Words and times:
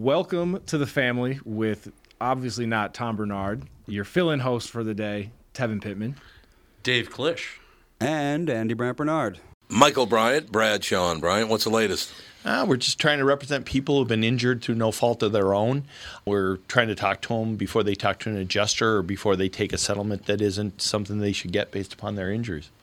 welcome 0.00 0.58
to 0.64 0.78
the 0.78 0.86
family 0.86 1.38
with 1.44 1.92
obviously 2.22 2.64
not 2.64 2.94
Tom 2.94 3.16
Barnard, 3.16 3.64
your 3.86 4.04
fill-in 4.04 4.40
host 4.40 4.70
for 4.70 4.82
the 4.82 4.94
day, 4.94 5.30
Tevin 5.52 5.82
Pittman. 5.82 6.16
Dave 6.82 7.10
Klish. 7.10 7.58
And 8.00 8.48
Andy 8.48 8.72
Brandt 8.72 8.96
Barnard. 8.96 9.40
Michael 9.68 10.06
Bryant, 10.06 10.50
Bradshaw 10.50 11.14
Bryant. 11.16 11.50
What's 11.50 11.64
the 11.64 11.70
latest? 11.70 12.14
Uh, 12.46 12.64
we're 12.66 12.78
just 12.78 12.98
trying 12.98 13.18
to 13.18 13.26
represent 13.26 13.66
people 13.66 13.98
who've 13.98 14.08
been 14.08 14.24
injured 14.24 14.62
through 14.62 14.76
no 14.76 14.90
fault 14.90 15.22
of 15.22 15.32
their 15.32 15.52
own. 15.52 15.84
We're 16.24 16.56
trying 16.66 16.88
to 16.88 16.94
talk 16.94 17.20
to 17.22 17.28
them 17.28 17.56
before 17.56 17.82
they 17.82 17.94
talk 17.94 18.20
to 18.20 18.30
an 18.30 18.36
adjuster 18.38 18.96
or 18.96 19.02
before 19.02 19.36
they 19.36 19.50
take 19.50 19.74
a 19.74 19.78
settlement 19.78 20.24
that 20.24 20.40
isn't 20.40 20.80
something 20.80 21.18
they 21.18 21.32
should 21.32 21.52
get 21.52 21.72
based 21.72 21.92
upon 21.92 22.14
their 22.14 22.32
injuries. 22.32 22.70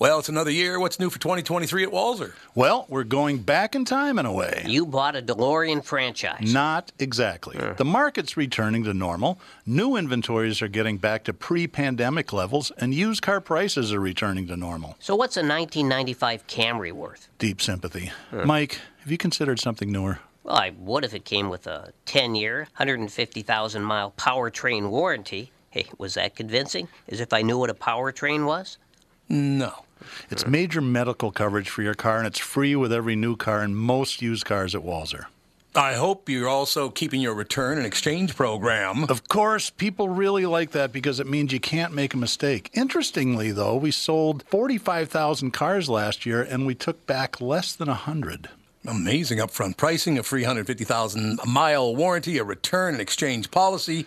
Well, 0.00 0.18
it's 0.18 0.30
another 0.30 0.50
year. 0.50 0.80
What's 0.80 0.98
new 0.98 1.10
for 1.10 1.18
2023 1.18 1.84
at 1.84 1.90
Walser? 1.90 2.32
Well, 2.54 2.86
we're 2.88 3.04
going 3.04 3.42
back 3.42 3.74
in 3.74 3.84
time 3.84 4.18
in 4.18 4.24
a 4.24 4.32
way. 4.32 4.64
You 4.66 4.86
bought 4.86 5.14
a 5.14 5.20
DeLorean 5.20 5.84
franchise. 5.84 6.54
Not 6.54 6.90
exactly. 6.98 7.58
The 7.76 7.84
market's 7.84 8.34
returning 8.34 8.82
to 8.84 8.94
normal. 8.94 9.38
New 9.66 9.96
inventories 9.96 10.62
are 10.62 10.68
getting 10.68 10.96
back 10.96 11.24
to 11.24 11.34
pre 11.34 11.66
pandemic 11.66 12.32
levels, 12.32 12.72
and 12.78 12.94
used 12.94 13.20
car 13.20 13.42
prices 13.42 13.92
are 13.92 14.00
returning 14.00 14.46
to 14.46 14.56
normal. 14.56 14.96
So 15.00 15.14
what's 15.14 15.36
a 15.36 15.40
1995 15.40 16.46
Camry 16.46 16.92
worth? 16.92 17.28
Deep 17.38 17.60
sympathy. 17.60 18.10
Mike, 18.32 18.80
have 19.00 19.10
you 19.10 19.18
considered 19.18 19.60
something 19.60 19.92
newer? 19.92 20.20
Well, 20.44 20.56
I 20.56 20.72
would 20.78 21.04
if 21.04 21.12
it 21.12 21.26
came 21.26 21.50
with 21.50 21.66
a 21.66 21.92
10-year, 22.06 22.60
150,000 22.78 23.82
mile 23.82 24.14
powertrain 24.16 24.88
warranty. 24.88 25.52
Hey, 25.68 25.90
was 25.98 26.14
that 26.14 26.36
convincing? 26.36 26.88
As 27.06 27.20
if 27.20 27.34
I 27.34 27.42
knew 27.42 27.58
what 27.58 27.68
a 27.68 27.74
powertrain 27.74 28.46
was? 28.46 28.78
No. 29.28 29.84
It's 30.30 30.46
major 30.46 30.80
medical 30.80 31.30
coverage 31.30 31.68
for 31.68 31.82
your 31.82 31.94
car, 31.94 32.18
and 32.18 32.26
it's 32.26 32.38
free 32.38 32.76
with 32.76 32.92
every 32.92 33.16
new 33.16 33.36
car 33.36 33.60
and 33.60 33.76
most 33.76 34.22
used 34.22 34.44
cars 34.44 34.74
at 34.74 34.82
Walser. 34.82 35.26
I 35.74 35.94
hope 35.94 36.28
you're 36.28 36.48
also 36.48 36.90
keeping 36.90 37.20
your 37.20 37.34
return 37.34 37.78
and 37.78 37.86
exchange 37.86 38.34
program. 38.34 39.04
Of 39.04 39.28
course, 39.28 39.70
people 39.70 40.08
really 40.08 40.44
like 40.44 40.72
that 40.72 40.92
because 40.92 41.20
it 41.20 41.28
means 41.28 41.52
you 41.52 41.60
can't 41.60 41.94
make 41.94 42.12
a 42.12 42.16
mistake. 42.16 42.70
Interestingly, 42.72 43.52
though, 43.52 43.76
we 43.76 43.92
sold 43.92 44.42
45,000 44.48 45.52
cars 45.52 45.88
last 45.88 46.26
year 46.26 46.42
and 46.42 46.66
we 46.66 46.74
took 46.74 47.06
back 47.06 47.40
less 47.40 47.72
than 47.76 47.86
100. 47.86 48.48
Amazing 48.84 49.38
upfront 49.38 49.76
pricing, 49.76 50.18
a 50.18 50.24
free 50.24 50.42
150,000 50.42 51.38
mile 51.46 51.94
warranty, 51.94 52.38
a 52.38 52.44
return 52.44 52.94
and 52.94 53.00
exchange 53.00 53.52
policy. 53.52 54.06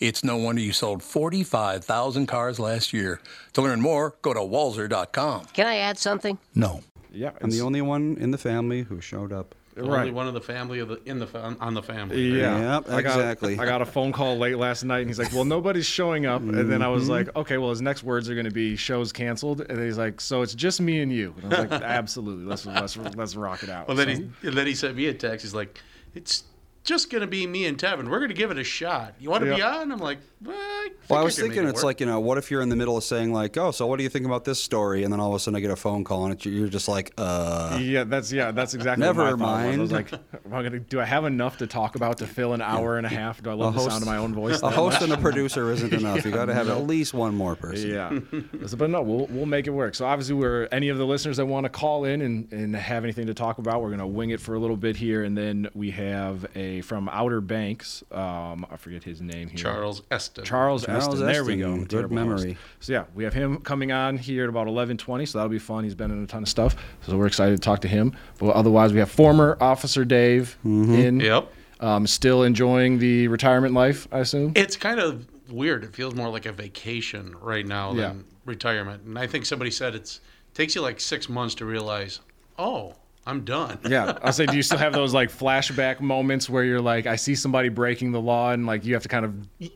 It's 0.00 0.24
no 0.24 0.38
wonder 0.38 0.62
you 0.62 0.72
sold 0.72 1.02
45,000 1.02 2.26
cars 2.26 2.58
last 2.58 2.94
year. 2.94 3.20
To 3.52 3.60
learn 3.60 3.82
more, 3.82 4.14
go 4.22 4.32
to 4.32 4.40
walser.com. 4.40 5.44
Can 5.52 5.66
I 5.66 5.76
add 5.76 5.98
something? 5.98 6.38
No. 6.54 6.80
Yeah, 7.12 7.32
I'm 7.42 7.50
the 7.50 7.60
only 7.60 7.82
one 7.82 8.16
in 8.18 8.30
the 8.30 8.38
family 8.38 8.82
who 8.82 9.02
showed 9.02 9.30
up. 9.30 9.54
Right. 9.76 10.00
Only 10.00 10.10
one 10.10 10.26
of 10.26 10.34
the 10.34 10.40
family 10.40 10.78
of 10.80 10.88
the 10.88 11.00
in 11.04 11.18
the 11.18 11.56
on 11.60 11.74
the 11.74 11.82
family. 11.82 12.38
Yeah, 12.38 12.76
Yep, 12.76 12.90
I 12.90 13.02
got, 13.02 13.16
exactly. 13.16 13.58
I 13.58 13.64
got 13.64 13.80
a 13.80 13.86
phone 13.86 14.12
call 14.12 14.36
late 14.36 14.56
last 14.58 14.84
night, 14.84 15.00
and 15.00 15.08
he's 15.08 15.18
like, 15.18 15.32
"Well, 15.32 15.44
nobody's 15.44 15.86
showing 15.86 16.26
up." 16.26 16.42
And 16.42 16.70
then 16.70 16.82
I 16.82 16.88
was 16.88 17.04
mm-hmm. 17.04 17.12
like, 17.12 17.36
"Okay, 17.36 17.56
well, 17.56 17.70
his 17.70 17.80
next 17.80 18.02
words 18.02 18.28
are 18.28 18.34
going 18.34 18.46
to 18.46 18.52
be 18.52 18.76
shows 18.76 19.12
canceled." 19.12 19.60
And 19.60 19.80
he's 19.80 19.96
like, 19.96 20.20
"So 20.20 20.42
it's 20.42 20.54
just 20.54 20.80
me 20.80 21.00
and 21.00 21.12
you." 21.12 21.34
And 21.42 21.54
I 21.54 21.60
was 21.62 21.70
like, 21.70 21.82
"Absolutely, 21.82 22.44
let's 22.44 22.66
let's 22.66 22.96
let's 22.96 23.36
rock 23.36 23.62
it 23.62 23.70
out." 23.70 23.86
Well, 23.86 23.96
then 23.96 24.08
So- 24.08 24.22
he 24.42 24.48
and 24.48 24.56
then 24.56 24.66
he 24.66 24.74
sent 24.74 24.96
me 24.96 25.06
a 25.06 25.14
text. 25.14 25.44
He's 25.44 25.54
like, 25.54 25.80
"It's 26.14 26.42
just 26.84 27.10
gonna 27.10 27.26
be 27.26 27.46
me 27.46 27.66
and 27.66 27.76
Tevin. 27.78 28.08
We're 28.08 28.20
gonna 28.20 28.34
give 28.34 28.50
it 28.50 28.58
a 28.58 28.64
shot. 28.64 29.14
You 29.20 29.30
want 29.30 29.44
to 29.44 29.54
be 29.54 29.62
on?" 29.62 29.92
I'm 29.92 29.98
like, 29.98 30.18
well, 30.42 30.56
I, 30.56 30.88
think 30.88 31.10
Well, 31.10 31.20
I 31.20 31.22
was 31.22 31.34
can 31.36 31.44
thinking 31.48 31.64
it's 31.68 31.74
work." 31.76 31.84
like, 31.84 32.00
you 32.00 32.06
know, 32.06 32.18
what 32.20 32.38
if 32.38 32.50
you're 32.50 32.62
in 32.62 32.70
the 32.70 32.76
middle 32.76 32.96
of 32.96 33.04
saying, 33.04 33.32
like, 33.32 33.56
oh, 33.58 33.70
so 33.70 33.86
what 33.86 33.98
do 33.98 34.02
you 34.02 34.08
think 34.08 34.24
about 34.24 34.44
this 34.46 34.62
story? 34.62 35.04
And 35.04 35.12
then 35.12 35.20
all 35.20 35.28
of 35.28 35.34
a 35.34 35.38
sudden 35.38 35.56
I 35.56 35.60
get 35.60 35.70
a 35.70 35.76
phone 35.76 36.02
call 36.04 36.24
and 36.24 36.32
it, 36.34 36.46
you're 36.46 36.68
just 36.68 36.88
like, 36.88 37.12
uh. 37.18 37.78
Yeah, 37.80 38.04
that's 38.04 38.32
yeah, 38.32 38.50
that's 38.50 38.72
exactly 38.74 39.04
Never 39.04 39.24
what 39.24 39.38
my 39.38 39.46
thought 39.46 39.66
was. 39.66 39.76
I 39.76 39.78
was 39.82 39.90
mind. 39.92 40.12
like, 40.12 40.20
am 40.46 40.54
I 40.54 40.62
gonna, 40.62 40.78
do 40.80 41.00
I 41.00 41.04
have 41.04 41.26
enough 41.26 41.58
to 41.58 41.66
talk 41.66 41.96
about 41.96 42.18
to 42.18 42.26
fill 42.26 42.54
an 42.54 42.62
hour 42.62 42.96
and 42.96 43.06
a 43.06 43.10
half? 43.10 43.42
Do 43.42 43.50
I 43.50 43.54
love 43.54 43.74
the 43.74 43.80
sound 43.80 44.02
of 44.02 44.06
my 44.08 44.16
own 44.16 44.34
voice? 44.34 44.62
A 44.62 44.70
host 44.70 45.00
much? 45.00 45.10
and 45.10 45.12
a 45.12 45.18
producer 45.18 45.70
isn't 45.72 45.92
enough. 46.00 46.24
You 46.24 46.30
got 46.30 46.46
to 46.46 46.54
have 46.54 46.68
at 46.70 46.86
least 46.86 47.12
one 47.12 47.34
more 47.34 47.56
person. 47.56 47.90
Yeah, 47.90 48.18
So, 48.66 48.76
but 48.78 48.88
no, 48.88 49.02
we'll 49.02 49.26
we'll 49.26 49.46
make 49.46 49.66
it 49.66 49.70
work. 49.70 49.94
So 49.94 50.06
obviously, 50.06 50.34
we're 50.36 50.66
any 50.72 50.88
of 50.88 50.96
the 50.96 51.06
listeners 51.06 51.36
that 51.36 51.44
want 51.46 51.64
to 51.64 51.70
call 51.70 52.04
in 52.04 52.22
and, 52.22 52.50
and 52.52 52.74
have 52.74 53.04
anything 53.04 53.26
to 53.26 53.34
talk 53.34 53.58
about, 53.58 53.82
we're 53.82 53.90
gonna 53.90 54.06
wing 54.06 54.30
it 54.30 54.40
for 54.40 54.54
a 54.54 54.58
little 54.58 54.76
bit 54.78 54.96
here, 54.96 55.24
and 55.24 55.36
then 55.36 55.68
we 55.74 55.90
have 55.90 56.46
a 56.56 56.69
from 56.80 57.08
Outer 57.08 57.40
Banks. 57.40 58.04
Um, 58.12 58.64
I 58.70 58.76
forget 58.76 59.02
his 59.02 59.20
name 59.20 59.48
here. 59.48 59.58
Charles 59.58 60.02
Esten. 60.10 60.44
Charles, 60.44 60.86
Charles 60.86 61.06
Esten. 61.20 61.26
There 61.26 61.44
we 61.44 61.56
go. 61.56 61.76
Good 61.78 61.90
Terrible 61.90 62.16
host. 62.18 62.44
memory. 62.44 62.56
So 62.78 62.92
yeah, 62.92 63.04
we 63.16 63.24
have 63.24 63.34
him 63.34 63.58
coming 63.62 63.90
on 63.90 64.16
here 64.16 64.44
at 64.44 64.48
about 64.48 64.68
11:20. 64.68 65.26
So 65.26 65.38
that'll 65.38 65.48
be 65.50 65.58
fun. 65.58 65.82
He's 65.82 65.96
been 65.96 66.12
in 66.12 66.22
a 66.22 66.26
ton 66.26 66.42
of 66.44 66.48
stuff, 66.48 66.76
so 67.04 67.16
we're 67.18 67.26
excited 67.26 67.56
to 67.56 67.60
talk 67.60 67.80
to 67.80 67.88
him. 67.88 68.14
But 68.38 68.50
otherwise, 68.50 68.92
we 68.92 69.00
have 69.00 69.10
former 69.10 69.56
Officer 69.60 70.04
Dave 70.04 70.56
Mm-hmm. 70.64 70.94
in. 70.94 71.20
Yep. 71.20 71.52
Um, 71.80 72.06
still 72.06 72.42
enjoying 72.42 72.98
the 72.98 73.26
retirement 73.28 73.72
life, 73.72 74.06
I 74.12 74.18
assume. 74.18 74.52
It's 74.54 74.76
kind 74.76 75.00
of 75.00 75.26
weird. 75.50 75.82
It 75.82 75.94
feels 75.94 76.14
more 76.14 76.28
like 76.28 76.44
a 76.44 76.52
vacation 76.52 77.34
right 77.40 77.66
now 77.66 77.94
Yeah. 77.94 78.08
than 78.08 78.24
retirement. 78.44 79.02
And 79.04 79.18
I 79.18 79.26
think 79.26 79.46
somebody 79.46 79.70
said 79.70 79.94
it's 79.94 80.20
takes 80.52 80.74
you 80.74 80.82
like 80.82 81.00
six 81.00 81.28
months 81.30 81.54
to 81.54 81.64
realize, 81.64 82.20
oh, 82.58 82.94
I'm 83.30 83.44
done. 83.44 83.78
Yeah, 83.88 84.18
I'll 84.22 84.32
say, 84.32 84.44
do 84.46 84.56
you 84.56 84.62
still 84.62 84.78
have 84.78 84.92
those 84.92 85.14
like 85.14 85.30
flashback 85.30 86.00
moments 86.00 86.50
where 86.50 86.64
you're 86.64 86.80
like, 86.80 87.06
I 87.06 87.14
see 87.16 87.36
somebody 87.36 87.68
breaking 87.68 88.10
the 88.10 88.20
law, 88.20 88.50
and 88.50 88.66
like 88.66 88.84
you 88.84 88.94
have 88.94 89.04
to 89.04 89.08
kind 89.08 89.24
of 89.24 89.34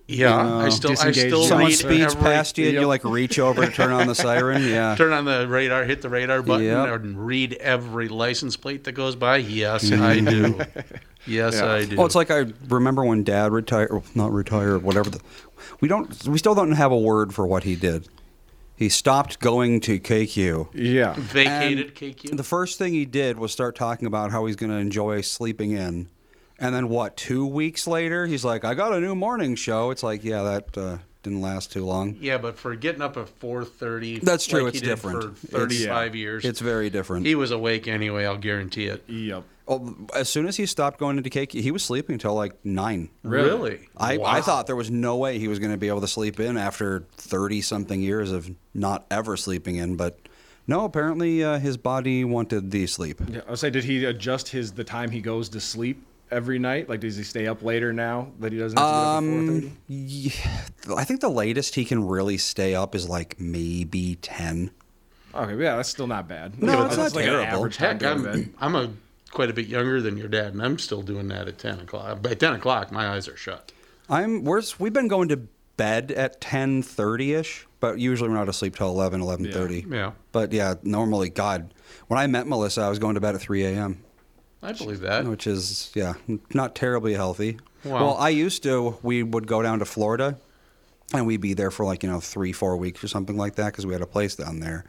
Yeah, 0.08 0.56
I 0.58 0.68
still, 0.70 0.90
I 0.90 0.94
Disengage 0.94 1.16
still 1.28 1.44
Someone 1.44 1.66
read 1.68 1.76
speeds 1.78 2.14
every- 2.14 2.20
past 2.22 2.58
you 2.58 2.66
and 2.66 2.74
you 2.74 2.86
like 2.86 3.04
reach 3.04 3.38
over 3.38 3.64
to 3.64 3.70
turn 3.70 3.92
on 3.92 4.06
the 4.08 4.14
siren. 4.14 4.62
Yeah. 4.74 4.96
Turn 4.96 5.12
on 5.12 5.24
the 5.24 5.46
radar, 5.46 5.84
hit 5.84 6.02
the 6.02 6.08
radar 6.08 6.42
button, 6.42 6.64
Yep. 6.66 7.02
and 7.02 7.26
read 7.26 7.52
every 7.54 8.08
license 8.08 8.56
plate 8.56 8.84
that 8.84 8.92
goes 8.92 9.14
by. 9.14 9.36
Yes, 9.36 9.84
mm-hmm. 9.84 10.02
I 10.02 10.20
do. 10.20 10.60
Yes, 11.26 11.54
Yeah. 11.54 11.72
I 11.72 11.84
do. 11.86 11.96
Well, 11.96 12.04
it's 12.04 12.14
like 12.14 12.30
I 12.30 12.44
remember 12.68 13.02
when 13.04 13.24
Dad 13.24 13.50
retired, 13.52 13.90
or 13.90 14.02
not 14.14 14.30
retired, 14.32 14.82
whatever. 14.82 15.08
The, 15.08 15.20
we 15.80 15.88
don't, 15.88 16.26
we 16.26 16.36
still 16.36 16.54
don't 16.54 16.72
have 16.72 16.92
a 16.92 16.98
word 16.98 17.32
for 17.32 17.46
what 17.46 17.62
he 17.62 17.76
did. 17.76 18.08
He 18.76 18.88
stopped 18.88 19.38
going 19.40 19.80
to 19.80 20.00
KQ. 20.00 20.68
yeah. 20.74 21.14
vacated 21.16 21.86
And 21.86 21.94
KQ. 21.94 22.36
The 22.36 22.42
first 22.42 22.76
thing 22.78 22.92
he 22.92 23.04
did 23.04 23.38
was 23.38 23.52
start 23.52 23.76
talking 23.76 24.06
about 24.06 24.30
how 24.32 24.46
he's 24.46 24.56
going 24.56 24.70
to 24.70 24.78
enjoy 24.78 25.20
sleeping 25.20 25.70
in. 25.72 26.08
And 26.58 26.74
then 26.74 26.88
what? 26.88 27.16
Two 27.16 27.46
weeks 27.46 27.86
later, 27.86 28.26
he's 28.26 28.44
like, 28.44 28.64
"I 28.64 28.74
got 28.74 28.92
a 28.92 29.00
new 29.00 29.14
morning 29.14 29.54
show." 29.56 29.90
It's 29.90 30.02
like, 30.04 30.22
yeah, 30.22 30.42
that 30.44 30.78
uh, 30.78 30.98
didn't 31.24 31.40
last 31.40 31.72
too 31.72 31.84
long. 31.84 32.16
yeah, 32.20 32.38
but 32.38 32.56
for 32.56 32.76
getting 32.76 33.02
up 33.02 33.16
at 33.16 33.26
4:30, 33.40 34.20
That's 34.20 34.46
true, 34.46 34.60
Like 34.64 34.68
it's 34.74 34.78
he 34.80 34.86
did 34.86 34.90
different. 34.90 35.36
For 35.38 35.46
35 35.48 36.14
years, 36.14 36.44
It's 36.44 36.60
very 36.60 36.90
different. 36.90 37.26
he 37.26 37.34
was 37.34 37.50
awake 37.50 37.88
anyway. 37.88 38.24
I'll 38.24 38.36
guarantee 38.38 38.86
it. 38.86 39.02
Yep. 39.08 39.42
Oh, 39.66 39.94
as 40.14 40.28
soon 40.28 40.46
as 40.46 40.56
he 40.58 40.66
stopped 40.66 40.98
going 41.00 41.16
into 41.16 41.30
KQ, 41.30 41.60
he 41.62 41.70
was 41.70 41.82
sleeping 41.82 42.14
until 42.14 42.34
like 42.34 42.52
nine. 42.64 43.08
Really? 43.22 43.88
I, 43.96 44.18
Wow. 44.18 44.26
I 44.26 44.40
thought 44.42 44.66
there 44.66 44.76
was 44.76 44.90
no 44.90 45.16
way 45.16 45.38
he 45.38 45.48
was 45.48 45.58
going 45.58 45.72
to 45.72 45.78
be 45.78 45.88
able 45.88 46.02
to 46.02 46.06
sleep 46.08 46.38
in 46.38 46.58
after 46.58 47.06
30 47.16 47.62
something 47.62 48.00
years 48.02 48.30
of 48.30 48.50
not 48.74 49.06
ever 49.10 49.36
sleeping 49.38 49.76
in, 49.76 49.96
but 49.96 50.18
no, 50.66 50.84
apparently 50.84 51.42
uh, 51.42 51.58
his 51.58 51.76
body 51.78 52.24
wanted 52.24 52.70
the 52.70 52.86
sleep. 52.86 53.20
Yeah, 53.28 53.40
I 53.46 53.50
would 53.50 53.58
say, 53.58 53.70
did 53.70 53.84
he 53.84 54.04
adjust 54.04 54.48
his 54.48 54.72
the 54.72 54.84
time 54.84 55.10
he 55.10 55.20
goes 55.22 55.48
to 55.50 55.60
sleep 55.60 56.04
every 56.30 56.58
night? 56.58 56.88
Like, 56.90 57.00
does 57.00 57.16
he 57.16 57.22
stay 57.24 57.46
up 57.46 57.62
later 57.62 57.90
now 57.92 58.32
that 58.40 58.52
he 58.52 58.58
doesn't 58.58 58.78
have 58.78 58.86
to 58.86 58.92
get 58.92 58.98
up 59.00 59.16
at 59.16 59.18
Um, 59.18 59.60
4:30? 59.62 59.72
yeah, 59.88 60.94
I 60.96 61.04
think 61.04 61.20
the 61.20 61.28
latest 61.30 61.74
he 61.74 61.86
can 61.86 62.06
really 62.06 62.36
stay 62.36 62.74
up 62.74 62.94
is 62.94 63.08
like 63.08 63.40
maybe 63.40 64.16
10. 64.20 64.70
Okay, 65.34 65.52
yeah, 65.62 65.76
that's 65.76 65.88
still 65.88 66.06
not 66.06 66.28
bad. 66.28 66.62
No, 66.62 66.70
Yeah, 66.72 66.76
but 66.76 66.86
it's 66.86 66.96
that's 66.96 67.14
not 67.14 67.16
like 67.20 67.24
an 67.28 67.32
terrible. 67.32 67.56
average 67.58 67.76
Heck, 67.76 67.98
to 67.98 68.04
go 68.04 68.16
to 68.18 68.22
bed. 68.22 68.34
I'm, 68.60 68.76
I'm 68.76 68.84
a 68.88 68.90
quite 69.34 69.50
a 69.50 69.52
bit 69.52 69.66
younger 69.66 70.00
than 70.00 70.16
your 70.16 70.28
dad, 70.28 70.54
and 70.54 70.62
I'm 70.62 70.78
still 70.78 71.02
doing 71.02 71.28
that 71.28 71.48
at 71.48 71.58
10 71.58 71.80
o'clock. 71.80 72.22
By 72.22 72.34
10 72.34 72.54
o'clock, 72.54 72.90
my 72.90 73.08
eyes 73.08 73.28
are 73.28 73.36
shut. 73.36 73.72
I'm 74.08 74.44
we're, 74.44 74.62
we've 74.78 74.92
been 74.92 75.08
going 75.08 75.28
to 75.28 75.48
bed 75.76 76.12
at 76.12 76.40
10:30ish, 76.40 77.64
but 77.80 77.98
usually 77.98 78.28
we're 78.28 78.36
not 78.36 78.48
asleep 78.48 78.76
till 78.76 78.88
11, 78.88 79.20
11:30. 79.20 79.90
Yeah. 79.92 80.12
But 80.32 80.52
yeah, 80.52 80.74
normally, 80.82 81.30
God, 81.30 81.74
when 82.08 82.18
I 82.18 82.26
met 82.26 82.46
Melissa, 82.46 82.82
I 82.82 82.88
was 82.88 82.98
going 82.98 83.14
to 83.14 83.20
bed 83.20 83.34
at 83.34 83.40
3 83.40 83.64
a.m., 83.64 84.02
I 84.62 84.72
believe 84.72 85.00
that. 85.00 85.26
which 85.26 85.46
is 85.46 85.90
yeah, 85.94 86.14
not 86.52 86.74
terribly 86.74 87.14
healthy. 87.14 87.58
Wow. 87.84 87.92
Well, 87.92 88.16
I 88.16 88.30
used 88.30 88.62
to. 88.62 88.98
We 89.02 89.22
would 89.22 89.46
go 89.46 89.62
down 89.62 89.78
to 89.80 89.84
Florida, 89.84 90.38
and 91.12 91.26
we'd 91.26 91.40
be 91.40 91.54
there 91.54 91.70
for 91.70 91.84
like 91.84 92.02
you 92.02 92.10
know 92.10 92.20
three, 92.20 92.52
four 92.52 92.76
weeks 92.76 93.02
or 93.04 93.08
something 93.08 93.36
like 93.36 93.56
that 93.56 93.66
because 93.66 93.86
we 93.86 93.92
had 93.92 94.02
a 94.02 94.06
place 94.06 94.36
down 94.36 94.60
there. 94.60 94.84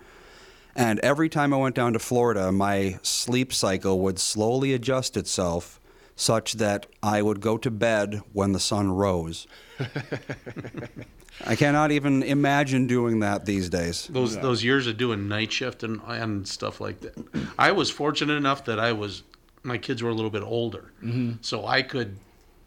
And 0.76 1.00
every 1.00 1.30
time 1.30 1.54
I 1.54 1.58
went 1.58 1.76
down 1.76 1.94
to 1.94 2.00
Florida, 2.00 2.52
my 2.52 3.00
sleep 3.02 3.54
cycle 3.54 4.00
would 4.02 4.20
slowly 4.20 4.74
adjust 4.74 5.16
itself 5.16 5.80
such 6.16 6.54
that 6.54 6.86
I 7.04 7.22
would 7.22 7.42
go 7.42 7.58
to 7.58 7.72
bed 7.72 8.22
when 8.34 8.52
the 8.52 8.60
sun 8.60 8.92
rose. 8.92 9.48
I 11.46 11.56
cannot 11.56 11.92
even 11.92 12.24
imagine 12.24 12.88
doing 12.88 13.20
that 13.20 13.46
these 13.46 13.70
days. 13.70 14.08
Those 14.08 14.38
those 14.38 14.64
years 14.64 14.88
of 14.88 14.98
doing 14.98 15.28
night 15.28 15.52
shift 15.52 15.84
and 15.84 16.02
and 16.08 16.48
stuff 16.48 16.80
like 16.80 17.02
that. 17.02 17.14
I 17.60 17.72
was 17.74 17.92
fortunate 17.92 18.36
enough 18.36 18.64
that 18.66 18.80
I 18.80 18.94
was 18.94 19.24
my 19.64 19.78
kids 19.78 20.02
were 20.02 20.10
a 20.10 20.14
little 20.14 20.32
bit 20.32 20.44
older, 20.44 20.92
mm-hmm. 21.04 21.34
so 21.42 21.66
I 21.66 21.82
could, 21.82 22.18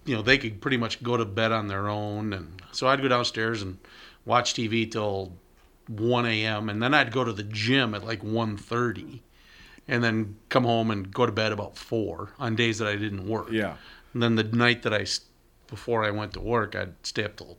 you 0.05 0.15
know, 0.15 0.23
they 0.23 0.37
could 0.37 0.61
pretty 0.61 0.77
much 0.77 1.03
go 1.03 1.17
to 1.17 1.25
bed 1.25 1.53
on 1.53 1.69
their 1.69 1.89
own, 1.89 2.33
and 2.35 2.61
so 2.73 2.89
I'd 2.89 3.01
go 3.01 3.09
downstairs 3.09 3.63
and 3.63 3.79
watch 4.27 4.53
TV 4.53 4.91
till 4.91 5.33
1 5.89 6.27
a.m. 6.27 6.69
and 6.69 6.83
then 6.83 6.95
I'd 6.95 7.13
go 7.13 7.25
to 7.25 7.33
the 7.33 7.43
gym 7.43 7.95
at 7.95 8.05
like 8.05 8.23
1:30, 8.23 9.21
and 9.87 10.05
then 10.05 10.37
come 10.49 10.65
home 10.65 10.91
and 10.91 11.13
go 11.13 11.27
to 11.27 11.33
bed 11.33 11.53
about 11.53 11.77
four 11.77 12.31
on 12.39 12.57
days 12.57 12.79
that 12.79 12.89
I 12.89 12.97
didn't 12.97 13.27
work. 13.27 13.51
Yeah. 13.51 13.77
And 14.13 14.23
then 14.23 14.37
the 14.37 14.45
night 14.45 14.83
that 14.83 14.95
I 14.95 15.07
before 15.69 16.05
I 16.05 16.11
went 16.11 16.33
to 16.33 16.41
work, 16.41 16.75
I'd 16.75 16.95
stay 17.03 17.25
up 17.25 17.37
till 17.37 17.57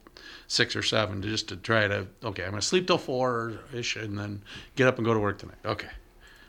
six 0.47 0.75
or 0.75 0.83
seven 0.83 1.21
just 1.21 1.47
to 1.49 1.55
try 1.55 1.87
to, 1.87 2.07
okay, 2.23 2.43
I'm 2.43 2.51
going 2.51 2.61
to 2.61 2.67
sleep 2.67 2.87
till 2.87 2.97
four 2.97 3.59
ish 3.73 3.95
and 3.95 4.17
then 4.17 4.41
get 4.75 4.87
up 4.87 4.97
and 4.97 5.05
go 5.05 5.13
to 5.13 5.19
work 5.19 5.37
tonight. 5.37 5.59
Okay. 5.63 5.89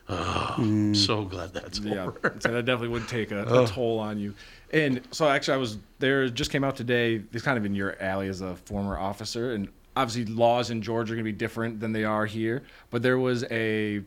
Oh, 0.08 0.92
so 0.92 1.24
glad 1.24 1.52
that's 1.52 1.78
Yeah, 1.78 2.06
over. 2.06 2.36
so 2.40 2.50
that 2.52 2.64
definitely 2.64 2.88
would 2.88 3.06
take 3.06 3.30
a, 3.30 3.42
a 3.62 3.66
toll 3.68 4.00
on 4.00 4.18
you. 4.18 4.34
And 4.72 5.02
so 5.12 5.28
actually, 5.28 5.54
I 5.54 5.58
was 5.58 5.78
there. 6.00 6.28
Just 6.28 6.50
came 6.50 6.64
out 6.64 6.76
today. 6.76 7.22
It's 7.32 7.44
kind 7.44 7.56
of 7.56 7.64
in 7.64 7.76
your 7.76 8.00
alley 8.02 8.26
as 8.28 8.40
a 8.40 8.56
former 8.56 8.98
officer, 8.98 9.52
and 9.52 9.68
obviously 9.96 10.32
laws 10.32 10.70
in 10.70 10.82
Georgia 10.82 11.12
are 11.12 11.16
going 11.16 11.24
to 11.24 11.32
be 11.32 11.36
different 11.36 11.80
than 11.80 11.92
they 11.92 12.04
are 12.04 12.26
here. 12.26 12.62
But 12.90 13.02
there 13.02 13.18
was 13.18 13.44
a 13.50 14.02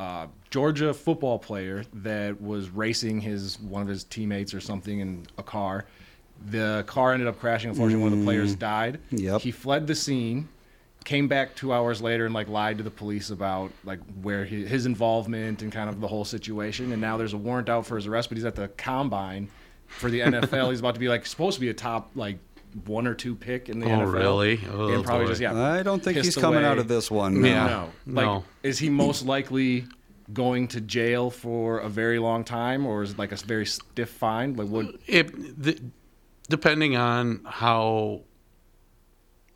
uh, 0.00 0.26
Georgia 0.50 0.92
football 0.94 1.38
player 1.38 1.84
that 1.94 2.40
was 2.40 2.70
racing 2.70 3.20
his 3.20 3.58
one 3.60 3.82
of 3.82 3.88
his 3.88 4.04
teammates 4.04 4.54
or 4.54 4.60
something 4.60 5.00
in 5.00 5.26
a 5.38 5.42
car. 5.42 5.86
The 6.46 6.84
car 6.86 7.12
ended 7.12 7.28
up 7.28 7.38
crashing. 7.38 7.70
Unfortunately, 7.70 8.02
one 8.02 8.12
of 8.12 8.18
the 8.18 8.24
players 8.24 8.54
died. 8.54 9.00
Yep. 9.10 9.40
He 9.40 9.50
fled 9.50 9.86
the 9.86 9.94
scene 9.94 10.48
came 11.04 11.28
back 11.28 11.54
two 11.54 11.72
hours 11.72 12.00
later 12.00 12.24
and 12.24 12.34
like 12.34 12.48
lied 12.48 12.78
to 12.78 12.84
the 12.84 12.90
police 12.90 13.30
about 13.30 13.70
like 13.84 14.00
where 14.22 14.44
he, 14.44 14.64
his 14.64 14.86
involvement 14.86 15.62
and 15.62 15.70
kind 15.70 15.88
of 15.88 16.00
the 16.00 16.08
whole 16.08 16.24
situation. 16.24 16.92
And 16.92 17.00
now 17.00 17.16
there's 17.16 17.34
a 17.34 17.38
warrant 17.38 17.68
out 17.68 17.86
for 17.86 17.96
his 17.96 18.06
arrest, 18.06 18.30
but 18.30 18.38
he's 18.38 18.44
at 18.44 18.56
the 18.56 18.68
combine 18.68 19.48
for 19.86 20.10
the 20.10 20.20
NFL. 20.20 20.70
he's 20.70 20.80
about 20.80 20.94
to 20.94 21.00
be 21.00 21.08
like 21.08 21.26
supposed 21.26 21.56
to 21.56 21.60
be 21.60 21.68
a 21.68 21.74
top 21.74 22.10
like 22.14 22.38
one 22.86 23.06
or 23.06 23.14
two 23.14 23.34
pick 23.34 23.68
in 23.68 23.78
the 23.78 23.86
Oh, 23.86 24.00
NFL. 24.00 24.12
really? 24.12 24.60
Oh, 24.72 24.88
and 24.92 25.04
probably 25.04 25.26
boy. 25.26 25.30
just 25.30 25.40
yeah. 25.40 25.54
I 25.56 25.82
don't 25.82 26.02
think 26.02 26.18
he's 26.18 26.34
coming 26.36 26.60
away. 26.60 26.68
out 26.68 26.78
of 26.78 26.88
this 26.88 27.10
one. 27.10 27.40
no. 27.40 27.48
Yeah. 27.48 27.66
No, 27.66 27.90
like 28.20 28.26
No. 28.26 28.44
is 28.62 28.78
he 28.78 28.88
most 28.90 29.24
likely 29.24 29.84
going 30.32 30.66
to 30.68 30.80
jail 30.80 31.30
for 31.30 31.78
a 31.78 31.88
very 31.88 32.18
long 32.18 32.44
time, 32.44 32.86
or 32.86 33.02
is 33.02 33.12
it 33.12 33.18
like 33.18 33.30
a 33.32 33.36
very 33.36 33.66
stiff 33.66 34.08
fine? 34.10 34.54
Like 34.56 34.68
what? 34.68 34.86
It, 35.06 35.62
the, 35.62 35.78
depending 36.48 36.96
on 36.96 37.42
how 37.46 38.22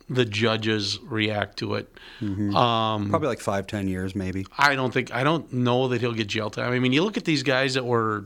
the 0.09 0.25
judges 0.25 0.97
react 1.03 1.57
to 1.59 1.75
it. 1.75 1.91
Um, 2.21 3.09
Probably 3.09 3.27
like 3.27 3.39
five, 3.41 3.67
ten 3.67 3.87
years, 3.87 4.15
maybe. 4.15 4.45
I 4.57 4.75
don't 4.75 4.91
think 4.93 5.13
I 5.13 5.23
don't 5.23 5.51
know 5.53 5.87
that 5.89 6.01
he'll 6.01 6.13
get 6.13 6.27
jail 6.27 6.49
time. 6.49 6.71
I 6.73 6.79
mean, 6.79 6.93
you 6.93 7.03
look 7.03 7.17
at 7.17 7.25
these 7.25 7.43
guys 7.43 7.75
that 7.75 7.85
were 7.85 8.25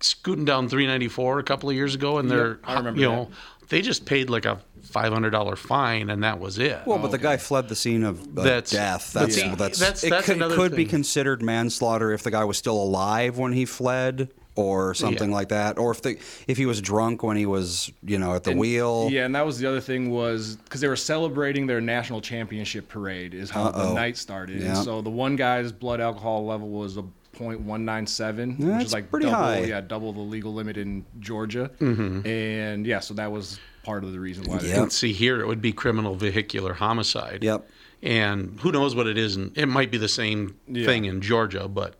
scooting 0.00 0.44
down 0.44 0.68
394 0.68 1.38
a 1.38 1.42
couple 1.42 1.70
of 1.70 1.76
years 1.76 1.94
ago, 1.94 2.18
and 2.18 2.30
they're 2.30 2.58
I 2.64 2.74
remember 2.78 3.00
you 3.00 3.06
know 3.08 3.30
they 3.68 3.80
just 3.82 4.04
paid 4.04 4.30
like 4.30 4.44
a 4.44 4.58
five 4.82 5.12
hundred 5.12 5.30
dollar 5.30 5.56
fine, 5.56 6.10
and 6.10 6.22
that 6.24 6.38
was 6.38 6.58
it. 6.58 6.78
Well, 6.86 6.98
but 6.98 7.10
the 7.10 7.18
guy 7.18 7.36
fled 7.36 7.68
the 7.68 7.76
scene 7.76 8.04
of 8.04 8.20
uh, 8.38 8.42
That's- 8.42 8.70
death. 8.70 9.12
That's 9.12 9.34
see, 9.34 9.48
that's, 9.54 9.78
that's- 9.78 10.04
it 10.04 10.10
that's 10.10 10.26
could, 10.26 10.36
another 10.36 10.54
could 10.56 10.74
be 10.76 10.84
considered 10.84 11.42
manslaughter 11.42 12.12
if 12.12 12.22
the 12.22 12.30
guy 12.30 12.44
was 12.44 12.56
still 12.58 12.80
alive 12.80 13.36
when 13.38 13.52
he 13.52 13.64
fled, 13.64 14.30
or 14.54 14.94
something 14.94 15.28
Yeah. 15.30 15.34
like 15.36 15.48
that, 15.50 15.76
or 15.78 15.90
if 15.90 16.00
the 16.02 16.18
if 16.46 16.56
he 16.56 16.64
was 16.66 16.80
drunk 16.80 17.22
when 17.22 17.36
he 17.36 17.44
was 17.46 17.90
you 18.04 18.18
know 18.18 18.34
at 18.34 18.44
the 18.44 18.52
And- 18.52 18.60
wheel. 18.60 19.08
Yeah, 19.10 19.26
and 19.26 19.34
that 19.34 19.44
was 19.44 19.58
the 19.58 19.66
other 19.68 19.80
thing 19.80 20.10
was 20.10 20.56
because 20.56 20.80
they 20.80 20.88
were 20.88 20.96
celebrating 20.96 21.66
their 21.66 21.80
national 21.80 22.20
championship 22.20 22.88
parade 22.88 23.34
is 23.34 23.50
how 23.50 23.70
the 23.70 23.78
Uh-oh. 23.78 23.94
night 23.94 24.16
started. 24.16 24.60
Yeah. 24.62 24.68
And 24.76 24.78
so 24.78 25.02
the 25.02 25.10
one 25.10 25.36
guy's 25.36 25.72
blood 25.72 26.00
alcohol 26.00 26.46
level 26.46 26.68
was 26.70 26.96
a 26.96 27.04
.197, 27.38 28.58
which 28.58 28.86
is 28.86 28.92
like 28.92 29.10
pretty 29.10 29.26
double, 29.26 29.38
high. 29.38 29.60
yeah, 29.64 29.80
double 29.80 30.12
the 30.12 30.20
legal 30.20 30.52
limit 30.54 30.76
in 30.76 31.04
Georgia. 31.20 31.70
And 31.80 32.86
yeah, 32.86 33.00
so 33.00 33.14
that 33.14 33.30
was 33.32 33.58
part 33.82 34.04
of 34.04 34.12
the 34.12 34.20
reason 34.20 34.44
why. 34.44 34.58
they 34.58 34.68
Yep. 34.68 34.78
And 34.78 34.92
see 34.92 35.12
here, 35.12 35.40
it 35.40 35.46
would 35.46 35.60
be 35.62 35.72
criminal 35.72 36.14
vehicular 36.16 36.74
homicide. 36.74 37.42
Yep. 37.44 37.68
And 38.02 38.58
who 38.60 38.72
knows 38.72 38.94
what 38.94 39.06
it 39.06 39.16
is? 39.18 39.36
And 39.36 39.56
it 39.56 39.66
might 39.66 39.90
be 39.90 39.98
the 39.98 40.08
same 40.08 40.56
Yeah. 40.68 40.84
thing 40.86 41.04
in 41.06 41.20
Georgia, 41.20 41.68
but 41.68 41.94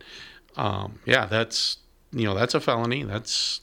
um, 0.57 0.99
yeah, 1.07 1.27
that's 1.27 1.79
you 2.13 2.25
know 2.25 2.35
that's 2.35 2.55
a 2.55 2.61
felony. 2.61 3.03
That's 3.03 3.61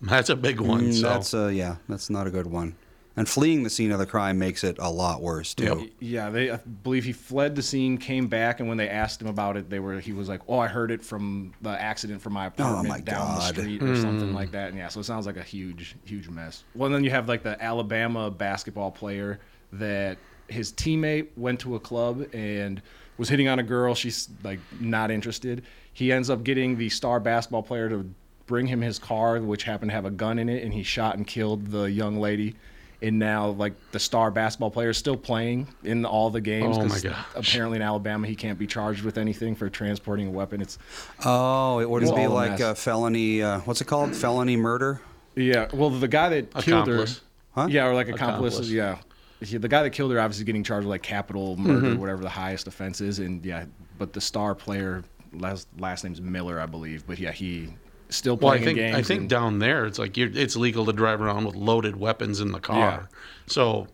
that's 0.00 0.30
a 0.30 0.36
big 0.36 0.60
one. 0.60 0.82
Mm, 0.82 0.94
so 0.94 1.08
That's 1.08 1.34
uh, 1.34 1.48
yeah, 1.48 1.76
that's 1.88 2.08
not 2.10 2.26
a 2.26 2.30
good 2.30 2.46
one. 2.46 2.74
And 3.18 3.28
fleeing 3.28 3.64
the 3.64 3.70
scene 3.70 3.90
of 3.90 3.98
the 3.98 4.06
crime 4.06 4.38
makes 4.38 4.62
it 4.62 4.76
a 4.78 4.88
lot 4.88 5.20
worse 5.20 5.52
too. 5.52 5.64
Yep. 5.64 5.90
Yeah, 5.98 6.30
they 6.30 6.52
I 6.52 6.56
believe 6.56 7.04
he 7.04 7.12
fled 7.12 7.56
the 7.56 7.62
scene, 7.62 7.98
came 7.98 8.28
back, 8.28 8.60
and 8.60 8.68
when 8.68 8.78
they 8.78 8.88
asked 8.88 9.20
him 9.20 9.26
about 9.26 9.56
it, 9.56 9.68
they 9.68 9.80
were 9.80 9.98
he 9.98 10.12
was 10.12 10.28
like, 10.28 10.40
"Oh, 10.46 10.60
I 10.60 10.68
heard 10.68 10.92
it 10.92 11.02
from 11.02 11.52
the 11.60 11.70
accident 11.70 12.22
from 12.22 12.34
my 12.34 12.46
apartment 12.46 12.86
Oh, 12.86 12.88
my 12.88 13.00
down 13.00 13.26
God. 13.26 13.54
the 13.54 13.60
street 13.60 13.82
or 13.82 13.96
something 13.96 14.28
hmm. 14.28 14.34
like 14.34 14.52
that." 14.52 14.68
And 14.68 14.78
yeah, 14.78 14.86
so 14.86 15.00
it 15.00 15.04
sounds 15.04 15.26
like 15.26 15.36
a 15.36 15.42
huge, 15.42 15.96
huge 16.04 16.28
mess. 16.28 16.62
Well, 16.76 16.90
then 16.90 17.02
you 17.02 17.10
have 17.10 17.28
like 17.28 17.42
the 17.42 17.60
Alabama 17.62 18.30
basketball 18.30 18.92
player 18.92 19.40
that 19.72 20.18
his 20.46 20.72
teammate 20.72 21.26
went 21.36 21.58
to 21.60 21.74
a 21.74 21.80
club 21.80 22.24
and 22.32 22.80
was 23.16 23.28
hitting 23.28 23.48
on 23.48 23.58
a 23.58 23.64
girl. 23.64 23.96
She's 23.96 24.28
like 24.44 24.60
not 24.80 25.10
interested. 25.10 25.64
He 25.92 26.12
ends 26.12 26.30
up 26.30 26.44
getting 26.44 26.78
the 26.78 26.88
star 26.88 27.18
basketball 27.18 27.64
player 27.64 27.88
to 27.88 28.08
bring 28.46 28.68
him 28.68 28.80
his 28.80 28.98
car, 28.98 29.40
which 29.40 29.64
happened 29.64 29.90
to 29.90 29.94
have 29.94 30.04
a 30.04 30.10
gun 30.10 30.38
in 30.38 30.48
it, 30.48 30.62
and 30.62 30.72
he 30.72 30.84
shot 30.84 31.16
and 31.16 31.26
killed 31.26 31.66
the 31.66 31.90
young 31.90 32.18
lady. 32.20 32.54
And 33.00 33.18
now, 33.20 33.50
like 33.50 33.74
the 33.92 34.00
star 34.00 34.30
basketball 34.32 34.72
player 34.72 34.90
is 34.90 34.96
still 34.98 35.16
playing 35.16 35.68
in 35.84 36.04
all 36.04 36.30
the 36.30 36.40
games. 36.40 36.76
Oh, 36.76 36.82
my 36.82 36.88
'cause 36.88 37.02
gosh. 37.02 37.26
Apparently, 37.36 37.76
in 37.76 37.82
Alabama, 37.82 38.26
he 38.26 38.34
can't 38.34 38.58
be 38.58 38.66
charged 38.66 39.04
with 39.04 39.18
anything 39.18 39.54
for 39.54 39.70
transporting 39.70 40.26
a 40.26 40.30
weapon. 40.30 40.60
It's 40.60 40.78
Oh, 41.24 41.78
it 41.78 41.88
wouldn't 41.88 42.14
be 42.16 42.22
all 42.24 42.32
a 42.32 42.34
like 42.34 42.58
a 42.60 42.74
felony. 42.74 43.40
Uh, 43.42 43.60
what's 43.60 43.80
it 43.80 43.86
called? 43.86 44.16
Felony 44.16 44.56
murder. 44.56 45.00
yeah. 45.36 45.68
Well, 45.72 45.90
the 45.90 46.08
guy 46.08 46.28
that 46.30 46.52
killed 46.56 46.88
her, 46.88 47.06
Huh? 47.54 47.68
yeah, 47.70 47.86
or 47.86 47.94
like 47.94 48.08
accomplice, 48.08 48.54
Accomplice. 48.54 48.70
yeah. 48.72 48.96
He- 49.40 49.56
The 49.58 49.68
guy 49.68 49.84
that 49.84 49.90
killed 49.90 50.10
her 50.10 50.18
obviously 50.20 50.44
getting 50.44 50.64
charged 50.64 50.84
with 50.84 50.90
like 50.90 51.02
capital 51.02 51.56
murder, 51.56 51.94
whatever 51.94 52.22
the 52.22 52.28
highest 52.28 52.66
offense 52.66 53.00
is, 53.00 53.20
and 53.20 53.44
yeah. 53.44 53.66
But 53.98 54.12
the 54.12 54.20
star 54.20 54.56
player, 54.56 55.04
last 55.32 55.68
last 55.78 56.02
name's 56.02 56.20
Miller, 56.20 56.58
I 56.60 56.66
believe. 56.66 57.06
But 57.06 57.20
yeah, 57.20 57.30
he 57.30 57.68
still 58.10 58.36
well, 58.36 58.50
playing 58.52 58.62
I 58.62 58.66
think 58.66 58.78
games. 58.78 58.96
I 58.96 59.02
think 59.02 59.20
and- 59.22 59.30
down 59.30 59.58
there 59.58 59.86
it's 59.86 59.98
like 59.98 60.16
you're, 60.16 60.30
it's 60.32 60.56
legal 60.56 60.86
to 60.86 60.92
drive 60.92 61.20
around 61.20 61.44
with 61.44 61.54
loaded 61.56 61.96
weapons 61.96 62.40
in 62.40 62.52
the 62.52 62.60
car. 62.60 62.78
Yeah. 63.10 63.16
So 63.46 63.86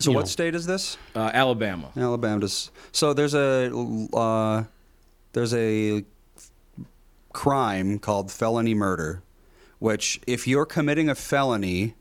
So 0.00 0.12
what 0.12 0.20
know, 0.20 0.26
state 0.26 0.54
is 0.54 0.66
this? 0.66 0.96
uh, 1.14 1.30
Alabama. 1.32 1.88
Alabama 1.96 2.40
does. 2.40 2.70
So 2.92 3.12
there's 3.14 3.34
a 3.34 3.70
uh, 4.14 4.64
there's 5.32 5.54
a 5.54 6.04
crime 7.32 7.98
called 7.98 8.30
felony 8.30 8.74
murder, 8.74 9.22
which 9.78 10.20
if 10.26 10.46
you're 10.46 10.66
committing 10.66 11.08
a 11.08 11.14
felony 11.14 11.94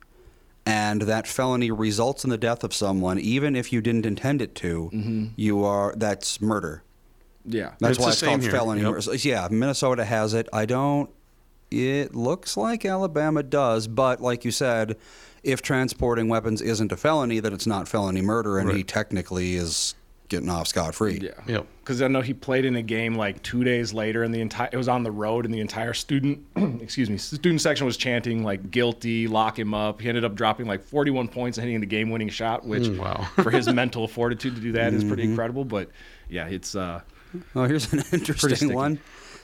and 0.65 1.03
that 1.03 1.27
felony 1.27 1.71
results 1.71 2.23
in 2.23 2.29
the 2.29 2.37
death 2.37 2.63
of 2.63 2.73
someone, 2.73 3.17
even 3.19 3.55
if 3.55 3.71
you 3.73 3.81
didn't 3.81 4.05
intend 4.05 4.41
it 4.41 4.53
to, 4.55 5.31
you 5.35 5.63
are 5.63 5.93
that's 5.97 6.41
murder. 6.41 6.83
Yeah. 7.45 7.71
That's 7.79 7.97
It's 7.97 7.99
why 8.05 8.11
it's 8.11 8.21
called 8.21 8.41
here. 8.41 8.51
felony 8.51 8.81
Yep. 8.81 8.89
murder. 8.89 9.01
So, 9.01 9.11
Yeah, 9.13 9.47
Minnesota 9.49 10.05
has 10.05 10.33
it. 10.35 10.47
I 10.53 10.65
don't. 10.65 11.09
It 11.71 12.13
looks 12.13 12.57
like 12.57 12.85
Alabama 12.85 13.43
does, 13.43 13.87
but 13.87 14.19
like 14.21 14.43
you 14.45 14.51
said, 14.51 14.97
if 15.43 15.61
transporting 15.61 16.27
weapons 16.27 16.61
isn't 16.61 16.91
a 16.91 16.97
felony, 16.97 17.39
then 17.39 17.53
it's 17.53 17.65
not 17.65 17.87
felony 17.87 18.21
murder, 18.21 18.57
and 18.59 18.69
he 18.71 18.83
technically 18.83 19.55
is 19.55 19.95
getting 20.27 20.49
off 20.49 20.67
scot 20.67 20.93
free. 20.95 21.19
Yeah. 21.21 21.31
Yep. 21.47 21.65
Because 21.79 22.01
I 22.01 22.07
know 22.07 22.21
he 22.21 22.33
played 22.33 22.63
in 22.63 22.75
a 22.75 22.81
game 22.81 23.15
like 23.15 23.41
two 23.41 23.63
days 23.63 23.93
later, 23.93 24.23
and 24.23 24.33
the 24.33 24.39
entire 24.41 24.69
it 24.71 24.77
was 24.77 24.87
on 24.87 25.03
the 25.03 25.11
road, 25.11 25.45
and 25.45 25.53
the 25.53 25.59
entire 25.61 25.93
student, 25.93 26.39
excuse 26.81 27.09
me, 27.09 27.17
student 27.17 27.59
section 27.61 27.85
was 27.85 27.97
chanting 27.97 28.43
like 28.43 28.69
"guilty, 28.71 29.27
lock 29.27 29.57
him 29.57 29.73
up." 29.73 29.99
He 30.01 30.07
ended 30.09 30.23
up 30.25 30.35
dropping 30.35 30.67
like 30.67 30.83
41 30.83 31.27
points 31.29 31.57
and 31.57 31.65
hitting 31.65 31.79
the 31.79 31.85
game-winning 31.87 32.29
shot, 32.29 32.65
which 32.65 32.83
Mm, 32.83 32.97
wow. 32.99 33.27
for 33.43 33.49
his 33.49 33.67
mental 33.71 34.07
fortitude 34.07 34.55
to 34.55 34.61
do 34.61 34.71
that 34.73 34.93
is 34.93 35.03
pretty 35.03 35.23
Mm-hmm. 35.23 35.31
incredible. 35.31 35.65
But 35.65 35.89
yeah, 36.29 36.47
it's 36.47 36.75
uh, 36.75 37.01
Oh, 37.55 37.63
here's 37.63 37.91
an 37.93 37.99
interesting 38.11 38.55
sticky. 38.55 38.73
one. 38.75 38.99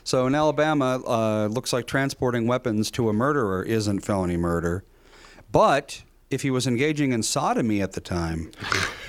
So 0.08 0.26
in 0.26 0.36
Alabama, 0.36 1.02
uh, 1.06 1.48
looks 1.48 1.74
like 1.74 1.86
transporting 1.86 2.48
weapons 2.48 2.90
to 2.92 3.10
a 3.10 3.14
murderer 3.14 3.62
isn't 3.62 4.06
felony 4.06 4.38
murder, 4.38 4.86
but 5.52 6.02
if 6.30 6.42
he 6.42 6.52
was 6.52 6.68
engaging 6.68 7.14
in 7.14 7.24
sodomy 7.24 7.82
at 7.82 7.94
the 7.94 8.02
time, 8.02 8.52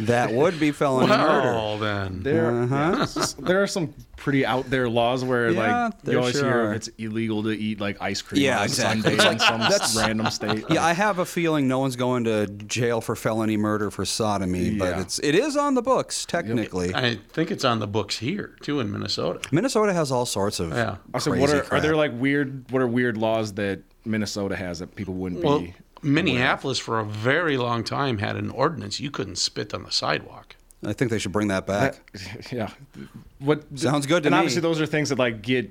that 0.01 0.33
would 0.33 0.61
be 0.61 0.71
felony 0.71 1.09
murder. 1.09 1.53
Well, 1.53 1.79
then. 1.79 2.23
There, 2.23 2.51
Uh-huh. 2.63 2.75
yeah, 2.97 3.03
it's 3.03 3.15
just- 3.15 3.45
there 3.45 3.61
are 3.63 3.67
some 3.67 3.93
pretty 4.17 4.45
out 4.47 4.69
there 4.71 4.89
laws 4.89 5.25
where 5.25 5.51
Yeah, 5.51 5.85
like 5.87 5.95
you 6.05 6.19
always 6.19 6.35
sure 6.37 6.45
hear 6.45 6.65
are. 6.67 6.75
it's 6.75 6.89
illegal 6.99 7.43
to 7.45 7.51
eat 7.51 7.81
like 7.81 7.97
ice 8.01 8.21
cream 8.23 8.43
Yeah, 8.43 8.59
on 8.59 8.65
exactly. 8.65 9.17
Sunday 9.17 9.31
in 9.33 9.39
some 9.41 9.97
random 10.03 10.31
state. 10.31 10.65
Yeah, 10.71 10.85
I 10.85 10.93
have 10.93 11.19
a 11.19 11.25
feeling 11.25 11.67
no 11.67 11.79
one's 11.81 11.97
going 11.97 12.25
to 12.25 12.47
jail 12.47 13.01
for 13.01 13.17
felony 13.17 13.57
murder 13.57 13.91
for 13.91 14.05
sodomy, 14.05 14.71
but 14.79 14.99
it's 14.99 15.19
it 15.21 15.35
is 15.35 15.57
on 15.57 15.75
the 15.75 15.83
books 15.83 16.25
technically. 16.25 16.95
I 16.95 17.19
think 17.33 17.51
it's 17.51 17.65
on 17.65 17.79
the 17.81 17.87
books 17.89 18.19
here, 18.19 18.55
too, 18.61 18.79
in 18.81 18.91
Minnesota. 18.93 19.41
Minnesota 19.53 19.93
has 19.93 20.13
all 20.13 20.27
sorts 20.27 20.61
of 20.61 20.71
Yeah. 20.71 20.97
Also, 21.15 21.31
crazy 21.31 21.41
what 21.41 21.51
are, 21.73 21.75
are 21.75 21.81
there 21.81 21.97
like 21.97 22.13
weird? 22.15 22.71
What 22.71 22.81
are 22.83 22.87
weird 22.89 23.17
laws 23.17 23.53
that 23.55 23.81
Minnesota 24.05 24.57
has 24.57 24.79
that 24.79 24.95
people 24.97 25.15
wouldn't 25.15 25.45
Well, 25.45 25.61
be? 25.61 25.75
Minneapolis, 26.03 26.79
for 26.79 26.99
a 27.01 27.05
very 27.05 27.57
long 27.57 27.85
time, 27.85 28.19
had 28.19 28.37
an 28.37 28.51
ordinance 28.51 29.01
you 29.01 29.11
couldn't 29.11 29.37
spit 29.37 29.75
on 29.75 29.83
the 29.85 29.91
sidewalk. 29.91 30.57
I 30.85 30.93
think 30.93 31.11
they 31.11 31.19
should 31.19 31.33
bring 31.33 31.49
that 31.49 31.67
back. 31.67 31.99
Yeah. 32.53 32.71
What 33.41 33.65
Sounds 33.79 34.07
good 34.07 34.23
to 34.23 34.27
and 34.29 34.33
me. 34.33 34.35
And 34.35 34.35
obviously, 34.37 34.61
those 34.63 34.81
are 34.81 34.87
things 34.87 35.09
that 35.09 35.19
like 35.19 35.43
get 35.43 35.71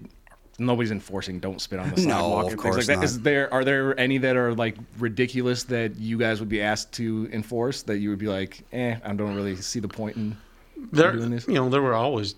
nobody's 0.59 0.91
enforcing. 0.91 1.39
Don't 1.39 1.61
spit 1.61 1.79
on 1.79 1.89
the 1.91 1.95
sidewalk. 1.97 2.07
No, 2.17 2.21
sidewalk. 2.23 2.45
of 2.45 2.51
and 2.53 2.59
course 2.61 2.75
like 2.77 2.85
that. 2.87 2.95
not. 2.95 3.03
Is 3.05 3.21
there 3.21 3.53
are 3.53 3.63
there 3.63 3.97
any 3.99 4.17
that 4.19 4.35
are 4.35 4.53
like 4.53 4.75
ridiculous 4.97 5.63
that 5.65 5.95
you 5.97 6.17
guys 6.17 6.39
would 6.39 6.49
be 6.49 6.61
asked 6.61 6.91
to 6.93 7.29
enforce 7.31 7.83
that 7.83 7.99
you 7.99 8.09
would 8.09 8.19
be 8.19 8.27
like, 8.27 8.63
eh, 8.73 8.97
I 9.03 9.13
don't 9.13 9.35
really 9.35 9.55
see 9.55 9.79
the 9.79 9.87
point 9.87 10.17
in 10.17 10.35
There, 10.91 11.13
doing 11.13 11.31
this? 11.31 11.47
you 11.47 11.53
know, 11.55 11.69
there 11.69 11.81
were 11.81 11.93
always 11.93 12.35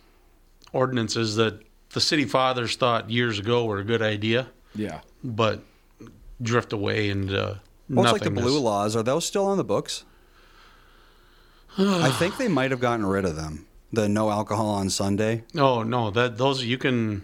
ordinances 0.73 1.35
that 1.37 1.59
the 1.91 2.01
city 2.01 2.25
fathers 2.25 2.75
thought 2.75 3.09
years 3.09 3.39
ago 3.39 3.65
were 3.65 3.79
a 3.79 3.83
good 3.83 4.01
idea, 4.03 4.47
Yeah. 4.75 5.01
but 5.23 5.63
drift 6.41 6.71
away 6.71 7.09
and 7.09 7.33
uh, 7.33 7.55
Well, 7.89 8.11
like 8.11 8.21
the 8.21 8.29
blue 8.31 8.59
laws. 8.59 8.95
Are 8.95 9.03
those 9.03 9.25
still 9.25 9.45
on 9.45 9.57
the 9.57 9.63
books? 9.63 10.03
I 11.77 12.09
think 12.11 12.37
they 12.37 12.47
might 12.47 12.71
have 12.71 12.79
gotten 12.79 13.05
rid 13.05 13.25
of 13.25 13.35
them. 13.35 13.65
The 13.91 14.07
no 14.07 14.29
alcohol 14.29 14.67
on 14.69 14.89
Sunday. 14.89 15.43
Oh 15.57 15.81
no, 15.83 16.11
that 16.11 16.37
those 16.37 16.63
you 16.63 16.77
can. 16.77 17.23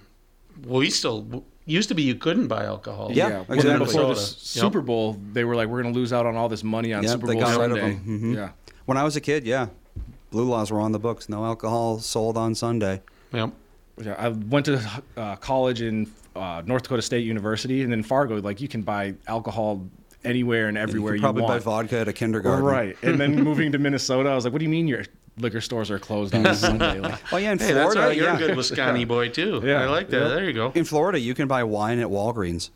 Well, 0.66 0.80
we 0.80 0.90
still 0.90 1.44
used 1.66 1.90
to 1.90 1.96
be 1.96 2.04
you 2.04 2.16
couldn't 2.16 2.48
buy 2.48 2.66
alcohol. 2.66 3.10
Yeah, 3.12 3.30
Well, 3.30 3.46
then 3.50 3.58
exactly. 3.58 3.86
before 3.86 4.08
the 4.14 4.16
Super 4.20 4.82
Bowl, 4.82 5.18
they 5.34 5.44
were 5.44 5.56
like, 5.56 5.68
we're 5.68 5.82
going 5.82 5.94
to 5.94 6.00
lose 6.00 6.14
out 6.14 6.26
on 6.26 6.36
all 6.36 6.48
this 6.48 6.64
money 6.64 6.94
on 6.94 7.04
Yep, 7.04 7.12
Super 7.12 7.28
they 7.28 7.34
Bowl 7.34 7.42
got 7.42 7.60
rid 7.60 7.72
of 7.72 7.78
Sunday. 7.78 7.94
them. 7.96 8.22
Mhm. 8.22 8.36
Yeah. 8.36 8.50
When 8.86 8.98
I 8.98 9.04
was 9.04 9.16
a 9.16 9.22
kid, 9.22 9.46
yeah, 9.46 9.68
blue 10.32 10.46
laws 10.46 10.72
were 10.72 10.80
on 10.80 10.92
the 10.92 11.00
books. 11.00 11.28
No 11.28 11.44
alcohol 11.44 12.00
sold 12.00 12.38
on 12.38 12.56
Sunday. 12.56 13.02
Yep. 13.34 13.52
Yeah, 14.02 14.16
I 14.18 14.30
went 14.30 14.66
to 14.68 14.82
uh, 15.18 15.36
college 15.38 15.82
in 15.82 16.10
uh, 16.36 16.62
North 16.66 16.84
Dakota 16.84 17.02
State 17.02 17.26
University, 17.26 17.82
and 17.82 17.92
then 17.92 18.02
Fargo. 18.04 18.42
Like 18.42 18.60
you 18.62 18.68
can 18.68 18.82
buy 18.82 19.14
alcohol 19.28 19.86
anywhere 20.26 20.68
and 20.68 20.78
everywhere 20.78 21.14
you 21.16 21.22
you, 21.22 21.28
could 21.28 21.36
probably 21.38 21.48
buy 21.48 21.60
vodka 21.60 22.00
at 22.00 22.08
a 22.08 22.14
kindergarten. 22.14 22.66
Right, 22.66 22.98
and 23.04 23.20
then 23.20 23.36
moving 23.44 23.72
to 23.72 23.78
Minnesota, 23.78 24.30
I 24.30 24.36
was 24.36 24.44
like, 24.46 24.54
"What 24.54 24.60
do 24.60 24.66
you 24.66 24.70
mean 24.70 24.88
your 24.88 25.04
liquor 25.38 25.62
stores 25.62 25.92
are 25.92 26.00
closed 26.00 26.34
on 26.36 26.54
Sunday?" 26.56 27.00
Like, 27.00 27.20
Oh 27.34 27.38
yeah, 27.38 27.52
in 27.52 27.60
Hey, 27.60 27.74
that's 27.74 27.94
Florida, 27.94 28.02
right. 28.02 28.18
You're 28.18 28.26
yeah. 28.26 28.36
a 28.36 28.40
good 28.48 28.56
Wisconsin 28.58 29.08
boy 29.08 29.30
too. 29.30 29.62
Yeah. 29.64 29.82
I 29.84 29.86
like 29.88 30.10
that. 30.10 30.20
Yep. 30.20 30.30
There 30.30 30.44
you 30.46 30.54
go. 30.54 30.72
In 30.76 30.84
Florida, 30.86 31.20
you 31.20 31.34
can 31.34 31.48
buy 31.48 31.64
wine 31.64 32.00
at 32.00 32.08
Walgreens. 32.08 32.70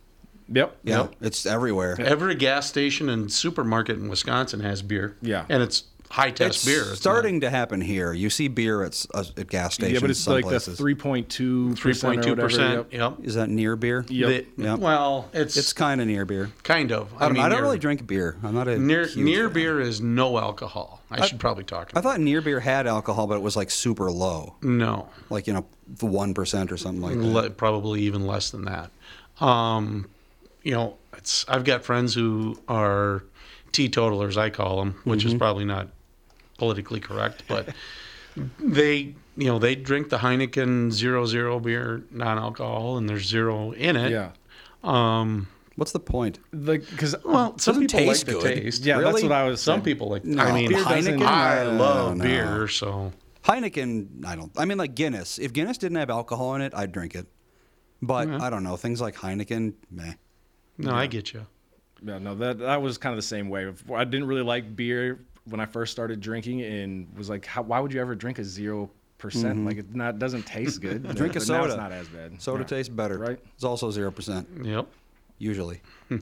yep, 0.52 0.78
Yeah, 0.84 1.02
Yep. 1.02 1.16
it's 1.22 1.46
everywhere. 1.46 1.96
Every 2.00 2.36
gas 2.36 2.68
station 2.68 3.10
and 3.10 3.32
supermarket 3.32 3.98
in 3.98 4.08
Wisconsin 4.10 4.60
has 4.62 4.82
beer. 4.82 5.16
Yeah. 5.22 5.46
and 5.50 5.62
it's 5.64 5.84
high 6.12 6.32
test 6.32 6.58
It's 6.58 6.66
beer. 6.66 6.82
It's 6.92 7.00
starting 7.00 7.42
to 7.42 7.50
happen 7.50 7.82
here. 7.82 8.12
You 8.14 8.30
see 8.30 8.48
beer 8.48 8.84
at, 8.84 8.94
s- 8.94 9.08
uh, 9.14 9.24
at 9.38 9.48
gas 9.48 9.76
stations. 9.76 9.94
yeah, 9.94 10.00
but 10.00 10.10
it's 10.10 10.20
some 10.20 10.34
like 10.34 10.44
the 10.46 10.50
places. 10.50 10.78
three 10.78 10.96
point 10.96 11.30
two, 11.30 11.76
three 11.76 11.94
point 11.94 12.24
two 12.24 12.36
percent. 12.36 12.92
Yep. 12.92 12.94
Yep. 12.94 13.14
Is 13.28 13.36
that 13.36 13.50
near 13.50 13.76
beer? 13.76 14.06
Yep. 14.10 14.28
The- 14.56 14.64
Yep. 14.64 14.80
Well, 14.80 15.30
it's 15.34 15.56
It's 15.56 15.72
kind 15.74 16.02
of 16.02 16.08
near 16.08 16.26
beer. 16.26 16.52
kind 16.64 16.92
of. 16.92 17.14
I 17.18 17.26
don't, 17.26 17.34
mean, 17.34 17.44
I 17.44 17.50
don't 17.50 17.58
near- 17.60 17.64
really 17.66 17.80
drink 17.80 18.08
beer. 18.08 18.38
I'm 18.44 18.56
not 18.56 18.68
a 18.68 18.78
Near 18.80 19.06
huge 19.06 19.16
near 19.18 19.44
fan. 19.46 19.54
beer 19.54 19.80
is 19.82 20.02
no 20.02 20.38
alcohol. 20.40 21.02
I, 21.12 21.26
should 21.26 21.40
probably 21.40 21.64
talk. 21.64 21.92
I 21.96 22.02
thought 22.02 22.20
near 22.20 22.42
beer 22.42 22.60
had 22.60 22.86
alcohol, 22.88 23.26
but 23.28 23.36
it 23.36 23.42
was 23.42 23.56
like 23.56 23.72
super 23.72 24.12
low, 24.12 24.56
no, 24.62 25.10
like 25.32 25.48
you 25.48 25.54
know, 25.54 25.66
one 26.02 26.34
percent 26.36 26.72
or 26.72 26.78
something 26.78 27.02
like 27.02 27.16
that. 27.18 27.24
le- 27.26 27.50
probably 27.50 28.02
even 28.02 28.28
less 28.28 28.52
than 28.52 28.66
that. 28.66 28.92
Um, 29.44 30.08
you 30.64 30.72
know, 30.74 30.98
it's 31.18 31.46
I've 31.48 31.64
got 31.64 31.84
friends 31.84 32.14
who 32.14 32.60
are 32.68 33.24
teetotalers. 33.72 34.38
I 34.38 34.50
call 34.50 34.80
them, 34.80 35.00
which 35.04 35.22
Mm-hmm. 35.22 35.30
is 35.30 35.34
probably 35.36 35.66
not 35.66 35.88
politically 36.60 37.00
correct, 37.00 37.44
but 37.48 37.70
they 38.60 39.16
you 39.38 39.48
know 39.48 39.58
they 39.60 39.76
drink 39.76 40.10
the 40.10 40.18
Heineken 40.18 40.92
zero 40.92 41.26
zero 41.26 41.60
beer 41.60 42.04
non-alcohol, 42.12 42.98
and 42.98 43.10
there's 43.10 43.28
zero 43.28 43.72
in 43.72 43.96
it. 43.96 44.12
Yeah, 44.12 44.32
Um, 44.84 45.48
What's 45.76 45.94
the 45.94 46.00
point? 46.00 46.40
like 46.52 46.88
because 46.90 47.16
well, 47.24 47.58
some 47.58 47.76
Doesn't 47.76 47.88
people 47.92 48.00
like 48.08 48.08
taste 48.18 48.26
the 48.26 48.32
good. 48.34 48.56
taste. 48.64 48.86
yeah, 48.86 49.00
that's 49.00 49.24
what 49.24 49.32
I 49.32 49.46
was. 49.50 49.62
Some 49.62 49.82
people 49.82 50.10
like. 50.10 50.26
No, 50.26 50.44
I 50.44 50.52
mean, 50.54 50.70
beer 50.70 50.84
doesn't- 50.84 51.22
I 51.24 51.64
love 51.64 52.18
no. 52.18 52.24
beer, 52.24 52.68
so 52.68 53.14
Heineken, 53.46 54.26
I 54.26 54.36
don't. 54.36 54.52
I 54.58 54.66
mean, 54.66 54.78
like 54.78 54.94
Guinness. 54.96 55.40
If 55.40 55.54
Guinness 55.54 55.78
didn't 55.78 55.98
have 55.98 56.10
alcohol 56.10 56.56
in 56.56 56.62
it, 56.62 56.74
I'd 56.76 56.92
drink 56.92 57.16
it. 57.16 57.26
But 58.02 58.30
I 58.30 58.50
don't 58.50 58.64
know 58.64 58.76
things 58.78 59.00
like 59.02 59.16
Heineken. 59.16 59.74
Meh. 59.92 60.14
no, 60.78 60.92
I 60.94 61.08
get 61.08 61.34
you. 61.34 61.46
Yeah, 62.02 62.18
no, 62.20 62.36
that 62.36 62.60
that 62.60 62.82
was 62.82 62.98
kind 62.98 63.12
of 63.14 63.18
the 63.18 63.22
same 63.28 63.50
way. 63.50 63.72
I 63.94 64.04
didn't 64.06 64.28
really 64.28 64.44
like 64.44 64.76
beer 64.76 65.20
when 65.46 65.60
I 65.60 65.66
first 65.66 65.92
started 65.92 66.20
drinking, 66.22 66.62
and 66.62 67.08
was 67.18 67.30
like, 67.30 67.46
how, 67.46 67.62
why 67.62 67.80
would 67.80 67.92
you 67.94 68.02
ever 68.02 68.16
drink 68.16 68.40
a 68.40 68.44
zero 68.44 68.90
percent? 69.18 69.66
Like 69.66 69.78
it 69.78 69.96
not 69.96 70.20
doesn't 70.20 70.46
taste 70.46 70.82
good. 70.88 71.04
Mm-hmm. 71.04 71.14
Drink 71.18 71.36
a 71.36 71.40
soda. 71.42 71.66
it's 71.70 71.76
not 71.78 71.92
as 71.92 72.08
bad. 72.08 72.42
Soda 72.42 72.60
Yeah. 72.64 72.68
tastes 72.68 72.90
better. 72.94 73.18
Right. 73.18 73.40
It's 73.56 73.64
also 73.64 73.90
zero 73.92 74.12
percent 74.12 74.48
Yep. 74.64 74.88
usually. 75.38 75.82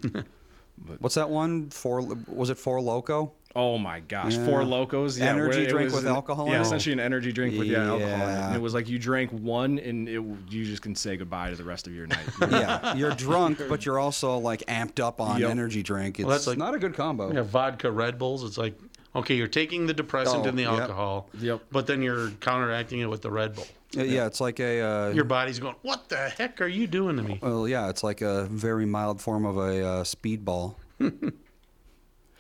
What's 1.00 1.16
that 1.16 1.30
one? 1.30 1.70
Four 1.72 2.02
was 2.28 2.50
it 2.52 2.58
Four 2.58 2.80
Loco? 2.82 3.34
Oh 3.56 3.80
my 3.80 4.02
gosh, 4.02 4.36
Yeah. 4.36 4.46
Four 4.46 4.64
Locos, 4.64 5.18
yeah, 5.18 5.26
Energy 5.26 5.66
drink 5.66 5.92
with 5.92 6.06
an- 6.06 6.12
alcohol 6.14 6.46
in 6.46 6.52
Yeah, 6.52 6.60
it? 6.60 6.62
essentially 6.62 6.94
an 6.94 7.00
energy 7.00 7.32
drink 7.32 7.58
with 7.58 7.68
yeah, 7.68 7.86
alcohol 7.90 8.14
in 8.28 8.30
it. 8.30 8.42
And 8.44 8.56
it 8.56 8.62
was 8.62 8.76
like 8.76 8.88
you 8.88 9.00
drank 9.00 9.32
one, 9.32 9.80
and 9.80 10.08
it 10.08 10.22
you 10.50 10.64
just 10.66 10.84
can 10.84 10.94
say 10.94 11.18
goodbye 11.18 11.50
to 11.50 11.56
the 11.56 11.64
rest 11.64 11.88
of 11.88 11.96
your 11.96 12.06
night. 12.06 12.20
yeah, 12.52 12.94
you're 12.96 13.16
drunk, 13.16 13.60
but 13.68 13.84
you're 13.88 13.98
also 13.98 14.38
like 14.38 14.60
amped 14.68 15.00
up 15.00 15.20
on 15.20 15.42
Yep. 15.42 15.50
energy 15.50 15.82
drink. 15.82 16.20
It's 16.20 16.30
that's 16.30 16.46
like- 16.46 16.60
not 16.60 16.76
a 16.76 16.80
good 16.80 16.94
combo. 16.94 17.34
Yeah, 17.34 17.42
vodka 17.42 17.90
Red 17.90 18.20
Bulls. 18.20 18.44
It's 18.44 18.60
like 18.60 18.78
okay, 19.18 19.36
you're 19.36 19.48
taking 19.48 19.86
the 19.88 19.94
depressant 19.94 20.46
Oh, 20.46 20.50
and 20.50 20.58
the 20.58 20.64
yep. 20.64 20.72
alcohol. 20.80 21.30
Yep. 21.40 21.64
But 21.72 21.88
then 21.88 22.02
you're 22.02 22.30
counteracting 22.40 23.00
it 23.00 23.10
with 23.10 23.22
the 23.22 23.32
Red 23.32 23.56
Bull. 23.56 23.68
Yeah, 23.94 24.26
it's 24.28 24.40
like 24.42 24.60
a. 24.60 24.82
Uh, 24.82 25.10
Your 25.12 25.24
body's 25.24 25.60
going, 25.60 25.76
what 25.82 26.10
the 26.10 26.18
heck 26.30 26.62
are 26.62 26.68
you 26.68 26.88
doing 26.88 27.18
to 27.18 27.24
me? 27.24 27.40
well, 27.42 27.68
yeah, 27.68 27.90
it's 27.90 28.04
like 28.04 28.22
a 28.22 28.46
very 28.46 28.86
mild 28.86 29.22
form 29.22 29.46
of 29.46 29.58
a 29.58 29.86
uh, 29.86 30.04
speedball. 30.04 30.76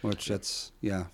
Which 0.02 0.28
that's 0.28 0.72
yeah, 0.80 1.06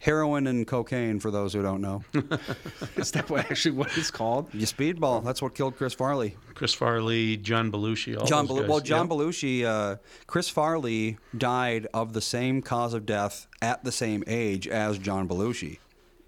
heroin 0.00 0.48
and 0.48 0.66
cocaine 0.66 1.20
for 1.20 1.30
those 1.30 1.52
who 1.52 1.62
don't 1.62 1.80
know. 1.80 2.02
Is 2.96 3.12
that 3.12 3.30
what 3.30 3.48
actually 3.50 3.76
what 3.76 3.96
it's 3.96 4.10
called? 4.10 4.52
You 4.52 4.66
speedball. 4.66 5.22
That's 5.24 5.40
what 5.40 5.54
killed 5.54 5.76
Chris 5.76 5.94
Farley. 5.94 6.36
Chris 6.54 6.74
Farley, 6.74 7.36
John 7.36 7.70
Belushi, 7.70 8.18
all 8.18 8.26
John, 8.26 8.46
those 8.46 8.56
Belu- 8.58 8.60
guys. 8.62 8.68
well, 8.68 8.80
John 8.80 9.08
Yep. 9.08 9.16
Belushi, 9.16 9.64
uh, 9.64 9.96
Chris 10.26 10.48
Farley 10.48 11.18
died 11.38 11.86
of 11.94 12.12
the 12.14 12.20
same 12.20 12.62
cause 12.62 12.94
of 12.94 13.06
death 13.06 13.46
at 13.62 13.84
the 13.84 13.92
same 13.92 14.24
age 14.26 14.66
as 14.66 14.98
John 14.98 15.28
Belushi. 15.28 15.78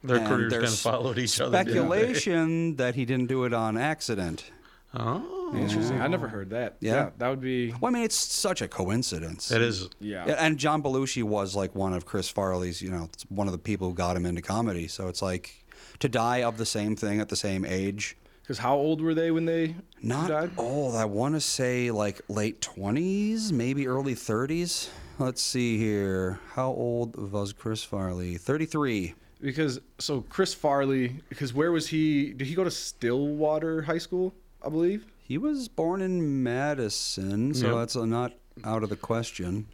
Their 0.04 0.18
And 0.18 0.26
careers 0.28 0.52
kind 0.52 0.64
of 0.66 0.78
followed 0.78 1.18
each 1.18 1.40
other. 1.40 1.58
Speculation 1.64 2.76
that 2.76 2.94
he 2.94 3.04
didn't 3.04 3.26
do 3.26 3.44
it 3.44 3.52
on 3.52 3.76
accident. 3.76 4.50
Oh, 4.96 5.52
Interesting. 5.56 6.00
I 6.00 6.06
never 6.08 6.26
heard 6.28 6.50
that. 6.50 6.76
Yeah. 6.80 7.10
that 7.18 7.28
would 7.28 7.40
be. 7.40 7.70
Well, 7.80 7.86
I 7.86 7.90
mean, 7.90 8.02
it's 8.04 8.16
such 8.16 8.60
a 8.62 8.68
coincidence. 8.68 9.50
it 9.50 9.62
is. 9.62 9.88
Yeah. 10.00 10.24
Yeah, 10.26 10.34
and 10.38 10.58
John 10.58 10.82
Belushi 10.82 11.22
was 11.22 11.54
like 11.54 11.74
one 11.74 11.92
of 11.94 12.04
Chris 12.06 12.28
Farley's, 12.28 12.80
you 12.82 12.90
know, 12.90 13.08
it's 13.12 13.24
one 13.28 13.46
of 13.46 13.52
the 13.52 13.58
people 13.58 13.88
who 13.88 13.94
got 13.94 14.16
him 14.16 14.26
into 14.26 14.42
comedy. 14.42 14.88
So 14.88 15.08
it's 15.08 15.22
like 15.22 15.64
to 16.00 16.08
die 16.08 16.42
of 16.42 16.56
the 16.58 16.66
same 16.66 16.96
thing 16.96 17.20
at 17.20 17.28
the 17.28 17.36
same 17.36 17.64
age. 17.64 18.16
Because 18.42 18.58
how 18.58 18.74
old 18.76 19.00
were 19.00 19.14
they 19.14 19.30
when 19.30 19.46
they 19.46 19.74
Not 20.02 20.28
died? 20.28 20.50
old. 20.58 20.96
I 20.96 21.04
want 21.06 21.34
to 21.34 21.40
say 21.40 21.90
like 21.90 22.20
late 22.28 22.60
20s, 22.60 23.52
maybe 23.52 23.86
early 23.86 24.14
30s. 24.14 24.88
Let's 25.18 25.40
see 25.40 25.78
here. 25.78 26.40
How 26.54 26.68
old 26.70 27.30
was 27.32 27.52
Chris 27.52 27.82
Farley? 27.84 28.36
33. 28.36 29.14
Because 29.40 29.80
so 29.98 30.22
Chris 30.22 30.52
Farley. 30.52 31.20
Because 31.28 31.54
where 31.54 31.70
was 31.72 31.86
he? 31.88 32.32
Did 32.32 32.46
he 32.48 32.54
go 32.54 32.64
to 32.64 32.70
Stillwater 32.70 33.82
High 33.82 33.98
School? 33.98 34.34
I 34.64 34.68
believe. 34.68 35.06
He 35.18 35.38
was 35.38 35.68
born 35.68 36.02
in 36.02 36.42
Madison, 36.42 37.54
so 37.54 37.66
Yep. 37.68 37.76
that's 37.76 37.96
uh, 37.96 38.04
not 38.04 38.32
out 38.64 38.82
of 38.82 38.88
the 38.90 38.96
question. 38.96 39.66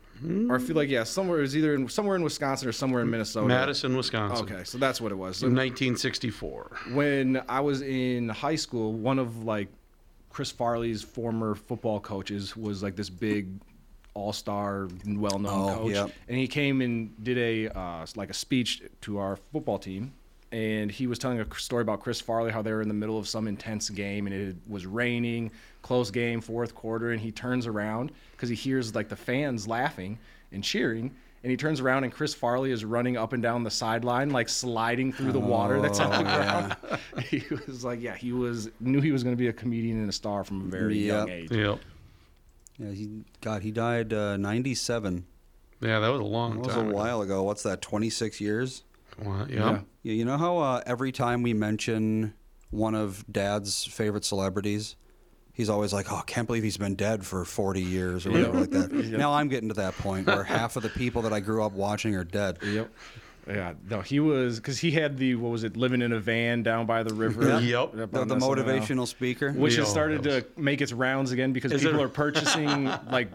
Or 0.51 0.57
I 0.57 0.59
feel 0.59 0.77
like 0.77 0.91
yeah, 0.91 1.05
somewhere 1.05 1.39
it 1.39 1.43
was 1.43 1.57
either 1.57 1.75
in, 1.75 1.89
somewhere 1.89 2.15
in 2.15 2.23
Wisconsin 2.23 2.69
or 2.69 2.73
somewhere 2.73 3.01
in 3.03 3.09
Minnesota. 3.11 3.47
Madison, 3.49 3.97
Wisconsin. 3.97 4.45
Okay, 4.45 4.65
so 4.65 4.77
that's 4.77 5.01
what 5.01 5.13
it 5.13 5.15
was. 5.15 5.39
So 5.39 5.47
In 5.47 5.55
1964. 5.55 6.71
when 6.93 7.43
I 7.49 7.61
was 7.61 7.81
in 7.81 8.29
high 8.29 8.57
school, 8.57 8.93
one 8.93 9.19
of 9.19 9.45
like 9.45 9.69
Chris 10.29 10.51
Farley's 10.51 11.03
former 11.03 11.55
football 11.55 12.01
coaches 12.01 12.55
was 12.55 12.83
like 12.83 12.97
this 12.97 13.09
big 13.09 13.49
all-star, 14.13 14.89
well-known 15.07 15.71
Oh, 15.71 15.75
coach, 15.85 15.93
yep. 15.93 16.11
and 16.29 16.37
he 16.37 16.47
came 16.49 16.83
and 16.83 17.25
did 17.25 17.39
a 17.39 17.69
uh, 17.71 18.05
like 18.15 18.29
a 18.29 18.35
speech 18.35 18.83
to 19.03 19.17
our 19.19 19.37
football 19.53 19.79
team, 19.79 20.13
and 20.53 20.91
he 20.91 21.07
was 21.07 21.19
telling 21.19 21.41
a 21.41 21.55
story 21.55 21.83
about 21.83 22.01
Chris 22.01 22.21
Farley 22.21 22.51
how 22.51 22.61
they 22.63 22.73
were 22.73 22.83
in 22.83 22.89
the 22.89 22.95
middle 22.95 23.19
of 23.19 23.29
some 23.29 23.47
intense 23.47 23.89
game 23.91 24.27
and 24.27 24.35
it 24.35 24.57
was 24.69 24.85
raining, 24.87 25.51
close 25.83 26.11
game, 26.11 26.41
fourth 26.41 26.75
quarter, 26.75 27.13
and 27.13 27.21
he 27.21 27.31
turns 27.31 27.67
around 27.67 28.11
because 28.33 28.49
he 28.49 28.55
hears 28.55 28.95
like 28.95 29.09
the 29.09 29.17
fans 29.17 29.69
laughing 29.69 30.19
and 30.53 30.65
cheering. 30.65 31.15
and 31.43 31.51
he 31.51 31.57
turns 31.57 31.81
around 31.81 32.03
and 32.05 32.13
Chris 32.13 32.35
Farley 32.35 32.71
is 32.73 32.85
running 32.85 33.17
up 33.17 33.33
and 33.33 33.43
down 33.43 33.63
the 33.63 33.71
sideline, 33.71 34.31
like 34.31 34.49
sliding 34.49 35.13
through 35.13 35.33
the 35.33 35.41
water 35.41 35.81
that's 35.81 36.01
on 36.01 36.11
the 36.11 36.25
ground. 36.25 36.77
he 37.27 37.43
was 37.67 37.85
like, 37.85 38.01
yeah, 38.03 38.17
he 38.17 38.33
was 38.33 38.69
knew 38.81 39.01
he 39.01 39.13
was 39.13 39.23
going 39.23 39.35
to 39.37 39.39
be 39.41 39.49
a 39.49 39.53
comedian 39.53 39.99
and 40.01 40.09
a 40.09 40.13
star 40.13 40.43
from 40.45 40.61
a 40.63 40.65
very 40.65 40.99
young 40.99 41.29
age. 41.31 41.51
Yep. 41.53 41.79
Yeah, 42.79 42.91
he 42.93 43.11
God, 43.41 43.63
he 43.63 43.71
died 43.71 44.13
uh, 44.13 44.37
97. 44.37 45.25
Yeah, 45.81 45.99
that 46.01 46.09
was 46.09 46.21
a 46.21 46.25
long 46.25 46.57
That 46.57 46.67
was 46.67 46.75
time. 46.75 46.87
a 46.87 46.89
ago. 46.89 46.97
while 46.97 47.23
ago. 47.23 47.43
What's 47.43 47.63
that? 47.63 47.81
26 47.81 48.41
years? 48.41 48.83
Yeah. 49.25 49.47
Yeah. 49.49 49.81
Yeah, 50.03 50.13
you 50.15 50.25
know 50.25 50.39
how 50.39 50.59
uh, 50.59 50.81
every 50.87 51.13
time 51.13 51.43
we 51.43 51.53
mention 51.53 52.35
one 52.71 52.95
of 52.95 53.25
Dad's 53.31 53.85
favorite 53.85 54.25
celebrities, 54.25 54.97
he's 55.53 55.69
always 55.69 55.93
like, 55.93 56.11
"Oh, 56.11 56.17
I 56.17 56.23
can't 56.23 56.47
believe 56.47 56.63
he's 56.63 56.79
been 56.79 56.95
dead 56.95 57.27
for 57.27 57.45
40 57.45 57.83
years 57.83 58.27
or 58.27 58.31
whatever 58.33 58.61
like 58.61 58.71
that." 58.71 58.93
Now 59.19 59.35
I'm 59.35 59.49
getting 59.49 59.69
to 59.69 59.75
that 59.75 59.95
point 59.99 60.27
where 60.27 60.43
half 60.45 60.77
of 60.77 60.83
the 60.83 60.89
people 60.89 61.23
that 61.23 61.33
I 61.35 61.41
grew 61.41 61.63
up 61.63 61.73
watching 61.73 62.15
are 62.15 62.25
dead. 62.25 62.59
Yep. 62.63 62.91
Yeah, 63.47 63.73
no, 63.89 64.01
he 64.01 64.21
was 64.21 64.59
because 64.61 64.79
he 64.79 64.91
had 64.91 65.17
the 65.17 65.35
what 65.35 65.51
was 65.51 65.65
it, 65.65 65.77
living 65.77 66.03
in 66.03 66.13
a 66.13 66.21
van 66.21 66.63
down 66.63 66.87
by 66.87 67.03
the 67.03 67.15
river. 67.15 67.49
Yeah. 67.49 67.59
Yep. 67.59 67.99
Up 67.99 68.11
The, 68.13 68.21
on 68.21 68.29
the 68.29 68.37
SNL. 68.37 68.41
motivational 68.57 69.07
speaker. 69.09 69.53
which 69.53 69.75
Yo, 69.77 69.83
has 69.83 69.91
started 69.91 70.23
that 70.25 70.55
to 70.57 70.61
make 70.61 70.81
its 70.81 70.93
rounds 70.93 71.33
again 71.33 71.53
because 71.53 71.73
Is 71.73 71.83
people 71.83 72.01
it- 72.01 72.05
are 72.05 72.09
purchasing 72.25 72.85
like 73.11 73.29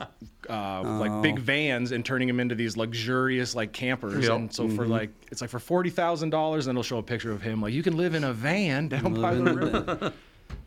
uh, 0.49 0.81
like 0.83 1.21
big 1.21 1.39
vans 1.39 1.91
and 1.91 2.05
turning 2.05 2.27
them 2.27 2.39
into 2.39 2.55
these 2.55 2.77
luxurious 2.77 3.55
like 3.55 3.73
campers. 3.73 4.23
Yep. 4.23 4.31
And 4.31 4.53
so 4.53 4.69
for 4.69 4.85
like 4.85 5.09
it's 5.31 5.41
like 5.41 5.49
for 5.49 5.59
forty 5.59 5.89
thousand 5.89 6.29
dollars, 6.29 6.65
then 6.65 6.73
it'll 6.75 6.83
show 6.83 6.97
a 6.99 7.03
picture 7.03 7.31
of 7.31 7.41
him 7.41 7.61
like 7.61 7.73
you 7.73 7.83
can 7.83 7.97
live 7.97 8.13
in 8.15 8.23
a 8.23 8.31
van 8.33 8.87
down 8.87 9.13
by 9.21 9.33
the 9.35 9.43
river. 9.43 10.13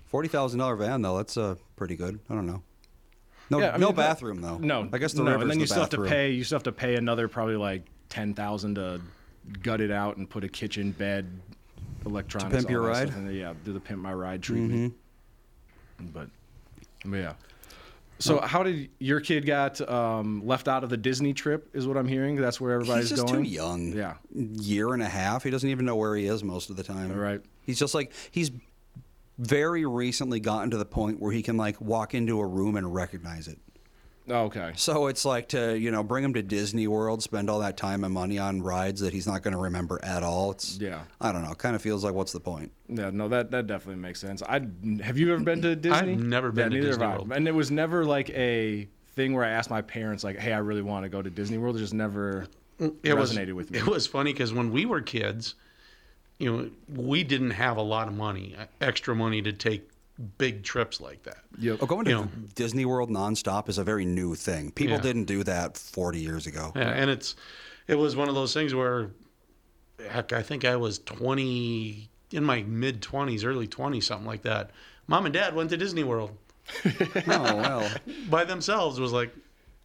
Forty 0.07 0.28
thousand 0.28 0.59
dollar 0.59 0.76
van 0.76 1.02
though. 1.02 1.16
That's 1.16 1.37
uh, 1.37 1.54
pretty 1.76 1.97
good. 1.97 2.18
I 2.28 2.35
don't 2.35 2.47
know. 2.47 2.62
No, 3.50 3.61
Yeah, 3.61 3.71
I 3.71 3.76
no 3.78 3.87
mean, 3.88 3.97
that- 3.97 4.02
bathroom 4.09 4.40
though. 4.42 4.59
No, 4.59 4.88
I 4.92 4.99
guess 4.99 5.12
the 5.12 5.23
no, 5.23 5.30
river's 5.30 5.42
and 5.42 5.50
then 5.52 5.59
the 5.59 5.62
you 5.62 5.66
still 5.66 5.80
have 5.80 5.90
to 5.90 6.02
pay. 6.04 6.33
You 6.33 6.45
still 6.45 6.57
have 6.57 6.64
to 6.64 6.73
pay 6.73 6.97
another 6.97 7.28
probably 7.28 7.57
like 7.57 7.83
ten 8.09 8.35
thousand 8.35 8.75
to 8.75 9.00
gut 9.62 9.81
it 9.81 9.90
out 9.90 10.17
and 10.17 10.28
put 10.28 10.45
a 10.45 10.49
kitchen 10.49 10.93
bed, 10.93 11.26
electronics. 12.07 12.50
To 12.50 12.57
pimp 12.59 12.71
your 12.71 12.83
ride? 12.83 13.09
stuff. 13.09 13.23
Yeah, 13.31 13.55
do 13.64 13.73
the 13.73 13.81
pimp 13.81 14.00
my 14.02 14.12
ride 14.12 14.43
treatment. 14.43 14.95
Mm-hmm. 16.00 16.07
But, 16.12 16.28
but 17.05 17.17
yeah. 17.17 17.33
So 18.21 18.40
how 18.40 18.64
did 18.64 18.88
your 18.99 19.21
kid 19.21 19.47
got 19.47 19.81
um, 19.88 20.45
left 20.45 20.67
out 20.67 20.83
of 20.83 20.90
the 20.90 20.97
Disney 20.97 21.33
trip? 21.33 21.71
Is 21.73 21.87
what 21.87 21.97
I'm 21.97 22.09
hearing. 22.09 22.37
That's 22.37 22.61
where 22.61 22.73
everybody's 22.73 23.11
He's 23.11 23.19
just 23.19 23.31
going. 23.31 23.45
too 23.45 23.49
young. 23.49 23.93
Yeah. 23.93 24.14
year 24.33 24.93
and 24.93 25.02
a 25.02 25.09
half. 25.09 25.45
He 25.45 25.50
doesn't 25.50 25.69
even 25.69 25.87
know 25.87 25.95
where 25.97 26.17
he 26.17 26.26
is 26.26 26.43
most 26.43 26.71
of 26.71 26.76
the 26.76 26.83
time. 26.83 27.12
Right. 27.12 27.40
He's 27.64 27.78
just 27.78 27.95
like 27.95 28.12
he's 28.31 28.50
very 29.38 29.87
recently 29.87 30.40
gotten 30.40 30.71
to 30.71 30.76
the 30.76 30.85
point 30.85 31.21
where 31.21 31.31
he 31.31 31.43
can 31.43 31.57
like 31.57 31.81
walk 31.81 32.12
into 32.14 32.40
a 32.40 32.47
room 32.47 32.76
and 32.76 32.93
recognize 32.93 33.47
it. 33.47 33.59
Oh, 34.30 34.44
okay. 34.44 34.73
So 34.76 35.06
it's 35.06 35.25
like 35.25 35.49
to 35.49 35.78
you 35.78 35.90
know 35.90 36.02
bring 36.02 36.25
him 36.25 36.35
to 36.35 36.42
Disney 36.42 36.87
World, 36.87 37.23
spend 37.23 37.49
all 37.49 37.61
that 37.61 37.76
time 37.76 38.04
and 38.04 38.12
money 38.12 38.38
on 38.38 38.62
rides 38.62 39.00
that 39.00 39.12
he's 39.12 39.26
not 39.26 39.42
going 39.42 39.52
to 39.52 39.58
remember 39.61 39.99
at 40.02 40.23
all. 40.23 40.50
It's 40.50 40.78
Yeah. 40.78 41.02
I 41.20 41.32
don't 41.32 41.42
know. 41.42 41.54
Kind 41.54 41.75
of 41.76 41.82
feels 41.82 42.04
like 42.04 42.14
what's 42.14 42.32
the 42.32 42.40
point? 42.40 42.73
Yeah, 42.88 43.11
no, 43.11 43.28
that 43.28 43.50
that 43.50 43.66
definitely 43.66 44.00
makes 44.02 44.20
sense. 44.20 44.42
I 44.42 44.66
have 45.02 45.18
you 45.18 45.32
ever 45.32 45.42
been 45.42 45.62
to 45.62 45.75
Disney? 45.76 46.12
I've 46.12 46.18
never 46.20 46.52
been 46.52 46.70
to 46.70 46.76
neither 46.76 46.88
Disney 46.88 47.02
have 47.04 47.12
I. 47.12 47.16
World. 47.16 47.32
and 47.32 47.49
it 47.49 47.54
was 47.54 47.70
never 47.70 48.04
like 48.04 48.30
a 48.30 48.88
thing 49.14 49.35
where 49.35 49.44
I 49.44 49.50
asked 49.50 49.70
my 49.70 49.82
parents 49.82 50.25
like, 50.25 50.38
"Hey, 50.38 50.52
I 50.52 50.58
really 50.58 50.82
want 50.82 51.04
to 51.04 51.08
go 51.08 51.23
to 51.23 51.30
Disney 51.30 51.58
World." 51.58 51.76
It 51.76 51.80
just 51.80 51.94
never 51.94 52.47
it 53.02 53.14
was 53.14 53.35
resonated 53.37 53.54
with 53.54 53.70
me. 53.70 53.78
It 53.78 53.87
was 53.87 54.06
funny 54.06 54.32
because 54.32 54.52
when 54.52 54.70
we 54.70 54.87
were 54.87 55.00
kids, 55.00 55.54
you 56.38 56.52
know, 56.56 56.70
we 56.94 57.25
didn't 57.25 57.50
have 57.50 57.76
a 57.76 57.82
lot 57.82 58.06
of 58.08 58.14
money, 58.14 58.54
uh, 58.58 58.66
extra 58.80 59.14
money 59.16 59.42
to 59.42 59.52
take 59.52 59.88
big 60.39 60.63
trips 60.65 61.01
like 61.01 61.23
that. 61.25 61.39
Yep. 61.59 61.79
Oh, 61.83 61.87
going 61.87 62.05
to 62.07 62.11
You 62.11 62.17
know. 62.17 62.29
Disney 62.55 62.85
World 62.85 63.11
nonstop 63.11 63.69
is 63.69 63.79
a 63.79 63.85
very 63.85 64.05
new 64.05 64.35
thing. 64.35 64.71
People 64.73 64.97
Yeah. 64.97 65.03
didn't 65.03 65.25
do 65.25 65.45
that 65.45 65.77
40 65.77 66.19
years 66.21 66.47
ago. 66.47 66.73
Yeah, 66.75 66.89
and 66.91 67.11
it's 67.11 67.37
it 67.87 67.95
was 67.95 68.17
one 68.17 68.29
of 68.29 68.35
those 68.35 68.53
things 68.53 68.75
where 68.75 69.11
heck, 70.09 70.33
I 70.33 70.43
think 70.43 70.65
I 70.65 70.77
was 70.77 70.99
20 71.01 72.09
in 72.33 72.45
my 72.45 72.63
mid 72.63 73.01
20s, 73.01 73.45
early 73.45 73.67
20s, 73.69 74.05
something 74.05 74.27
like 74.27 74.43
that. 74.43 74.71
Mom 75.07 75.25
and 75.25 75.33
dad 75.33 75.55
went 75.55 75.71
to 75.71 75.77
Disney 75.77 76.05
World 76.05 76.37
Oh 76.85 77.57
well. 77.57 77.91
by 78.28 78.45
themselves. 78.45 79.00
Was 79.00 79.13
like 79.13 79.35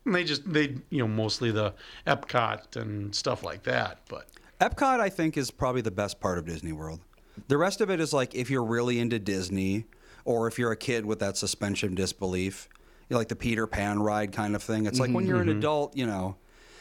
they 0.06 0.24
just 0.24 0.52
they 0.52 0.76
you 0.89 1.00
know 1.00 1.08
mostly 1.08 1.52
the 1.52 1.74
Epcot 2.08 2.76
and 2.76 3.13
stuff 3.15 3.43
like 3.43 3.63
that, 3.63 4.00
but 4.10 4.28
Epcot, 4.60 5.00
I 5.00 5.10
think, 5.10 5.38
is 5.38 5.52
probably 5.52 5.82
the 5.82 5.91
best 5.91 6.19
part 6.19 6.38
of 6.38 6.46
Disney 6.46 6.72
World. 6.74 7.00
The 7.48 7.58
rest 7.58 7.82
of 7.82 7.89
it 7.89 8.00
is 8.00 8.13
like 8.13 8.34
if 8.36 8.50
you're 8.50 8.63
really 8.63 9.00
into 9.00 9.19
Disney, 9.19 9.86
or 10.25 10.47
if 10.47 10.57
you're 10.57 10.71
a 10.71 10.77
kid 10.77 11.05
with 11.05 11.19
that 11.19 11.38
suspension 11.38 11.95
disbelief, 11.95 12.69
you 13.09 13.15
know, 13.15 13.17
like 13.17 13.27
the 13.27 13.36
Peter 13.36 13.67
Pan 13.67 13.99
ride 13.99 14.31
kind 14.31 14.55
of 14.55 14.63
thing. 14.63 14.86
It's 14.86 14.99
like 14.99 15.12
when 15.12 15.25
you're 15.25 15.41
an 15.41 15.47
mm-hmm. 15.47 15.59
adult, 15.59 15.95
you 15.95 16.05
know. 16.05 16.38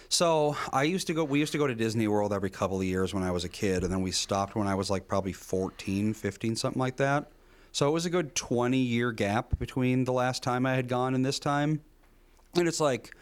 So 0.09 0.57
I 0.73 0.83
used 0.83 1.07
to 1.07 1.15
go. 1.15 1.25
We 1.25 1.39
used 1.41 1.53
to 1.53 1.59
go 1.59 1.67
to 1.67 1.75
Disney 1.75 2.07
World 2.07 2.33
every 2.33 2.51
couple 2.51 2.79
of 2.79 2.85
years 2.85 3.15
when 3.15 3.23
I 3.23 3.31
was 3.31 3.45
a 3.45 3.49
kid, 3.49 3.83
and 3.83 3.93
then 3.93 4.03
we 4.03 4.11
stopped 4.11 4.55
when 4.55 4.67
I 4.67 4.75
was 4.75 4.91
like 4.91 5.09
probably 5.09 5.33
14, 5.33 6.13
15, 6.13 6.57
something 6.57 6.79
like 6.79 6.97
that. 6.97 7.31
So 7.73 7.89
it 7.89 7.93
was 7.93 8.05
a 8.05 8.11
good 8.11 8.35
20 8.35 8.77
year 8.77 9.11
gap 9.13 9.59
between 9.59 10.05
the 10.05 10.13
last 10.13 10.43
time 10.43 10.67
I 10.67 10.75
had 10.75 10.87
gone 10.87 11.15
and 11.15 11.25
this 11.25 11.39
time. 11.39 11.81
And 12.55 12.69
it's 12.69 12.81
like 12.81 13.17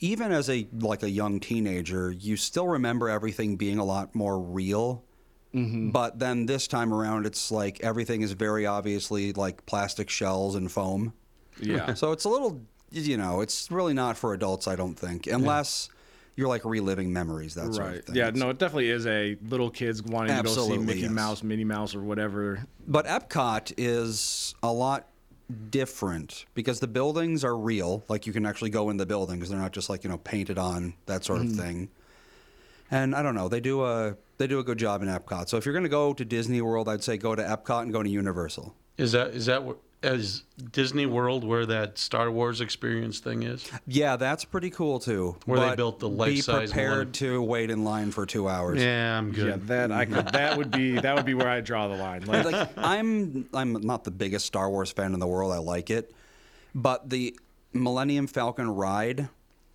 even 0.00 0.30
as 0.30 0.50
a 0.50 0.68
like 0.78 1.02
a 1.02 1.10
young 1.10 1.40
teenager, 1.40 2.12
you 2.12 2.36
still 2.36 2.68
remember 2.68 3.08
everything 3.08 3.56
being 3.56 3.78
a 3.78 3.84
lot 3.84 4.14
more 4.14 4.38
real. 4.38 5.02
Mm-hmm. 5.54 5.90
But 5.90 6.18
then 6.18 6.46
this 6.46 6.66
time 6.66 6.92
around, 6.92 7.26
it's 7.26 7.50
like 7.50 7.80
everything 7.80 8.22
is 8.22 8.32
very 8.32 8.66
obviously 8.66 9.32
like 9.32 9.64
plastic 9.66 10.10
shells 10.10 10.54
and 10.54 10.70
foam. 10.70 11.12
Yeah. 11.60 11.94
So 11.94 12.12
it's 12.12 12.24
a 12.24 12.28
little, 12.28 12.60
you 12.90 13.16
know, 13.16 13.40
it's 13.40 13.70
really 13.70 13.94
not 13.94 14.16
for 14.16 14.34
adults, 14.34 14.68
I 14.68 14.76
don't 14.76 14.94
think, 14.94 15.26
unless 15.26 15.88
you're 16.36 16.48
like 16.48 16.64
reliving 16.64 17.12
memories. 17.12 17.54
That 17.54 17.74
sort 17.74 17.86
right. 17.86 17.98
of 17.98 18.04
thing. 18.04 18.16
Yeah. 18.16 18.30
No, 18.34 18.50
it 18.50 18.58
definitely 18.58 18.90
is 18.90 19.06
a 19.06 19.36
little 19.48 19.70
kids 19.70 20.02
wanting 20.02 20.36
to 20.36 20.42
go 20.42 20.68
see 20.68 20.78
Mickey 20.78 21.00
yes. 21.00 21.10
Mouse, 21.10 21.42
Minnie 21.42 21.64
Mouse, 21.64 21.94
or 21.94 22.02
whatever. 22.02 22.66
But 22.86 23.06
Epcot 23.06 23.72
is 23.78 24.54
a 24.62 24.70
lot 24.70 25.08
different 25.70 26.44
because 26.54 26.80
the 26.80 26.88
buildings 26.88 27.44
are 27.44 27.56
real. 27.56 28.04
Like 28.08 28.26
you 28.26 28.32
can 28.32 28.46
actually 28.46 28.70
go 28.70 28.90
in 28.90 28.98
the 28.98 29.06
buildings; 29.06 29.48
they're 29.48 29.58
not 29.58 29.72
just 29.72 29.88
like 29.88 30.04
you 30.04 30.10
know 30.10 30.18
painted 30.18 30.58
on 30.58 30.94
that 31.06 31.24
sort 31.24 31.40
of 31.40 31.46
mm-hmm. 31.46 31.60
thing. 31.60 31.88
And 32.90 33.14
I 33.14 33.22
don't 33.22 33.34
know, 33.34 33.48
they 33.48 33.60
do 33.60 33.84
a 33.84 34.16
they 34.38 34.46
do 34.46 34.58
a 34.58 34.64
good 34.64 34.78
job 34.78 35.02
in 35.02 35.08
Epcot. 35.08 35.48
So 35.48 35.56
if 35.56 35.64
you're 35.66 35.72
going 35.72 35.82
to 35.84 35.88
go 35.88 36.12
to 36.12 36.24
Disney 36.24 36.60
World, 36.60 36.88
I'd 36.88 37.02
say 37.02 37.16
go 37.16 37.34
to 37.34 37.42
Epcot 37.42 37.82
and 37.82 37.92
go 37.92 38.02
to 38.02 38.08
Universal. 38.08 38.74
is 38.98 39.12
that 39.12 39.28
is 39.28 39.46
that 39.46 39.62
wh- 39.62 39.72
as 40.02 40.42
Disney 40.72 41.06
World 41.06 41.42
where 41.42 41.64
that 41.66 41.98
Star 41.98 42.30
Wars 42.30 42.60
experience 42.60 43.18
thing 43.18 43.42
is? 43.42 43.68
Yeah, 43.88 44.16
that's 44.16 44.44
pretty 44.44 44.70
cool 44.70 45.00
too. 45.00 45.36
Where 45.46 45.58
they 45.70 45.74
built 45.74 45.98
the 45.98 46.08
Be 46.08 46.14
life-size 46.16 46.70
prepared 46.70 46.90
Millennium- 46.90 47.12
to 47.12 47.42
wait 47.42 47.70
in 47.70 47.82
line 47.82 48.10
for 48.12 48.24
two 48.26 48.46
hours. 48.48 48.80
Yeah, 48.80 49.18
I'm 49.18 49.32
good. 49.32 49.46
Yeah, 49.48 49.56
that 49.62 49.90
I 49.90 50.04
could. 50.04 50.28
That 50.28 50.56
would 50.58 50.70
be 50.70 51.00
that 51.00 51.16
would 51.16 51.24
be 51.26 51.34
where 51.34 51.48
I 51.48 51.60
draw 51.60 51.88
the 51.88 51.96
line. 51.96 52.24
Like, 52.26 52.44
like 52.44 52.68
I'm 52.76 53.48
I'm 53.54 53.72
not 53.72 54.04
the 54.04 54.10
biggest 54.12 54.46
Star 54.46 54.70
Wars 54.70 54.92
fan 54.92 55.12
in 55.14 55.18
the 55.18 55.26
world. 55.26 55.50
I 55.50 55.58
like 55.58 55.90
it, 55.90 56.14
but 56.74 57.08
the 57.10 57.36
Millennium 57.72 58.26
Falcon 58.26 58.68
ride, 58.70 59.28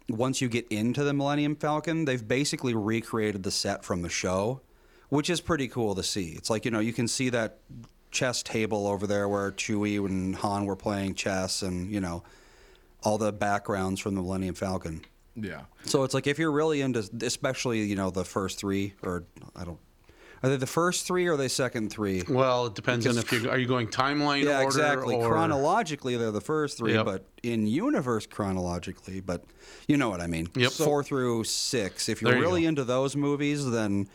once 0.10 0.42
you 0.42 0.50
get 0.50 0.68
into 0.70 1.04
the 1.04 1.14
Millennium 1.14 1.56
Falcon, 1.56 2.06
they've 2.06 2.26
basically 2.28 2.74
recreated 2.74 3.44
the 3.44 3.52
set 3.52 3.84
from 3.84 4.02
the 4.02 4.10
show, 4.10 4.62
which 5.10 5.30
is 5.30 5.42
pretty 5.42 5.68
cool 5.68 5.96
to 5.96 6.04
see. 6.04 6.30
It's 6.32 6.50
like 6.50 6.66
you 6.66 6.72
know 6.72 6.80
you 6.80 6.94
can 6.94 7.08
see 7.08 7.30
that 7.30 7.60
chess 8.12 8.44
table 8.44 8.88
over 8.88 9.08
there 9.08 9.28
where 9.30 9.52
Chewie 9.52 10.04
and 10.06 10.36
Han 10.38 10.66
were 10.66 10.76
playing 10.76 11.16
chess, 11.16 11.62
and 11.62 11.92
you 11.92 12.00
know 12.02 12.24
all 13.04 13.18
the 13.18 13.32
backgrounds 13.32 14.00
from 14.00 14.16
the 14.16 14.22
Millennium 14.22 14.56
Falcon. 14.56 15.02
yeah. 15.36 15.62
So 15.86 16.04
it's 16.04 16.14
like 16.14 16.28
if 16.28 16.38
you're 16.38 16.52
really 16.52 16.82
into, 16.82 17.10
especially 17.24 17.82
you 17.84 17.96
know 17.96 18.10
the 18.12 18.26
first 18.26 18.60
three, 18.60 18.94
or 19.02 19.24
I 19.56 19.64
don't, 19.64 19.80
are 20.44 20.50
they 20.50 20.58
the 20.58 20.66
first 20.68 21.06
three 21.06 21.28
or 21.28 21.34
are 21.34 21.38
they 21.38 21.48
second 21.48 21.92
three? 21.92 22.24
Well, 22.28 22.68
it 22.68 22.76
depends 22.76 23.06
on 23.06 23.18
if 23.18 23.32
you 23.32 23.50
are 23.50 23.58
you 23.58 23.68
going 23.68 23.88
timeline 23.88 24.44
Yeah, 24.44 24.56
order 24.64 24.66
exactly. 24.68 25.16
or 25.16 25.28
Chronologically, 25.30 26.18
they're 26.18 26.32
the 26.32 26.42
first 26.42 26.78
three, 26.78 26.94
Yep. 26.94 27.06
but 27.06 27.26
in 27.44 27.68
universe 27.68 28.26
chronologically, 28.26 29.20
but 29.22 29.44
you 29.88 29.98
know 29.98 30.10
what 30.10 30.22
I 30.22 30.28
mean. 30.28 30.48
Yep. 30.56 30.72
Four 30.72 31.04
through 31.04 31.44
six. 31.44 32.10
If 32.10 32.22
you're 32.22 32.36
you 32.36 32.42
really 32.42 32.62
go. 32.64 32.70
into 32.70 32.84
those 32.84 33.16
movies, 33.16 33.70
then 33.70 34.08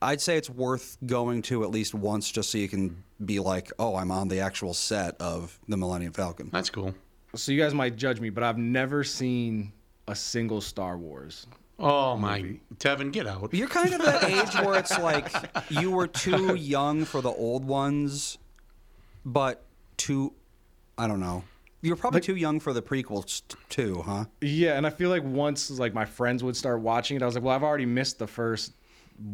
I'd 0.00 0.20
say 0.20 0.36
it's 0.36 0.50
worth 0.50 0.98
going 1.06 1.42
to 1.42 1.62
at 1.62 1.70
least 1.70 1.94
once, 1.94 2.30
just 2.30 2.50
so 2.50 2.58
you 2.58 2.68
can 2.68 3.04
be 3.24 3.38
like, 3.38 3.70
oh, 3.78 3.94
I'm 3.94 4.10
on 4.10 4.26
the 4.28 4.40
actual 4.40 4.74
set 4.74 5.14
of 5.20 5.58
the 5.68 5.76
Millennium 5.76 6.12
Falcon. 6.12 6.50
That's 6.52 6.70
cool. 6.70 6.92
So 7.36 7.52
you 7.52 7.60
guys 7.60 7.72
might 7.72 7.94
judge 7.96 8.18
me, 8.20 8.28
but 8.30 8.42
I've 8.42 8.58
never 8.58 9.04
seen 9.04 9.72
a 10.08 10.16
single 10.16 10.60
Star 10.60 10.98
Wars. 10.98 11.46
Oh 11.78 12.16
my, 12.16 12.58
Tevin, 12.76 13.12
get 13.12 13.26
out. 13.26 13.52
You're 13.52 13.66
kind 13.68 13.92
of 13.94 14.02
that 14.02 14.24
age 14.30 14.54
where 14.64 14.78
it's 14.78 14.96
like 14.98 15.32
you 15.70 15.90
were 15.90 16.06
too 16.06 16.54
young 16.54 17.04
for 17.04 17.20
the 17.20 17.30
old 17.30 17.64
ones, 17.64 18.38
but 19.24 19.64
too, 19.96 20.32
I 20.96 21.06
don't 21.08 21.20
know. 21.20 21.44
You're 21.80 21.96
probably 21.96 22.20
too 22.20 22.36
young 22.36 22.60
for 22.60 22.72
the 22.72 22.82
prequels 22.82 23.42
t- 23.48 23.56
too, 23.68 24.02
huh? 24.02 24.26
Yeah, 24.40 24.76
and 24.76 24.86
I 24.86 24.90
feel 24.90 25.10
like 25.10 25.24
once 25.24 25.68
like 25.70 25.92
my 25.94 26.04
friends 26.04 26.44
would 26.44 26.56
start 26.56 26.80
watching 26.80 27.16
it, 27.16 27.22
I 27.22 27.26
was 27.26 27.34
like, 27.34 27.42
well, 27.42 27.54
I've 27.56 27.64
already 27.64 27.86
missed 27.86 28.20
the 28.20 28.28
first 28.28 28.74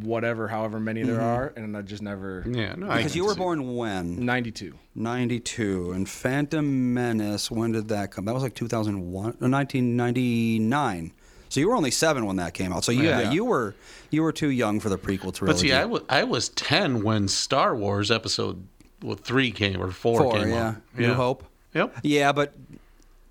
whatever, 0.00 0.48
however 0.48 0.80
many 0.80 1.02
there 1.02 1.20
are, 1.20 1.52
and 1.56 1.76
I 1.76 1.82
just 1.82 2.02
never. 2.02 2.44
Yeah, 2.48 2.74
no, 2.76 2.90
I 2.90 2.98
Because 2.98 3.12
can 3.12 3.18
you 3.18 3.26
were 3.26 3.34
see. 3.34 3.38
born 3.38 3.76
when? 3.76 4.24
Ninety-two. 4.24 4.74
92. 4.94 5.92
And 5.92 6.08
Phantom 6.08 6.94
Menace, 6.94 7.50
when 7.50 7.72
did 7.72 7.88
that 7.88 8.10
come? 8.12 8.24
That 8.24 8.34
was 8.34 8.42
like 8.42 8.54
2001, 8.54 9.24
uh, 9.24 9.48
1999. 9.48 11.12
So 11.48 11.60
you 11.60 11.68
were 11.68 11.74
only 11.76 11.90
seven 11.90 12.26
when 12.26 12.36
that 12.36 12.54
came 12.54 12.72
out. 12.72 12.84
So 12.84 12.92
yeah, 12.92 13.20
Yeah. 13.20 13.30
you 13.32 13.44
were 13.44 13.74
you 14.10 14.22
were 14.22 14.32
too 14.32 14.50
young 14.50 14.80
for 14.80 14.88
the 14.88 14.98
prequel 14.98 15.32
trilogy. 15.34 15.46
But 15.46 15.58
see, 15.58 15.72
I 15.72 15.84
wa- 15.84 16.00
I 16.08 16.24
was 16.24 16.48
10 16.50 17.02
when 17.02 17.28
Star 17.28 17.74
Wars 17.76 18.10
episode 18.10 18.66
well, 19.02 19.16
3 19.16 19.50
came 19.52 19.80
or 19.82 19.90
4, 19.90 20.20
Four, 20.22 20.32
came 20.32 20.48
yeah. 20.48 20.68
out. 20.68 20.76
New 20.96 21.14
Hope. 21.14 21.44
Yep. 21.74 21.98
Yeah, 22.02 22.32
but 22.32 22.54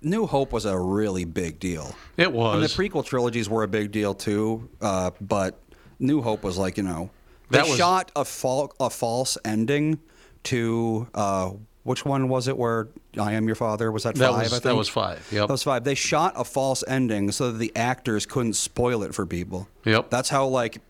New 0.00 0.26
Hope 0.26 0.52
was 0.52 0.64
a 0.64 0.78
really 0.78 1.24
big 1.24 1.58
deal. 1.58 1.94
It 2.16 2.32
was. 2.32 2.54
And 2.54 2.62
the 2.64 2.68
prequel 2.68 3.04
trilogies 3.04 3.48
were 3.48 3.64
a 3.64 3.68
big 3.68 3.90
deal 3.90 4.14
too, 4.14 4.68
uh, 4.80 5.10
but 5.20 5.58
New 5.98 6.22
Hope 6.22 6.42
was 6.44 6.56
like 6.56 6.76
you 6.76 6.84
know 6.84 7.10
they 7.50 7.58
That 7.58 7.68
was- 7.68 7.76
shot 7.78 8.12
a, 8.16 8.24
fal- 8.24 8.72
a 8.80 8.90
false 8.90 9.36
ending 9.44 9.98
to 10.44 11.08
uh, 11.14 11.50
which 11.88 12.04
one 12.04 12.28
was 12.28 12.46
it? 12.46 12.56
Where 12.56 12.88
I 13.18 13.32
am 13.32 13.46
your 13.46 13.56
father 13.56 13.90
was 13.90 14.04
that, 14.04 14.14
That 14.14 14.30
five? 14.32 14.42
was- 14.44 14.52
I 14.52 14.58
that 14.60 14.76
was 14.76 14.88
five, 14.88 15.26
yep. 15.32 15.48
that 15.48 15.52
was 15.52 15.62
five. 15.64 15.82
They 15.84 15.94
shot 15.96 16.34
a 16.36 16.44
false 16.44 16.84
ending 16.86 17.32
so 17.32 17.50
that 17.50 17.58
the 17.58 17.72
actors 17.74 18.26
couldn't 18.26 18.54
spoil 18.54 19.02
it 19.02 19.14
for 19.14 19.26
people. 19.26 19.68
Yep. 19.84 20.10
That's 20.10 20.28
how 20.28 20.46
like 20.46 20.80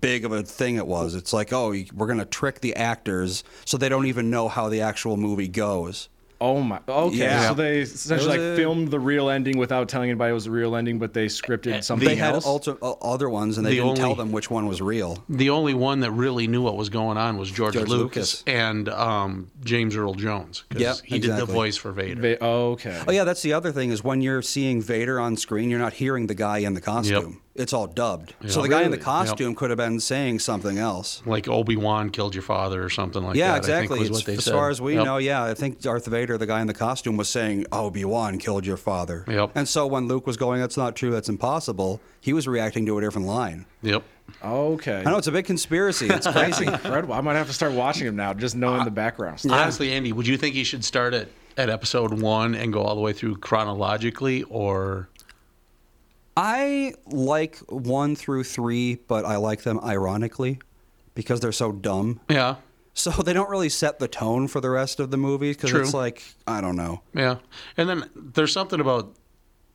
big 0.00 0.24
of 0.24 0.32
a 0.32 0.42
thing 0.42 0.76
it 0.76 0.86
was. 0.86 1.14
It's 1.14 1.32
like 1.32 1.52
oh 1.52 1.74
we're 1.94 2.06
gonna 2.06 2.24
trick 2.24 2.60
the 2.60 2.74
actors 2.76 3.44
so 3.64 3.76
they 3.76 3.88
don't 3.88 4.06
even 4.06 4.30
know 4.30 4.48
how 4.48 4.68
the 4.68 4.80
actual 4.80 5.16
movie 5.16 5.48
goes. 5.48 6.08
Oh 6.44 6.60
my. 6.60 6.80
Okay. 6.88 7.16
Yeah. 7.18 7.48
So 7.48 7.54
they 7.54 7.78
essentially 7.82 8.28
like 8.30 8.40
a- 8.40 8.56
filmed 8.56 8.88
the 8.90 8.98
real 8.98 9.30
ending 9.30 9.58
without 9.58 9.88
telling 9.88 10.10
anybody 10.10 10.30
it 10.30 10.34
was 10.34 10.44
the 10.46 10.50
real 10.50 10.74
ending, 10.74 10.98
but 10.98 11.14
they 11.14 11.26
scripted 11.26 11.84
something 11.84 12.08
They 12.08 12.16
had 12.16 12.34
alter, 12.44 12.76
uh, 12.82 12.92
other 13.00 13.30
ones 13.30 13.58
and 13.58 13.66
they 13.66 13.70
The 13.76 13.82
didn't 13.82 13.96
tell 13.96 14.14
them 14.16 14.32
which 14.32 14.50
one 14.50 14.66
was 14.66 14.82
real. 14.82 15.22
The 15.28 15.50
only 15.50 15.74
one 15.74 16.00
that 16.00 16.10
really 16.10 16.48
knew 16.48 16.60
what 16.62 16.76
was 16.76 16.88
going 16.88 17.16
on 17.16 17.36
was 17.38 17.48
George, 17.50 17.74
George 17.74 17.88
Lucas, 17.88 18.42
Lucas. 18.42 18.44
and 18.48 18.88
um, 18.88 19.50
James 19.62 19.94
Earl 19.94 20.14
Jones. 20.14 20.64
'cause 20.70 20.80
Yep, 20.80 20.96
he 21.04 21.18
did 21.20 21.36
the 21.36 21.46
voice 21.46 21.76
for 21.76 21.92
Vader. 21.92 22.20
Va- 22.20 22.44
okay. 22.44 23.00
Oh 23.06 23.12
yeah, 23.12 23.22
that's 23.24 23.42
the 23.42 23.52
other 23.52 23.70
thing 23.70 23.90
is 23.90 24.02
when 24.02 24.20
you're 24.20 24.42
seeing 24.42 24.82
Vader 24.82 25.20
on 25.20 25.36
screen, 25.36 25.70
you're 25.70 25.78
not 25.78 25.92
hearing 25.92 26.26
the 26.26 26.34
guy 26.34 26.58
in 26.58 26.74
the 26.74 26.80
costume. 26.80 27.40
It's 27.54 27.74
all 27.74 27.86
dubbed. 27.86 28.34
So 28.48 28.62
the 28.62 28.68
guy 28.68 28.80
in 28.82 28.90
the 28.90 28.96
Really? 28.96 29.04
costume 29.04 29.54
could 29.54 29.68
have 29.68 29.76
been 29.76 30.00
saying 30.00 30.38
something 30.38 30.78
else. 30.78 31.20
like 31.26 31.48
Obi 31.48 31.76
Wan 31.76 32.08
killed 32.08 32.34
your 32.34 32.40
father 32.42 32.82
or 32.82 32.88
something 32.88 33.22
like 33.22 33.36
yeah, 33.36 33.48
that. 33.48 33.52
Yeah, 33.52 33.56
exactly. 33.58 33.96
I 33.96 33.98
think 34.04 34.10
was 34.10 34.20
what 34.20 34.26
they 34.26 34.34
as 34.38 34.44
said. 34.44 34.54
far 34.54 34.70
as 34.70 34.80
we 34.80 34.94
Yep. 34.94 35.04
know, 35.04 35.16
yeah, 35.18 35.44
I 35.44 35.52
think 35.52 35.80
Darth 35.82 36.06
Vader, 36.06 36.38
the 36.38 36.46
guy 36.46 36.62
in 36.62 36.66
the 36.66 36.72
costume, 36.72 37.18
was 37.18 37.28
saying 37.28 37.66
Obi 37.70 38.06
Wan 38.06 38.38
killed 38.38 38.64
your 38.64 38.78
father. 38.78 39.26
Yep. 39.28 39.50
And 39.54 39.68
so 39.68 39.86
when 39.86 40.08
Luke 40.08 40.26
was 40.26 40.38
going, 40.38 40.60
"That's 40.60 40.78
not 40.78 40.96
true. 40.96 41.10
That's 41.10 41.28
impossible," 41.28 42.00
he 42.22 42.32
was 42.32 42.48
reacting 42.48 42.86
to 42.86 42.96
a 42.96 43.00
different 43.02 43.26
line. 43.26 43.66
Yep. 43.82 44.02
Okay. 44.42 45.02
I 45.04 45.10
know 45.10 45.18
it's 45.18 45.26
a 45.26 45.32
big 45.32 45.44
conspiracy. 45.44 46.06
It's 46.08 46.26
crazy. 46.32 46.64
Incredible. 46.66 47.12
I 47.12 47.20
might 47.20 47.34
have 47.34 47.48
to 47.48 47.52
start 47.52 47.72
watching 47.72 48.06
him 48.06 48.16
now, 48.16 48.32
just 48.32 48.56
knowing 48.56 48.84
the 48.86 48.90
background. 48.90 49.40
stuff. 49.40 49.52
Honestly, 49.52 49.92
Andy, 49.92 50.12
would 50.12 50.26
you 50.26 50.38
think 50.38 50.54
he 50.54 50.64
should 50.64 50.84
start 50.84 51.12
at, 51.12 51.28
at 51.58 51.68
episode 51.68 52.18
one 52.22 52.54
and 52.54 52.72
go 52.72 52.82
all 52.82 52.94
the 52.94 53.00
way 53.02 53.12
through 53.12 53.36
chronologically, 53.36 54.42
or 54.44 55.08
I 56.36 56.94
like 57.06 57.58
one 57.68 58.16
through 58.16 58.44
three, 58.44 58.96
but 59.06 59.24
I 59.24 59.36
like 59.36 59.62
them 59.62 59.78
ironically 59.80 60.58
because 61.14 61.40
they're 61.40 61.52
so 61.52 61.72
dumb. 61.72 62.20
yeah, 62.30 62.56
So 62.94 63.10
they 63.24 63.32
don't 63.32 63.50
really 63.50 63.68
set 63.68 63.98
the 63.98 64.08
tone 64.08 64.48
for 64.48 64.60
the 64.60 64.70
rest 64.70 64.98
of 65.00 65.10
the 65.10 65.16
movie 65.18 65.50
because 65.52 65.72
it's 65.72 65.94
like 65.94 66.22
I 66.46 66.60
don't 66.60 66.76
know. 66.76 67.02
yeah? 67.14 67.36
And 67.76 67.88
then 67.88 68.10
there's 68.16 68.52
something 68.52 68.80
about 68.80 69.14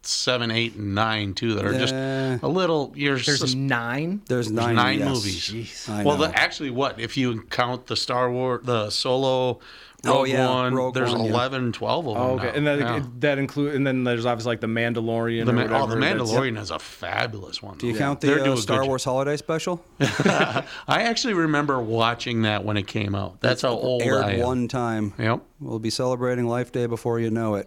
seven, 0.03 0.51
eight, 0.51 0.73
and 0.75 0.95
nine 0.95 1.33
too 1.33 1.53
that 1.55 1.65
are 1.65 1.77
just 1.77 1.93
Yeah. 1.93 2.39
a 2.41 2.47
little. 2.47 2.93
You're 2.95 3.17
There's 3.19 3.39
sus- 3.39 3.53
nine. 3.53 4.21
There's 4.27 4.47
there's 4.47 4.51
nine, 4.51 4.75
nine 4.75 4.99
yes. 4.99 5.09
movies. 5.09 5.85
I 5.89 6.03
well, 6.03 6.17
know. 6.17 6.27
the, 6.27 6.39
actually, 6.39 6.69
what 6.71 6.99
if 6.99 7.17
you 7.17 7.41
count 7.43 7.87
the 7.87 7.95
Star 7.95 8.31
Wars, 8.31 8.61
the 8.63 8.89
Solo, 8.89 9.59
Rogue 10.05 10.15
Oh, 10.15 10.23
yeah, 10.25 10.47
One? 10.47 10.73
Rogue 10.75 10.93
there's 10.93 11.11
One, 11.11 11.25
yeah. 11.25 11.31
11, 11.31 11.71
12 11.73 12.07
of 12.07 12.13
them. 12.13 12.23
Oh, 12.23 12.29
okay. 12.35 12.45
now. 12.45 12.51
And 12.53 12.67
then 12.67 12.79
Yeah. 12.79 13.03
that 13.19 13.37
include, 13.39 13.75
and 13.75 13.85
then 13.85 14.03
there's 14.03 14.25
obviously 14.27 14.51
like 14.51 14.61
the 14.61 14.67
Mandalorian. 14.67 15.45
the, 15.45 15.53
Ma- 15.53 15.63
whatever. 15.63 15.75
oh, 15.83 15.87
the 15.87 15.95
that's- 15.95 16.21
Mandalorian 16.29 16.59
is 16.59 16.69
a 16.71 16.77
fabulous 16.79 17.61
one. 17.63 17.77
Do 17.79 17.87
you 17.87 17.93
though. 17.93 17.99
count 17.99 18.21
the 18.21 18.33
uh, 18.33 18.41
a 18.41 18.43
good 18.43 18.59
Star 18.59 18.79
job. 18.81 18.87
Wars 18.87 19.03
holiday 19.03 19.37
special? 19.37 19.83
I 19.99 20.63
actually 20.87 21.33
remember 21.33 21.81
watching 21.81 22.43
that 22.43 22.63
when 22.63 22.77
it 22.77 22.85
came 22.87 23.15
out. 23.15 23.41
That's 23.41 23.63
how 23.63 23.69
old 23.71 24.03
I 24.03 24.05
Aired 24.05 24.25
am. 24.35 24.39
one 24.41 24.67
time. 24.67 25.13
Yep. 25.17 25.41
We'll 25.59 25.79
be 25.79 25.89
celebrating 25.89 26.45
Life 26.47 26.71
Day 26.71 26.85
before 26.85 27.19
you 27.19 27.31
know 27.31 27.55
it. 27.55 27.66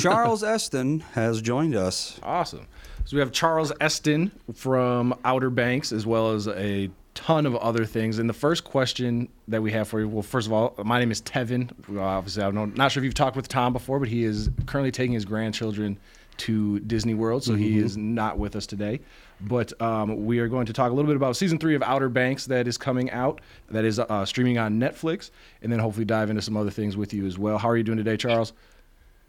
Charles 0.00 0.42
Esten 0.42 1.00
has 1.14 1.40
joined 1.40 1.74
us. 1.74 2.18
Awesome. 2.22 2.66
So 3.04 3.16
we 3.16 3.20
have 3.20 3.32
Charles 3.32 3.72
Esten 3.80 4.30
from 4.54 5.14
Outer 5.24 5.50
Banks, 5.50 5.92
as 5.92 6.06
well 6.06 6.32
as 6.32 6.46
a 6.48 6.90
ton 7.14 7.46
of 7.46 7.56
other 7.56 7.84
things. 7.84 8.18
And 8.18 8.28
the 8.28 8.34
first 8.34 8.64
question 8.64 9.28
that 9.48 9.60
we 9.62 9.72
have 9.72 9.88
for 9.88 10.00
you, 10.00 10.08
well, 10.08 10.22
first 10.22 10.46
of 10.46 10.52
all, 10.52 10.74
my 10.84 10.98
name 11.00 11.10
is 11.10 11.20
Tevin. 11.22 11.70
Obviously, 11.98 12.42
I'm 12.42 12.74
not- 12.74 12.92
sure 12.92 13.00
if 13.00 13.04
you've 13.04 13.14
talked 13.14 13.34
with 13.36 13.48
Tom 13.48 13.72
before, 13.72 13.98
but 13.98 14.08
he 14.08 14.24
is 14.24 14.50
currently 14.66 14.90
taking 14.92 15.12
his 15.12 15.24
grandchildren 15.24 15.98
to 16.38 16.78
Disney 16.80 17.14
World, 17.14 17.42
so 17.42 17.54
he 17.56 17.78
is 17.78 17.96
not 17.96 18.38
with 18.38 18.54
us 18.54 18.64
today. 18.64 19.00
But 19.40 19.80
um, 19.82 20.24
we 20.24 20.38
are 20.38 20.46
going 20.46 20.66
to 20.66 20.72
talk 20.72 20.92
a 20.92 20.94
little 20.94 21.08
bit 21.08 21.16
about 21.16 21.36
season 21.36 21.58
three 21.58 21.74
of 21.74 21.82
Outer 21.82 22.08
Banks 22.08 22.46
that 22.46 22.68
is 22.68 22.78
coming 22.78 23.10
out, 23.10 23.40
that 23.70 23.84
is 23.84 23.98
uh, 23.98 24.24
streaming 24.24 24.56
on 24.56 24.78
Netflix, 24.78 25.30
and 25.62 25.72
then 25.72 25.80
hopefully 25.80 26.04
dive 26.04 26.30
into 26.30 26.40
some 26.42 26.56
other 26.56 26.70
things 26.70 26.96
with 26.96 27.12
you 27.12 27.26
as 27.26 27.38
well. 27.38 27.58
How 27.58 27.68
are 27.70 27.76
you 27.76 27.82
doing 27.82 27.98
today, 27.98 28.16
Charles? 28.16 28.52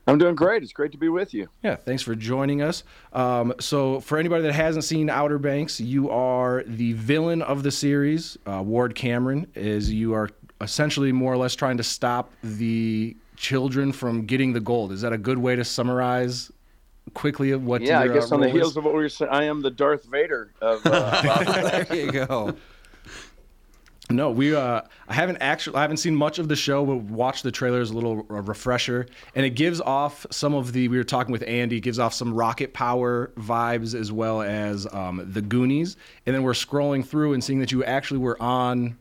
I'm 0.09 0.17
doing 0.17 0.35
great. 0.35 0.63
It's 0.63 0.73
great 0.73 0.91
to 0.93 0.97
be 0.97 1.09
with 1.09 1.33
you. 1.33 1.47
Yeah, 1.63 1.75
thanks 1.75 2.01
for 2.03 2.15
joining 2.15 2.61
us. 2.61 2.83
Um, 3.13 3.53
so, 3.59 3.99
for 3.99 4.17
anybody 4.17 4.43
that 4.43 4.53
hasn't 4.53 4.83
seen 4.83 5.09
Outer 5.09 5.37
Banks, 5.39 5.79
you 5.79 6.09
are 6.09 6.63
the 6.65 6.93
villain 6.93 7.41
of 7.41 7.63
the 7.63 7.71
series. 7.71 8.37
Uh, 8.45 8.61
Ward 8.63 8.95
Cameron 8.95 9.47
is 9.55 9.91
you 9.91 10.13
are 10.13 10.29
essentially 10.61 11.11
more 11.11 11.31
or 11.33 11.37
less 11.37 11.55
trying 11.55 11.77
to 11.77 11.83
stop 11.83 12.31
the 12.43 13.15
children 13.35 13.91
from 13.93 14.25
getting 14.25 14.53
the 14.53 14.59
gold. 14.59 14.91
Is 14.91 15.01
that 15.01 15.13
a 15.13 15.17
good 15.17 15.37
way 15.37 15.55
to 15.55 15.63
summarize 15.63 16.51
quickly 17.13 17.55
what? 17.55 17.81
Yeah, 17.81 18.01
I 18.01 18.07
guess 18.07 18.31
uh, 18.31 18.35
on 18.35 18.41
the 18.41 18.47
role 18.47 18.55
is? 18.55 18.61
heels 18.61 18.77
of 18.77 18.83
what 18.83 18.93
we 18.93 19.01
were 19.01 19.09
saying, 19.09 19.31
I 19.31 19.45
am 19.45 19.61
the 19.61 19.71
Darth 19.71 20.05
Vader 20.05 20.51
of. 20.61 20.81
Uh, 20.85 21.83
There 21.89 22.05
you 22.05 22.11
go. 22.11 22.55
No, 24.11 24.31
we. 24.31 24.55
Uh, 24.55 24.81
I 25.07 25.13
haven't 25.13 25.37
actually. 25.37 25.75
I 25.75 25.81
haven't 25.81 25.97
seen 25.97 26.15
much 26.15 26.39
of 26.39 26.47
the 26.47 26.55
show, 26.55 26.83
but 26.83 26.95
watched 26.95 27.43
the 27.43 27.51
trailers 27.51 27.91
a 27.91 27.93
little 27.93 28.25
uh, 28.31 28.41
refresher, 28.41 29.05
and 29.35 29.45
it 29.45 29.51
gives 29.51 29.79
off 29.79 30.25
some 30.31 30.55
of 30.55 30.73
the. 30.73 30.87
We 30.87 30.97
were 30.97 31.03
talking 31.03 31.31
with 31.31 31.43
Andy. 31.43 31.79
Gives 31.79 31.99
off 31.99 32.15
some 32.15 32.33
rocket 32.33 32.73
power 32.73 33.31
vibes 33.37 33.93
as 33.93 34.11
well 34.11 34.41
as 34.41 34.91
um, 34.91 35.23
the 35.31 35.43
Goonies, 35.43 35.95
and 36.25 36.35
then 36.35 36.41
we're 36.41 36.53
scrolling 36.53 37.05
through 37.05 37.33
and 37.33 37.43
seeing 37.43 37.59
that 37.59 37.71
you 37.71 37.83
actually 37.83 38.17
were 38.17 38.41
on 38.41 38.97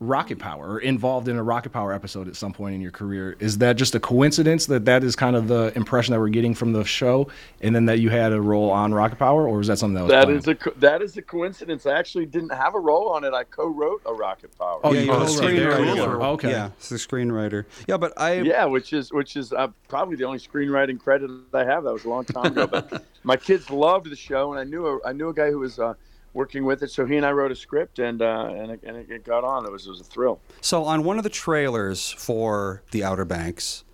Rocket 0.00 0.38
Power 0.38 0.74
or 0.74 0.78
involved 0.78 1.26
in 1.26 1.36
a 1.36 1.42
Rocket 1.42 1.70
Power 1.70 1.92
episode 1.92 2.28
at 2.28 2.36
some 2.36 2.52
point 2.52 2.74
in 2.74 2.80
your 2.80 2.92
career. 2.92 3.36
Is 3.40 3.58
that 3.58 3.76
just 3.76 3.96
a 3.96 4.00
coincidence 4.00 4.66
that 4.66 4.84
that 4.84 5.02
is 5.02 5.16
kind 5.16 5.34
of 5.34 5.48
the 5.48 5.72
impression 5.74 6.12
that 6.12 6.20
we're 6.20 6.28
getting 6.28 6.54
from 6.54 6.72
the 6.72 6.84
show, 6.84 7.28
and 7.62 7.74
then 7.74 7.86
that 7.86 7.98
you 7.98 8.08
had 8.08 8.32
a 8.32 8.40
role 8.40 8.70
on 8.70 8.94
Rocket 8.94 9.18
Power, 9.18 9.48
or 9.48 9.60
is 9.60 9.66
that 9.66 9.78
something 9.78 9.94
that 9.96 10.02
was 10.02 10.10
that 10.10 10.24
planned? 10.26 10.38
is 10.38 10.46
a 10.46 10.54
co- 10.54 10.72
that 10.76 11.02
is 11.02 11.16
a 11.16 11.22
coincidence. 11.22 11.84
I 11.84 11.98
actually 11.98 12.26
didn't 12.26 12.50
have 12.50 12.76
a 12.76 12.80
role 12.80 13.08
on 13.08 13.24
it. 13.24 13.34
I 13.34 13.42
co-wrote 13.42 14.02
a 14.06 14.14
Rocket 14.14 14.56
Power. 14.56 14.80
Oh, 14.84 14.92
yeah, 14.92 15.00
you 15.00 15.06
you're 15.06 15.18
the 15.18 15.26
co-wrote. 15.26 15.40
There 15.40 15.54
you 15.56 15.94
screenwriter. 15.94 16.18
go. 16.18 16.22
Okay. 16.22 16.50
Yeah, 16.50 16.66
it's 16.76 16.88
the 16.90 16.96
screenwriter. 16.96 17.64
Yeah, 17.88 17.96
but 17.96 18.12
I 18.16 18.34
Yeah, 18.42 18.66
which 18.66 18.92
is 18.92 19.12
which 19.12 19.36
is 19.36 19.52
uh, 19.52 19.68
probably 19.88 20.14
the 20.14 20.24
only 20.24 20.38
screenwriting 20.38 21.00
credit 21.00 21.28
I 21.52 21.64
have. 21.64 21.82
That 21.82 21.92
was 21.92 22.04
a 22.04 22.08
long 22.08 22.24
time 22.24 22.52
ago, 22.52 22.68
but 22.68 23.04
my 23.24 23.36
kids 23.36 23.68
loved 23.68 24.08
the 24.08 24.16
show, 24.16 24.52
and 24.52 24.60
I 24.60 24.64
knew 24.64 24.86
a, 24.86 24.98
I 25.04 25.12
knew 25.12 25.28
a 25.28 25.34
guy 25.34 25.50
who 25.50 25.58
was 25.58 25.80
uh, 25.80 25.94
working 26.38 26.64
with 26.64 26.82
it. 26.84 26.90
So 26.90 27.04
he 27.04 27.16
and 27.16 27.26
I 27.26 27.32
wrote 27.32 27.50
a 27.50 27.56
script, 27.56 27.98
and 27.98 28.22
uh, 28.22 28.52
and, 28.54 28.70
it, 28.70 28.80
and 28.84 28.96
it, 28.96 29.10
it 29.10 29.24
got 29.24 29.42
on. 29.44 29.66
It 29.66 29.72
was 29.72 29.86
it 29.86 29.90
was 29.90 30.00
a 30.00 30.04
thrill. 30.04 30.40
So 30.60 30.84
on 30.84 31.02
one 31.04 31.18
of 31.18 31.24
the 31.24 31.30
trailers 31.30 32.10
for 32.12 32.82
The 32.92 33.02
Outer 33.04 33.24
Banks, 33.24 33.84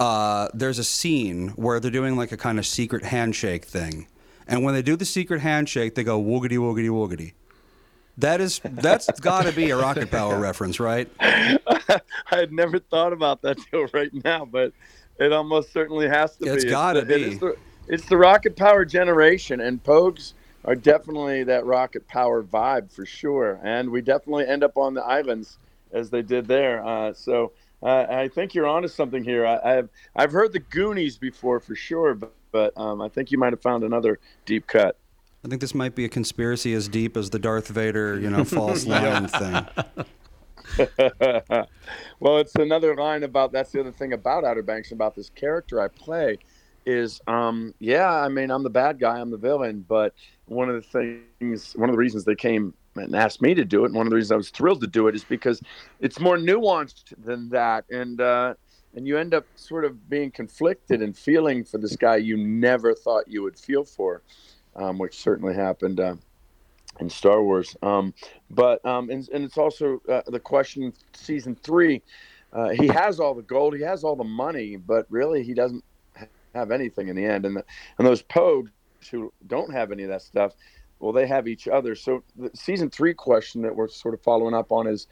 uh, 0.00 0.48
there's 0.54 0.78
a 0.80 0.84
scene 0.84 1.48
where 1.50 1.78
they're 1.78 1.90
doing 1.90 2.16
like 2.16 2.32
a 2.32 2.36
kind 2.38 2.58
of 2.58 2.66
secret 2.66 3.04
handshake 3.04 3.64
thing, 3.66 4.08
And 4.48 4.64
when 4.64 4.74
they 4.74 4.82
do 4.82 4.96
the 4.96 5.04
secret 5.04 5.40
handshake, 5.42 5.94
they 5.94 6.02
go 6.04 6.20
woogity 6.20 6.58
woogity 6.58 6.88
woogity. 6.88 7.32
That 8.16 8.40
is 8.40 8.60
that's 8.64 9.08
got 9.20 9.44
to 9.44 9.52
be 9.52 9.70
a 9.70 9.76
rocket 9.76 10.10
power 10.10 10.38
reference, 10.40 10.80
right? 10.80 11.08
I 11.20 12.00
had 12.30 12.50
never 12.52 12.78
thought 12.78 13.12
about 13.12 13.42
that 13.42 13.58
till 13.70 13.86
right 13.92 14.10
now, 14.24 14.44
but 14.46 14.72
it 15.20 15.32
almost 15.32 15.72
certainly 15.72 16.08
has 16.08 16.34
to 16.38 16.46
It's 16.52 16.64
be. 16.64 16.70
gotta 16.70 17.02
the- 17.02 17.14
it 17.14 17.18
be. 17.18 17.22
is 17.34 17.38
the- 17.40 17.56
it's 17.86 18.06
the 18.08 18.16
rocket 18.16 18.56
power 18.56 18.86
generation, 18.86 19.60
and 19.60 19.82
Pogues 19.84 20.32
are 20.64 20.74
definitely 20.74 21.44
that 21.44 21.64
rocket 21.66 22.06
power 22.08 22.42
vibe 22.42 22.90
for 22.92 23.04
sure. 23.04 23.60
And 23.62 23.90
we 23.90 24.00
definitely 24.00 24.46
end 24.46 24.64
up 24.64 24.76
on 24.76 24.94
the 24.94 25.02
islands 25.02 25.58
as 25.92 26.10
they 26.10 26.22
did 26.22 26.46
there. 26.46 26.84
Uh, 26.84 27.12
so 27.12 27.52
uh, 27.82 28.06
I 28.08 28.28
think 28.28 28.54
you're 28.54 28.66
onto 28.66 28.88
something 28.88 29.22
here. 29.22 29.46
I, 29.46 29.78
I've 29.78 29.88
I've 30.16 30.32
heard 30.32 30.52
the 30.52 30.60
Goonies 30.60 31.18
before 31.18 31.60
for 31.60 31.74
sure, 31.74 32.14
but, 32.14 32.32
but 32.50 32.72
um, 32.76 33.02
I 33.02 33.08
think 33.08 33.30
you 33.30 33.38
might 33.38 33.52
have 33.52 33.62
found 33.62 33.84
another 33.84 34.18
deep 34.46 34.66
cut. 34.66 34.96
I 35.44 35.48
think 35.48 35.60
this 35.60 35.74
might 35.74 35.94
be 35.94 36.06
a 36.06 36.08
conspiracy 36.08 36.72
as 36.72 36.88
deep 36.88 37.18
as 37.18 37.28
the 37.28 37.38
Darth 37.38 37.68
Vader, 37.68 38.18
you 38.18 38.30
know, 38.30 38.44
false 38.44 38.86
line 38.86 39.28
thing. 39.28 39.66
well, 42.20 42.38
it's 42.38 42.54
another 42.54 42.96
line 42.96 43.22
about 43.22 43.52
that's 43.52 43.70
the 43.72 43.80
other 43.80 43.92
thing 43.92 44.14
about 44.14 44.44
Outer 44.44 44.62
Banks 44.62 44.90
about 44.92 45.14
this 45.14 45.28
character 45.28 45.82
I 45.82 45.88
play 45.88 46.38
is 46.86 47.20
um 47.26 47.74
yeah, 47.78 48.10
I 48.10 48.28
mean 48.28 48.50
I'm 48.50 48.62
the 48.62 48.70
bad 48.70 48.98
guy, 48.98 49.18
I'm 49.18 49.30
the 49.30 49.36
villain, 49.36 49.84
but 49.88 50.14
one 50.46 50.68
of 50.68 50.76
the 50.76 51.26
things 51.40 51.74
one 51.74 51.88
of 51.88 51.94
the 51.94 51.98
reasons 51.98 52.24
they 52.24 52.34
came 52.34 52.74
and 52.96 53.14
asked 53.16 53.42
me 53.42 53.54
to 53.54 53.64
do 53.64 53.82
it, 53.84 53.86
and 53.86 53.94
one 53.94 54.06
of 54.06 54.10
the 54.10 54.16
reasons 54.16 54.32
I 54.32 54.36
was 54.36 54.50
thrilled 54.50 54.80
to 54.82 54.86
do 54.86 55.08
it 55.08 55.14
is 55.14 55.24
because 55.24 55.60
it's 56.00 56.20
more 56.20 56.36
nuanced 56.36 57.14
than 57.24 57.48
that 57.50 57.84
and 57.90 58.20
uh 58.20 58.54
and 58.94 59.06
you 59.06 59.18
end 59.18 59.34
up 59.34 59.44
sort 59.56 59.84
of 59.84 60.08
being 60.08 60.30
conflicted 60.30 61.02
and 61.02 61.16
feeling 61.16 61.64
for 61.64 61.78
this 61.78 61.96
guy 61.96 62.16
you 62.16 62.36
never 62.36 62.94
thought 62.94 63.28
you 63.28 63.42
would 63.42 63.58
feel 63.58 63.84
for, 63.84 64.22
um, 64.76 64.98
which 64.98 65.16
certainly 65.16 65.54
happened 65.54 66.00
uh, 66.00 66.14
in 67.00 67.10
Star 67.10 67.42
Wars. 67.42 67.76
Um, 67.82 68.14
but 68.50 68.84
um, 68.86 69.10
and, 69.10 69.28
and 69.30 69.44
it's 69.44 69.58
also 69.58 70.00
uh, 70.08 70.22
the 70.26 70.40
question 70.40 70.92
season 71.12 71.56
three. 71.56 72.02
Uh, 72.52 72.68
he 72.68 72.86
has 72.86 73.18
all 73.18 73.34
the 73.34 73.42
gold, 73.42 73.74
he 73.74 73.82
has 73.82 74.04
all 74.04 74.14
the 74.14 74.22
money, 74.22 74.76
but 74.76 75.06
really 75.10 75.42
he 75.42 75.54
doesn't 75.54 75.82
have 76.54 76.70
anything 76.70 77.08
in 77.08 77.16
the 77.16 77.24
end. 77.24 77.44
And 77.46 77.56
the, 77.56 77.64
and 77.98 78.06
those 78.06 78.22
pogues 78.22 78.70
who 79.10 79.32
don't 79.46 79.72
have 79.72 79.92
any 79.92 80.02
of 80.04 80.08
that 80.08 80.22
stuff, 80.22 80.54
well, 81.00 81.12
they 81.12 81.26
have 81.26 81.46
each 81.48 81.68
other. 81.68 81.94
So 81.94 82.22
the 82.36 82.50
season 82.54 82.90
three 82.90 83.14
question 83.14 83.62
that 83.62 83.74
we're 83.74 83.88
sort 83.88 84.14
of 84.14 84.22
following 84.22 84.54
up 84.54 84.72
on 84.72 84.86
is. 84.86 85.06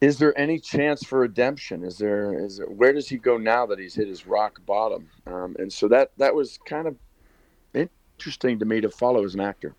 Is 0.00 0.16
there 0.16 0.38
any 0.38 0.60
chance 0.60 1.02
for 1.02 1.18
redemption? 1.18 1.82
Is 1.82 1.98
there? 1.98 2.44
Is 2.44 2.58
there, 2.58 2.68
where 2.68 2.92
does 2.92 3.08
he 3.08 3.16
go 3.16 3.36
now 3.36 3.66
that 3.66 3.80
he's 3.80 3.96
hit 3.96 4.06
his 4.06 4.28
rock 4.28 4.64
bottom? 4.64 5.10
Um, 5.26 5.56
and 5.58 5.72
so 5.72 5.88
that 5.88 6.12
that 6.18 6.36
was 6.36 6.56
kind 6.64 6.86
of 6.86 6.94
interesting 7.74 8.60
to 8.60 8.64
me 8.64 8.80
to 8.80 8.90
follow 8.90 9.24
as 9.24 9.34
an 9.34 9.40
actor. 9.40 9.74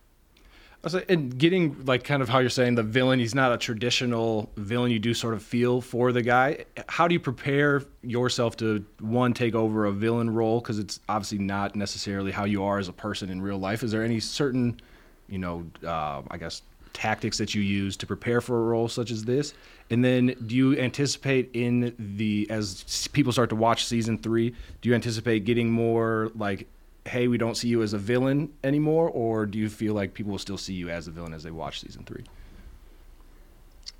And 1.10 1.38
getting 1.38 1.86
like 1.86 2.06
kind 2.06 2.22
of 2.22 2.30
how 2.30 2.40
you're 2.40 2.50
saying 2.50 2.76
the 2.76 2.84
villain, 2.84 3.20
he's 3.20 3.36
not 3.36 3.52
a 3.52 3.58
traditional 3.58 4.50
villain. 4.56 4.92
You 4.92 5.00
do 5.00 5.14
sort 5.14 5.34
of 5.34 5.44
feel 5.44 5.82
for 5.82 6.14
the 6.14 6.22
guy. 6.22 6.66
How 6.88 7.08
do 7.08 7.14
you 7.14 7.20
prepare 7.20 7.84
yourself 8.02 8.56
to 8.58 8.86
one 9.02 9.34
take 9.34 9.56
over 9.56 9.86
a 9.86 9.92
villain 9.92 10.30
role? 10.30 10.62
Because 10.62 10.80
it's 10.80 11.02
obviously 11.10 11.40
not 11.40 11.76
necessarily 11.76 12.32
how 12.32 12.46
you 12.46 12.64
are 12.64 12.80
as 12.80 12.88
a 12.88 12.94
person 12.94 13.30
in 13.30 13.42
real 13.42 13.58
life. 13.58 13.84
Is 13.84 13.92
there 13.92 14.04
any 14.04 14.22
certain, 14.22 14.80
you 15.28 15.38
know, 15.38 15.66
uh, 15.86 16.22
I 16.32 16.38
guess 16.38 16.62
tactics 16.94 17.38
that 17.38 17.54
you 17.54 17.62
use 17.62 17.98
to 17.98 18.08
prepare 18.08 18.40
for 18.40 18.58
a 18.58 18.64
role 18.64 18.88
such 18.88 19.12
as 19.12 19.26
this? 19.26 19.54
And 19.90 20.04
then 20.04 20.34
do 20.46 20.56
you 20.56 20.78
anticipate 20.78 21.50
in 21.54 21.94
the 22.00 22.48
as 22.50 23.10
people 23.12 23.34
start 23.34 23.50
to 23.50 23.56
watch 23.56 23.86
season 23.86 24.18
three, 24.18 24.56
do 24.82 24.90
you 24.90 24.96
anticipate 24.96 25.44
getting 25.44 25.70
more 25.70 26.32
like 26.36 26.68
hey, 27.10 27.28
we 27.28 27.40
don't 27.40 27.58
see 27.58 27.68
you 27.68 27.82
as 27.82 27.94
a 27.94 27.98
villain 27.98 28.54
anymore, 28.64 29.10
or 29.10 29.48
do 29.48 29.58
you 29.58 29.68
feel 29.68 29.96
like 29.96 30.14
people 30.14 30.32
will 30.32 30.40
still 30.40 30.58
see 30.58 30.76
you 30.76 30.90
as 30.90 31.08
a 31.08 31.12
villain 31.12 31.34
as 31.34 31.42
they 31.44 31.50
watch 31.50 31.82
season 31.82 32.04
three? 32.04 32.24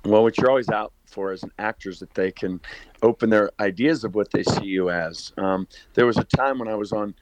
Well, 0.04 0.22
what 0.22 0.38
you're 0.38 0.48
always 0.48 0.68
out 0.68 0.92
for 1.06 1.32
as 1.32 1.42
an 1.42 1.50
actor 1.58 1.90
is 1.90 1.98
that 1.98 2.14
they 2.14 2.30
can 2.30 2.60
open 3.02 3.28
their 3.28 3.50
ideas 3.58 4.04
of 4.04 4.14
what 4.14 4.30
they 4.30 4.44
see 4.44 4.64
you 4.64 4.90
as. 4.90 5.32
Um, 5.36 5.66
there 5.94 6.06
was 6.06 6.18
a 6.18 6.24
time 6.24 6.58
when 6.58 6.68
I 6.68 6.76
was 6.76 6.92
on 6.92 7.14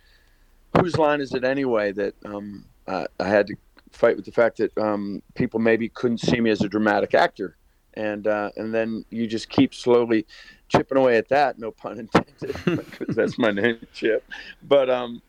Whose 0.78 0.96
Line 0.98 1.22
Is 1.22 1.32
It 1.32 1.42
Anyway 1.42 1.92
that 1.92 2.14
um, 2.24 2.66
uh, 2.86 3.06
I 3.18 3.26
had 3.26 3.46
to 3.46 3.56
fight 3.90 4.14
with 4.14 4.26
the 4.26 4.32
fact 4.32 4.58
that 4.58 4.76
um, 4.76 5.22
people 5.34 5.58
maybe 5.58 5.88
couldn't 5.88 6.18
see 6.18 6.40
me 6.40 6.50
as 6.50 6.60
a 6.60 6.68
dramatic 6.68 7.14
actor. 7.14 7.56
And, 7.94 8.28
uh, 8.28 8.50
and 8.56 8.72
then 8.72 9.04
you 9.10 9.26
just 9.26 9.48
keep 9.48 9.74
slowly 9.74 10.26
chipping 10.68 10.98
away 10.98 11.16
at 11.16 11.28
that, 11.30 11.58
no 11.58 11.70
pun 11.70 11.98
intended, 12.14 12.54
because 12.64 13.16
that's 13.16 13.38
my 13.38 13.50
name, 13.50 13.78
Chip. 13.92 14.22
But 14.62 14.90
um, 14.90 15.22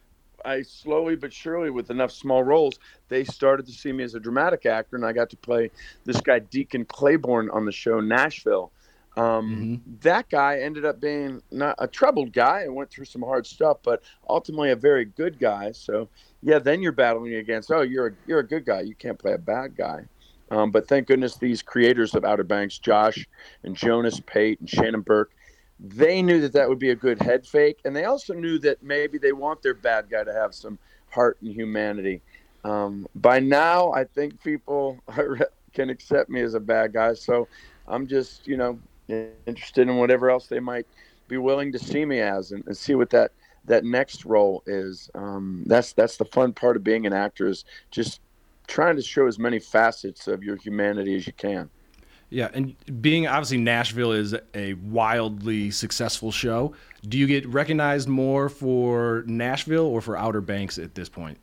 I 0.46 0.62
slowly 0.62 1.16
but 1.16 1.34
surely, 1.34 1.70
with 1.70 1.92
enough 1.92 2.12
small 2.12 2.44
roles, 2.44 2.80
they 3.08 3.24
started 3.24 3.66
to 3.66 3.72
see 3.72 3.92
me 3.92 4.04
as 4.04 4.16
a 4.16 4.20
dramatic 4.20 4.66
actor, 4.66 4.96
and 4.96 5.06
I 5.06 5.14
got 5.14 5.30
to 5.32 5.38
play 5.38 5.72
this 6.06 6.22
guy 6.22 6.40
Deacon 6.40 6.86
Claiborne 6.86 7.50
on 7.52 7.66
the 7.66 7.72
show 7.72 8.00
Nashville. 8.00 8.72
Um, 9.18 9.82
That 10.02 10.30
guy 10.30 10.60
ended 10.60 10.86
up 10.86 11.02
being 11.02 11.42
not 11.52 11.76
a 11.80 11.88
troubled 11.88 12.32
guy 12.32 12.62
and 12.62 12.76
went 12.76 12.90
through 12.90 13.06
some 13.06 13.22
hard 13.22 13.46
stuff, 13.46 13.78
but 13.84 14.02
ultimately 14.30 14.72
a 14.72 14.76
very 14.76 15.06
good 15.06 15.40
guy. 15.40 15.72
So 15.72 16.08
yeah, 16.42 16.60
then 16.60 16.82
you're 16.82 16.92
battling 16.92 17.34
against 17.34 17.72
oh 17.72 17.82
you're 17.82 18.08
a, 18.08 18.12
you're 18.28 18.40
a 18.40 18.48
good 18.48 18.66
guy, 18.66 18.82
you 18.82 18.96
can't 18.96 19.20
play 19.20 19.34
a 19.34 19.38
bad 19.38 19.76
guy. 19.76 20.06
Um, 20.52 20.72
but 20.72 20.88
thank 20.88 21.08
goodness 21.08 21.38
these 21.38 21.62
creators 21.62 22.16
of 22.16 22.24
Outer 22.24 22.44
Banks, 22.44 22.80
Josh 22.80 23.28
and 23.64 23.76
Jonas 23.76 24.20
Pate 24.26 24.60
and 24.60 24.70
Shannon 24.70 25.02
Burke, 25.02 25.32
they 25.80 26.22
knew 26.22 26.42
that 26.42 26.54
that 26.54 26.68
would 26.68 26.80
be 26.80 26.90
a 26.90 26.96
good 26.96 27.22
head 27.22 27.46
fake, 27.46 27.80
and 27.86 27.96
they 27.96 28.06
also 28.06 28.34
knew 28.34 28.60
that 28.60 28.84
maybe 28.84 29.18
they 29.18 29.32
want 29.32 29.62
their 29.62 29.74
bad 29.74 30.10
guy 30.10 30.24
to 30.24 30.34
have 30.34 30.54
some 30.54 30.78
heart 31.10 31.38
and 31.42 31.54
humanity. 31.54 32.22
Um, 32.64 33.08
by 33.16 33.40
now, 33.40 33.94
I 33.94 34.04
think 34.04 34.44
people 34.44 35.00
can 35.74 35.90
accept 35.90 36.30
me 36.30 36.42
as 36.42 36.54
a 36.54 36.60
bad 36.60 36.94
guy, 36.94 37.14
so 37.14 37.48
I'm 37.88 38.08
just 38.08 38.46
you 38.48 38.58
know 38.58 38.80
interested 39.08 39.88
in 39.88 39.96
whatever 39.98 40.30
else 40.30 40.48
they 40.48 40.60
might 40.60 40.86
be 41.28 41.38
willing 41.38 41.72
to 41.72 41.80
see 41.80 42.06
me 42.06 42.20
as, 42.20 42.52
and, 42.52 42.66
and 42.68 42.76
see 42.76 42.96
what 42.96 43.10
that 43.12 43.32
that 43.66 43.86
next 43.86 44.26
role 44.26 44.64
is. 44.66 45.10
Um, 45.16 45.64
that's 45.66 45.94
that's 45.94 46.18
the 46.18 46.26
fun 46.26 46.54
part 46.54 46.76
of 46.76 46.84
being 46.84 47.06
an 47.06 47.14
actor 47.14 47.48
is 47.48 47.64
just 47.92 48.20
trying 48.68 48.96
to 48.98 49.02
show 49.02 49.28
as 49.28 49.40
many 49.40 49.60
facets 49.60 50.28
of 50.28 50.44
your 50.44 50.58
humanity 50.58 51.16
as 51.16 51.26
you 51.26 51.34
can. 51.34 51.70
Yeah, 52.30 52.50
and 52.54 52.76
being 53.02 53.28
obviously 53.28 53.58
Nashville 53.58 54.12
is 54.12 54.36
a 54.54 54.74
wildly 54.74 55.72
successful 55.72 56.32
show. 56.32 56.76
Do 57.08 57.18
you 57.18 57.26
get 57.26 57.48
recognized 57.48 58.08
more 58.08 58.50
for 58.50 59.24
Nashville 59.26 59.86
or 59.86 60.02
for 60.02 60.16
Outer 60.16 60.42
Banks 60.42 60.78
at 60.78 60.94
this 60.94 61.10
point? 61.10 61.40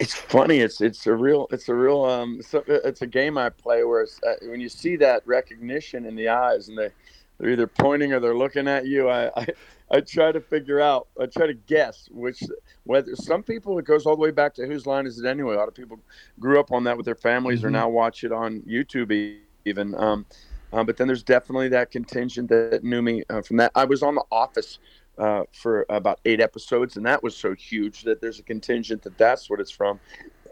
It's 0.00 0.14
funny. 0.14 0.58
It's 0.58 0.80
it's 0.80 1.06
a 1.06 1.14
real 1.14 1.46
it's 1.52 1.68
a 1.68 1.74
real 1.74 2.04
um 2.04 2.38
it's 2.40 2.52
a, 2.54 2.62
it's 2.88 3.02
a 3.02 3.06
game 3.06 3.38
I 3.38 3.50
play 3.50 3.84
where 3.84 4.02
it's, 4.02 4.20
uh, 4.24 4.34
when 4.42 4.60
you 4.60 4.68
see 4.68 4.96
that 4.96 5.24
recognition 5.26 6.06
in 6.06 6.16
the 6.16 6.28
eyes 6.28 6.68
and 6.68 6.76
they 6.76 6.90
they're 7.38 7.50
either 7.50 7.66
pointing 7.68 8.12
or 8.12 8.18
they're 8.18 8.36
looking 8.36 8.66
at 8.66 8.86
you. 8.86 9.08
I, 9.08 9.30
I 9.36 9.46
I 9.92 10.00
try 10.00 10.32
to 10.32 10.40
figure 10.40 10.80
out. 10.80 11.08
I 11.20 11.26
try 11.26 11.46
to 11.46 11.54
guess 11.54 12.08
which 12.10 12.42
whether 12.84 13.14
some 13.14 13.42
people 13.42 13.78
it 13.78 13.84
goes 13.84 14.06
all 14.06 14.16
the 14.16 14.22
way 14.22 14.30
back 14.30 14.54
to 14.54 14.66
whose 14.66 14.86
line 14.86 15.06
is 15.06 15.18
it 15.18 15.26
anyway. 15.26 15.54
A 15.54 15.58
lot 15.58 15.68
of 15.68 15.74
people 15.74 16.00
grew 16.40 16.58
up 16.58 16.72
on 16.72 16.84
that 16.84 16.96
with 16.96 17.04
their 17.06 17.14
families 17.14 17.62
or 17.62 17.68
Mhm. 17.68 17.72
now 17.72 17.88
watch 17.90 18.24
it 18.24 18.32
on 18.32 18.62
YouTube 18.62 19.36
even. 19.64 19.94
Um, 19.94 20.24
uh, 20.72 20.82
but 20.82 20.96
then 20.96 21.06
there's 21.06 21.22
definitely 21.22 21.68
that 21.68 21.90
contingent 21.90 22.48
that 22.48 22.82
knew 22.82 23.02
me 23.02 23.22
uh, 23.28 23.42
from 23.42 23.58
that. 23.58 23.70
I 23.74 23.84
was 23.84 24.02
on 24.02 24.14
The 24.14 24.24
Office 24.32 24.78
uh, 25.18 25.44
for 25.52 25.84
about 25.90 26.18
eight 26.24 26.40
episodes, 26.40 26.96
and 26.96 27.04
that 27.04 27.22
was 27.22 27.36
so 27.36 27.54
huge 27.54 28.02
that 28.04 28.22
there's 28.22 28.40
a 28.40 28.42
contingent 28.42 29.02
that 29.02 29.18
that's 29.18 29.50
what 29.50 29.60
it's 29.60 29.70
from. 29.70 30.00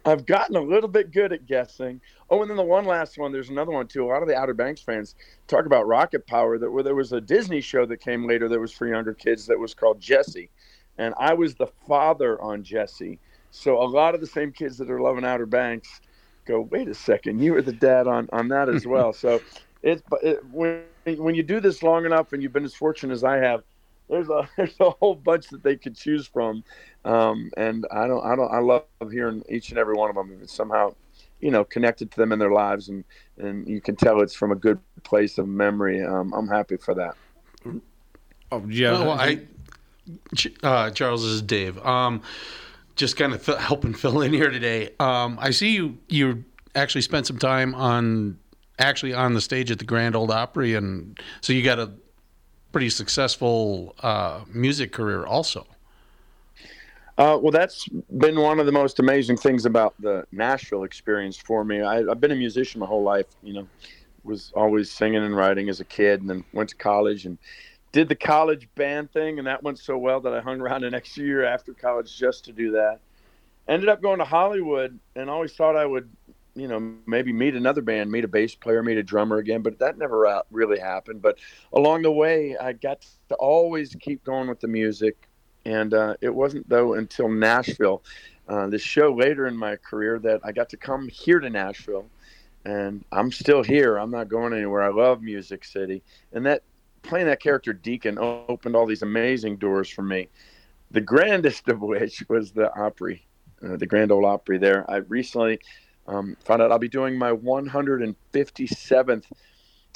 I've 0.05 0.27
gotten 0.27 0.57
a 0.57 0.61
little 0.61 0.89
bit 0.89 1.13
good 1.13 1.33
at 1.33 1.47
guessing. 1.47 2.01
Oh, 2.29 2.41
and 2.43 2.51
then 2.51 2.57
the 2.57 2.63
one 2.63 2.85
last 2.85 3.19
one, 3.19 3.33
there's 3.33 3.51
another 3.51 3.73
one 3.73 3.87
too. 3.87 4.05
A 4.05 4.09
lot 4.09 4.23
of 4.23 4.29
the 4.29 4.37
Outer 4.37 4.55
Banks 4.55 4.81
fans 4.81 5.15
talk 5.47 5.67
about 5.67 5.87
rocket 5.87 6.27
power. 6.27 6.59
That 6.59 6.71
where 6.71 6.83
there 6.83 6.95
was 6.95 7.13
a 7.13 7.21
Disney 7.21 7.61
show 7.61 7.87
that 7.87 7.99
came 7.99 8.27
later 8.27 8.49
that 8.49 8.59
was 8.59 8.73
for 8.73 8.87
younger 8.87 9.15
kids 9.15 9.47
that 9.47 9.59
was 9.59 9.75
called 9.75 10.01
Jessie, 10.01 10.51
and 10.99 11.15
I 11.19 11.35
was 11.35 11.55
the 11.55 11.69
father 11.89 12.41
on 12.41 12.63
Jessie. 12.63 13.19
So 13.51 13.83
a 13.83 13.85
lot 13.85 14.15
of 14.15 14.21
the 14.21 14.27
same 14.27 14.53
kids 14.53 14.79
that 14.79 14.91
are 14.91 15.01
loving 15.01 15.25
Outer 15.25 15.47
Banks 15.47 16.01
go, 16.47 16.63
wait 16.71 16.89
a 16.89 16.95
second, 16.95 17.41
you 17.41 17.53
were 17.53 17.63
the 17.63 17.73
dad 17.73 18.07
on 18.07 18.29
on 18.33 18.49
that 18.49 18.69
as 18.69 18.87
well. 18.87 19.13
so 19.13 19.41
it's 19.83 20.03
but 20.09 20.23
it, 20.23 20.45
when 20.51 20.83
when 21.17 21.35
you 21.35 21.43
do 21.43 21.61
this 21.61 21.83
long 21.83 22.05
enough 22.07 22.33
and 22.33 22.43
you've 22.43 22.53
been 22.53 22.65
as 22.65 22.75
fortunate 22.75 23.13
as 23.13 23.25
I 23.25 23.37
have, 23.39 23.63
there's 24.09 24.29
a 24.29 24.49
there's 24.57 24.79
a 24.81 24.91
whole 24.91 25.15
bunch 25.15 25.49
that 25.49 25.63
they 25.63 25.77
could 25.77 25.97
choose 25.97 26.27
from, 26.27 26.65
um, 27.05 27.51
and 27.57 27.87
I 27.91 28.07
don't 28.07 28.25
I 28.25 28.37
don't 28.37 28.53
I 28.53 28.59
love 28.59 28.85
hearing 29.11 29.43
each 29.49 29.71
and 29.71 29.79
every 29.79 29.95
one 29.95 30.11
of 30.11 30.17
them. 30.17 30.33
If 30.33 30.43
it's 30.43 30.55
somehow, 30.55 30.95
you 31.41 31.51
know, 31.51 31.65
connected 31.65 32.11
to 32.11 32.17
them 32.17 32.33
in 32.33 32.39
their 32.39 32.53
lives, 32.53 32.89
and 32.89 33.05
and 33.39 33.67
you 33.67 33.81
can 33.81 33.97
tell 33.97 34.21
it's 34.21 34.35
from 34.35 34.53
a 34.53 34.57
good 34.57 34.79
place 35.03 35.39
of 35.39 35.49
memory. 35.49 36.05
Um, 36.05 36.33
I'm 36.35 36.49
happy 36.49 36.77
for 36.77 36.95
that. 36.95 37.15
Oh 38.53 38.65
yeah, 38.69 38.93
Well, 38.93 39.13
I, 39.13 39.41
uh, 40.63 40.91
Charles 40.91 41.23
this 41.23 41.33
is 41.33 41.43
Dave. 41.43 41.79
Um, 41.85 42.23
just 42.97 43.17
kind 43.17 43.33
of 43.33 43.49
f- 43.49 43.59
helping 43.59 43.95
fill 43.95 44.21
in 44.21 44.33
here 44.33 44.51
today. 44.51 44.91
Um, 45.01 45.39
I 45.41 45.51
see 45.51 45.71
you. 45.71 45.99
You 46.09 46.45
actually 46.75 47.03
spent 47.03 47.27
some 47.27 47.39
time 47.39 47.75
on 47.75 48.39
actually 48.79 49.15
on 49.15 49.35
the 49.35 49.41
stage 49.41 49.71
at 49.71 49.79
the 49.79 49.85
Grand 49.85 50.17
Ole 50.17 50.31
Opry, 50.31 50.75
and 50.75 51.19
so 51.41 51.53
you 51.53 51.63
got 51.63 51.79
a 51.79 51.91
pretty 52.73 52.91
successful 52.91 53.95
uh, 54.01 54.41
music 54.53 54.93
career 54.93 55.25
also. 55.25 55.67
Uh, 57.19 57.39
well, 57.41 57.51
that's 57.51 57.87
been 58.17 58.41
one 58.41 58.59
of 58.61 58.67
the 58.67 58.73
most 58.73 58.99
amazing 58.99 59.37
things 59.37 59.67
about 59.67 59.95
the 60.01 60.25
Nashville 60.33 60.85
experience 60.85 61.37
for 61.37 61.65
me. 61.65 61.83
I, 61.83 61.99
I've 61.99 62.21
been 62.21 62.31
a 62.31 62.37
musician 62.37 62.81
my 62.81 62.87
whole 62.87 63.03
life. 63.03 63.27
You 63.43 63.55
know, 63.55 63.69
was 64.25 64.53
always 64.55 64.91
singing 64.91 65.23
and 65.23 65.37
writing 65.37 65.69
as 65.69 65.81
a 65.81 65.85
kid, 65.85 66.21
and 66.21 66.31
then 66.31 66.45
went 66.53 66.71
to 66.71 66.77
college 66.77 67.27
and 67.27 67.39
did 67.93 68.09
the 68.09 68.15
college 68.15 68.69
band 68.75 69.13
thing, 69.13 69.39
and 69.39 69.47
that 69.47 69.63
went 69.63 69.79
so 69.79 69.99
well 69.99 70.21
that 70.21 70.33
I 70.33 70.41
hung 70.41 70.61
around 70.61 70.83
the 70.83 70.91
next 70.91 71.17
year 71.17 71.45
after 71.45 71.75
college 71.75 72.17
just 72.17 72.45
to 72.47 72.53
do 72.53 72.73
that. 72.73 73.01
Ended 73.69 73.89
up 73.89 74.03
going 74.03 74.19
to 74.19 74.25
Hollywood, 74.25 74.99
and 75.15 75.31
always 75.31 75.53
thought 75.53 75.77
I 75.77 75.87
would, 75.87 76.11
you 76.55 76.67
know, 76.67 76.95
maybe 77.07 77.33
meet 77.33 77.55
another 77.55 77.83
band, 77.83 78.11
meet 78.11 78.25
a 78.25 78.29
bass 78.29 78.55
player, 78.55 78.83
meet 78.83 78.99
a 78.99 79.03
drummer 79.03 79.37
again, 79.39 79.63
but 79.63 79.79
that 79.79 79.99
never 79.99 80.43
really 80.51 80.79
happened. 80.79 81.23
But 81.23 81.39
along 81.73 82.03
the 82.03 82.11
way, 82.11 82.57
I 82.57 82.73
got 82.73 83.07
to 83.29 83.35
always 83.37 83.95
keep 84.01 84.25
going 84.25 84.49
with 84.49 84.61
the 84.61 84.69
music, 84.69 85.29
and 85.65 85.95
uh, 85.95 86.15
it 86.21 86.35
wasn't 86.35 86.69
though 86.69 86.95
until 86.95 87.29
Nashville, 87.29 88.03
uh, 88.49 88.67
this 88.69 88.83
show 88.83 89.13
later 89.15 89.47
in 89.47 89.57
my 89.57 89.77
career, 89.77 90.19
that 90.21 90.41
I 90.45 90.53
got 90.53 90.69
to 90.71 90.77
come 90.77 91.09
here 91.09 91.41
to 91.41 91.51
Nashville 91.51 92.07
and 92.65 93.05
I'm 93.13 93.33
still 93.33 93.63
here. 93.63 93.97
I'm 93.97 94.11
not 94.11 94.29
going 94.29 94.53
anywhere. 94.53 94.83
I 94.83 94.89
love 94.89 95.23
Music 95.23 95.65
City, 95.65 96.03
and 96.33 96.45
that 96.47 96.63
playing 97.03 97.27
that 97.27 97.41
character 97.41 97.73
Deacon 97.73 98.19
opened 98.19 98.77
all 98.77 98.87
these 98.87 99.03
amazing 99.03 99.57
doors 99.57 99.89
for 99.89 100.03
me. 100.03 100.29
The 100.91 101.01
grandest 101.01 101.69
of 101.69 101.81
which 101.81 102.23
was 102.29 102.53
the 102.53 102.75
Opry, 102.79 103.25
uh, 103.63 103.77
the 103.77 103.87
Grand 103.87 104.13
Ole 104.13 104.27
Opry. 104.27 104.59
There, 104.59 104.89
I 104.91 104.97
recently 104.97 105.61
um, 106.07 106.37
found 106.45 106.61
out 106.61 106.71
I'll 106.73 106.79
be 106.79 106.89
doing 106.89 107.17
my 107.17 107.33
157th 107.33 109.25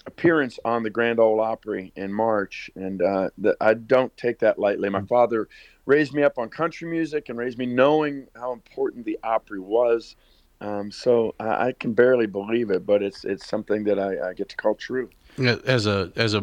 appearance 0.07 0.59
on 0.64 0.83
the 0.83 0.90
Grand 0.90 1.19
Ole 1.19 1.40
Opry 1.40 1.93
in 1.97 2.12
March, 2.12 2.71
and 2.77 3.01
uh, 3.03 3.31
the, 3.38 3.57
I 3.61 3.75
don't 3.75 4.14
take 4.17 4.38
that 4.40 4.59
lightly. 4.59 4.88
My 4.88 5.03
father 5.03 5.49
raised 5.87 6.12
me 6.12 6.23
up 6.23 6.38
on 6.38 6.49
country 6.49 6.88
music 6.88 7.29
and 7.29 7.38
raised 7.38 7.59
me 7.59 7.67
knowing 7.67 8.27
how 8.37 8.53
important 8.53 9.05
the 9.05 9.19
Opry 9.23 9.61
was. 9.61 10.17
Um, 10.61 10.90
so 10.90 11.35
I, 11.40 11.69
I, 11.69 11.73
can 11.73 11.93
barely 11.93 12.27
believe 12.27 12.71
it, 12.71 12.87
but 12.87 13.03
it's 13.03 13.25
it's 13.25 13.47
something 13.47 13.85
that 13.85 13.99
I, 13.99 14.31
I, 14.31 14.35
get 14.35 14.49
to 14.51 14.57
call 14.57 14.75
true. 14.75 15.11
As 15.38 15.87
a 15.87 16.12
as 16.17 16.33
a 16.35 16.40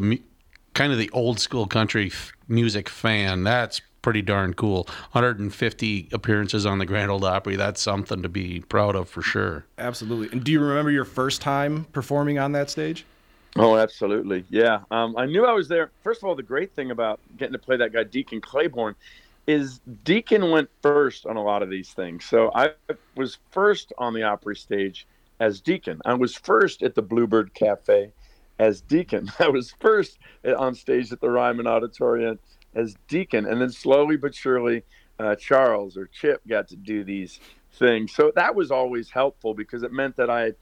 kind 0.73 0.91
of 0.91 0.99
the 0.99 1.09
old 1.11 1.39
school 1.39 1.65
country 1.65 2.07
f- 2.07 2.33
music 2.47 2.89
fan, 2.89 3.43
that's 3.43 3.81
pretty 4.01 4.21
darn 4.21 4.53
cool. 4.53 4.83
150 5.13 6.09
appearances 6.11 6.65
on 6.65 6.79
the 6.79 6.85
Grand 6.85 7.09
Ole 7.09 7.23
Opry. 7.25 7.55
That's 7.55 7.81
something 7.81 8.21
to 8.21 8.29
be 8.29 8.59
proud 8.61 8.95
of 8.95 9.09
for 9.09 9.21
sure. 9.21 9.65
Absolutely. 9.77 10.29
And 10.31 10.43
do 10.43 10.51
you 10.51 10.59
remember 10.59 10.91
your 10.91 11.05
first 11.05 11.41
time 11.41 11.85
performing 11.85 12.37
on 12.37 12.51
that 12.51 12.69
stage? 12.69 13.05
Oh, 13.57 13.75
absolutely. 13.75 14.45
Yeah. 14.49 14.79
Um, 14.91 15.15
I 15.17 15.25
knew 15.25 15.45
I 15.45 15.51
was 15.51 15.67
there. 15.67 15.91
First 16.03 16.23
of 16.23 16.29
all, 16.29 16.35
the 16.35 16.43
great 16.43 16.73
thing 16.73 16.91
about 16.91 17.19
getting 17.37 17.53
to 17.53 17.59
play 17.59 17.77
that 17.77 17.91
guy, 17.91 18.03
Deacon 18.03 18.39
Claybourne, 18.39 18.95
is 19.47 19.79
Deacon 20.03 20.51
went 20.51 20.69
first 20.81 21.25
on 21.25 21.35
a 21.35 21.43
lot 21.43 21.61
of 21.63 21.69
these 21.69 21.89
things. 21.91 22.25
So 22.25 22.51
I 22.55 22.71
was 23.15 23.37
first 23.51 23.91
on 23.97 24.13
the 24.13 24.23
Opry 24.23 24.55
stage 24.55 25.05
as 25.39 25.59
Deacon. 25.59 25.99
I 26.05 26.13
was 26.13 26.35
first 26.35 26.83
at 26.83 26.95
the 26.95 27.01
Bluebird 27.01 27.53
Cafe 27.53 28.11
as 28.59 28.81
Deacon. 28.81 29.29
I 29.39 29.49
was 29.49 29.73
first 29.79 30.19
on 30.57 30.75
stage 30.75 31.11
at 31.11 31.19
the 31.19 31.29
Ryman 31.29 31.67
Auditorium 31.67 32.39
as 32.73 32.95
Deacon, 33.09 33.45
and 33.45 33.59
then 33.59 33.71
slowly 33.71 34.15
but 34.15 34.33
surely, 34.33 34.83
uh, 35.19 35.35
Charles 35.35 35.97
or 35.97 36.07
Chip 36.07 36.41
got 36.47 36.69
to 36.69 36.75
do 36.75 37.03
these 37.03 37.39
things. 37.73 38.13
So 38.13 38.31
that 38.35 38.55
was 38.55 38.71
always 38.71 39.09
helpful 39.09 39.53
because 39.53 39.83
it 39.83 39.91
meant 39.91 40.15
that 40.17 40.29
I 40.29 40.53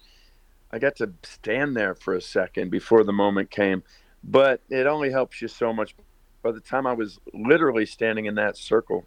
I 0.71 0.79
got 0.79 0.95
to 0.97 1.13
stand 1.23 1.75
there 1.75 1.95
for 1.95 2.13
a 2.15 2.21
second 2.21 2.69
before 2.69 3.03
the 3.03 3.13
moment 3.13 3.49
came. 3.49 3.83
But 4.23 4.61
it 4.69 4.85
only 4.85 5.11
helps 5.11 5.41
you 5.41 5.47
so 5.47 5.71
much 5.71 5.95
by 6.41 6.51
the 6.51 6.59
time 6.59 6.87
I 6.87 6.93
was 6.93 7.19
literally 7.33 7.85
standing 7.85 8.25
in 8.25 8.35
that 8.35 8.57
circle 8.57 9.05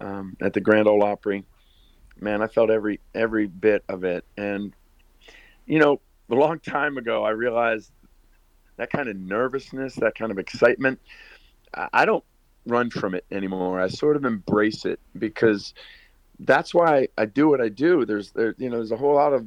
um, 0.00 0.36
at 0.42 0.52
the 0.52 0.60
Grand 0.60 0.88
Ole 0.88 1.02
Opry, 1.02 1.44
man, 2.20 2.42
I 2.42 2.46
felt 2.46 2.70
every 2.70 3.00
every 3.14 3.46
bit 3.46 3.84
of 3.88 4.04
it. 4.04 4.24
And 4.36 4.72
you 5.66 5.78
know, 5.78 6.00
a 6.30 6.34
long 6.34 6.58
time 6.60 6.96
ago, 6.96 7.24
I 7.24 7.30
realized 7.30 7.90
that 8.76 8.90
kind 8.90 9.08
of 9.08 9.16
nervousness, 9.16 9.94
that 9.96 10.14
kind 10.14 10.30
of 10.30 10.38
excitement, 10.38 11.00
I 11.92 12.04
don't 12.04 12.24
run 12.66 12.90
from 12.90 13.14
it 13.14 13.24
anymore. 13.30 13.80
I 13.80 13.88
sort 13.88 14.16
of 14.16 14.24
embrace 14.24 14.84
it 14.84 15.00
because 15.18 15.72
that's 16.40 16.74
why 16.74 17.08
I 17.16 17.24
do 17.24 17.48
what 17.48 17.60
I 17.60 17.68
do. 17.68 18.04
There's 18.04 18.32
there, 18.32 18.54
you 18.58 18.68
know, 18.68 18.76
there's 18.76 18.92
a 18.92 18.96
whole 18.96 19.14
lot 19.14 19.32
of 19.32 19.46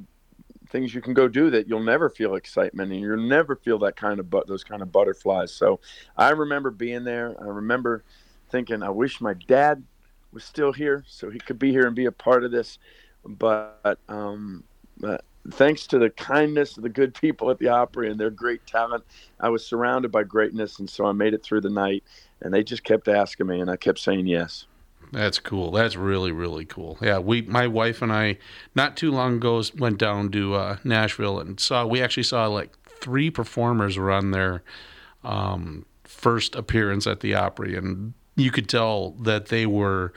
things 0.70 0.94
you 0.94 1.02
can 1.02 1.14
go 1.14 1.28
do 1.28 1.50
that 1.50 1.68
you'll 1.68 1.84
never 1.84 2.10
feel 2.10 2.36
excitement 2.36 2.92
and 2.92 3.02
you'll 3.02 3.18
never 3.18 3.56
feel 3.56 3.80
that 3.80 3.96
kind 3.96 4.20
of 4.20 4.30
but 4.30 4.48
those 4.48 4.64
kind 4.64 4.82
of 4.82 4.92
butterflies. 4.92 5.52
So 5.52 5.80
I 6.16 6.30
remember 6.30 6.72
being 6.72 7.04
there. 7.04 7.36
I 7.40 7.46
remember 7.46 8.04
thinking, 8.50 8.84
I 8.84 8.90
wish 8.90 9.22
my 9.22 9.34
dad 9.34 9.84
was 10.32 10.44
still 10.44 10.72
here 10.72 11.04
so 11.08 11.30
he 11.30 11.40
could 11.40 11.60
be 11.60 11.72
here 11.72 11.88
and 11.88 11.96
be 11.96 12.06
a 12.06 12.12
part 12.12 12.44
of 12.44 12.52
this. 12.52 12.78
But 13.26 14.00
um, 14.08 14.64
but 15.00 15.24
thanks 15.52 15.88
to 15.88 16.00
the 16.00 16.10
kindness 16.10 16.78
of 16.78 16.84
the 16.84 16.90
good 16.90 17.14
people 17.14 17.50
at 17.50 17.60
the 17.60 17.70
Opry 17.70 18.10
and 18.10 18.20
their 18.20 18.30
great 18.30 18.66
talent, 18.66 19.04
I 19.40 19.50
was 19.50 19.66
surrounded 19.66 20.12
by 20.12 20.24
greatness, 20.24 20.80
and 20.80 20.90
so 20.90 21.06
I 21.06 21.12
made 21.12 21.34
it 21.34 21.44
through 21.44 21.62
the 21.62 21.70
night. 21.70 22.04
And 22.42 22.54
they 22.54 22.64
just 22.64 22.84
kept 22.84 23.08
asking 23.08 23.48
me, 23.48 23.60
and 23.60 23.70
I 23.70 23.76
kept 23.76 24.00
saying 24.00 24.28
yes. 24.28 24.68
That's 25.12 25.40
cool. 25.40 25.72
That's 25.72 25.96
really 25.96 26.32
really 26.32 26.66
cool. 26.66 26.98
Yeah, 27.02 27.20
we 27.20 27.42
my 27.44 27.68
wife 27.68 28.02
and 28.02 28.12
I 28.14 28.38
not 28.76 28.96
too 28.96 29.12
long 29.12 29.38
ago 29.38 29.64
went 29.78 29.98
down 29.98 30.32
to 30.32 30.56
uh, 30.56 30.78
Nashville 30.84 31.40
and 31.40 31.60
saw 31.60 31.86
we 31.86 32.02
actually 32.02 32.24
saw 32.24 32.46
like 32.48 32.72
three 33.02 33.30
performers 33.30 33.98
run 33.98 34.32
their 34.32 34.64
um, 35.24 35.86
first 36.04 36.56
appearance 36.56 37.08
at 37.08 37.22
the 37.22 37.34
Opry, 37.34 37.76
and 37.76 38.14
you 38.36 38.52
could 38.52 38.70
tell 38.70 39.12
that 39.12 39.48
they 39.48 39.66
were 39.66 40.14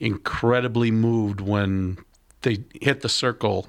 incredibly 0.00 0.90
moved 0.90 1.40
when 1.40 1.98
they 2.42 2.58
hit 2.80 3.00
the 3.00 3.08
circle. 3.08 3.68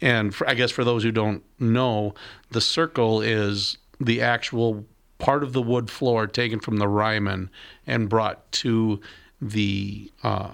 And 0.00 0.34
for, 0.34 0.48
I 0.48 0.54
guess 0.54 0.70
for 0.70 0.84
those 0.84 1.02
who 1.02 1.12
don't 1.12 1.42
know, 1.58 2.14
the 2.50 2.60
circle 2.60 3.20
is 3.22 3.78
the 4.00 4.20
actual 4.20 4.84
part 5.18 5.42
of 5.42 5.52
the 5.52 5.62
wood 5.62 5.88
floor 5.88 6.26
taken 6.26 6.58
from 6.58 6.78
the 6.78 6.88
Ryman 6.88 7.50
and 7.86 8.08
brought 8.08 8.50
to 8.52 9.00
the 9.42 10.10
uh, 10.22 10.52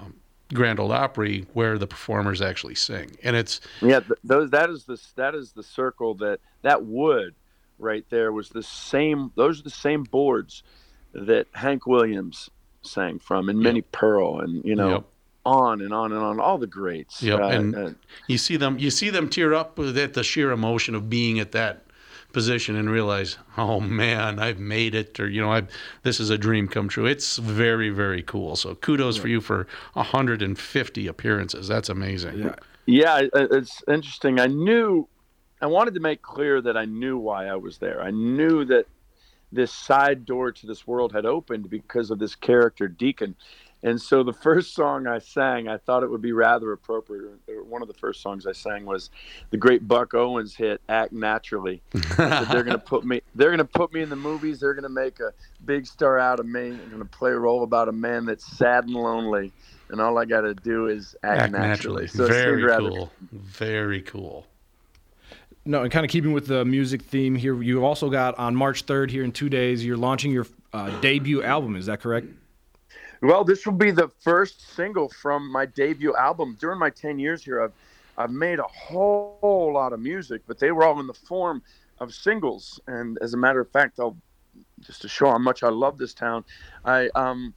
Grand 0.54 0.80
Ole 0.80 0.92
Opry 0.92 1.46
where 1.52 1.78
the 1.78 1.86
performers 1.86 2.40
actually 2.40 2.74
sing, 2.74 3.16
and 3.22 3.36
it's 3.36 3.60
yeah. 3.82 4.00
Those 4.24 4.50
that 4.50 4.70
is 4.70 4.84
the 4.84 5.00
that 5.16 5.34
is 5.34 5.52
the 5.52 5.62
circle 5.62 6.14
that 6.14 6.40
that 6.62 6.84
wood 6.84 7.34
right 7.78 8.04
there 8.08 8.32
was 8.32 8.48
the 8.48 8.62
same. 8.62 9.30
Those 9.36 9.60
are 9.60 9.64
the 9.64 9.70
same 9.70 10.04
boards 10.04 10.62
that 11.12 11.46
Hank 11.52 11.86
Williams 11.86 12.50
sang 12.82 13.18
from, 13.18 13.48
and 13.48 13.60
Minnie 13.60 13.82
Pearl, 13.82 14.40
and 14.40 14.64
you 14.64 14.74
know. 14.74 14.90
Yep. 14.90 15.04
On 15.44 15.80
and 15.80 15.94
on 15.94 16.12
and 16.12 16.20
on, 16.20 16.40
all 16.40 16.58
the 16.58 16.66
greats. 16.66 17.22
Yeah, 17.22 17.36
uh, 17.36 17.48
and 17.48 17.74
uh, 17.74 17.90
you 18.26 18.36
see 18.36 18.58
them, 18.58 18.78
you 18.78 18.90
see 18.90 19.08
them 19.08 19.30
tear 19.30 19.54
up 19.54 19.78
at 19.78 20.12
the 20.12 20.22
sheer 20.22 20.50
emotion 20.50 20.94
of 20.94 21.08
being 21.08 21.40
at 21.40 21.52
that 21.52 21.84
position 22.38 22.76
and 22.76 22.88
realize, 22.88 23.36
oh 23.56 23.80
man, 23.80 24.38
I've 24.38 24.60
made 24.60 24.94
it, 24.94 25.18
or 25.18 25.28
you 25.28 25.40
know, 25.40 25.50
I've 25.50 25.66
this 26.04 26.20
is 26.20 26.30
a 26.30 26.38
dream 26.38 26.68
come 26.68 26.88
true. 26.88 27.04
It's 27.04 27.36
very 27.36 27.90
very 27.90 28.22
cool. 28.22 28.54
So 28.54 28.76
kudos 28.76 29.16
yeah. 29.16 29.22
for 29.22 29.28
you 29.28 29.40
for 29.40 29.66
150 29.94 31.06
appearances. 31.08 31.66
That's 31.66 31.88
amazing. 31.88 32.38
Yeah, 32.38 32.54
yeah, 32.86 33.22
it's 33.34 33.82
interesting. 33.88 34.38
I 34.38 34.46
knew, 34.46 35.08
I 35.60 35.66
wanted 35.66 35.94
to 35.94 36.00
make 36.00 36.22
clear 36.22 36.62
that 36.62 36.76
I 36.76 36.84
knew 36.84 37.18
why 37.18 37.46
I 37.46 37.56
was 37.56 37.78
there. 37.78 38.00
I 38.00 38.12
knew 38.12 38.64
that 38.66 38.86
this 39.50 39.72
side 39.72 40.24
door 40.24 40.52
to 40.52 40.66
this 40.68 40.86
world 40.86 41.12
had 41.12 41.26
opened 41.26 41.68
because 41.68 42.12
of 42.12 42.20
this 42.20 42.36
character 42.36 42.86
Deacon 42.86 43.34
and 43.82 44.00
so 44.00 44.22
the 44.22 44.32
first 44.32 44.74
song 44.74 45.06
I 45.06 45.18
sang, 45.18 45.68
I 45.68 45.76
thought 45.76 46.02
it 46.02 46.10
would 46.10 46.22
be 46.22 46.32
rather 46.32 46.72
appropriate. 46.72 47.30
One 47.64 47.80
of 47.80 47.88
the 47.88 47.94
first 47.94 48.22
songs 48.22 48.46
I 48.46 48.52
sang 48.52 48.84
was 48.84 49.10
the 49.50 49.56
great 49.56 49.86
Buck 49.86 50.14
Owens 50.14 50.54
hit 50.54 50.80
"Act 50.88 51.12
Naturally." 51.12 51.80
they're 52.16 52.64
gonna 52.64 52.78
put 52.78 53.04
me. 53.04 53.20
They're 53.36 53.50
gonna 53.50 53.64
put 53.64 53.92
me 53.92 54.02
in 54.02 54.08
the 54.08 54.16
movies. 54.16 54.60
They're 54.60 54.74
gonna 54.74 54.88
make 54.88 55.20
a 55.20 55.32
big 55.64 55.86
star 55.86 56.18
out 56.18 56.40
of 56.40 56.46
me. 56.46 56.70
I'm 56.70 56.90
gonna 56.90 57.04
play 57.04 57.30
a 57.30 57.38
role 57.38 57.62
about 57.62 57.88
a 57.88 57.92
man 57.92 58.24
that's 58.24 58.44
sad 58.44 58.84
and 58.84 58.94
lonely, 58.94 59.52
and 59.90 60.00
all 60.00 60.18
I 60.18 60.24
got 60.24 60.40
to 60.42 60.54
do 60.54 60.88
is 60.88 61.14
act, 61.22 61.42
act 61.42 61.52
naturally. 61.52 62.04
naturally. 62.04 62.06
So 62.08 62.26
very 62.26 62.64
rather... 62.64 62.90
cool. 62.90 63.12
Very 63.32 64.02
cool. 64.02 64.46
No, 65.64 65.82
and 65.82 65.92
kind 65.92 66.04
of 66.04 66.10
keeping 66.10 66.32
with 66.32 66.46
the 66.46 66.64
music 66.64 67.02
theme 67.02 67.34
here, 67.36 67.62
you 67.62 67.84
also 67.84 68.08
got 68.08 68.38
on 68.38 68.56
March 68.56 68.86
3rd 68.86 69.10
here 69.10 69.22
in 69.22 69.32
two 69.32 69.50
days. 69.50 69.84
You're 69.84 69.98
launching 69.98 70.32
your 70.32 70.46
uh, 70.72 70.98
debut 71.00 71.42
album. 71.42 71.76
Is 71.76 71.86
that 71.86 72.00
correct? 72.00 72.26
Well, 73.20 73.42
this 73.42 73.66
will 73.66 73.72
be 73.72 73.90
the 73.90 74.08
first 74.20 74.74
single 74.74 75.08
from 75.08 75.50
my 75.50 75.66
debut 75.66 76.14
album. 76.14 76.56
During 76.60 76.78
my 76.78 76.90
10 76.90 77.18
years 77.18 77.44
here, 77.44 77.62
I've, 77.62 77.72
I've 78.16 78.30
made 78.30 78.60
a 78.60 78.64
whole 78.64 79.70
lot 79.74 79.92
of 79.92 80.00
music, 80.00 80.42
but 80.46 80.58
they 80.58 80.70
were 80.70 80.84
all 80.84 81.00
in 81.00 81.06
the 81.06 81.14
form 81.14 81.62
of 81.98 82.14
singles. 82.14 82.78
And 82.86 83.18
as 83.20 83.34
a 83.34 83.36
matter 83.36 83.60
of 83.60 83.70
fact, 83.70 83.98
I'll 83.98 84.16
just 84.80 85.02
to 85.02 85.08
show 85.08 85.30
how 85.30 85.38
much 85.38 85.62
I 85.64 85.68
love 85.68 85.98
this 85.98 86.14
town, 86.14 86.44
I, 86.84 87.08
um, 87.16 87.54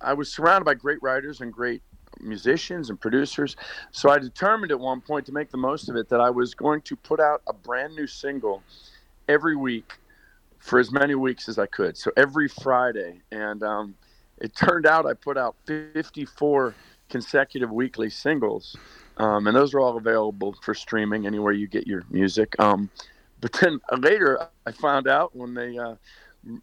I 0.00 0.12
was 0.12 0.32
surrounded 0.32 0.64
by 0.64 0.74
great 0.74 1.02
writers 1.02 1.40
and 1.40 1.52
great 1.52 1.82
musicians 2.20 2.90
and 2.90 3.00
producers. 3.00 3.56
So 3.90 4.10
I 4.10 4.18
determined 4.18 4.70
at 4.70 4.78
one 4.78 5.00
point 5.00 5.26
to 5.26 5.32
make 5.32 5.50
the 5.50 5.56
most 5.56 5.88
of 5.88 5.96
it 5.96 6.08
that 6.10 6.20
I 6.20 6.30
was 6.30 6.54
going 6.54 6.82
to 6.82 6.96
put 6.96 7.18
out 7.18 7.42
a 7.48 7.52
brand 7.52 7.96
new 7.96 8.06
single 8.06 8.62
every 9.28 9.56
week 9.56 9.94
for 10.58 10.78
as 10.78 10.92
many 10.92 11.14
weeks 11.16 11.48
as 11.48 11.58
I 11.58 11.66
could. 11.66 11.96
So 11.96 12.12
every 12.16 12.46
Friday. 12.46 13.22
And, 13.32 13.62
um, 13.64 13.94
it 14.40 14.56
turned 14.56 14.86
out 14.86 15.06
I 15.06 15.14
put 15.14 15.36
out 15.36 15.56
54 15.66 16.74
consecutive 17.08 17.70
weekly 17.70 18.10
singles, 18.10 18.76
um, 19.16 19.46
and 19.46 19.56
those 19.56 19.74
are 19.74 19.80
all 19.80 19.96
available 19.96 20.54
for 20.62 20.74
streaming 20.74 21.26
anywhere 21.26 21.52
you 21.52 21.66
get 21.66 21.86
your 21.86 22.04
music. 22.10 22.58
Um, 22.58 22.90
but 23.40 23.52
then 23.54 23.80
later, 23.98 24.48
I 24.66 24.72
found 24.72 25.08
out 25.08 25.34
when 25.34 25.54
they 25.54 25.78
uh, 25.78 25.94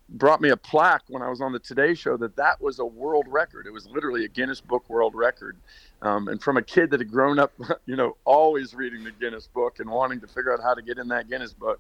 brought 0.09 0.41
me 0.41 0.49
a 0.49 0.57
plaque 0.57 1.03
when 1.07 1.21
I 1.21 1.29
was 1.29 1.41
on 1.41 1.51
the 1.51 1.59
Today 1.59 1.93
Show 1.93 2.17
that 2.17 2.35
that 2.35 2.59
was 2.61 2.79
a 2.79 2.85
world 2.85 3.25
record. 3.27 3.67
It 3.67 3.71
was 3.71 3.87
literally 3.87 4.25
a 4.25 4.27
Guinness 4.27 4.59
Book 4.59 4.89
World 4.89 5.13
Record. 5.13 5.57
Um, 6.01 6.27
and 6.27 6.41
from 6.41 6.57
a 6.57 6.61
kid 6.61 6.91
that 6.91 6.99
had 6.99 7.11
grown 7.11 7.39
up, 7.39 7.53
you 7.85 7.95
know, 7.95 8.17
always 8.25 8.73
reading 8.73 9.03
the 9.03 9.11
Guinness 9.11 9.47
Book 9.47 9.79
and 9.79 9.89
wanting 9.89 10.19
to 10.21 10.27
figure 10.27 10.53
out 10.53 10.61
how 10.61 10.73
to 10.73 10.81
get 10.81 10.97
in 10.97 11.07
that 11.09 11.29
Guinness 11.29 11.53
Book, 11.53 11.79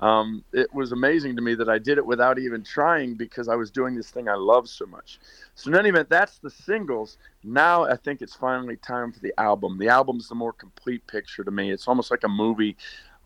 um, 0.00 0.44
it 0.52 0.72
was 0.74 0.92
amazing 0.92 1.36
to 1.36 1.42
me 1.42 1.54
that 1.54 1.68
I 1.68 1.78
did 1.78 1.98
it 1.98 2.06
without 2.06 2.38
even 2.38 2.62
trying 2.62 3.14
because 3.14 3.48
I 3.48 3.54
was 3.54 3.70
doing 3.70 3.94
this 3.94 4.10
thing 4.10 4.28
I 4.28 4.34
love 4.34 4.68
so 4.68 4.86
much. 4.86 5.18
So 5.54 5.70
in 5.70 5.76
any 5.76 5.88
event, 5.88 6.08
that's 6.08 6.38
the 6.38 6.50
singles. 6.50 7.16
Now 7.42 7.84
I 7.84 7.96
think 7.96 8.22
it's 8.22 8.34
finally 8.34 8.76
time 8.76 9.12
for 9.12 9.20
the 9.20 9.32
album. 9.38 9.78
The 9.78 9.88
album's 9.88 10.28
the 10.28 10.34
more 10.34 10.52
complete 10.52 11.06
picture 11.06 11.44
to 11.44 11.50
me. 11.50 11.70
It's 11.70 11.88
almost 11.88 12.10
like 12.10 12.24
a 12.24 12.28
movie 12.28 12.76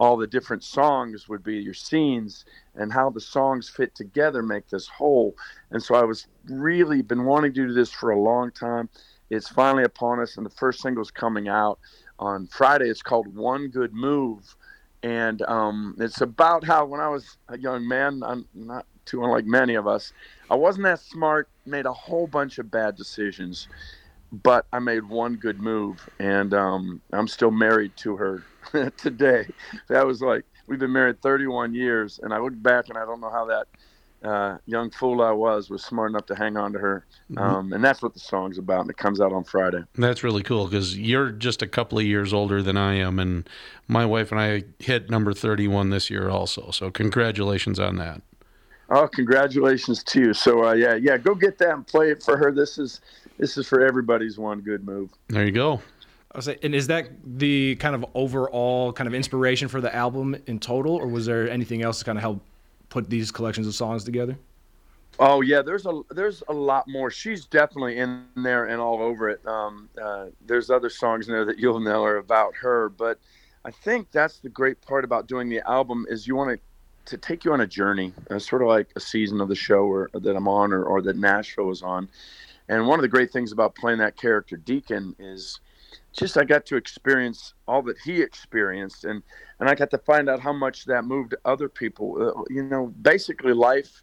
all 0.01 0.16
the 0.16 0.26
different 0.26 0.64
songs 0.64 1.28
would 1.28 1.44
be 1.44 1.59
your 1.59 1.74
scenes 1.74 2.46
and 2.74 2.90
how 2.90 3.11
the 3.11 3.20
songs 3.20 3.68
fit 3.68 3.94
together 3.94 4.42
make 4.42 4.66
this 4.68 4.88
whole. 4.88 5.36
And 5.70 5.80
so 5.80 5.94
i 5.94 6.03
was 6.03 6.26
really 6.48 7.03
been 7.03 7.26
wanting 7.26 7.53
to 7.53 7.66
do 7.66 7.72
this 7.74 7.92
for 7.92 8.11
a 8.11 8.18
long 8.20 8.51
time. 8.51 8.88
It's 9.28 9.48
finally 9.48 9.84
upon 9.84 10.18
us 10.18 10.38
and 10.38 10.46
the 10.46 10.51
first 10.51 10.80
single 10.80 11.03
is 11.03 11.11
coming 11.11 11.48
out 11.48 11.78
on 12.18 12.46
friday. 12.46 12.88
It's 12.88 13.03
called 13.03 13.32
one 13.36 13.68
good 13.68 13.92
move. 13.92 14.57
And 15.03 15.42
um, 15.42 15.94
it's 15.98 16.22
about 16.22 16.64
how 16.64 16.86
when 16.86 17.01
i 17.01 17.09
was 17.09 17.36
a 17.48 17.59
young 17.59 17.86
man 17.86 18.22
i'm 18.24 18.46
not 18.55 18.86
too 19.05 19.22
unlike 19.24 19.46
many 19.46 19.74
of 19.74 19.86
us 19.86 20.12
i 20.51 20.55
wasn't 20.55 20.84
that 20.84 21.01
smart 21.01 21.48
made 21.66 21.86
a 21.86 21.92
whole 21.92 22.26
bunch 22.26 22.59
of 22.59 22.70
bad 22.70 22.96
decisions 22.96 23.66
but 24.33 24.66
I 24.72 24.78
made 24.78 25.09
one 25.09 25.37
good 25.37 25.61
move, 25.61 26.09
and 26.18 26.55
um, 26.55 27.01
I'm 27.12 27.28
still 27.28 27.51
married 27.51 27.97
to 27.99 28.16
her 28.16 28.43
today. 28.97 29.47
That 29.89 30.07
was 30.07 30.22
like 30.22 30.45
we've 30.66 30.78
been 30.78 30.93
married 30.93 31.20
31 31.22 31.74
years, 31.74 32.20
and 32.22 32.33
I 32.33 32.39
look 32.39 32.61
back 32.62 32.89
and 32.89 32.99
I 32.99 33.05
don't 33.05 33.20
know 33.20 33.31
how 33.31 33.47
that 33.47 33.66
uh, 34.22 34.59
young 34.66 34.91
fool 34.91 35.22
I 35.22 35.33
was 35.33 35.70
was 35.70 35.83
smart 35.83 36.11
enough 36.11 36.26
to 36.26 36.35
hang 36.35 36.57
on 36.57 36.72
to 36.72 36.78
her. 36.78 37.07
Mm-hmm. 37.31 37.39
Um, 37.39 37.72
and 37.72 37.83
that's 37.83 38.03
what 38.03 38.14
the 38.14 38.20
song's 38.20 38.59
about, 38.59 38.83
and 38.83 38.91
it 38.91 38.97
comes 38.97 39.20
out 39.20 39.33
on 39.33 39.45
Friday. 39.45 39.83
That's 39.95 40.22
really 40.22 40.43
cool 40.43 40.66
because 40.66 40.99
you're 40.99 41.31
just 41.31 41.62
a 41.62 41.66
couple 41.66 41.99
of 41.99 42.05
years 42.05 42.33
older 42.33 42.62
than 42.62 42.76
I 42.76 42.95
am, 42.95 43.18
and 43.18 43.49
my 43.89 44.05
wife 44.05 44.31
and 44.31 44.41
I 44.41 44.64
hit 44.78 45.11
number 45.11 45.33
31 45.33 45.91
this 45.91 46.11
year 46.11 46.28
also. 46.28 46.70
So 46.70 46.91
congratulations 46.91 47.78
on 47.78 47.97
that. 47.97 48.22
Oh, 48.91 49.07
congratulations 49.07 50.03
to 50.05 50.20
you! 50.20 50.35
So 50.35 50.66
uh, 50.66 50.72
yeah, 50.72 50.97
yeah, 50.97 51.16
go 51.16 51.35
get 51.35 51.59
that 51.59 51.70
and 51.74 51.87
play 51.87 52.11
it 52.11 52.22
for 52.22 52.37
her. 52.37 52.51
This 52.51 52.76
is 52.76 53.01
this 53.41 53.57
is 53.57 53.66
for 53.66 53.80
everybody's 53.80 54.38
one 54.38 54.61
good 54.61 54.84
move. 54.84 55.11
There 55.28 55.45
you 55.45 55.51
go. 55.51 55.80
I 56.32 56.38
was 56.38 56.45
say, 56.45 56.59
and 56.62 56.74
is 56.74 56.86
that 56.86 57.09
the 57.24 57.74
kind 57.76 57.95
of 57.95 58.05
overall 58.14 58.93
kind 58.93 59.09
of 59.09 59.14
inspiration 59.14 59.66
for 59.66 59.80
the 59.80 59.93
album 59.93 60.36
in 60.47 60.61
total, 60.61 60.95
or 60.95 61.09
was 61.09 61.26
there 61.26 61.51
anything 61.51 61.82
else 61.82 61.99
to 62.01 62.05
kind 62.05 62.18
of 62.18 62.22
help 62.22 62.41
put 62.88 63.11
these 63.11 63.32
collections 63.32 63.66
of 63.66 63.74
songs 63.74 64.05
together? 64.05 64.38
Oh 65.18 65.41
yeah, 65.41 65.61
there's 65.61 65.86
a 65.86 66.03
there's 66.11 66.43
a 66.49 66.53
lot 66.53 66.86
more. 66.86 67.11
She's 67.11 67.47
definitely 67.47 67.99
in 67.99 68.24
there 68.36 68.66
and 68.66 68.80
all 68.80 69.03
over 69.03 69.28
it. 69.28 69.45
Um, 69.47 69.88
uh, 70.01 70.26
there's 70.47 70.70
other 70.70 70.88
songs 70.88 71.26
in 71.26 71.32
there 71.32 71.45
that 71.47 71.59
you'll 71.59 71.80
know 71.80 72.05
are 72.05 72.18
about 72.18 72.55
her, 72.57 72.91
but 72.91 73.18
I 73.64 73.70
think 73.70 74.11
that's 74.12 74.38
the 74.38 74.49
great 74.49 74.80
part 74.82 75.05
about 75.05 75.26
doing 75.26 75.49
the 75.49 75.68
album 75.68 76.07
is 76.09 76.26
you 76.26 76.36
want 76.36 76.51
to 76.51 76.61
to 77.07 77.16
take 77.16 77.45
you 77.45 77.53
on 77.53 77.62
a 77.62 77.66
journey, 77.66 78.12
uh, 78.30 78.38
sort 78.38 78.62
of 78.62 78.68
like 78.68 78.88
a 78.95 79.01
season 79.01 79.41
of 79.41 79.49
the 79.49 79.55
show 79.55 79.84
or, 79.84 80.11
that 80.12 80.36
I'm 80.36 80.47
on 80.47 80.72
or, 80.72 80.84
or 80.84 81.03
that 81.03 81.16
Nashville 81.16 81.64
was 81.64 81.82
on. 81.82 82.09
And 82.71 82.87
one 82.87 83.01
of 83.01 83.03
the 83.03 83.09
great 83.09 83.33
things 83.33 83.51
about 83.51 83.75
playing 83.75 83.99
that 83.99 84.16
character 84.16 84.57
Deacon 84.57 85.14
is 85.18 85.59
just 86.12 86.39
I 86.39 86.45
got 86.45 86.64
to 86.66 86.77
experience 86.77 87.53
all 87.66 87.83
that 87.83 87.99
he 87.99 88.23
experienced, 88.23 89.05
and 89.05 89.23
and 89.59 89.68
I 89.68 89.75
got 89.75 89.91
to 89.91 89.99
find 89.99 90.31
out 90.31 90.41
how 90.41 90.53
much 90.53 90.85
that 90.85 91.05
moved 91.05 91.35
other 91.45 91.68
people. 91.68 92.16
Uh, 92.18 92.43
you 92.49 92.62
know, 92.62 92.87
basically 93.03 93.53
life 93.53 94.03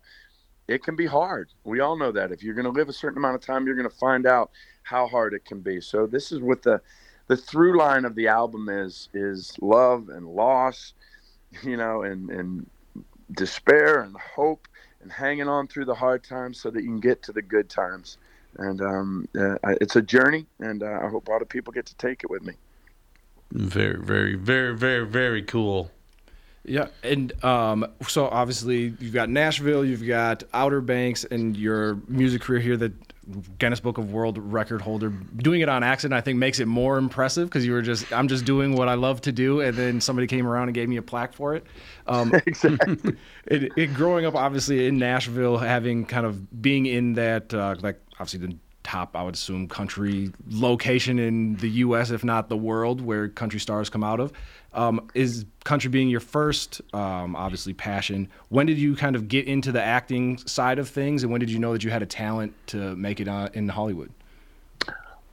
it 0.68 0.84
can 0.84 0.98
be 0.98 1.06
hard. 1.06 1.50
We 1.64 1.80
all 1.80 1.98
know 1.98 2.12
that. 2.12 2.32
If 2.32 2.44
you're 2.44 2.54
going 2.54 2.66
to 2.66 2.72
live 2.72 2.90
a 2.90 2.94
certain 2.94 3.18
amount 3.18 3.36
of 3.36 3.42
time, 3.42 3.66
you're 3.66 3.76
going 3.76 3.90
to 3.90 3.96
find 3.96 4.26
out 4.26 4.52
how 4.84 5.08
hard 5.08 5.34
it 5.34 5.46
can 5.46 5.62
be. 5.62 5.80
So 5.80 6.06
this 6.06 6.32
is 6.32 6.40
what 6.40 6.62
the 6.62 6.82
the 7.28 7.38
through 7.38 7.78
line 7.78 8.06
of 8.06 8.16
the 8.16 8.28
album 8.28 8.70
is 8.70 9.10
is 9.14 9.54
love 9.62 10.10
and 10.10 10.28
loss, 10.28 10.94
you 11.64 11.78
know, 11.78 12.04
and 12.04 12.30
and 12.30 12.70
despair 13.32 14.02
and 14.02 14.16
hope 14.18 14.68
and 15.02 15.12
hanging 15.12 15.48
on 15.48 15.68
through 15.68 15.86
the 15.86 15.96
hard 15.96 16.24
times 16.24 16.60
so 16.60 16.70
that 16.70 16.82
you 16.82 16.90
can 16.90 17.00
get 17.00 17.24
to 17.24 17.32
the 17.32 17.42
good 17.42 17.70
times. 17.70 18.18
And 18.58 18.82
um, 18.82 19.28
uh, 19.38 19.58
it's 19.64 19.96
a 19.96 20.02
journey, 20.02 20.46
and 20.60 20.82
uh, 20.82 21.00
I 21.04 21.10
hope 21.10 21.28
a 21.28 21.32
lot 21.32 21.42
of 21.42 21.50
people 21.50 21.72
get 21.74 21.86
to 21.88 21.96
take 21.96 22.24
it 22.24 22.30
with 22.30 22.44
me. 22.44 22.54
Very, 23.52 24.00
very, 24.00 24.36
very, 24.36 24.76
very, 24.76 25.06
very 25.06 25.44
cool. 25.44 25.92
Yeah, 26.68 26.88
and 27.02 27.44
um, 27.46 27.88
so 28.08 28.28
obviously 28.28 28.94
you've 29.00 29.14
got 29.14 29.30
Nashville, 29.30 29.86
you've 29.86 30.06
got 30.06 30.44
Outer 30.54 30.82
Banks, 30.82 31.24
and 31.24 31.56
your 31.56 31.98
music 32.08 32.42
career 32.42 32.60
here. 32.60 32.76
The 32.76 32.92
Guinness 33.58 33.80
Book 33.80 33.98
of 33.98 34.12
World 34.12 34.38
Record 34.38 34.82
holder. 34.82 35.10
Doing 35.10 35.62
it 35.62 35.70
on 35.70 35.84
accident, 35.84 36.18
I 36.18 36.22
think, 36.22 36.40
makes 36.40 36.60
it 36.60 36.66
more 36.66 36.98
impressive 36.98 37.50
because 37.50 37.66
you 37.66 37.74
were 37.74 37.82
just, 37.82 38.12
I'm 38.14 38.28
just 38.28 38.46
doing 38.46 38.74
what 38.74 38.88
I 38.88 38.94
love 38.94 39.22
to 39.22 39.32
do, 39.32 39.62
and 39.62 39.76
then 39.76 40.02
somebody 40.02 40.28
came 40.28 40.48
around 40.48 40.70
and 40.70 40.76
gave 40.76 40.88
me 40.88 40.98
a 40.98 41.02
plaque 41.02 41.34
for 41.34 41.56
it. 41.56 41.66
Um, 42.06 42.34
exactly. 42.46 43.16
it, 43.46 43.72
it, 43.76 43.94
growing 43.94 44.26
up, 44.26 44.36
obviously 44.36 44.88
in 44.88 44.98
Nashville, 44.98 45.58
having 45.58 46.06
kind 46.06 46.26
of 46.26 46.62
being 46.62 46.86
in 46.86 47.14
that, 47.14 47.54
uh, 47.54 47.76
like 47.82 48.00
obviously 48.20 48.48
the 48.48 48.58
top, 48.84 49.16
I 49.16 49.24
would 49.24 49.36
assume, 49.36 49.68
country 49.68 50.32
location 50.50 51.20
in 51.20 51.56
the 51.58 51.70
U.S., 51.70 52.10
if 52.10 52.24
not 52.24 52.48
the 52.48 52.58
world, 52.58 53.02
where 53.02 53.28
country 53.28 53.60
stars 53.60 53.90
come 53.90 54.04
out 54.04 54.22
of. 54.22 54.32
Um, 54.74 55.10
is 55.14 55.46
country 55.64 55.90
being 55.90 56.10
your 56.10 56.20
first, 56.20 56.82
um, 56.94 57.36
obviously, 57.36 57.74
passion? 57.74 58.30
When 58.50 58.68
did 58.68 58.78
you 58.78 58.96
kind 58.96 59.16
of 59.16 59.28
get 59.28 59.48
into 59.48 59.72
the 59.72 59.82
acting 59.82 60.38
side 60.40 60.78
of 60.78 60.90
things, 60.90 61.24
and 61.24 61.32
when 61.32 61.40
did 61.40 61.50
you 61.50 61.58
know 61.58 61.74
that 61.74 61.84
you 61.84 61.90
had 61.90 62.02
a 62.02 62.06
talent 62.06 62.54
to 62.68 62.96
make 62.96 63.20
it 63.20 63.28
uh, 63.28 63.50
in 63.54 63.70
Hollywood? 63.70 64.12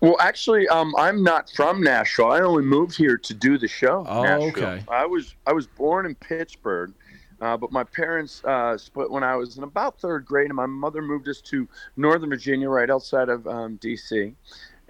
Well, 0.00 0.16
actually, 0.20 0.68
um, 0.68 0.94
I'm 0.98 1.22
not 1.22 1.50
from 1.50 1.82
Nashville. 1.82 2.30
I 2.30 2.40
only 2.40 2.62
moved 2.62 2.94
here 2.96 3.16
to 3.16 3.34
do 3.34 3.56
the 3.56 3.68
show. 3.68 4.04
Oh, 4.06 4.22
Nashville. 4.22 4.48
okay. 4.48 4.84
I 4.88 5.06
was 5.06 5.34
I 5.46 5.52
was 5.52 5.66
born 5.66 6.04
in 6.04 6.14
Pittsburgh, 6.14 6.92
uh, 7.40 7.56
but 7.56 7.72
my 7.72 7.84
parents 7.84 8.44
uh, 8.44 8.76
split 8.76 9.10
when 9.10 9.22
I 9.22 9.36
was 9.36 9.56
in 9.56 9.62
about 9.62 9.98
third 9.98 10.26
grade, 10.26 10.48
and 10.48 10.56
my 10.56 10.66
mother 10.66 11.00
moved 11.00 11.28
us 11.28 11.40
to 11.42 11.66
Northern 11.96 12.28
Virginia, 12.28 12.68
right 12.68 12.90
outside 12.90 13.28
of 13.30 13.46
um, 13.46 13.76
D.C. 13.76 14.34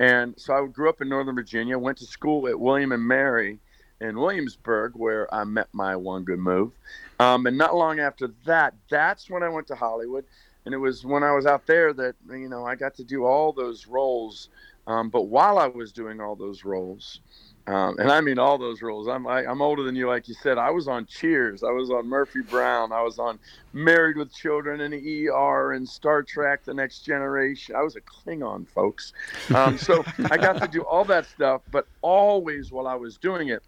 And 0.01 0.35
so 0.37 0.55
I 0.55 0.67
grew 0.67 0.89
up 0.89 1.01
in 1.01 1.09
Northern 1.09 1.37
Virginia. 1.37 1.79
Went 1.79 1.99
to 1.99 2.07
school 2.07 2.49
at 2.49 2.59
William 2.59 2.91
and 2.91 3.07
Mary 3.07 3.61
in 4.01 4.19
Williamsburg, 4.19 4.93
where 4.95 5.33
I 5.35 5.45
met 5.45 5.69
my 5.73 5.97
one 5.97 6.25
good 6.25 6.39
move. 6.39 6.73
Um, 7.21 7.47
and 7.47 7.57
not 7.57 7.75
long 7.75 8.01
after 8.01 8.29
that, 8.45 8.75
that's 8.91 9.31
when 9.31 9.43
I 9.43 9.49
went 9.49 9.67
to 9.69 9.75
Hollywood. 9.75 10.25
And 10.65 10.75
it 10.75 10.79
was 10.79 11.05
when 11.05 11.23
I 11.23 11.33
was 11.33 11.47
out 11.47 11.67
there 11.67 11.93
that 11.93 12.17
you 12.31 12.49
know 12.49 12.65
I 12.65 12.75
got 12.75 12.95
to 12.97 13.05
do 13.05 13.25
all 13.25 13.53
those 13.53 13.87
roles. 13.87 14.49
Um, 14.87 15.09
but 15.09 15.23
while 15.23 15.59
I 15.59 15.67
was 15.67 15.93
doing 15.93 16.21
all 16.21 16.37
those 16.37 16.65
roles, 16.65 17.21
um, 17.67 17.99
and 17.99 18.11
I 18.11 18.21
mean 18.21 18.39
all 18.39 18.59
those 18.59 18.83
roles. 18.83 19.09
I'm 19.09 19.27
I, 19.27 19.41
am 19.41 19.49
i 19.49 19.51
am 19.51 19.63
older 19.63 19.83
than 19.83 19.97
you, 19.97 20.07
like 20.07 20.29
you 20.29 20.35
said. 20.35 20.59
I 20.59 20.71
was 20.71 20.87
on 20.87 21.07
Cheers. 21.07 21.63
I 21.63 21.71
was 21.71 21.91
on 21.91 22.07
Murphy 22.07 22.43
Brown. 22.43 22.93
I 22.93 23.01
was 23.03 23.19
on 23.19 23.39
Married 23.73 24.19
with 24.19 24.35
Children 24.35 24.83
and 24.83 24.93
ER 24.93 25.73
and 25.73 25.89
Star 25.89 26.23
Trek: 26.23 26.65
The 26.65 26.75
Next 26.75 27.01
Generation. 27.01 27.75
I 27.75 27.83
was 27.83 27.97
a 27.97 28.03
Klingon, 28.03 28.69
folks. 28.69 29.15
Um, 29.55 29.79
so 29.79 30.05
I 30.31 30.37
got 30.37 30.61
to 30.61 30.69
do 30.69 30.83
all 30.83 31.05
that 31.07 31.25
stuff. 31.25 31.63
But 31.71 31.87
always 32.03 32.71
while 32.71 32.87
I 32.87 32.97
was 32.97 33.17
doing 33.17 33.49
it, 33.49 33.63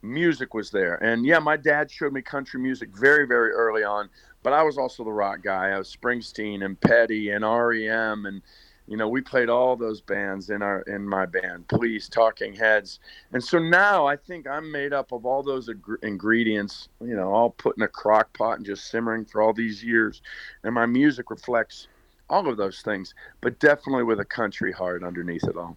music 0.00 0.54
was 0.54 0.70
there. 0.70 0.94
And 1.04 1.26
yeah, 1.26 1.38
my 1.38 1.58
dad 1.58 1.90
showed 1.90 2.14
me 2.14 2.22
country 2.22 2.58
music 2.58 2.88
very 2.96 3.26
very 3.26 3.50
early 3.50 3.84
on. 3.84 4.08
But 4.42 4.54
I 4.54 4.62
was 4.62 4.78
also 4.78 5.04
the 5.04 5.12
rock 5.12 5.42
guy. 5.42 5.70
I 5.70 5.78
was 5.78 5.94
Springsteen 5.94 6.64
and 6.64 6.80
Petty 6.80 7.30
and 7.30 7.44
REM 7.44 8.24
and 8.24 8.40
you 8.86 8.96
know 8.96 9.08
we 9.08 9.20
played 9.20 9.48
all 9.48 9.76
those 9.76 10.00
bands 10.00 10.50
in 10.50 10.62
our 10.62 10.82
in 10.82 11.06
my 11.06 11.26
band 11.26 11.66
police 11.68 12.08
talking 12.08 12.54
heads. 12.54 13.00
And 13.32 13.42
so 13.42 13.58
now 13.58 14.06
i 14.06 14.16
think 14.16 14.46
i'm 14.48 14.70
made 14.70 14.92
up 14.92 15.12
of 15.12 15.26
all 15.26 15.42
those 15.42 15.68
ag- 15.68 16.02
ingredients 16.02 16.88
you 17.00 17.16
know 17.16 17.32
all 17.32 17.50
put 17.50 17.76
in 17.76 17.82
a 17.82 17.88
crock 17.88 18.32
pot 18.36 18.58
and 18.58 18.66
just 18.66 18.90
simmering 18.90 19.24
for 19.24 19.42
all 19.42 19.52
these 19.52 19.82
years. 19.82 20.22
And 20.64 20.74
my 20.74 20.86
music 20.86 21.30
reflects 21.30 21.88
all 22.28 22.48
of 22.48 22.56
those 22.56 22.80
things 22.80 23.14
but 23.40 23.58
definitely 23.58 24.04
with 24.04 24.20
a 24.20 24.24
country 24.24 24.72
heart 24.72 25.02
underneath 25.02 25.44
it 25.44 25.56
all. 25.56 25.76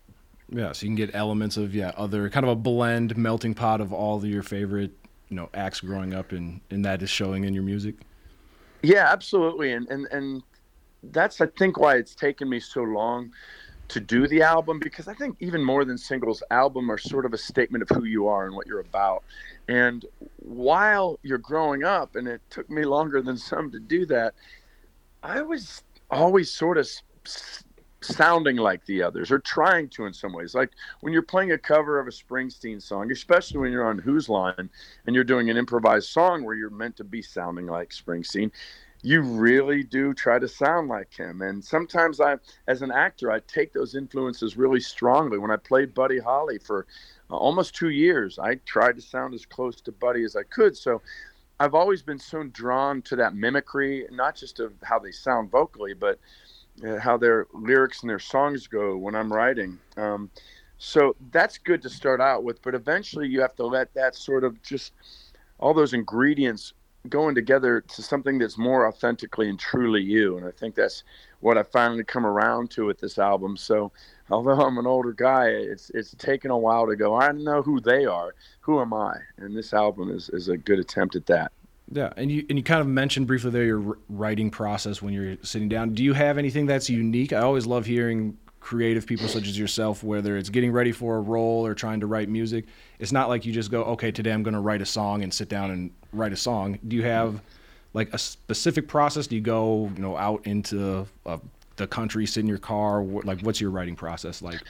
Yeah 0.49 0.71
so 0.71 0.85
you 0.85 0.89
can 0.89 0.95
get 0.95 1.11
elements 1.13 1.57
of 1.57 1.75
yeah 1.75 1.91
other 1.97 2.29
kind 2.29 2.45
of 2.45 2.51
a 2.51 2.55
blend 2.55 3.17
melting 3.17 3.53
pot 3.53 3.81
of 3.81 3.93
all 3.93 4.17
of 4.17 4.25
your 4.25 4.43
favorite 4.43 4.91
you 5.29 5.35
know 5.35 5.49
acts 5.53 5.79
growing 5.79 6.13
up 6.13 6.31
and 6.31 6.61
and 6.69 6.83
that 6.85 7.01
is 7.01 7.09
showing 7.09 7.43
in 7.45 7.53
your 7.53 7.63
music? 7.63 7.95
Yeah 8.81 9.07
absolutely. 9.11 9.71
And 9.73 9.87
and 9.89 10.07
and 10.11 10.43
that's 11.03 11.41
I 11.41 11.47
think 11.47 11.79
why 11.79 11.95
it's 11.95 12.15
taken 12.15 12.49
me 12.49 12.59
so 12.59 12.81
long 12.83 13.31
to 13.89 13.99
do 13.99 14.27
the 14.27 14.41
album 14.43 14.79
because 14.79 15.07
I 15.07 15.13
think 15.15 15.35
even 15.39 15.63
more 15.63 15.83
than 15.83 15.97
singles, 15.97 16.43
album 16.51 16.91
are 16.91 16.97
sort 16.97 17.25
of 17.25 17.33
a 17.33 17.37
statement 17.37 17.81
of 17.81 17.89
who 17.89 18.05
you 18.05 18.27
are 18.27 18.45
and 18.45 18.55
what 18.55 18.67
you're 18.67 18.79
about. 18.79 19.23
And 19.67 20.05
while 20.37 21.19
you're 21.23 21.39
growing 21.39 21.83
up, 21.83 22.15
and 22.15 22.27
it 22.27 22.41
took 22.49 22.69
me 22.69 22.85
longer 22.85 23.21
than 23.21 23.37
some 23.37 23.71
to 23.71 23.79
do 23.79 24.05
that, 24.07 24.35
I 25.23 25.41
was 25.41 25.83
always 26.11 26.51
sort 26.51 26.77
of 26.77 26.87
sounding 28.01 28.55
like 28.55 28.85
the 28.85 29.03
others 29.03 29.31
or 29.31 29.39
trying 29.39 29.89
to 29.89 30.05
in 30.05 30.13
some 30.13 30.33
ways. 30.33 30.55
Like 30.55 30.71
when 31.01 31.11
you're 31.11 31.21
playing 31.21 31.51
a 31.51 31.57
cover 31.57 31.99
of 31.99 32.07
a 32.07 32.11
Springsteen 32.11 32.81
song, 32.81 33.11
especially 33.11 33.59
when 33.59 33.71
you're 33.71 33.87
on 33.87 33.99
Whose 33.99 34.29
Line 34.29 34.69
and 35.05 35.15
you're 35.15 35.23
doing 35.23 35.49
an 35.49 35.57
improvised 35.57 36.09
song 36.09 36.43
where 36.43 36.55
you're 36.55 36.69
meant 36.69 36.95
to 36.97 37.03
be 37.03 37.21
sounding 37.21 37.65
like 37.65 37.89
Springsteen, 37.89 38.51
you 39.01 39.21
really 39.21 39.83
do 39.83 40.13
try 40.13 40.39
to 40.39 40.47
sound 40.47 40.89
like 40.89 41.13
him. 41.13 41.41
And 41.41 41.63
sometimes 41.63 42.19
I, 42.19 42.35
as 42.67 42.81
an 42.81 42.91
actor, 42.91 43.31
I 43.31 43.39
take 43.41 43.71
those 43.71 43.95
influences 43.95 44.57
really 44.57 44.81
strongly. 44.81 45.37
When 45.37 45.51
I 45.51 45.55
played 45.55 45.93
Buddy 45.93 46.19
Holly 46.19 46.57
for 46.57 46.85
uh, 47.31 47.37
almost 47.37 47.75
two 47.75 47.89
years, 47.89 48.37
I 48.39 48.55
tried 48.65 48.97
to 48.97 49.01
sound 49.01 49.33
as 49.33 49.45
close 49.45 49.79
to 49.81 49.91
Buddy 49.91 50.23
as 50.23 50.35
I 50.35 50.43
could. 50.43 50.75
So 50.75 51.01
I've 51.61 51.75
always 51.75 52.01
been 52.01 52.19
so 52.19 52.43
drawn 52.43 53.01
to 53.03 53.15
that 53.17 53.35
mimicry, 53.35 54.05
not 54.11 54.35
just 54.35 54.59
of 54.59 54.73
how 54.83 54.99
they 54.99 55.11
sound 55.11 55.49
vocally, 55.49 55.93
but 55.93 56.19
uh, 56.85 56.97
how 56.97 57.17
their 57.17 57.47
lyrics 57.53 58.01
and 58.01 58.09
their 58.09 58.19
songs 58.19 58.67
go 58.67 58.97
when 58.97 59.15
I'm 59.15 59.31
writing. 59.31 59.79
Um, 59.95 60.29
so 60.77 61.15
that's 61.31 61.57
good 61.57 61.81
to 61.81 61.89
start 61.89 62.21
out 62.21 62.43
with, 62.43 62.61
but 62.61 62.75
eventually 62.75 63.27
you 63.27 63.41
have 63.41 63.55
to 63.57 63.65
let 63.65 63.93
that 63.93 64.15
sort 64.15 64.43
of 64.45 64.61
just 64.61 64.93
all 65.59 65.73
those 65.73 65.93
ingredients 65.93 66.73
going 67.09 67.35
together 67.35 67.81
to 67.81 68.01
something 68.01 68.37
that's 68.37 68.57
more 68.57 68.87
authentically 68.87 69.49
and 69.49 69.59
truly 69.59 70.01
you. 70.01 70.37
And 70.37 70.45
I 70.45 70.51
think 70.51 70.75
that's 70.75 71.03
what 71.39 71.57
I 71.57 71.63
finally 71.63 72.03
come 72.03 72.25
around 72.25 72.71
to 72.71 72.85
with 72.85 72.99
this 72.99 73.17
album. 73.17 73.57
So 73.57 73.91
although 74.29 74.59
I'm 74.59 74.77
an 74.77 74.87
older 74.87 75.13
guy, 75.13 75.47
it's 75.47 75.89
it's 75.91 76.15
taken 76.15 76.51
a 76.51 76.57
while 76.57 76.87
to 76.87 76.95
go. 76.95 77.15
I 77.15 77.31
know 77.31 77.61
who 77.61 77.79
they 77.79 78.05
are. 78.05 78.33
Who 78.61 78.79
am 78.81 78.93
I? 78.93 79.17
And 79.37 79.55
this 79.55 79.73
album 79.73 80.09
is 80.11 80.29
is 80.29 80.49
a 80.49 80.57
good 80.57 80.79
attempt 80.79 81.15
at 81.15 81.25
that. 81.27 81.51
Yeah, 81.91 82.13
and 82.17 82.31
you 82.31 82.45
and 82.49 82.57
you 82.57 82.63
kind 82.63 82.81
of 82.81 82.87
mentioned 82.87 83.27
briefly 83.27 83.51
there 83.51 83.63
your 83.63 83.97
writing 84.09 84.51
process 84.51 85.01
when 85.01 85.13
you're 85.13 85.37
sitting 85.41 85.69
down. 85.69 85.93
Do 85.93 86.03
you 86.03 86.13
have 86.13 86.37
anything 86.37 86.67
that's 86.67 86.89
unique? 86.89 87.33
I 87.33 87.39
always 87.39 87.65
love 87.65 87.85
hearing 87.85 88.37
creative 88.59 89.07
people 89.07 89.27
such 89.27 89.47
as 89.47 89.57
yourself, 89.57 90.03
whether 90.03 90.37
it's 90.37 90.49
getting 90.49 90.71
ready 90.71 90.91
for 90.91 91.15
a 91.15 91.21
role 91.21 91.65
or 91.65 91.73
trying 91.73 92.01
to 92.01 92.07
write 92.07 92.29
music. 92.29 92.65
It's 92.99 93.13
not 93.13 93.29
like 93.29 93.45
you 93.45 93.53
just 93.53 93.71
go, 93.71 93.83
okay, 93.85 94.11
today 94.11 94.31
I'm 94.31 94.43
going 94.43 94.53
to 94.53 94.59
write 94.59 94.81
a 94.81 94.85
song 94.85 95.23
and 95.23 95.33
sit 95.33 95.47
down 95.47 95.71
and 95.71 95.91
write 96.11 96.33
a 96.33 96.37
song. 96.37 96.77
Do 96.89 96.97
you 96.97 97.03
have 97.03 97.41
like 97.93 98.13
a 98.13 98.17
specific 98.17 98.89
process? 98.89 99.25
Do 99.25 99.35
you 99.35 99.41
go, 99.41 99.89
you 99.95 100.01
know, 100.01 100.17
out 100.17 100.45
into 100.45 101.07
uh, 101.25 101.37
the 101.77 101.87
country, 101.87 102.25
sit 102.25 102.41
in 102.41 102.47
your 102.47 102.57
car? 102.57 103.01
Like, 103.01 103.39
what's 103.41 103.61
your 103.61 103.71
writing 103.71 103.95
process 103.95 104.41
like? 104.41 104.61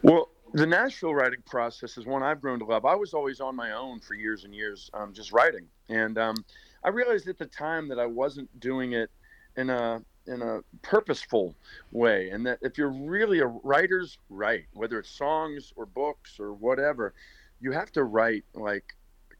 Well, 0.00 0.30
the 0.54 0.66
Nashville 0.66 1.14
writing 1.14 1.42
process 1.46 1.98
is 1.98 2.06
one 2.06 2.22
I've 2.22 2.40
grown 2.40 2.58
to 2.60 2.64
love. 2.64 2.86
I 2.86 2.94
was 2.94 3.12
always 3.12 3.40
on 3.40 3.54
my 3.54 3.72
own 3.72 4.00
for 4.00 4.14
years 4.14 4.44
and 4.44 4.54
years, 4.54 4.90
um, 4.94 5.12
just 5.12 5.32
writing, 5.32 5.66
and 5.88 6.18
um, 6.18 6.36
I 6.84 6.88
realized 6.90 7.26
at 7.28 7.38
the 7.38 7.46
time 7.46 7.88
that 7.88 7.98
I 7.98 8.04
wasn't 8.04 8.48
doing 8.60 8.92
it 8.92 9.10
in 9.56 9.70
a 9.70 10.02
in 10.26 10.42
a 10.42 10.60
purposeful 10.82 11.54
way, 11.90 12.30
and 12.30 12.46
that 12.46 12.58
if 12.60 12.76
you're 12.76 12.92
really 12.92 13.40
a 13.40 13.46
writer's 13.46 14.18
write, 14.28 14.66
whether 14.74 14.98
it's 14.98 15.10
songs 15.10 15.72
or 15.74 15.86
books 15.86 16.38
or 16.38 16.52
whatever, 16.52 17.14
you 17.62 17.72
have 17.72 17.92
to 17.92 18.04
write 18.04 18.44
like 18.54 18.94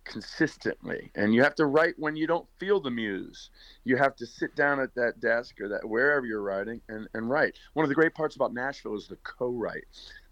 consistently 0.05 1.13
and 1.15 1.33
you 1.33 1.43
have 1.43 1.55
to 1.55 1.67
write 1.67 1.95
when 1.97 2.17
you 2.17 2.27
don't 2.27 2.49
feel 2.59 2.81
the 2.81 2.91
muse 2.91 3.51
you 3.85 3.97
have 3.97 4.17
to 4.17 4.27
sit 4.27 4.57
down 4.57 4.81
at 4.81 4.93
that 4.97 5.21
desk 5.21 5.61
or 5.61 5.69
that 5.69 5.89
wherever 5.89 6.27
you're 6.27 6.43
writing 6.43 6.81
and, 6.89 7.09
and 7.15 7.31
write 7.31 7.55
one 7.75 7.85
of 7.85 7.89
the 7.89 7.95
great 7.95 8.13
parts 8.13 8.35
about 8.35 8.53
nashville 8.53 8.97
is 8.97 9.07
the 9.07 9.17
co-write 9.23 9.85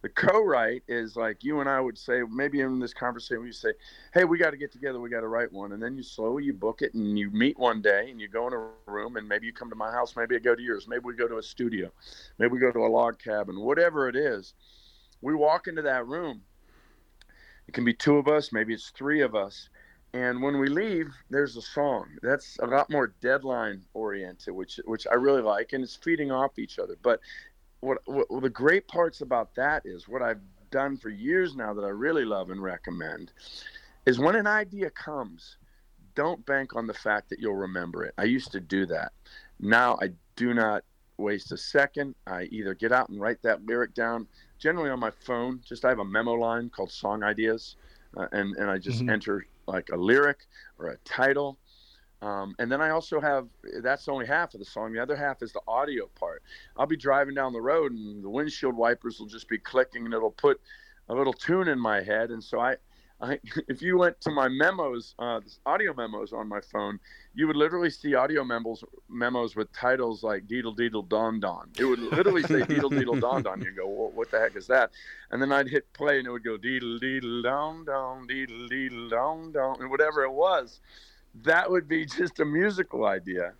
the 0.02 0.08
co-write 0.08 0.82
is 0.88 1.14
like 1.14 1.44
you 1.44 1.60
and 1.60 1.68
I 1.68 1.78
would 1.78 1.98
say, 1.98 2.22
maybe 2.22 2.60
in 2.60 2.78
this 2.78 2.94
conversation, 2.94 3.42
we 3.42 3.52
say, 3.52 3.74
"Hey, 4.14 4.24
we 4.24 4.38
got 4.38 4.50
to 4.50 4.56
get 4.56 4.72
together. 4.72 4.98
We 4.98 5.10
got 5.10 5.20
to 5.20 5.28
write 5.28 5.52
one." 5.52 5.72
And 5.72 5.82
then 5.82 5.96
you 5.96 6.02
slowly 6.02 6.44
you 6.44 6.54
book 6.54 6.80
it, 6.80 6.94
and 6.94 7.18
you 7.18 7.30
meet 7.30 7.58
one 7.58 7.82
day, 7.82 8.10
and 8.10 8.20
you 8.20 8.28
go 8.28 8.46
in 8.46 8.54
a 8.54 8.70
room, 8.90 9.16
and 9.16 9.28
maybe 9.28 9.46
you 9.46 9.52
come 9.52 9.68
to 9.68 9.76
my 9.76 9.90
house, 9.90 10.16
maybe 10.16 10.36
I 10.36 10.38
go 10.38 10.54
to 10.54 10.62
yours, 10.62 10.88
maybe 10.88 11.02
we 11.04 11.14
go 11.14 11.28
to 11.28 11.36
a 11.36 11.42
studio, 11.42 11.90
maybe 12.38 12.52
we 12.52 12.58
go 12.58 12.72
to 12.72 12.86
a 12.86 12.88
log 12.88 13.18
cabin, 13.18 13.60
whatever 13.60 14.08
it 14.08 14.16
is. 14.16 14.54
We 15.20 15.34
walk 15.34 15.66
into 15.66 15.82
that 15.82 16.06
room. 16.06 16.42
It 17.70 17.74
can 17.74 17.84
be 17.84 17.94
two 17.94 18.16
of 18.16 18.26
us, 18.26 18.52
maybe 18.52 18.74
it's 18.74 18.90
three 18.90 19.20
of 19.20 19.36
us, 19.36 19.68
and 20.12 20.42
when 20.42 20.58
we 20.58 20.68
leave, 20.68 21.06
there's 21.30 21.56
a 21.56 21.62
song 21.62 22.08
that's 22.20 22.58
a 22.58 22.66
lot 22.66 22.90
more 22.90 23.14
deadline 23.20 23.84
oriented, 23.94 24.52
which 24.52 24.80
which 24.86 25.06
I 25.08 25.14
really 25.14 25.40
like, 25.40 25.72
and 25.72 25.84
it's 25.84 25.94
feeding 25.94 26.32
off 26.32 26.58
each 26.58 26.80
other. 26.80 26.96
But 27.00 27.20
what, 27.78 27.98
what 28.06 28.26
the 28.42 28.50
great 28.50 28.88
parts 28.88 29.20
about 29.20 29.54
that 29.54 29.86
is 29.86 30.08
what 30.08 30.20
I've 30.20 30.40
done 30.72 30.96
for 30.96 31.10
years 31.10 31.54
now 31.54 31.72
that 31.72 31.84
I 31.84 31.90
really 31.90 32.24
love 32.24 32.50
and 32.50 32.60
recommend 32.60 33.30
is 34.04 34.18
when 34.18 34.34
an 34.34 34.48
idea 34.48 34.90
comes, 34.90 35.56
don't 36.16 36.44
bank 36.44 36.74
on 36.74 36.88
the 36.88 36.94
fact 36.94 37.30
that 37.30 37.38
you'll 37.38 37.54
remember 37.54 38.02
it. 38.02 38.14
I 38.18 38.24
used 38.24 38.50
to 38.50 38.60
do 38.60 38.84
that. 38.86 39.12
Now 39.60 39.96
I 40.02 40.10
do 40.34 40.54
not 40.54 40.82
waste 41.18 41.52
a 41.52 41.56
second. 41.56 42.16
I 42.26 42.48
either 42.50 42.74
get 42.74 42.90
out 42.90 43.10
and 43.10 43.20
write 43.20 43.40
that 43.42 43.64
lyric 43.64 43.94
down, 43.94 44.26
generally 44.60 44.90
on 44.90 45.00
my 45.00 45.10
phone. 45.10 45.60
Just 45.64 45.84
I 45.84 45.88
have 45.88 45.98
a 45.98 46.04
memo 46.04 46.34
line 46.34 46.70
called 46.70 46.92
Song 46.92 47.24
Ideas, 47.24 47.74
uh, 48.16 48.26
and 48.30 48.54
and 48.56 48.70
I 48.70 48.78
just 48.78 49.00
mm-hmm. 49.00 49.10
enter 49.10 49.46
like 49.66 49.88
a 49.92 49.96
lyric 49.96 50.46
or 50.78 50.88
a 50.88 50.96
title 50.98 51.58
um, 52.22 52.54
and 52.58 52.70
then 52.70 52.80
I 52.82 52.90
also 52.90 53.20
have 53.20 53.48
that's 53.82 54.08
only 54.08 54.26
half 54.26 54.52
of 54.52 54.60
the 54.60 54.66
song. 54.66 54.92
The 54.92 55.00
other 55.00 55.16
half 55.16 55.42
is 55.42 55.52
the 55.52 55.62
audio 55.66 56.06
part. 56.18 56.42
I'll 56.76 56.86
be 56.86 56.96
driving 56.96 57.34
down 57.34 57.52
the 57.52 57.62
road 57.62 57.92
and 57.92 58.22
the 58.22 58.28
windshield 58.28 58.76
wipers 58.76 59.18
will 59.18 59.26
just 59.26 59.48
be 59.48 59.58
clicking 59.58 60.04
and 60.04 60.12
it'll 60.12 60.30
put 60.30 60.60
a 61.08 61.14
little 61.14 61.32
tune 61.32 61.68
in 61.68 61.78
my 61.78 62.02
head. 62.02 62.30
And 62.30 62.44
so 62.44 62.60
I, 62.60 62.76
I 63.20 63.38
if 63.68 63.82
you 63.82 63.98
went 63.98 64.20
to 64.22 64.30
my 64.30 64.48
memos, 64.48 65.14
uh, 65.18 65.40
audio 65.66 65.94
memos 65.94 66.32
on 66.32 66.48
my 66.48 66.60
phone, 66.60 66.98
you 67.34 67.46
would 67.46 67.56
literally 67.56 67.90
see 67.90 68.14
audio 68.14 68.44
memos 68.44 68.84
memos 69.08 69.56
with 69.56 69.72
titles 69.72 70.22
like 70.22 70.46
Deedle 70.46 70.76
Deedle 70.76 71.08
Don 71.08 71.40
Don. 71.40 71.70
It 71.78 71.84
would 71.84 72.00
literally 72.00 72.42
say 72.42 72.60
Deedle 72.60 72.90
Deedle 72.90 73.20
Don 73.26 73.42
Don. 73.42 73.60
You 73.60 73.72
go, 73.72 73.88
well, 73.88 74.10
what 74.14 74.30
the 74.30 74.38
heck 74.38 74.56
is 74.56 74.66
that? 74.68 74.90
And 75.30 75.40
then 75.40 75.52
I'd 75.52 75.68
hit 75.68 75.92
play 75.92 76.18
and 76.18 76.26
it 76.26 76.30
would 76.30 76.44
go 76.44 76.56
Deedle 76.56 76.98
Deedle 77.00 77.42
Don 77.42 77.84
Don 77.84 78.26
Deedle 78.26 78.68
Deedle 78.68 79.10
Don 79.10 79.52
Don 79.52 79.80
and 79.80 79.90
whatever 79.90 80.22
it 80.22 80.32
was 80.32 80.80
that 81.34 81.70
would 81.70 81.88
be 81.88 82.04
just 82.18 82.40
a 82.40 82.44
musical 82.44 83.04
idea. 83.04 83.52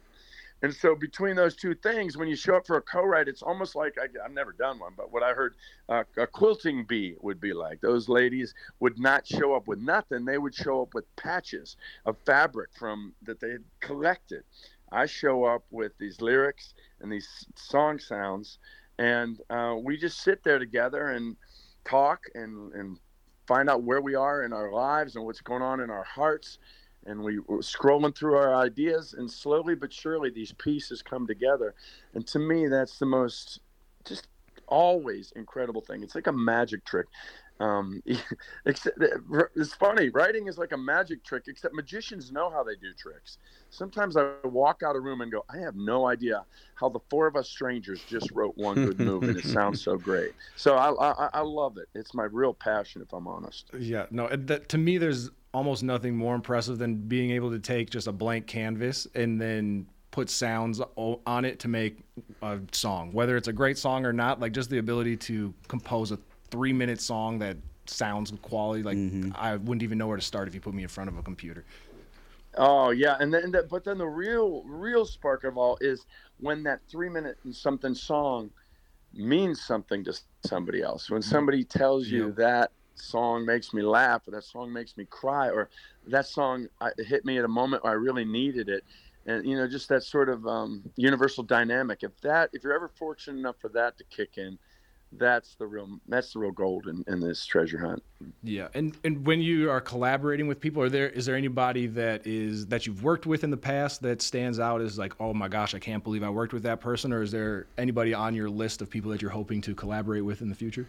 And 0.62 0.74
so 0.74 0.94
between 0.94 1.36
those 1.36 1.56
two 1.56 1.74
things, 1.74 2.16
when 2.16 2.28
you 2.28 2.36
show 2.36 2.56
up 2.56 2.66
for 2.66 2.76
a 2.76 2.82
co-write, 2.82 3.28
it's 3.28 3.42
almost 3.42 3.74
like 3.74 3.96
I, 3.98 4.06
have 4.22 4.32
never 4.32 4.52
done 4.52 4.78
one, 4.78 4.92
but 4.96 5.10
what 5.10 5.22
I 5.22 5.32
heard 5.32 5.54
uh, 5.88 6.04
a 6.18 6.26
quilting 6.26 6.84
bee 6.84 7.16
would 7.20 7.40
be 7.40 7.52
like. 7.52 7.80
Those 7.80 8.08
ladies 8.08 8.54
would 8.80 8.98
not 8.98 9.26
show 9.26 9.54
up 9.54 9.68
with 9.68 9.78
nothing; 9.78 10.24
they 10.24 10.38
would 10.38 10.54
show 10.54 10.82
up 10.82 10.92
with 10.92 11.04
patches 11.16 11.76
of 12.04 12.16
fabric 12.26 12.70
from 12.78 13.14
that 13.22 13.40
they 13.40 13.50
had 13.50 13.64
collected. 13.80 14.44
I 14.92 15.06
show 15.06 15.44
up 15.44 15.64
with 15.70 15.92
these 15.98 16.20
lyrics 16.20 16.74
and 17.00 17.10
these 17.10 17.28
song 17.56 17.98
sounds, 17.98 18.58
and 18.98 19.40
uh, 19.48 19.76
we 19.82 19.96
just 19.96 20.22
sit 20.22 20.44
there 20.44 20.58
together 20.58 21.08
and 21.08 21.36
talk 21.86 22.24
and 22.34 22.72
and 22.74 22.98
find 23.46 23.70
out 23.70 23.82
where 23.82 24.00
we 24.00 24.14
are 24.14 24.44
in 24.44 24.52
our 24.52 24.70
lives 24.70 25.16
and 25.16 25.24
what's 25.24 25.40
going 25.40 25.62
on 25.62 25.80
in 25.80 25.90
our 25.90 26.04
hearts 26.04 26.58
and 27.06 27.22
we 27.22 27.38
were 27.38 27.58
scrolling 27.58 28.16
through 28.16 28.34
our 28.34 28.54
ideas 28.54 29.14
and 29.14 29.30
slowly 29.30 29.74
but 29.74 29.92
surely 29.92 30.30
these 30.30 30.52
pieces 30.52 31.02
come 31.02 31.26
together. 31.26 31.74
And 32.14 32.26
to 32.28 32.38
me 32.38 32.68
that's 32.68 32.98
the 32.98 33.06
most 33.06 33.60
just 34.04 34.28
always 34.66 35.32
incredible 35.36 35.80
thing. 35.80 36.02
It's 36.02 36.14
like 36.14 36.28
a 36.28 36.32
magic 36.32 36.84
trick. 36.84 37.06
Um, 37.58 38.02
it's 38.64 39.74
funny 39.74 40.08
writing 40.08 40.46
is 40.46 40.56
like 40.56 40.72
a 40.72 40.78
magic 40.78 41.22
trick 41.24 41.44
except 41.46 41.74
magicians 41.74 42.32
know 42.32 42.48
how 42.48 42.62
they 42.62 42.74
do 42.76 42.94
tricks. 42.94 43.36
Sometimes 43.68 44.16
i 44.16 44.32
walk 44.44 44.82
out 44.82 44.96
of 44.96 44.96
a 44.96 45.00
room 45.00 45.20
and 45.20 45.30
go 45.30 45.44
i 45.50 45.58
have 45.58 45.76
no 45.76 46.06
idea 46.06 46.44
how 46.74 46.88
the 46.88 47.00
four 47.10 47.26
of 47.26 47.36
us 47.36 47.50
strangers 47.50 48.02
just 48.08 48.30
wrote 48.30 48.56
one 48.56 48.76
good 48.76 48.98
move 48.98 49.24
and 49.24 49.36
it 49.36 49.44
sounds 49.44 49.82
so 49.82 49.98
great. 49.98 50.32
So 50.56 50.76
I, 50.76 51.10
I, 51.10 51.28
I 51.34 51.40
love 51.40 51.76
it. 51.76 51.88
It's 51.94 52.14
my 52.14 52.24
real 52.24 52.54
passion 52.54 53.02
if 53.02 53.12
i'm 53.12 53.26
honest. 53.26 53.70
Yeah 53.78 54.06
no 54.10 54.28
that, 54.28 54.70
to 54.70 54.78
me 54.78 54.96
there's 54.96 55.30
almost 55.52 55.82
nothing 55.82 56.16
more 56.16 56.34
impressive 56.34 56.78
than 56.78 56.94
being 56.94 57.30
able 57.30 57.50
to 57.50 57.58
take 57.58 57.90
just 57.90 58.06
a 58.06 58.12
blank 58.12 58.46
canvas 58.46 59.06
and 59.14 59.40
then 59.40 59.86
put 60.10 60.28
sounds 60.28 60.80
on 60.96 61.44
it 61.44 61.58
to 61.60 61.68
make 61.68 61.98
a 62.42 62.58
song 62.72 63.12
whether 63.12 63.36
it's 63.36 63.48
a 63.48 63.52
great 63.52 63.78
song 63.78 64.04
or 64.04 64.12
not 64.12 64.40
like 64.40 64.52
just 64.52 64.68
the 64.70 64.78
ability 64.78 65.16
to 65.16 65.54
compose 65.68 66.10
a 66.10 66.18
three 66.50 66.72
minute 66.72 67.00
song 67.00 67.38
that 67.38 67.56
sounds 67.86 68.32
quality 68.42 68.82
like 68.82 68.96
mm-hmm. 68.96 69.30
i 69.36 69.56
wouldn't 69.56 69.82
even 69.82 69.98
know 69.98 70.06
where 70.06 70.16
to 70.16 70.22
start 70.22 70.48
if 70.48 70.54
you 70.54 70.60
put 70.60 70.74
me 70.74 70.82
in 70.82 70.88
front 70.88 71.08
of 71.08 71.16
a 71.16 71.22
computer 71.22 71.64
oh 72.56 72.90
yeah 72.90 73.16
and 73.20 73.32
then 73.32 73.52
the, 73.52 73.62
but 73.70 73.84
then 73.84 73.98
the 73.98 74.06
real 74.06 74.62
real 74.64 75.04
spark 75.04 75.44
of 75.44 75.56
all 75.56 75.78
is 75.80 76.06
when 76.38 76.62
that 76.62 76.80
three 76.88 77.08
minute 77.08 77.38
and 77.44 77.54
something 77.54 77.94
song 77.94 78.50
means 79.12 79.60
something 79.62 80.04
to 80.04 80.12
somebody 80.44 80.82
else 80.82 81.08
when 81.10 81.22
somebody 81.22 81.62
tells 81.64 82.08
you 82.08 82.26
yeah. 82.26 82.34
that 82.36 82.70
song 83.00 83.44
makes 83.44 83.72
me 83.72 83.82
laugh 83.82 84.26
or 84.26 84.32
that 84.32 84.44
song 84.44 84.72
makes 84.72 84.96
me 84.96 85.04
cry 85.04 85.48
or 85.50 85.68
that 86.06 86.26
song 86.26 86.66
hit 86.98 87.24
me 87.24 87.38
at 87.38 87.44
a 87.44 87.48
moment 87.48 87.84
where 87.84 87.92
I 87.92 87.96
really 87.96 88.24
needed 88.24 88.68
it 88.68 88.84
and 89.26 89.46
you 89.46 89.56
know 89.56 89.68
just 89.68 89.88
that 89.88 90.02
sort 90.02 90.28
of 90.28 90.46
um, 90.46 90.82
universal 90.96 91.42
dynamic 91.42 92.02
if 92.02 92.18
that 92.22 92.50
if 92.52 92.62
you're 92.64 92.74
ever 92.74 92.88
fortunate 92.88 93.38
enough 93.38 93.56
for 93.60 93.68
that 93.70 93.98
to 93.98 94.04
kick 94.04 94.38
in 94.38 94.58
that's 95.12 95.56
the 95.56 95.66
real 95.66 95.98
that's 96.08 96.32
the 96.32 96.38
real 96.38 96.52
gold 96.52 96.86
in, 96.86 97.04
in 97.08 97.20
this 97.20 97.44
treasure 97.44 97.78
hunt. 97.78 98.02
Yeah, 98.42 98.68
and 98.74 98.96
and 99.02 99.26
when 99.26 99.40
you 99.40 99.70
are 99.70 99.80
collaborating 99.80 100.46
with 100.46 100.60
people, 100.60 100.82
are 100.82 100.88
there 100.88 101.08
is 101.08 101.26
there 101.26 101.36
anybody 101.36 101.86
that 101.88 102.26
is 102.26 102.66
that 102.66 102.86
you've 102.86 103.02
worked 103.02 103.26
with 103.26 103.42
in 103.42 103.50
the 103.50 103.56
past 103.56 104.02
that 104.02 104.22
stands 104.22 104.60
out 104.60 104.80
as 104.80 104.98
like, 104.98 105.14
oh 105.20 105.34
my 105.34 105.48
gosh, 105.48 105.74
I 105.74 105.78
can't 105.78 106.04
believe 106.04 106.22
I 106.22 106.30
worked 106.30 106.52
with 106.52 106.62
that 106.62 106.80
person, 106.80 107.12
or 107.12 107.22
is 107.22 107.32
there 107.32 107.66
anybody 107.76 108.14
on 108.14 108.34
your 108.34 108.48
list 108.48 108.82
of 108.82 108.90
people 108.90 109.10
that 109.10 109.20
you're 109.20 109.30
hoping 109.32 109.60
to 109.62 109.74
collaborate 109.74 110.24
with 110.24 110.42
in 110.42 110.48
the 110.48 110.54
future? 110.54 110.86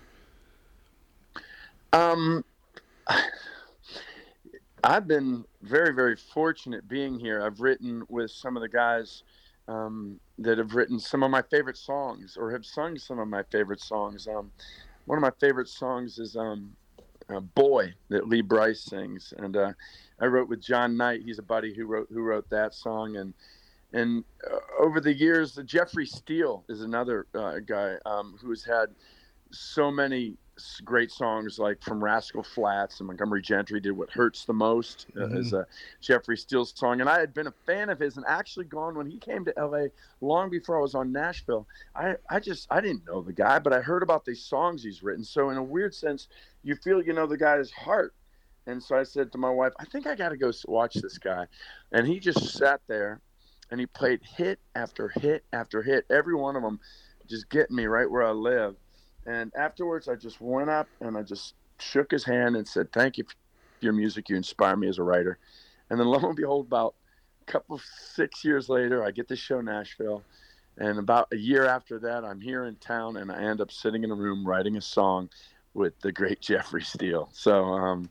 Um, 1.94 2.44
I've 4.84 5.08
been 5.08 5.46
very 5.62 5.94
very 5.94 6.16
fortunate 6.16 6.88
being 6.88 7.20
here. 7.20 7.44
I've 7.44 7.60
written 7.60 8.04
with 8.10 8.32
some 8.32 8.56
of 8.56 8.62
the 8.62 8.70
guys 8.70 9.24
um, 9.68 10.20
that 10.40 10.58
have 10.58 10.74
written 10.74 11.00
some 11.00 11.24
of 11.24 11.32
my 11.32 11.42
favorite 11.44 11.78
songs 11.78 12.38
or 12.40 12.52
have 12.52 12.66
sung 12.66 12.98
some 12.98 13.20
of 13.20 13.28
my 13.28 13.44
favorite 13.44 13.82
songs. 13.82 14.28
Um, 14.28 14.52
one 15.06 15.18
of 15.18 15.22
my 15.22 15.32
favorite 15.40 15.68
songs 15.68 16.18
is 16.20 16.36
um, 16.36 16.72
uh, 17.30 17.40
"Boy" 17.40 17.94
that 18.10 18.28
Lee 18.28 18.42
Brice 18.42 18.82
sings, 18.82 19.34
and 19.38 19.58
uh, 19.58 19.74
I 20.20 20.26
wrote 20.26 20.50
with 20.50 20.62
John 20.62 20.96
Knight. 20.98 21.22
He's 21.26 21.40
a 21.40 21.44
buddy 21.44 21.74
who 21.74 21.86
wrote 21.86 22.08
who 22.12 22.22
wrote 22.22 22.50
that 22.50 22.74
song, 22.74 23.18
and 23.18 23.34
and 23.94 24.24
uh, 24.50 24.84
over 24.84 25.02
the 25.02 25.14
years, 25.14 25.60
Jeffrey 25.66 26.06
Steele 26.06 26.64
is 26.70 26.82
another 26.82 27.28
uh, 27.36 27.60
guy 27.60 27.96
um, 28.06 28.38
has 28.48 28.64
had 28.64 28.88
so 29.52 29.92
many 29.92 30.38
great 30.84 31.12
songs 31.12 31.60
like 31.60 31.82
from 31.82 32.04
Rascal 32.04 32.44
Flatts 32.44 33.00
and 33.00 33.08
Montgomery 33.08 33.42
Gentry 33.42 33.80
did 33.80 33.92
"What 33.92 34.10
Hurts 34.10 34.46
the 34.46 34.54
Most" 34.54 35.08
uh, 35.16 35.22
mm-hmm. 35.22 35.38
as 35.38 35.54
a 35.54 35.66
Jeffrey 36.02 36.38
Steele 36.38 36.66
song, 36.66 37.02
and 37.02 37.10
I 37.10 37.20
had 37.20 37.34
been 37.34 37.48
a 37.48 37.54
fan 37.66 37.90
of 37.90 38.00
his 38.00 38.18
and 38.18 38.26
actually 38.28 38.66
gone 38.66 38.96
when 38.96 39.10
he 39.10 39.18
came 39.18 39.46
to 39.46 39.60
L.A. 39.60 39.90
long 40.22 40.50
before 40.50 40.78
I 40.78 40.82
was 40.82 40.96
on 40.96 41.12
Nashville. 41.12 41.68
I 41.96 42.16
I 42.30 42.40
just 42.40 42.68
I 42.72 42.82
didn't 42.82 43.06
know 43.06 43.22
the 43.22 43.34
guy, 43.34 43.60
but 43.60 43.74
I 43.74 43.82
heard 43.82 44.04
about 44.04 44.26
these 44.26 44.44
songs 44.44 44.84
he's 44.84 45.04
written. 45.04 45.24
So 45.24 45.50
in 45.50 45.58
a 45.58 45.64
weird 45.64 45.94
sense, 45.94 46.28
you 46.64 46.76
feel 46.76 47.02
you 47.02 47.14
know 47.14 47.28
the 47.28 47.38
guy's 47.38 47.72
heart. 47.72 48.14
And 48.68 48.82
so 48.82 48.96
I 48.96 49.04
said 49.04 49.32
to 49.32 49.38
my 49.38 49.50
wife, 49.50 49.74
I 49.80 49.86
think 49.86 50.06
I 50.06 50.16
got 50.16 50.30
to 50.30 50.38
go 50.38 50.52
watch 50.68 50.94
this 50.94 51.18
guy. 51.18 51.48
And 51.92 52.08
he 52.08 52.20
just 52.20 52.56
sat 52.56 52.80
there 52.88 53.20
and 53.72 53.80
he 53.80 53.86
played 53.88 54.22
hit 54.24 54.60
after 54.76 55.10
hit 55.10 55.44
after 55.52 55.82
hit, 55.82 56.06
every 56.10 56.36
one 56.36 56.56
of 56.56 56.62
them 56.62 56.80
just 57.28 57.50
getting 57.50 57.76
me 57.76 57.86
right 57.86 58.10
where 58.10 58.24
I 58.24 58.32
live. 58.32 58.76
And 59.26 59.52
afterwards, 59.56 60.08
I 60.08 60.16
just 60.16 60.42
went 60.42 60.70
up 60.70 60.88
and 61.00 61.18
I 61.18 61.24
just 61.24 61.54
shook 61.80 62.12
his 62.12 62.24
hand 62.24 62.56
and 62.56 62.68
said, 62.68 62.92
"Thank 62.92 63.18
you 63.18 63.24
for 63.24 63.36
your 63.80 63.94
music. 63.94 64.30
You 64.30 64.36
inspire 64.36 64.76
me 64.76 64.88
as 64.88 64.98
a 64.98 65.04
writer." 65.04 65.38
And 65.90 66.00
then 66.00 66.08
lo 66.08 66.20
and 66.20 66.36
behold, 66.36 66.68
about 66.68 66.96
a 67.48 67.52
couple 67.52 67.80
six 68.14 68.44
years 68.44 68.70
later, 68.70 69.04
I 69.04 69.12
get 69.12 69.28
to 69.28 69.36
show 69.36 69.62
Nashville, 69.62 70.24
and 70.78 71.00
about 71.00 71.28
a 71.32 71.38
year 71.38 71.66
after 71.66 72.00
that, 72.00 72.24
I'm 72.24 72.40
here 72.40 72.66
in 72.66 72.76
town, 72.78 73.18
and 73.18 73.32
I 73.32 73.42
end 73.42 73.62
up 73.62 73.72
sitting 73.72 74.04
in 74.04 74.12
a 74.12 74.16
room 74.16 74.46
writing 74.46 74.78
a 74.78 74.82
song 74.82 75.30
with 75.74 76.00
the 76.02 76.12
great 76.12 76.42
Jeffrey 76.42 76.82
Steele. 76.82 77.30
So 77.34 77.64
um, 77.66 78.10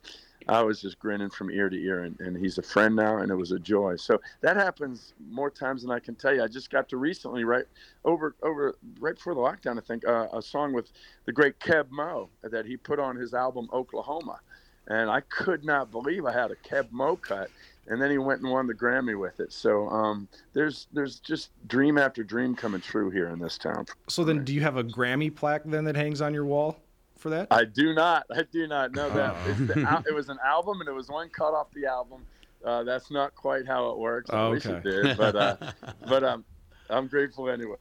I 0.49 0.62
was 0.62 0.80
just 0.80 0.99
grinning 0.99 1.30
from 1.30 1.51
ear 1.51 1.68
to 1.68 1.76
ear, 1.76 2.05
and, 2.05 2.18
and 2.20 2.36
he's 2.36 2.59
a 2.59 2.62
friend 2.62 2.97
now, 2.97 3.18
and 3.18 3.30
it 3.30 3.34
was 3.34 3.53
a 3.53 3.59
joy. 3.59 3.97
So 3.97 4.20
that 4.41 4.57
happens 4.57 5.14
more 5.30 5.51
times 5.51 5.82
than 5.82 5.91
I 5.91 5.99
can 5.99 6.14
tell 6.14 6.34
you. 6.34 6.43
I 6.43 6.49
just 6.49 6.70
got 6.70 6.88
to 6.91 6.97
recently, 6.97 7.45
right 7.45 7.66
over 8.05 8.34
over 8.43 8.76
right 8.99 9.14
before 9.14 9.34
the 9.34 9.41
lockdown, 9.41 9.78
I 9.78 9.82
think, 9.82 10.07
uh, 10.07 10.28
a 10.32 10.43
song 10.43 10.72
with 10.72 10.91
the 11.26 11.32
great 11.32 11.59
Keb 11.61 11.91
Mo 11.91 12.30
that 12.43 12.66
he 12.66 12.76
put 12.76 12.99
on 12.99 13.16
his 13.16 13.34
album 13.34 13.68
Oklahoma, 13.72 14.41
and 14.88 15.11
I 15.11 15.20
could 15.20 15.64
not 15.64 15.91
believe 15.91 16.24
I 16.24 16.32
had 16.32 16.51
a 16.51 16.57
Keb 16.57 16.91
Mo 16.91 17.16
cut. 17.16 17.51
And 17.86 18.01
then 18.01 18.11
he 18.11 18.18
went 18.18 18.41
and 18.41 18.51
won 18.53 18.68
the 18.68 18.74
Grammy 18.74 19.18
with 19.18 19.41
it. 19.41 19.53
So 19.53 19.88
um, 19.88 20.28
there's 20.53 20.86
there's 20.93 21.18
just 21.18 21.51
dream 21.66 21.99
after 21.99 22.22
dream 22.22 22.55
coming 22.55 22.80
true 22.80 23.11
here 23.11 23.30
in 23.30 23.41
this 23.41 23.59
town. 23.59 23.86
So 24.09 24.22
then, 24.22 24.45
do 24.45 24.55
you 24.55 24.61
have 24.61 24.76
a 24.76 24.84
Grammy 24.84 25.34
plaque 25.34 25.62
then 25.64 25.84
that 25.84 25.97
hangs 25.97 26.20
on 26.20 26.32
your 26.32 26.45
wall? 26.45 26.78
For 27.21 27.31
that? 27.31 27.49
I 27.51 27.64
do 27.64 27.95
not. 27.95 28.27
I 28.35 28.43
do 28.51 28.66
not 28.66 28.93
know 28.93 29.11
that. 29.11 29.35
The, 29.66 30.05
it 30.09 30.14
was 30.14 30.29
an 30.29 30.39
album, 30.45 30.81
and 30.81 30.89
it 30.89 30.93
was 30.93 31.09
one 31.09 31.29
cut 31.29 31.55
off 31.55 31.71
the 31.73 31.87
album. 31.87 32.23
Uh, 32.64 32.83
that's 32.83 33.11
not 33.11 33.35
quite 33.35 33.66
how 33.66 33.91
it 33.91 33.99
works. 33.99 34.31
I 34.31 34.43
oh, 34.43 34.51
wish 34.51 34.66
it 34.66 34.83
did, 34.83 35.16
but 35.16 35.37
uh, 35.37 35.57
but 36.09 36.25
um, 36.25 36.45
I'm 36.89 37.07
grateful 37.07 37.49
anyway. 37.49 37.77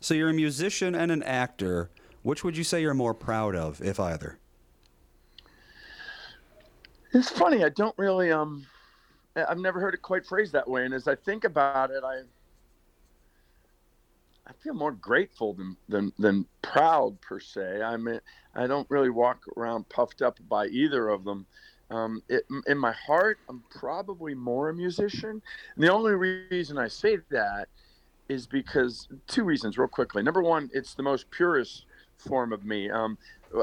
So 0.00 0.14
you're 0.14 0.30
a 0.30 0.34
musician 0.34 0.94
and 0.94 1.10
an 1.10 1.22
actor. 1.22 1.90
Which 2.22 2.42
would 2.42 2.56
you 2.56 2.64
say 2.64 2.80
you're 2.80 2.94
more 2.94 3.14
proud 3.14 3.54
of, 3.54 3.80
if 3.80 4.00
either? 4.00 4.38
It's 7.12 7.30
funny. 7.30 7.64
I 7.64 7.68
don't 7.68 7.96
really 7.98 8.32
um. 8.32 8.66
I've 9.36 9.58
never 9.58 9.80
heard 9.80 9.92
it 9.94 10.00
quite 10.00 10.24
phrased 10.24 10.52
that 10.52 10.66
way, 10.66 10.84
and 10.86 10.94
as 10.94 11.06
I 11.06 11.14
think 11.14 11.44
about 11.44 11.90
it, 11.90 12.02
I 12.02 12.22
I 14.46 14.52
feel 14.62 14.74
more 14.74 14.92
grateful 14.92 15.54
than, 15.54 15.76
than 15.88 16.12
than 16.18 16.46
proud 16.62 17.20
per 17.20 17.40
se. 17.40 17.82
I 17.82 17.96
mean, 17.96 18.20
I 18.56 18.66
don't 18.66 18.88
really 18.90 19.10
walk 19.10 19.44
around 19.56 19.88
puffed 19.88 20.22
up 20.22 20.38
by 20.48 20.66
either 20.66 21.08
of 21.08 21.24
them. 21.24 21.46
Um, 21.90 22.22
it, 22.28 22.44
in 22.66 22.78
my 22.78 22.92
heart, 22.92 23.38
I'm 23.48 23.62
probably 23.70 24.34
more 24.34 24.70
a 24.70 24.74
musician. 24.74 25.42
And 25.74 25.84
the 25.84 25.92
only 25.92 26.14
reason 26.14 26.78
I 26.78 26.88
say 26.88 27.18
that 27.30 27.68
is 28.28 28.46
because 28.46 29.08
two 29.28 29.44
reasons, 29.44 29.78
real 29.78 29.86
quickly. 29.86 30.22
Number 30.22 30.42
one, 30.42 30.68
it's 30.72 30.94
the 30.94 31.02
most 31.02 31.30
purest 31.30 31.84
form 32.18 32.52
of 32.52 32.64
me. 32.64 32.90
Um, 32.90 33.16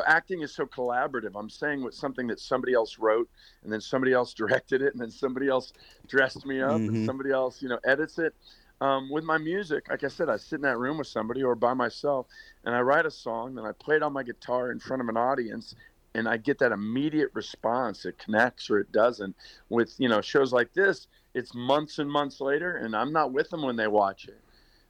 acting 0.07 0.41
is 0.41 0.53
so 0.53 0.65
collaborative. 0.65 1.31
I'm 1.35 1.49
saying 1.49 1.83
what 1.83 1.93
something 1.93 2.27
that 2.27 2.39
somebody 2.39 2.73
else 2.73 2.97
wrote, 2.97 3.29
and 3.63 3.73
then 3.73 3.81
somebody 3.81 4.13
else 4.13 4.33
directed 4.33 4.81
it, 4.81 4.93
and 4.93 5.01
then 5.01 5.11
somebody 5.11 5.49
else 5.49 5.73
dressed 6.07 6.45
me 6.45 6.61
up, 6.61 6.71
mm-hmm. 6.71 6.95
and 6.95 7.05
somebody 7.05 7.31
else, 7.31 7.61
you 7.61 7.67
know, 7.67 7.79
edits 7.85 8.19
it 8.19 8.33
um, 8.83 9.09
with 9.09 9.23
my 9.23 9.37
music, 9.37 9.87
like 9.89 10.03
I 10.03 10.09
said, 10.09 10.27
I 10.29 10.35
sit 10.35 10.57
in 10.57 10.61
that 10.63 10.77
room 10.77 10.97
with 10.97 11.07
somebody 11.07 11.41
or 11.41 11.55
by 11.55 11.73
myself, 11.73 12.27
and 12.65 12.75
I 12.75 12.81
write 12.81 13.05
a 13.05 13.11
song, 13.11 13.57
and 13.57 13.65
I 13.65 13.71
play 13.71 13.95
it 13.95 14.03
on 14.03 14.11
my 14.11 14.23
guitar 14.23 14.73
in 14.73 14.79
front 14.79 15.01
of 15.01 15.07
an 15.07 15.15
audience, 15.15 15.73
and 16.13 16.27
I 16.27 16.35
get 16.35 16.59
that 16.59 16.73
immediate 16.73 17.29
response. 17.33 18.05
It 18.05 18.17
connects 18.17 18.69
or 18.69 18.79
it 18.79 18.91
doesn't. 18.91 19.37
With 19.69 19.95
you 19.99 20.09
know 20.09 20.19
shows 20.19 20.51
like 20.51 20.73
this, 20.73 21.07
it's 21.33 21.55
months 21.55 21.97
and 21.99 22.11
months 22.11 22.41
later, 22.41 22.75
and 22.75 22.93
I'm 22.93 23.13
not 23.13 23.31
with 23.31 23.49
them 23.49 23.61
when 23.61 23.77
they 23.77 23.87
watch 23.87 24.27
it. 24.27 24.41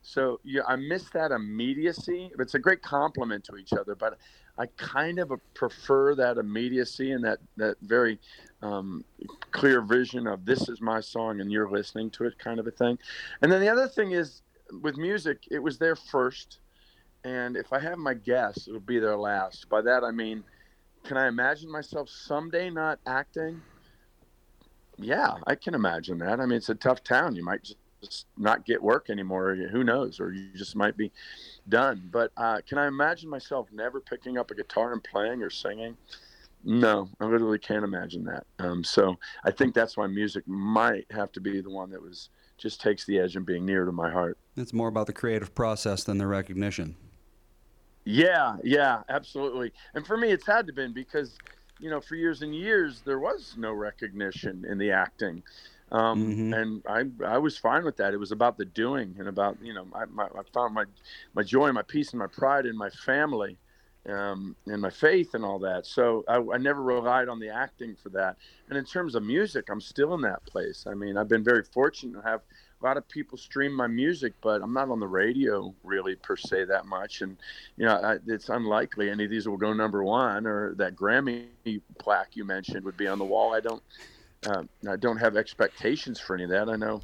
So 0.02 0.40
yeah, 0.44 0.64
I 0.68 0.76
miss 0.76 1.12
that 1.12 1.32
immediacy. 1.32 2.32
It's 2.40 2.56
a 2.56 2.60
great 2.60 2.82
compliment 2.82 3.44
to 3.46 3.58
each 3.58 3.74
other, 3.74 3.94
but 3.94 4.18
I 4.58 4.68
kind 4.78 5.20
of 5.20 5.32
prefer 5.56 6.14
that 6.16 6.38
immediacy 6.38 7.12
and 7.12 7.24
that 7.24 7.40
that 7.58 7.78
very 7.82 8.20
um, 8.62 9.04
clear 9.52 9.82
vision 9.82 10.28
of 10.28 10.46
this 10.46 10.70
is 10.70 10.80
my 10.80 11.02
song 11.02 11.42
and 11.42 11.52
you're 11.52 11.70
listening 11.70 12.12
to 12.12 12.26
it 12.26 12.38
kind 12.38 12.60
of 12.60 12.68
a 12.68 12.72
thing. 12.72 12.98
And 13.42 13.52
then 13.52 13.62
the 13.62 13.70
other 13.70 13.88
thing 13.88 14.12
is 14.12 14.42
with 14.82 14.98
music, 14.98 15.40
it 15.50 15.60
was 15.60 15.78
there 15.78 15.96
first, 15.96 16.60
and 17.24 17.58
if 17.58 17.74
I 17.74 17.80
have 17.80 17.98
my 17.98 18.14
guess, 18.14 18.68
it'll 18.68 18.80
be 18.80 19.00
there 19.00 19.18
last. 19.18 19.68
By 19.70 19.82
that 19.82 20.04
I 20.04 20.12
mean, 20.12 20.44
can 21.04 21.18
I 21.18 21.28
imagine 21.28 21.72
myself 21.72 22.10
someday 22.10 22.70
not 22.70 23.00
acting? 23.08 23.62
Yeah, 24.98 25.36
I 25.48 25.56
can 25.56 25.74
imagine 25.74 26.20
that. 26.20 26.40
I 26.40 26.46
mean, 26.46 26.58
it's 26.58 26.70
a 26.70 26.76
tough 26.76 27.04
town. 27.04 27.36
You 27.36 27.44
might 27.44 27.64
just 27.64 27.78
not 28.38 28.66
get 28.66 28.82
work 28.82 29.10
anymore. 29.10 29.56
Who 29.56 29.84
knows? 29.84 30.20
Or 30.20 30.32
you 30.32 30.50
just 30.56 30.76
might 30.76 30.98
be 30.98 31.12
done. 31.70 32.10
But 32.12 32.32
uh, 32.38 32.60
can 32.68 32.78
I 32.78 32.88
imagine 32.88 33.30
myself 33.30 33.68
never 33.72 34.00
picking 34.00 34.38
up 34.38 34.52
a 34.52 34.56
guitar 34.56 34.94
and 34.94 35.04
playing 35.04 35.42
or 35.42 35.50
singing? 35.50 35.98
No, 36.64 37.10
I 37.20 37.26
literally 37.26 37.60
can't 37.60 37.84
imagine 37.84 38.24
that. 38.26 38.46
Um, 38.60 38.84
so 38.84 39.18
I 39.44 39.52
think 39.52 39.74
that's 39.74 39.98
why 39.98 40.08
music 40.08 40.48
might 40.48 41.06
have 41.12 41.32
to 41.34 41.42
be 41.42 41.60
the 41.60 41.70
one 41.70 41.90
that 41.92 42.02
was 42.02 42.30
just 42.58 42.80
takes 42.80 43.06
the 43.06 43.20
edge 43.20 43.36
and 43.36 43.46
being 43.46 43.66
near 43.66 43.84
to 43.84 43.92
my 43.92 44.10
heart. 44.10 44.38
It's 44.56 44.72
more 44.72 44.88
about 44.88 45.08
the 45.08 45.14
creative 45.14 45.54
process 45.54 46.04
than 46.04 46.18
the 46.18 46.28
recognition. 46.28 46.96
Yeah, 48.06 48.58
yeah, 48.64 49.02
absolutely. 49.10 49.74
And 49.94 50.06
for 50.06 50.18
me, 50.18 50.32
it's 50.32 50.46
had 50.46 50.68
to 50.68 50.74
been 50.74 50.94
because, 50.94 51.38
you 51.80 51.90
know, 51.90 52.00
for 52.00 52.16
years 52.16 52.42
and 52.42 52.56
years 52.56 53.02
there 53.06 53.20
was 53.20 53.56
no 53.58 53.74
recognition 53.74 54.66
in 54.68 54.78
the 54.78 54.92
acting. 54.92 55.44
Um, 55.94 56.26
mm-hmm. 56.26 56.54
and 56.54 56.84
I, 56.88 57.34
I 57.36 57.38
was 57.38 57.58
fine 57.58 57.86
with 57.86 57.98
that. 57.98 58.14
It 58.14 58.18
was 58.18 58.32
about 58.32 58.58
the 58.58 58.66
doing 58.66 59.16
and 59.20 59.28
about, 59.28 59.58
you 59.62 59.74
know, 59.74 59.86
I, 59.94 60.06
my, 60.06 60.26
I 60.26 60.42
found 60.52 60.74
my, 60.74 60.86
my 61.36 61.44
joy, 61.44 61.66
and 61.66 61.76
my 61.76 61.84
peace, 61.84 62.12
and 62.12 62.20
my 62.20 62.28
pride 62.28 62.66
in 62.66 62.76
my 62.76 62.90
family 62.90 63.58
um, 64.10 64.56
and 64.66 64.82
my 64.82 64.90
faith 64.90 65.34
and 65.34 65.46
all 65.46 65.60
that. 65.60 65.86
So 65.86 66.26
I, 66.28 66.38
I, 66.54 66.58
never 66.58 66.82
relied 66.82 67.30
on 67.30 67.40
the 67.40 67.50
acting 67.50 67.96
for 67.96 68.10
that. 68.10 68.36
And 68.70 68.78
in 68.78 68.84
terms 68.86 69.16
of 69.16 69.24
music, 69.24 69.70
I'm 69.70 69.80
still 69.80 70.14
in 70.14 70.22
that 70.22 70.46
place. 70.46 70.86
I 70.88 70.94
mean, 70.94 71.16
I've 71.16 71.30
been 71.30 71.44
very 71.44 71.64
fortunate 71.64 72.22
to 72.22 72.28
have 72.28 72.42
a 72.82 72.86
lot 72.86 72.98
of 72.98 73.08
people 73.08 73.38
stream 73.38 73.74
my 73.74 73.88
music, 73.88 74.34
but 74.42 74.62
I'm 74.62 74.74
not 74.74 74.90
on 74.90 75.00
the 75.00 75.08
radio 75.08 75.74
really 75.84 76.16
per 76.16 76.36
se 76.36 76.66
that 76.66 76.86
much. 76.86 77.22
And 77.22 77.38
you 77.78 77.86
know, 77.86 77.96
I, 77.96 78.18
it's 78.28 78.50
unlikely 78.50 79.10
any 79.10 79.24
of 79.24 79.30
these 79.30 79.48
will 79.48 79.58
go 79.58 79.72
number 79.72 80.04
one 80.04 80.46
or 80.46 80.74
that 80.76 80.96
Grammy 80.96 81.46
plaque 81.98 82.36
you 82.36 82.44
mentioned 82.44 82.84
would 82.84 82.98
be 82.98 83.08
on 83.08 83.20
the 83.20 83.26
wall. 83.26 83.54
I 83.54 83.62
don't, 83.62 83.82
uh, 84.48 84.64
I 84.90 84.96
don't 84.96 85.18
have 85.18 85.36
expectations 85.36 86.20
for 86.20 86.36
any 86.36 86.44
of 86.44 86.50
that. 86.52 86.70
I 86.70 86.76
know 86.76 87.02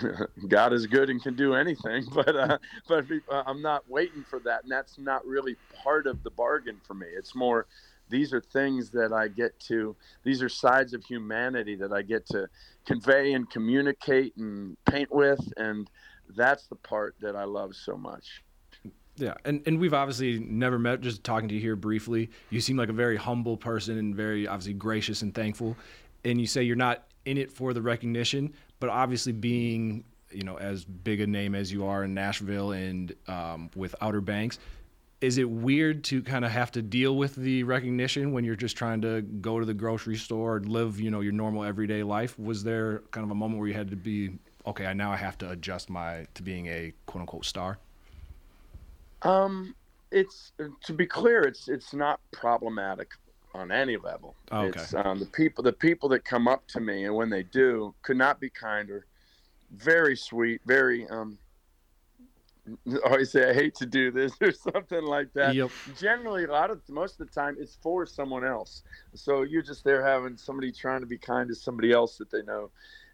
God 0.48 0.72
is 0.72 0.86
good 0.86 1.10
and 1.10 1.22
can 1.22 1.34
do 1.34 1.54
anything, 1.54 2.06
but 2.14 2.34
uh, 2.34 2.58
but 2.88 3.04
uh, 3.30 3.42
I'm 3.46 3.62
not 3.62 3.88
waiting 3.88 4.24
for 4.28 4.38
that, 4.40 4.62
and 4.62 4.72
that's 4.72 4.98
not 4.98 5.24
really 5.26 5.56
part 5.82 6.06
of 6.06 6.22
the 6.22 6.30
bargain 6.30 6.80
for 6.86 6.94
me. 6.94 7.06
It's 7.14 7.34
more 7.34 7.66
these 8.08 8.32
are 8.32 8.40
things 8.40 8.90
that 8.90 9.12
I 9.12 9.28
get 9.28 9.58
to. 9.60 9.96
These 10.22 10.42
are 10.42 10.48
sides 10.48 10.92
of 10.92 11.04
humanity 11.04 11.76
that 11.76 11.92
I 11.92 12.02
get 12.02 12.26
to 12.26 12.48
convey 12.84 13.32
and 13.32 13.48
communicate 13.48 14.36
and 14.36 14.76
paint 14.84 15.10
with, 15.10 15.40
and 15.56 15.88
that's 16.36 16.66
the 16.66 16.76
part 16.76 17.14
that 17.20 17.36
I 17.36 17.44
love 17.44 17.74
so 17.74 17.96
much. 17.96 18.42
Yeah, 19.16 19.34
and, 19.44 19.62
and 19.66 19.78
we've 19.78 19.92
obviously 19.92 20.38
never 20.38 20.78
met. 20.78 21.00
Just 21.00 21.22
talking 21.22 21.48
to 21.48 21.54
you 21.54 21.60
here 21.60 21.76
briefly, 21.76 22.30
you 22.50 22.60
seem 22.60 22.76
like 22.76 22.88
a 22.88 22.94
very 22.94 23.16
humble 23.16 23.56
person 23.56 23.98
and 23.98 24.14
very 24.14 24.46
obviously 24.46 24.72
gracious 24.72 25.22
and 25.22 25.34
thankful. 25.34 25.76
And 26.24 26.40
you 26.40 26.46
say 26.46 26.62
you're 26.62 26.76
not 26.76 27.04
in 27.24 27.38
it 27.38 27.50
for 27.50 27.72
the 27.72 27.82
recognition, 27.82 28.52
but 28.80 28.88
obviously 28.88 29.32
being 29.32 30.04
you 30.30 30.42
know 30.42 30.56
as 30.56 30.84
big 30.84 31.20
a 31.20 31.26
name 31.26 31.54
as 31.54 31.72
you 31.72 31.84
are 31.86 32.04
in 32.04 32.14
Nashville 32.14 32.72
and 32.72 33.14
um, 33.28 33.70
with 33.74 33.94
Outer 34.00 34.20
Banks, 34.20 34.58
is 35.20 35.38
it 35.38 35.48
weird 35.48 36.02
to 36.04 36.22
kind 36.22 36.44
of 36.44 36.50
have 36.50 36.72
to 36.72 36.82
deal 36.82 37.16
with 37.16 37.36
the 37.36 37.62
recognition 37.62 38.32
when 38.32 38.44
you're 38.44 38.56
just 38.56 38.76
trying 38.76 39.00
to 39.02 39.22
go 39.22 39.60
to 39.60 39.66
the 39.66 39.74
grocery 39.74 40.16
store 40.16 40.56
and 40.56 40.68
live 40.68 41.00
you 41.00 41.10
know 41.10 41.20
your 41.20 41.32
normal 41.32 41.64
everyday 41.64 42.02
life? 42.02 42.38
Was 42.38 42.64
there 42.64 43.02
kind 43.10 43.24
of 43.24 43.30
a 43.30 43.34
moment 43.34 43.60
where 43.60 43.68
you 43.68 43.74
had 43.74 43.90
to 43.90 43.96
be 43.96 44.38
okay? 44.66 44.86
I 44.86 44.92
now 44.92 45.12
I 45.12 45.16
have 45.16 45.38
to 45.38 45.50
adjust 45.50 45.90
my 45.90 46.26
to 46.34 46.42
being 46.42 46.66
a 46.66 46.92
quote 47.06 47.20
unquote 47.20 47.44
star. 47.44 47.78
Um, 49.22 49.74
it's 50.10 50.52
to 50.84 50.92
be 50.92 51.06
clear, 51.06 51.42
it's 51.42 51.68
it's 51.68 51.94
not 51.94 52.20
problematic 52.32 53.10
on 53.54 53.70
any 53.70 53.96
level. 53.96 54.34
Okay. 54.50 54.78
It's 54.80 54.94
um, 54.94 55.18
the 55.18 55.26
people 55.26 55.62
the 55.62 55.72
people 55.72 56.08
that 56.10 56.24
come 56.24 56.48
up 56.48 56.66
to 56.68 56.80
me 56.80 57.04
and 57.04 57.14
when 57.14 57.30
they 57.30 57.42
do 57.42 57.94
could 58.02 58.16
not 58.16 58.40
be 58.40 58.50
kinder. 58.50 59.06
Very 59.74 60.16
sweet, 60.16 60.60
very 60.66 61.08
um. 61.08 61.38
I 62.86 62.96
always 63.06 63.32
say 63.32 63.50
I 63.50 63.54
hate 63.54 63.74
to 63.76 63.86
do 63.86 64.12
this 64.12 64.34
or 64.40 64.52
something 64.52 65.02
like 65.02 65.32
that. 65.32 65.54
Yep. 65.54 65.70
Generally, 65.98 66.44
a 66.44 66.52
lot 66.52 66.70
of 66.70 66.80
most 66.88 67.20
of 67.20 67.26
the 67.26 67.32
time, 67.32 67.56
it's 67.58 67.76
for 67.82 68.06
someone 68.06 68.44
else. 68.44 68.84
So 69.14 69.42
you're 69.42 69.62
just 69.62 69.82
there 69.82 70.06
having 70.06 70.36
somebody 70.36 70.70
trying 70.70 71.00
to 71.00 71.06
be 71.06 71.18
kind 71.18 71.48
to 71.48 71.56
somebody 71.56 71.90
else 71.90 72.18
that 72.18 72.30
they 72.30 72.42
know 72.42 72.70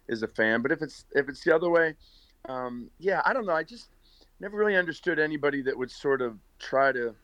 is 0.07 0.21
a 0.21 0.27
fan. 0.27 0.61
But 0.61 0.71
if 0.71 0.81
it's 0.81 1.05
if 1.13 1.29
it's 1.29 1.43
the 1.43 1.55
other 1.55 1.69
way, 1.69 1.95
um, 2.47 2.89
yeah, 2.99 3.21
I 3.25 3.33
don't 3.33 3.45
know. 3.45 3.53
I 3.53 3.63
just 3.63 3.89
never 4.39 4.57
really 4.57 4.75
understood 4.75 5.19
anybody 5.19 5.61
that 5.63 5.77
would 5.77 5.91
sort 5.91 6.21
of 6.21 6.37
try 6.59 6.91
to 6.91 7.15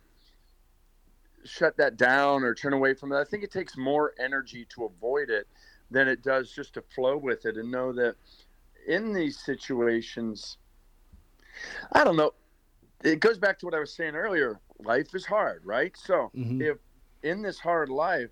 shut 1.46 1.78
that 1.78 1.98
down 1.98 2.43
or 2.43 2.54
turn 2.54 2.74
away 2.74 2.93
from 2.93 3.12
it. 3.12 3.18
I 3.18 3.24
think 3.24 3.43
it 3.43 3.52
takes 3.52 3.78
more 3.78 4.14
energy 4.20 4.66
to 4.70 4.86
avoid 4.86 5.30
it 5.30 5.48
than 5.91 6.08
it 6.08 6.24
does 6.24 6.52
just 6.52 6.74
to 6.74 6.82
flow 6.82 7.18
with 7.18 7.46
it 7.46 7.58
and 7.58 7.72
know 7.72 7.93
that 7.93 8.16
in 8.88 9.14
these 9.14 9.39
situations, 9.39 10.58
I 11.91 12.04
don't 12.04 12.16
know. 12.16 12.34
It 13.04 13.20
goes 13.20 13.38
back 13.38 13.60
to 13.60 13.66
what 13.66 13.76
I 13.76 13.80
was 13.80 13.93
saying 13.96 14.16
earlier. 14.16 14.60
Life 14.80 15.14
is 15.14 15.26
hard, 15.26 15.66
right? 15.66 15.96
So 15.96 16.32
Mhm. 16.36 16.62
if 16.62 16.78
in 17.24 17.41
this 17.41 17.60
hard 17.60 17.89
life, 17.89 18.32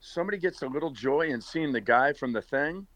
somebody 0.00 0.38
gets 0.38 0.62
a 0.62 0.66
little 0.66 0.90
joy 0.90 1.28
in 1.28 1.40
seeing 1.40 1.72
the 1.72 1.80
guy 1.80 2.12
from 2.12 2.32
the 2.32 2.42
thing, 2.42 2.86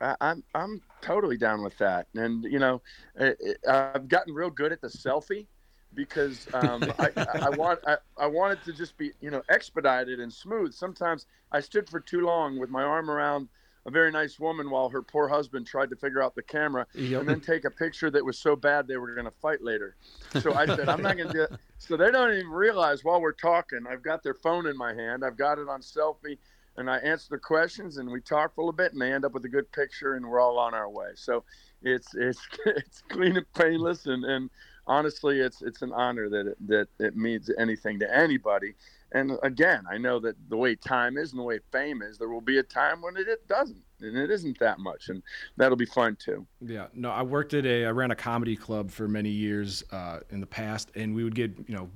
I, 0.00 0.16
I'm 0.20 0.44
I'm 0.54 0.82
totally 1.00 1.36
down 1.36 1.62
with 1.62 1.76
that. 1.78 2.08
And 2.14 2.44
you 2.44 2.58
know, 2.58 2.82
I, 3.18 3.36
I- 3.68 3.92
I've 3.94 4.08
gotten 4.08 4.34
real 4.34 4.50
good 4.50 4.72
at 4.72 4.80
the 4.80 4.88
selfie 4.88 5.46
because 5.94 6.46
um, 6.54 6.82
I, 6.98 7.10
I 7.16 7.50
want 7.50 7.80
I, 7.86 7.96
I 8.18 8.26
want 8.26 8.58
it 8.58 8.64
to 8.64 8.72
just 8.72 8.96
be 8.96 9.12
you 9.20 9.30
know 9.30 9.42
expedited 9.48 10.20
and 10.20 10.32
smooth. 10.32 10.72
Sometimes 10.74 11.26
I 11.52 11.60
stood 11.60 11.88
for 11.88 12.00
too 12.00 12.20
long 12.20 12.58
with 12.58 12.70
my 12.70 12.82
arm 12.82 13.10
around 13.10 13.48
a 13.86 13.90
very 13.90 14.10
nice 14.10 14.38
woman 14.40 14.70
while 14.70 14.88
her 14.88 15.02
poor 15.02 15.28
husband 15.28 15.66
tried 15.66 15.90
to 15.90 15.96
figure 15.96 16.22
out 16.22 16.34
the 16.34 16.42
camera 16.42 16.86
Yep. 16.94 17.20
and 17.20 17.28
then 17.28 17.40
take 17.40 17.64
a 17.64 17.70
picture 17.70 18.10
that 18.10 18.24
was 18.24 18.38
so 18.38 18.56
bad 18.56 18.86
they 18.86 18.96
were 18.96 19.14
going 19.14 19.26
to 19.26 19.30
fight 19.30 19.62
later. 19.62 19.96
So 20.40 20.54
I 20.54 20.66
said 20.66 20.88
I'm 20.88 21.02
not 21.02 21.16
going 21.16 21.28
to 21.28 21.34
do 21.34 21.42
it. 21.42 21.52
So 21.78 21.96
they 21.96 22.10
don't 22.10 22.32
even 22.32 22.48
realize 22.48 23.04
while 23.04 23.20
we're 23.20 23.32
talking, 23.32 23.80
I've 23.88 24.02
got 24.02 24.22
their 24.22 24.34
phone 24.34 24.66
in 24.66 24.76
my 24.76 24.94
hand. 24.94 25.22
I've 25.22 25.36
got 25.36 25.58
it 25.58 25.68
on 25.68 25.82
selfie. 25.82 26.38
And 26.76 26.90
I 26.90 26.96
answer 26.98 27.28
the 27.30 27.38
questions, 27.38 27.98
and 27.98 28.10
we 28.10 28.20
talk 28.20 28.54
for 28.54 28.62
a 28.62 28.64
little 28.64 28.76
bit, 28.76 28.92
and 28.92 29.00
they 29.00 29.12
end 29.12 29.24
up 29.24 29.32
with 29.32 29.44
a 29.44 29.48
good 29.48 29.70
picture, 29.70 30.14
and 30.14 30.26
we're 30.26 30.40
all 30.40 30.58
on 30.58 30.74
our 30.74 30.90
way. 30.90 31.10
So 31.14 31.44
it's 31.82 32.14
it's 32.14 32.40
it's 32.66 33.02
clean 33.08 33.36
and 33.36 33.46
painless, 33.52 34.06
and, 34.06 34.24
and 34.24 34.50
honestly, 34.86 35.40
it's 35.40 35.62
it's 35.62 35.82
an 35.82 35.92
honor 35.92 36.28
that 36.28 36.46
it, 36.46 36.58
that 36.68 36.88
it 36.98 37.16
means 37.16 37.50
anything 37.58 37.98
to 38.00 38.16
anybody. 38.16 38.74
And 39.12 39.38
again, 39.44 39.84
I 39.88 39.96
know 39.96 40.18
that 40.20 40.34
the 40.48 40.56
way 40.56 40.74
time 40.74 41.16
is 41.16 41.30
and 41.30 41.38
the 41.38 41.44
way 41.44 41.60
fame 41.70 42.02
is, 42.02 42.18
there 42.18 42.28
will 42.28 42.40
be 42.40 42.58
a 42.58 42.64
time 42.64 43.00
when 43.00 43.16
it, 43.16 43.28
it 43.28 43.46
doesn't, 43.46 43.82
and 44.00 44.16
it 44.16 44.28
isn't 44.28 44.58
that 44.58 44.80
much, 44.80 45.08
and 45.08 45.22
that'll 45.56 45.76
be 45.76 45.86
fun 45.86 46.16
too. 46.16 46.44
Yeah, 46.60 46.86
no, 46.94 47.10
I 47.10 47.22
worked 47.22 47.54
at 47.54 47.64
a, 47.64 47.86
I 47.86 47.90
ran 47.90 48.10
a 48.10 48.16
comedy 48.16 48.56
club 48.56 48.90
for 48.90 49.06
many 49.06 49.30
years 49.30 49.84
uh, 49.92 50.20
in 50.30 50.40
the 50.40 50.46
past, 50.46 50.90
and 50.96 51.14
we 51.14 51.22
would 51.22 51.36
get, 51.36 51.52
you 51.68 51.76
know, 51.76 51.88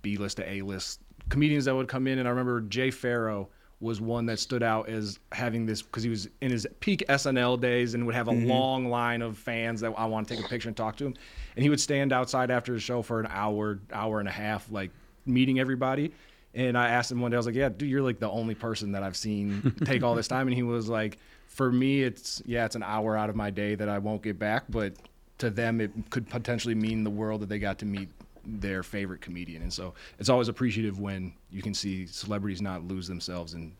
B 0.00 0.16
list 0.16 0.38
to 0.38 0.50
A 0.50 0.62
list 0.62 1.00
comedians 1.28 1.64
that 1.66 1.74
would 1.74 1.88
come 1.88 2.06
in. 2.06 2.18
And 2.18 2.26
I 2.26 2.30
remember 2.30 2.60
Jay 2.62 2.90
Pharoah 2.90 3.46
was 3.82 4.00
one 4.00 4.26
that 4.26 4.38
stood 4.38 4.62
out 4.62 4.88
as 4.88 5.18
having 5.32 5.66
this 5.66 5.82
because 5.82 6.04
he 6.04 6.08
was 6.08 6.28
in 6.40 6.50
his 6.50 6.66
peak 6.78 7.04
SNL 7.08 7.60
days 7.60 7.94
and 7.94 8.06
would 8.06 8.14
have 8.14 8.28
a 8.28 8.32
mm-hmm. 8.32 8.48
long 8.48 8.86
line 8.86 9.20
of 9.20 9.36
fans 9.36 9.80
that 9.80 9.92
I 9.96 10.06
want 10.06 10.28
to 10.28 10.36
take 10.36 10.44
a 10.44 10.48
picture 10.48 10.68
and 10.68 10.76
talk 10.76 10.96
to 10.98 11.06
him. 11.06 11.14
And 11.56 11.62
he 11.62 11.68
would 11.68 11.80
stand 11.80 12.12
outside 12.12 12.50
after 12.50 12.72
the 12.72 12.78
show 12.78 13.02
for 13.02 13.18
an 13.18 13.26
hour, 13.28 13.80
hour 13.92 14.20
and 14.20 14.28
a 14.28 14.32
half, 14.32 14.70
like 14.70 14.92
meeting 15.26 15.58
everybody. 15.58 16.12
And 16.54 16.78
I 16.78 16.88
asked 16.90 17.10
him 17.10 17.20
one 17.20 17.32
day, 17.32 17.36
I 17.36 17.38
was 17.38 17.46
like, 17.46 17.54
"Yeah, 17.54 17.70
dude, 17.70 17.88
you're 17.88 18.02
like 18.02 18.20
the 18.20 18.30
only 18.30 18.54
person 18.54 18.92
that 18.92 19.02
I've 19.02 19.16
seen 19.16 19.74
take 19.84 20.02
all 20.02 20.14
this 20.14 20.28
time." 20.28 20.46
And 20.46 20.54
he 20.54 20.62
was 20.62 20.88
like, 20.88 21.18
"For 21.46 21.72
me, 21.72 22.02
it's 22.02 22.42
yeah, 22.44 22.66
it's 22.66 22.76
an 22.76 22.82
hour 22.82 23.16
out 23.16 23.30
of 23.30 23.36
my 23.36 23.50
day 23.50 23.74
that 23.74 23.88
I 23.88 23.98
won't 23.98 24.22
get 24.22 24.38
back, 24.38 24.64
but 24.68 24.94
to 25.38 25.50
them, 25.50 25.80
it 25.80 25.90
could 26.10 26.28
potentially 26.28 26.74
mean 26.74 27.04
the 27.04 27.10
world 27.10 27.40
that 27.40 27.48
they 27.48 27.58
got 27.58 27.78
to 27.78 27.86
meet 27.86 28.10
their 28.44 28.82
favorite 28.82 29.20
comedian." 29.20 29.62
And 29.62 29.72
so 29.72 29.94
it's 30.18 30.28
always 30.28 30.48
appreciative 30.48 30.98
when 31.00 31.32
you 31.50 31.62
can 31.62 31.74
see 31.74 32.06
celebrities 32.06 32.60
not 32.62 32.84
lose 32.84 33.06
themselves 33.08 33.54
and 33.54 33.72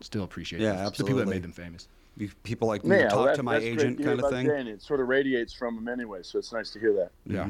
still 0.00 0.24
appreciate 0.24 0.60
Yeah, 0.60 0.84
the- 0.84 0.90
the 0.90 1.04
people 1.04 1.18
that 1.20 1.28
made 1.28 1.42
them 1.42 1.52
famous. 1.52 1.88
You- 2.18 2.30
People 2.44 2.68
like 2.68 2.84
me 2.84 2.96
Yeah, 2.96 3.08
talk 3.08 3.26
well, 3.26 3.36
to 3.36 3.42
my 3.42 3.56
agent 3.56 4.02
kind 4.02 4.20
of 4.20 4.30
thing. 4.30 4.46
Jay, 4.46 4.58
and 4.60 4.68
it 4.68 4.80
sort 4.82 5.00
of 5.00 5.08
radiates 5.08 5.52
from 5.52 5.76
him 5.76 5.88
anyway, 5.88 6.20
so 6.22 6.38
it's 6.38 6.52
nice 6.52 6.70
to 6.70 6.78
hear 6.78 6.92
that. 6.94 7.12
Yeah. 7.26 7.48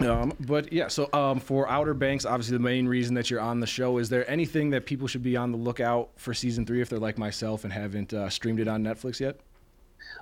Um, 0.00 0.34
but 0.40 0.70
yeah, 0.72 0.88
so 0.88 1.08
um, 1.14 1.40
for 1.40 1.66
Outer 1.70 1.94
Banks, 1.94 2.26
obviously 2.26 2.54
the 2.56 2.62
main 2.62 2.86
reason 2.86 3.14
that 3.14 3.30
you're 3.30 3.40
on 3.40 3.60
the 3.60 3.66
show, 3.66 3.96
is 3.96 4.10
there 4.10 4.28
anything 4.30 4.68
that 4.70 4.84
people 4.84 5.06
should 5.08 5.22
be 5.22 5.36
on 5.38 5.52
the 5.52 5.56
lookout 5.56 6.10
for 6.16 6.34
season 6.34 6.66
three 6.66 6.82
if 6.82 6.90
they're 6.90 6.98
like 6.98 7.16
myself 7.16 7.64
and 7.64 7.72
haven't 7.72 8.12
uh, 8.12 8.28
streamed 8.28 8.60
it 8.60 8.68
on 8.68 8.82
Netflix 8.84 9.20
yet? 9.20 9.40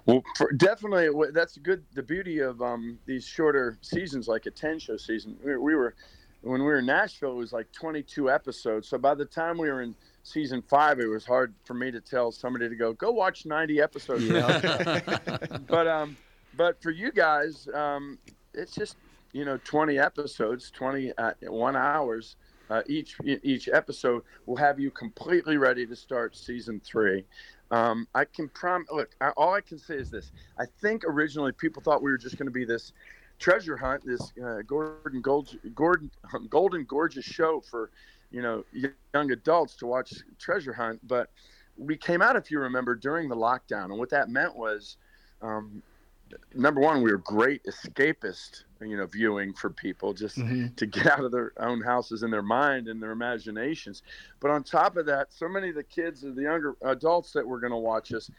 Well, 0.07 0.23
for, 0.37 0.53
definitely, 0.53 1.09
that's 1.33 1.57
good. 1.59 1.83
The 1.95 2.03
beauty 2.03 2.41
of 2.41 2.61
um, 2.61 2.99
these 3.07 3.27
shorter 3.27 3.79
seasons, 3.81 4.29
like 4.29 4.47
a 4.47 4.51
ten-show 4.51 4.97
season, 4.97 5.37
we, 5.43 5.57
we 5.57 5.75
were 5.75 5.95
when 6.43 6.61
we 6.61 6.67
were 6.67 6.79
in 6.79 6.87
Nashville, 6.87 7.33
it 7.33 7.37
was 7.37 7.53
like 7.53 7.71
twenty-two 7.73 8.31
episodes. 8.31 8.89
So 8.89 8.99
by 8.99 9.15
the 9.15 9.25
time 9.25 9.57
we 9.57 9.71
were 9.71 9.83
in 9.83 9.95
season 10.23 10.63
five, 10.63 11.01
it 11.01 11.07
was 11.07 11.25
hard 11.25 11.55
for 11.65 11.75
me 11.75 11.91
to 11.91 12.01
tell 12.01 12.33
somebody 12.33 12.69
to 12.69 12.77
go 12.77 12.93
go 12.93 13.11
watch 13.13 13.47
ninety 13.47 13.81
episodes. 13.81 14.29
but 15.67 15.87
um, 15.89 16.17
but 16.57 16.83
for 16.83 16.91
you 16.91 17.11
guys, 17.13 17.69
um, 17.75 18.19
it's 18.53 18.75
just 18.75 18.97
you 19.33 19.45
know 19.45 19.59
twenty 19.65 19.99
episodes, 19.99 20.71
twenty 20.71 21.13
uh, 21.17 21.33
one 21.43 21.77
hours. 21.77 22.37
Uh, 22.71 22.83
each 22.87 23.17
each 23.25 23.69
episode 23.69 24.23
will 24.47 24.57
have 24.57 24.81
you 24.81 24.91
completely 24.91 25.57
ready 25.57 25.87
to 25.87 25.95
start 25.95 26.37
season 26.37 26.81
three. 26.85 27.25
Um, 27.71 28.07
I 28.15 28.25
can 28.25 28.49
prom. 28.49 28.87
Look, 28.91 29.11
I, 29.21 29.31
all 29.31 29.55
I 29.55 29.61
can 29.61 29.79
say 29.79 29.97
is 29.97 30.11
this: 30.11 30.33
I 30.59 30.65
think 30.81 31.05
originally 31.05 31.53
people 31.53 31.83
thought 31.83 32.03
we 32.03 32.11
were 32.11 32.19
just 32.19 32.39
going 32.39 32.47
to 32.47 32.53
be 32.53 32.65
this 32.65 32.93
treasure 33.39 33.77
hunt, 33.77 34.05
this 34.05 34.33
uh, 34.43 34.63
Gordon 34.67 35.21
Gold, 35.21 35.57
Gordon 35.75 36.11
Golden 36.49 36.85
Gorgeous 36.85 37.25
show 37.25 37.61
for 37.61 37.91
you 38.31 38.43
know 38.43 38.65
young 39.13 39.31
adults 39.31 39.77
to 39.77 39.87
watch 39.87 40.13
treasure 40.39 40.73
hunt. 40.73 41.01
But 41.07 41.31
we 41.77 41.97
came 41.97 42.23
out, 42.23 42.37
if 42.37 42.51
you 42.51 42.61
remember, 42.61 42.95
during 42.95 43.29
the 43.29 43.37
lockdown, 43.37 43.87
and 43.87 43.99
what 43.99 44.11
that 44.11 44.31
meant 44.31 44.57
was. 44.57 44.97
Um, 45.43 45.83
number 46.55 46.81
one, 46.81 47.03
we 47.03 47.11
were 47.11 47.19
great 47.19 47.63
escapist, 47.65 48.65
you 48.81 48.97
know, 48.97 49.07
viewing 49.07 49.53
for 49.53 49.71
people 49.71 50.13
just 50.13 50.39
to 50.77 50.87
get 50.87 51.07
out 51.07 51.25
of 51.25 51.33
their 51.33 51.53
own 51.59 51.81
houses 51.81 52.23
in 52.23 52.31
their 52.31 52.43
mind 52.43 52.89
and 52.89 53.03
their 53.03 53.13
imaginations. 53.13 54.03
But 54.41 54.51
on 54.51 54.63
top 54.63 54.97
of 54.97 55.07
that, 55.07 55.33
so 55.33 55.49
many 55.49 55.71
of 55.71 55.75
the 55.75 55.85
kids, 55.85 56.25
or 56.25 56.33
the 56.33 56.43
younger 56.43 56.77
adults 56.83 57.33
that 57.33 57.47
were 57.47 57.61
going 57.61 57.73
to 57.73 57.79
watch 57.79 58.13
us, 58.13 58.31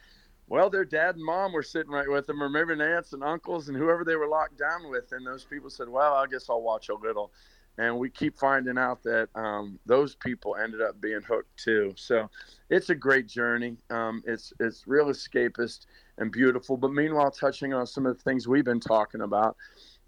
well, 0.48 0.70
their 0.70 0.84
dad 0.84 1.16
and 1.16 1.24
mom 1.24 1.52
were 1.52 1.62
sitting 1.62 1.90
right 1.90 2.08
with 2.08 2.26
them, 2.26 2.42
or 2.42 2.48
maybe 2.48 2.74
their 2.74 2.96
aunts 2.96 3.12
and 3.12 3.24
uncles 3.24 3.68
and 3.68 3.76
whoever 3.76 4.04
they 4.04 4.16
were 4.16 4.28
locked 4.28 4.58
down 4.58 4.90
with. 4.90 5.12
And 5.12 5.26
those 5.26 5.44
people 5.44 5.70
said, 5.70 5.88
well, 5.88 6.14
I 6.14 6.26
guess 6.26 6.48
I'll 6.48 6.62
watch 6.62 6.88
a 6.88 6.94
little. 6.94 7.32
And 7.78 7.98
we 7.98 8.08
keep 8.08 8.38
finding 8.38 8.78
out 8.78 9.02
that 9.02 9.28
um, 9.34 9.78
those 9.84 10.14
people 10.14 10.56
ended 10.56 10.80
up 10.80 10.98
being 11.00 11.20
hooked 11.20 11.62
too. 11.62 11.92
So 11.96 12.30
it's 12.70 12.88
a 12.90 12.94
great 12.94 13.26
journey. 13.26 13.76
Um, 13.90 14.22
it's 14.26 14.52
it's 14.60 14.86
real 14.86 15.06
escapist 15.06 15.86
and 16.18 16.32
beautiful, 16.32 16.76
but 16.76 16.92
meanwhile 16.92 17.30
touching 17.30 17.72
on 17.72 17.86
some 17.86 18.06
of 18.06 18.16
the 18.16 18.22
things 18.22 18.48
we've 18.48 18.64
been 18.64 18.80
talking 18.80 19.22
about 19.22 19.56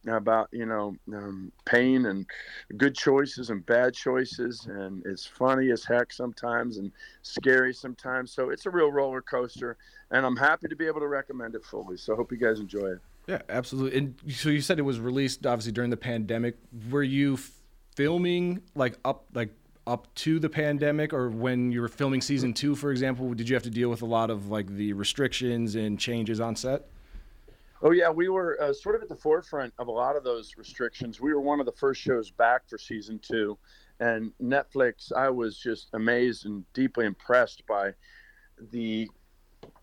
about 0.06 0.48
you 0.52 0.64
know 0.64 0.94
um, 1.12 1.50
pain 1.64 2.06
and 2.06 2.24
good 2.76 2.94
choices 2.94 3.50
and 3.50 3.66
bad 3.66 3.92
choices 3.92 4.66
and 4.66 5.02
it's 5.04 5.26
funny 5.26 5.70
as 5.70 5.84
heck 5.84 6.12
sometimes 6.12 6.78
and 6.78 6.92
scary 7.22 7.74
sometimes 7.74 8.32
so 8.32 8.50
it's 8.50 8.64
a 8.64 8.70
real 8.70 8.92
roller 8.92 9.20
coaster 9.20 9.76
and 10.12 10.24
i'm 10.24 10.36
happy 10.36 10.68
to 10.68 10.76
be 10.76 10.86
able 10.86 11.00
to 11.00 11.08
recommend 11.08 11.54
it 11.56 11.64
fully 11.64 11.96
so 11.96 12.14
hope 12.14 12.30
you 12.30 12.38
guys 12.38 12.60
enjoy 12.60 12.86
it 12.86 13.00
Yeah, 13.26 13.42
absolutely. 13.50 13.98
And 13.98 14.14
so 14.30 14.48
you 14.48 14.62
said 14.62 14.78
it 14.78 14.82
was 14.82 15.00
released 15.00 15.44
obviously 15.44 15.72
during 15.72 15.90
the 15.90 15.98
pandemic. 15.98 16.56
Were 16.90 17.02
you 17.02 17.38
filming 17.94 18.62
like 18.74 18.96
up 19.04 19.26
like 19.34 19.50
up 19.88 20.14
to 20.14 20.38
the 20.38 20.48
pandemic 20.48 21.12
or 21.12 21.30
when 21.30 21.72
you 21.72 21.80
were 21.80 21.88
filming 21.88 22.20
season 22.20 22.52
2 22.52 22.76
for 22.76 22.90
example, 22.90 23.32
did 23.34 23.48
you 23.48 23.56
have 23.56 23.62
to 23.62 23.70
deal 23.70 23.88
with 23.88 24.02
a 24.02 24.06
lot 24.06 24.30
of 24.30 24.48
like 24.50 24.66
the 24.68 24.92
restrictions 24.92 25.74
and 25.74 25.98
changes 25.98 26.40
on 26.40 26.54
set? 26.54 26.86
Oh 27.80 27.92
yeah, 27.92 28.10
we 28.10 28.28
were 28.28 28.60
uh, 28.60 28.72
sort 28.72 28.96
of 28.96 29.02
at 29.02 29.08
the 29.08 29.16
forefront 29.16 29.72
of 29.78 29.86
a 29.86 29.92
lot 29.92 30.16
of 30.16 30.24
those 30.24 30.56
restrictions. 30.56 31.20
We 31.20 31.32
were 31.32 31.40
one 31.40 31.60
of 31.60 31.66
the 31.66 31.72
first 31.72 32.00
shows 32.00 32.30
back 32.30 32.68
for 32.68 32.76
season 32.76 33.20
two, 33.20 33.56
and 34.00 34.32
Netflix. 34.42 35.12
I 35.12 35.30
was 35.30 35.56
just 35.58 35.88
amazed 35.92 36.44
and 36.44 36.64
deeply 36.72 37.06
impressed 37.06 37.64
by 37.68 37.92
the 38.72 39.08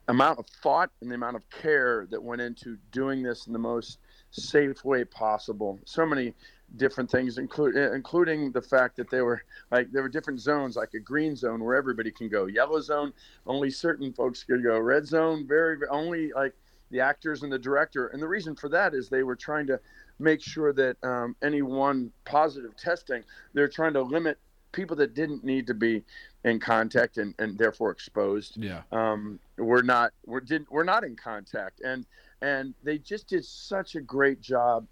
amount 0.09 0.39
of 0.39 0.45
thought 0.61 0.91
and 1.01 1.09
the 1.09 1.15
amount 1.15 1.37
of 1.37 1.49
care 1.49 2.05
that 2.11 2.21
went 2.21 2.41
into 2.41 2.77
doing 2.91 3.23
this 3.23 3.47
in 3.47 3.53
the 3.53 3.59
most 3.59 3.99
safe 4.31 4.83
way 4.83 5.05
possible. 5.05 5.79
So 5.85 6.05
many 6.05 6.33
different 6.77 7.09
things, 7.09 7.37
include, 7.37 7.75
including 7.75 8.51
the 8.51 8.61
fact 8.61 8.97
that 8.97 9.09
they 9.09 9.21
were 9.21 9.43
like 9.71 9.91
there 9.91 10.01
were 10.01 10.09
different 10.09 10.39
zones, 10.39 10.75
like 10.75 10.93
a 10.93 10.99
green 10.99 11.35
zone 11.35 11.63
where 11.63 11.75
everybody 11.75 12.11
can 12.11 12.27
go, 12.27 12.45
yellow 12.45 12.81
zone 12.81 13.13
only 13.45 13.69
certain 13.69 14.11
folks 14.13 14.43
could 14.43 14.63
go, 14.63 14.79
red 14.79 15.05
zone 15.07 15.47
very 15.47 15.77
only 15.89 16.31
like 16.33 16.53
the 16.91 16.99
actors 16.99 17.43
and 17.43 17.51
the 17.51 17.59
director. 17.59 18.07
And 18.07 18.21
the 18.21 18.27
reason 18.27 18.55
for 18.55 18.69
that 18.69 18.93
is 18.93 19.09
they 19.09 19.23
were 19.23 19.35
trying 19.35 19.67
to 19.67 19.79
make 20.19 20.41
sure 20.41 20.73
that 20.73 20.97
um, 21.03 21.35
any 21.41 21.61
one 21.61 22.11
positive 22.25 22.75
testing, 22.77 23.23
they're 23.53 23.67
trying 23.67 23.93
to 23.93 24.01
limit 24.01 24.37
people 24.71 24.95
that 24.97 25.13
didn't 25.13 25.43
need 25.43 25.65
to 25.67 25.73
be 25.73 26.03
in 26.43 26.59
contact 26.59 27.17
and, 27.17 27.33
and 27.39 27.57
therefore 27.57 27.91
exposed. 27.91 28.57
Yeah. 28.57 28.81
Um, 28.91 29.39
we're 29.57 29.81
not 29.81 30.11
we're 30.25 30.41
didn't 30.41 30.71
we're 30.71 30.83
not 30.83 31.03
in 31.03 31.15
contact 31.15 31.81
and 31.81 32.05
and 32.41 32.73
they 32.83 32.97
just 32.97 33.27
did 33.27 33.45
such 33.45 33.95
a 33.95 34.01
great 34.01 34.41
job. 34.41 34.85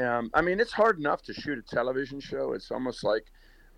Um, 0.00 0.30
I 0.34 0.40
mean, 0.40 0.60
it's 0.60 0.72
hard 0.72 0.98
enough 0.98 1.22
to 1.22 1.34
shoot 1.34 1.58
a 1.58 1.62
television 1.62 2.20
show. 2.20 2.52
It's 2.52 2.70
almost 2.70 3.04
like 3.04 3.26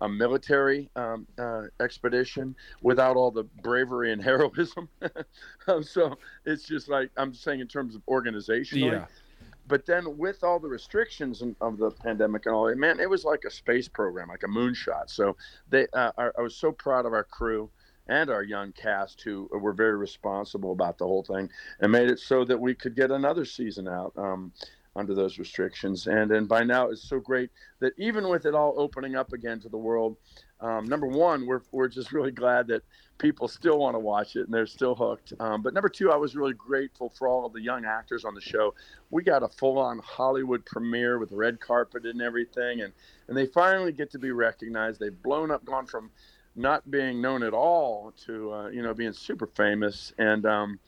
a 0.01 0.09
military 0.09 0.89
um, 0.95 1.25
uh, 1.37 1.63
expedition 1.79 2.55
without 2.81 3.15
all 3.15 3.31
the 3.31 3.43
bravery 3.61 4.11
and 4.11 4.21
heroism. 4.29 4.89
um, 5.67 5.83
so 5.83 6.17
it's 6.45 6.63
just 6.63 6.89
like 6.89 7.09
I'm 7.17 7.33
saying 7.33 7.59
in 7.59 7.67
terms 7.67 7.95
of 7.95 8.01
organization. 8.07 8.79
Yeah. 8.79 9.05
But 9.65 9.85
then 9.85 10.17
with 10.17 10.43
all 10.43 10.59
the 10.59 10.67
restrictions 10.67 11.41
of 11.61 11.77
the 11.77 11.91
pandemic 11.91 12.45
and 12.45 12.53
all 12.53 12.65
that, 12.65 12.77
man, 12.77 12.99
it 12.99 13.09
was 13.09 13.23
like 13.23 13.45
a 13.45 13.51
space 13.51 13.87
program, 13.87 14.27
like 14.27 14.43
a 14.43 14.47
moonshot. 14.47 15.09
So 15.09 15.37
they, 15.69 15.87
uh, 15.93 16.11
I, 16.17 16.29
I 16.37 16.41
was 16.41 16.57
so 16.57 16.73
proud 16.73 17.05
of 17.05 17.13
our 17.13 17.23
crew 17.23 17.69
and 18.07 18.29
our 18.29 18.43
young 18.43 18.73
cast 18.73 19.21
who 19.21 19.49
were 19.51 19.71
very 19.71 19.95
responsible 19.95 20.73
about 20.73 20.97
the 20.97 21.05
whole 21.05 21.23
thing 21.23 21.49
and 21.79 21.91
made 21.91 22.09
it 22.09 22.19
so 22.19 22.43
that 22.43 22.59
we 22.59 22.75
could 22.75 22.95
get 22.95 23.11
another 23.11 23.45
season 23.45 23.87
out. 23.87 24.11
Um, 24.17 24.51
under 24.95 25.13
those 25.13 25.39
restrictions. 25.39 26.07
And 26.07 26.31
and 26.31 26.47
by 26.47 26.63
now 26.63 26.89
it's 26.89 27.07
so 27.07 27.19
great 27.19 27.49
that 27.79 27.93
even 27.97 28.29
with 28.29 28.45
it 28.45 28.53
all 28.53 28.73
opening 28.77 29.15
up 29.15 29.33
again 29.33 29.59
to 29.61 29.69
the 29.69 29.77
world, 29.77 30.17
um, 30.59 30.85
number 30.85 31.07
one, 31.07 31.45
we're 31.45 31.61
we're 31.71 31.87
just 31.87 32.11
really 32.11 32.31
glad 32.31 32.67
that 32.67 32.83
people 33.17 33.47
still 33.47 33.79
want 33.79 33.95
to 33.95 33.99
watch 33.99 34.35
it 34.35 34.45
and 34.45 34.53
they're 34.53 34.65
still 34.65 34.95
hooked. 34.95 35.33
Um, 35.39 35.61
but 35.61 35.73
number 35.73 35.89
two, 35.89 36.11
I 36.11 36.15
was 36.15 36.35
really 36.35 36.53
grateful 36.53 37.09
for 37.09 37.27
all 37.27 37.45
of 37.45 37.53
the 37.53 37.61
young 37.61 37.85
actors 37.85 38.25
on 38.25 38.33
the 38.33 38.41
show. 38.41 38.73
We 39.11 39.23
got 39.23 39.43
a 39.43 39.47
full-on 39.47 39.99
Hollywood 39.99 40.65
premiere 40.65 41.19
with 41.19 41.31
red 41.31 41.59
carpet 41.59 42.05
and 42.05 42.21
everything, 42.21 42.81
and 42.81 42.93
and 43.27 43.37
they 43.37 43.45
finally 43.47 43.91
get 43.91 44.11
to 44.11 44.19
be 44.19 44.31
recognized. 44.31 44.99
They've 44.99 45.21
blown 45.23 45.51
up, 45.51 45.65
gone 45.65 45.85
from 45.87 46.11
not 46.55 46.89
being 46.91 47.19
known 47.19 47.41
at 47.43 47.53
all 47.53 48.13
to 48.25 48.53
uh, 48.53 48.67
you 48.67 48.83
know 48.83 48.93
being 48.93 49.13
super 49.13 49.47
famous 49.47 50.13
and 50.17 50.45
um, 50.45 50.79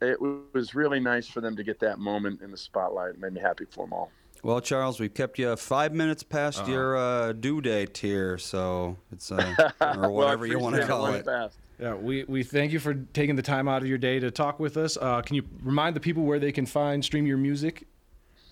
it 0.00 0.18
was 0.20 0.74
really 0.74 1.00
nice 1.00 1.26
for 1.26 1.40
them 1.40 1.56
to 1.56 1.62
get 1.62 1.80
that 1.80 1.98
moment 1.98 2.40
in 2.42 2.50
the 2.50 2.56
spotlight. 2.56 3.10
It 3.10 3.20
made 3.20 3.32
me 3.32 3.40
happy 3.40 3.66
for 3.70 3.86
them 3.86 3.92
all. 3.92 4.10
Well, 4.42 4.60
Charles, 4.60 4.98
we've 4.98 5.12
kept 5.12 5.38
you 5.38 5.54
five 5.56 5.92
minutes 5.92 6.22
past 6.22 6.60
uh-huh. 6.60 6.72
your 6.72 6.96
uh, 6.96 7.32
due 7.32 7.60
date 7.60 7.98
here, 7.98 8.38
so 8.38 8.96
it's 9.12 9.30
uh, 9.30 9.70
or 9.80 10.10
whatever 10.10 10.42
well, 10.42 10.50
you 10.50 10.58
want 10.58 10.76
to 10.76 10.86
call 10.86 11.06
it. 11.06 11.26
Fast. 11.26 11.58
Yeah, 11.78 11.94
we, 11.94 12.24
we 12.24 12.42
thank 12.42 12.72
you 12.72 12.78
for 12.78 12.94
taking 12.94 13.36
the 13.36 13.42
time 13.42 13.68
out 13.68 13.82
of 13.82 13.88
your 13.88 13.98
day 13.98 14.18
to 14.20 14.30
talk 14.30 14.60
with 14.60 14.76
us. 14.76 14.98
Uh, 15.00 15.22
can 15.22 15.36
you 15.36 15.42
remind 15.62 15.96
the 15.96 16.00
people 16.00 16.24
where 16.24 16.38
they 16.38 16.52
can 16.52 16.66
find 16.66 17.04
stream 17.04 17.26
your 17.26 17.38
music 17.38 17.86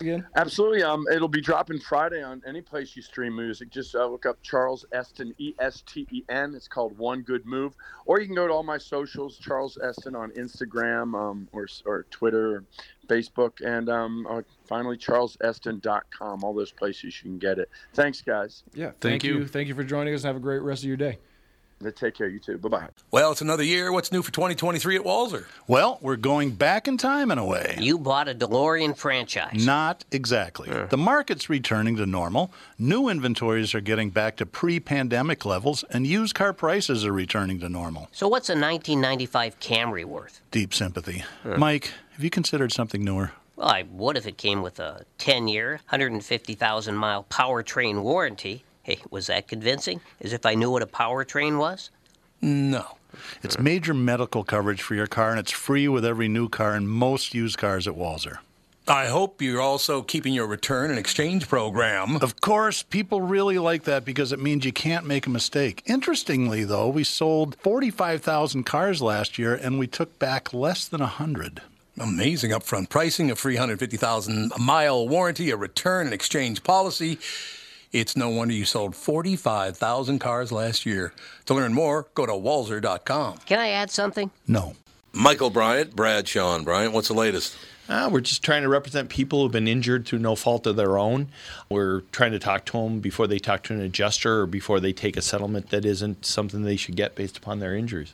again? 0.01 0.25
Absolutely. 0.35 0.83
Um, 0.83 1.05
it'll 1.11 1.27
be 1.27 1.41
dropping 1.41 1.79
Friday 1.79 2.23
on 2.23 2.41
any 2.47 2.61
place 2.61 2.95
you 2.95 3.01
stream 3.01 3.35
music. 3.35 3.69
Just 3.69 3.95
uh, 3.95 4.05
look 4.07 4.25
up 4.25 4.41
Charles 4.41 4.85
Esten, 4.91 5.33
E 5.37 5.53
S 5.59 5.83
T 5.85 6.07
E 6.11 6.23
N. 6.29 6.53
It's 6.55 6.67
called 6.67 6.97
One 6.97 7.21
Good 7.21 7.45
Move. 7.45 7.73
Or 8.05 8.19
you 8.19 8.25
can 8.25 8.35
go 8.35 8.47
to 8.47 8.53
all 8.53 8.63
my 8.63 8.77
socials, 8.77 9.37
Charles 9.37 9.77
Esten 9.83 10.15
on 10.15 10.31
Instagram 10.31 11.13
um, 11.19 11.47
or, 11.51 11.67
or 11.85 12.05
Twitter, 12.09 12.57
or 12.57 12.63
Facebook, 13.07 13.65
and 13.65 13.89
um, 13.89 14.27
uh, 14.29 14.41
finally 14.67 14.97
charlesesten.com. 14.97 16.43
All 16.43 16.53
those 16.53 16.71
places 16.71 17.15
you 17.23 17.29
can 17.29 17.39
get 17.39 17.59
it. 17.59 17.69
Thanks, 17.93 18.21
guys. 18.21 18.63
Yeah, 18.73 18.87
thank, 18.87 18.99
thank 19.01 19.23
you. 19.23 19.39
you. 19.39 19.47
Thank 19.47 19.67
you 19.67 19.75
for 19.75 19.83
joining 19.83 20.13
us 20.13 20.21
and 20.21 20.27
have 20.27 20.35
a 20.35 20.39
great 20.39 20.59
rest 20.59 20.83
of 20.83 20.87
your 20.87 20.97
day. 20.97 21.17
Take 21.95 22.15
care, 22.15 22.27
you 22.27 22.39
too. 22.39 22.57
Bye 22.57 22.69
bye. 22.69 22.87
Well, 23.09 23.31
it's 23.31 23.41
another 23.41 23.63
year. 23.63 23.91
What's 23.91 24.11
new 24.11 24.21
for 24.21 24.31
2023 24.31 24.97
at 24.97 25.03
Walser? 25.03 25.45
Well, 25.65 25.97
we're 26.01 26.17
going 26.17 26.51
back 26.51 26.89
in 26.89 26.97
time 26.97 27.31
in 27.31 27.37
a 27.37 27.45
way. 27.45 27.77
You 27.79 27.97
bought 27.97 28.27
a 28.27 28.35
DeLorean 28.35 28.97
franchise. 28.97 29.65
Not 29.65 30.03
exactly. 30.11 30.69
The 30.89 30.97
market's 30.97 31.49
returning 31.49 31.95
to 31.95 32.05
normal. 32.05 32.51
New 32.77 33.07
inventories 33.07 33.73
are 33.73 33.81
getting 33.81 34.09
back 34.09 34.35
to 34.37 34.45
pre 34.45 34.81
pandemic 34.81 35.45
levels, 35.45 35.85
and 35.89 36.05
used 36.05 36.35
car 36.35 36.51
prices 36.51 37.05
are 37.05 37.13
returning 37.13 37.59
to 37.61 37.69
normal. 37.69 38.09
So, 38.11 38.27
what's 38.27 38.49
a 38.49 38.53
1995 38.53 39.59
Camry 39.59 40.03
worth? 40.03 40.41
Deep 40.51 40.73
sympathy. 40.73 41.23
Mike, 41.45 41.93
have 42.11 42.23
you 42.23 42.29
considered 42.29 42.73
something 42.73 43.03
newer? 43.03 43.31
Well, 43.55 43.69
I 43.69 43.83
would 43.91 44.17
if 44.17 44.25
it 44.25 44.37
came 44.37 44.61
with 44.61 44.79
a 44.79 45.05
10 45.17 45.47
year, 45.47 45.81
150,000 45.89 46.95
mile 46.95 47.25
powertrain 47.29 48.01
warranty. 48.03 48.63
Hey, 48.89 48.97
was 49.11 49.27
that 49.27 49.47
convincing? 49.47 50.01
As 50.19 50.33
if 50.33 50.47
I 50.47 50.55
knew 50.55 50.71
what 50.71 50.81
a 50.81 50.87
powertrain 50.87 51.59
was? 51.59 51.91
No. 52.41 52.97
It's 53.43 53.59
major 53.59 53.93
medical 53.93 54.43
coverage 54.43 54.81
for 54.81 54.95
your 54.95 55.05
car, 55.05 55.29
and 55.29 55.39
it's 55.39 55.51
free 55.51 55.87
with 55.87 56.03
every 56.03 56.27
new 56.27 56.49
car 56.49 56.73
and 56.73 56.89
most 56.89 57.35
used 57.35 57.59
cars 57.59 57.87
at 57.87 57.93
Walser. 57.93 58.39
I 58.87 59.05
hope 59.05 59.43
you're 59.43 59.61
also 59.61 60.01
keeping 60.01 60.33
your 60.33 60.47
return 60.47 60.89
and 60.89 60.97
exchange 60.97 61.47
program. 61.47 62.15
Of 62.15 62.41
course, 62.41 62.81
people 62.81 63.21
really 63.21 63.59
like 63.59 63.83
that 63.83 64.05
because 64.05 64.31
it 64.31 64.39
means 64.39 64.65
you 64.65 64.73
can't 64.73 65.05
make 65.05 65.27
a 65.27 65.29
mistake. 65.29 65.83
Interestingly, 65.85 66.63
though, 66.63 66.89
we 66.89 67.03
sold 67.03 67.57
45,000 67.57 68.63
cars 68.63 69.03
last 69.03 69.37
year 69.37 69.53
and 69.53 69.77
we 69.77 69.85
took 69.85 70.17
back 70.17 70.51
less 70.51 70.87
than 70.87 71.01
100. 71.01 71.61
Amazing 71.99 72.49
upfront 72.49 72.89
pricing, 72.89 73.29
a 73.29 73.35
350,000 73.35 74.53
mile 74.57 75.07
warranty, 75.07 75.51
a 75.51 75.55
return 75.55 76.07
and 76.07 76.13
exchange 76.15 76.63
policy. 76.63 77.19
It's 77.91 78.15
no 78.15 78.29
wonder 78.29 78.53
you 78.53 78.65
sold 78.65 78.95
45,000 78.95 80.19
cars 80.19 80.51
last 80.51 80.85
year. 80.85 81.11
To 81.45 81.55
learn 81.55 81.73
more, 81.73 82.05
go 82.13 82.27
to 82.27 82.33
walser.com. 82.33 83.39
Can 83.47 83.59
I 83.59 83.69
add 83.69 83.89
something? 83.89 84.29
No. 84.47 84.75
Michael 85.11 85.49
Bryant, 85.49 85.95
Bradshaw 85.95 86.59
Bryant, 86.59 86.93
what's 86.93 87.07
the 87.07 87.15
latest? 87.15 87.57
Uh, 87.89 88.07
we're 88.11 88.21
just 88.21 88.43
trying 88.43 88.61
to 88.61 88.69
represent 88.69 89.09
people 89.09 89.41
who've 89.41 89.51
been 89.51 89.67
injured 89.67 90.05
through 90.05 90.19
no 90.19 90.35
fault 90.35 90.67
of 90.67 90.75
their 90.75 90.99
own. 90.99 91.29
We're 91.67 92.01
trying 92.11 92.33
to 92.33 92.39
talk 92.39 92.65
to 92.65 92.73
them 92.73 92.99
before 92.99 93.25
they 93.25 93.39
talk 93.39 93.63
to 93.63 93.73
an 93.73 93.81
adjuster 93.81 94.41
or 94.41 94.45
before 94.45 94.79
they 94.79 94.93
take 94.93 95.17
a 95.17 95.21
settlement 95.23 95.71
that 95.71 95.83
isn't 95.83 96.23
something 96.23 96.61
they 96.61 96.75
should 96.75 96.95
get 96.95 97.15
based 97.15 97.37
upon 97.37 97.57
their 97.57 97.75
injuries. 97.75 98.13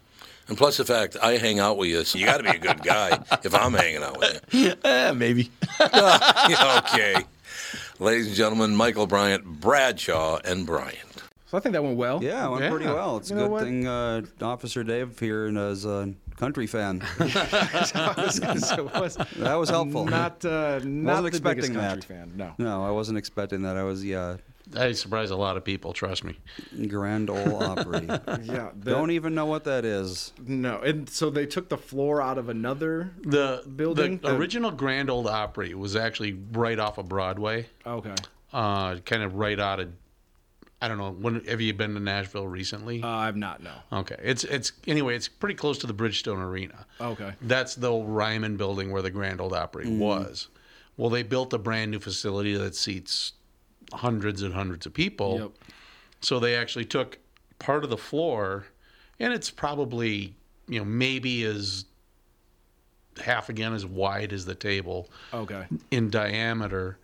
And 0.51 0.57
plus 0.57 0.75
the 0.75 0.83
fact 0.83 1.15
I 1.23 1.37
hang 1.37 1.59
out 1.59 1.77
with 1.77 1.87
you, 1.87 2.03
so 2.03 2.19
you 2.19 2.25
got 2.25 2.39
to 2.39 2.43
be 2.43 2.49
a 2.49 2.57
good 2.57 2.83
guy 2.83 3.17
if 3.45 3.55
I'm 3.55 3.73
hanging 3.73 4.03
out 4.03 4.19
with 4.19 4.41
you. 4.51 4.73
Eh, 4.83 5.13
maybe. 5.13 5.49
okay. 5.81 7.15
Ladies 7.99 8.27
and 8.27 8.35
gentlemen, 8.35 8.75
Michael 8.75 9.07
Bryant, 9.07 9.45
Bradshaw, 9.45 10.39
and 10.43 10.65
Bryant. 10.65 11.23
So 11.45 11.57
I 11.57 11.61
think 11.61 11.71
that 11.71 11.81
went 11.81 11.95
well. 11.95 12.21
Yeah, 12.21 12.47
it 12.47 12.51
went 12.51 12.69
pretty 12.69 12.87
well. 12.87 13.15
It's 13.15 13.31
a 13.31 13.33
You 13.33 13.39
know 13.39 13.45
good 13.45 13.51
what? 13.53 13.63
thing 13.63 13.87
uh, 13.87 14.23
Officer 14.41 14.83
Dave 14.83 15.17
here 15.17 15.47
is 15.47 15.85
a 15.85 16.13
country 16.35 16.67
fan. 16.67 17.01
I 17.17 18.13
was 18.17 18.37
gonna 18.41 18.83
was 18.99 19.15
That 19.37 19.55
was 19.55 19.69
helpful. 19.69 20.03
Not, 20.03 20.43
uh, 20.43 20.81
not 20.83 21.23
Wasn't 21.23 21.43
the 21.43 21.49
biggest 21.49 21.69
expecting 21.69 21.73
country 21.75 22.01
that. 22.01 22.03
fan. 22.03 22.33
No. 22.35 22.55
No, 22.57 22.83
I 22.83 22.91
wasn't 22.91 23.17
expecting 23.17 23.61
that. 23.61 23.77
I 23.77 23.83
was, 23.83 24.03
yeah, 24.03 24.35
I 24.77 24.91
surprise 24.93 25.31
a 25.31 25.35
lot 25.35 25.57
of 25.57 25.63
people. 25.63 25.93
Trust 25.93 26.23
me. 26.23 26.37
Grand 26.87 27.29
Ole 27.29 27.61
Opry. 27.63 28.07
Yeah. 28.43 28.69
Don't 28.83 29.11
even 29.11 29.33
know 29.35 29.45
what 29.45 29.63
that 29.65 29.85
is. 29.85 30.33
No, 30.45 30.79
and 30.79 31.09
so 31.09 31.29
they 31.29 31.45
took 31.45 31.69
the 31.69 31.77
floor 31.77 32.21
out 32.21 32.37
of 32.37 32.49
another. 32.49 33.11
The 33.23 33.63
Building? 33.75 34.17
the 34.19 34.29
The- 34.29 34.35
original 34.37 34.71
Grand 34.71 35.09
Ole 35.09 35.27
Opry 35.27 35.73
was 35.73 35.95
actually 35.95 36.39
right 36.53 36.79
off 36.79 36.97
of 36.97 37.07
Broadway, 37.09 37.67
Okay. 37.85 38.15
uh, 38.53 38.95
kind 38.97 39.23
of 39.23 39.35
right 39.35 39.59
out 39.59 39.79
of. 39.79 39.89
I 40.83 40.87
don't 40.87 40.97
know. 40.97 41.11
When 41.11 41.43
have 41.45 41.61
you 41.61 41.73
been 41.75 41.93
to 41.93 41.99
Nashville 41.99 42.47
recently? 42.47 43.03
Uh, 43.03 43.07
I've 43.07 43.35
not 43.37 43.61
no. 43.61 43.71
okay, 43.93 44.15
it's 44.23 44.43
it's 44.45 44.71
anyway. 44.87 45.15
It's 45.15 45.27
pretty 45.27 45.53
close 45.53 45.77
to 45.79 45.87
the 45.87 45.93
Bridgestone 45.93 46.39
Arena. 46.43 46.87
Okay. 46.99 47.33
That's 47.43 47.75
the 47.75 47.87
old 47.87 48.09
Ryman 48.09 48.57
building 48.57 48.91
where 48.91 49.03
the 49.03 49.11
Grand 49.11 49.39
Ole 49.41 49.53
Opry 49.53 49.87
was. 49.87 50.47
Well, 50.97 51.11
they 51.11 51.21
built 51.23 51.53
a 51.53 51.59
brand 51.59 51.91
new 51.91 51.99
facility 51.99 52.55
that 52.57 52.75
seats 52.75 53.33
hundreds 53.93 54.41
and 54.41 54.53
hundreds 54.53 54.85
of 54.85 54.93
people. 54.93 55.39
Yep. 55.39 55.51
So 56.21 56.39
they 56.39 56.55
actually 56.55 56.85
took 56.85 57.17
part 57.59 57.83
of 57.83 57.89
the 57.89 57.97
floor, 57.97 58.65
and 59.19 59.33
it's 59.33 59.49
probably 59.49 60.33
you 60.67 60.79
know 60.79 60.85
maybe 60.85 61.43
as 61.43 61.85
half 63.21 63.49
again 63.49 63.73
as 63.73 63.85
wide 63.85 64.31
as 64.33 64.45
the 64.45 64.55
table 64.55 65.09
Okay. 65.33 65.65
in 65.91 66.09
diameter. 66.09 66.97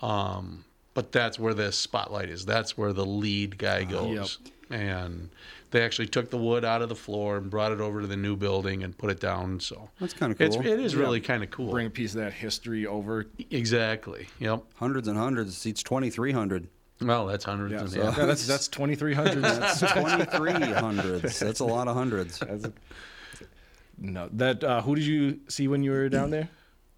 Um, 0.00 0.64
but 0.94 1.12
that's 1.12 1.38
where 1.38 1.54
the 1.54 1.70
spotlight 1.72 2.28
is. 2.28 2.44
That's 2.44 2.76
where 2.76 2.92
the 2.92 3.06
lead 3.06 3.56
guy 3.56 3.84
goes. 3.84 4.38
And 4.68 5.30
they 5.72 5.82
actually 5.82 6.06
took 6.06 6.30
the 6.30 6.38
wood 6.38 6.64
out 6.64 6.82
of 6.82 6.88
the 6.88 6.94
floor 6.94 7.36
and 7.38 7.50
brought 7.50 7.72
it 7.72 7.80
over 7.80 8.00
to 8.02 8.06
the 8.06 8.16
new 8.16 8.36
building 8.36 8.84
and 8.84 8.96
put 8.96 9.10
it 9.10 9.18
down. 9.20 9.58
So 9.58 9.90
That's 9.98 10.12
kinda 10.12 10.36
It's, 10.38 10.56
cool. 10.56 10.64
it 10.66 10.78
is 10.78 10.94
really 10.94 11.20
kind 11.20 11.42
of 11.42 11.50
cool. 11.50 11.70
Bring 11.70 11.86
a 11.86 11.90
piece 11.90 12.14
of 12.14 12.20
that 12.20 12.32
history 12.32 12.86
over. 12.86 13.26
exactly. 13.50 14.28
Yep. 14.38 14.62
Hundreds 14.76 15.08
and 15.08 15.18
hundreds. 15.18 15.56
Seats 15.56 15.82
2,300. 15.82 16.68
Well, 17.00 17.26
that's 17.26 17.44
hundreds. 17.44 17.72
Yeah, 17.72 17.80
and, 17.80 17.90
so 17.90 17.98
yeah. 17.98 18.14
yeah, 18.16 18.26
that's 18.26 18.46
that's 18.46 18.68
twenty 18.68 18.94
three 18.94 19.14
hundred. 19.14 19.38
That's 19.42 19.82
2,300s. 19.82 21.38
That's 21.40 21.58
a 21.58 21.64
lot 21.64 21.88
of 21.88 21.96
hundreds. 21.96 22.40
no, 23.98 24.28
that 24.34 24.62
uh, 24.62 24.82
who 24.82 24.94
did 24.94 25.04
you 25.04 25.40
see 25.48 25.66
when 25.66 25.82
you 25.82 25.90
were 25.90 26.08
down 26.08 26.30
there? 26.30 26.48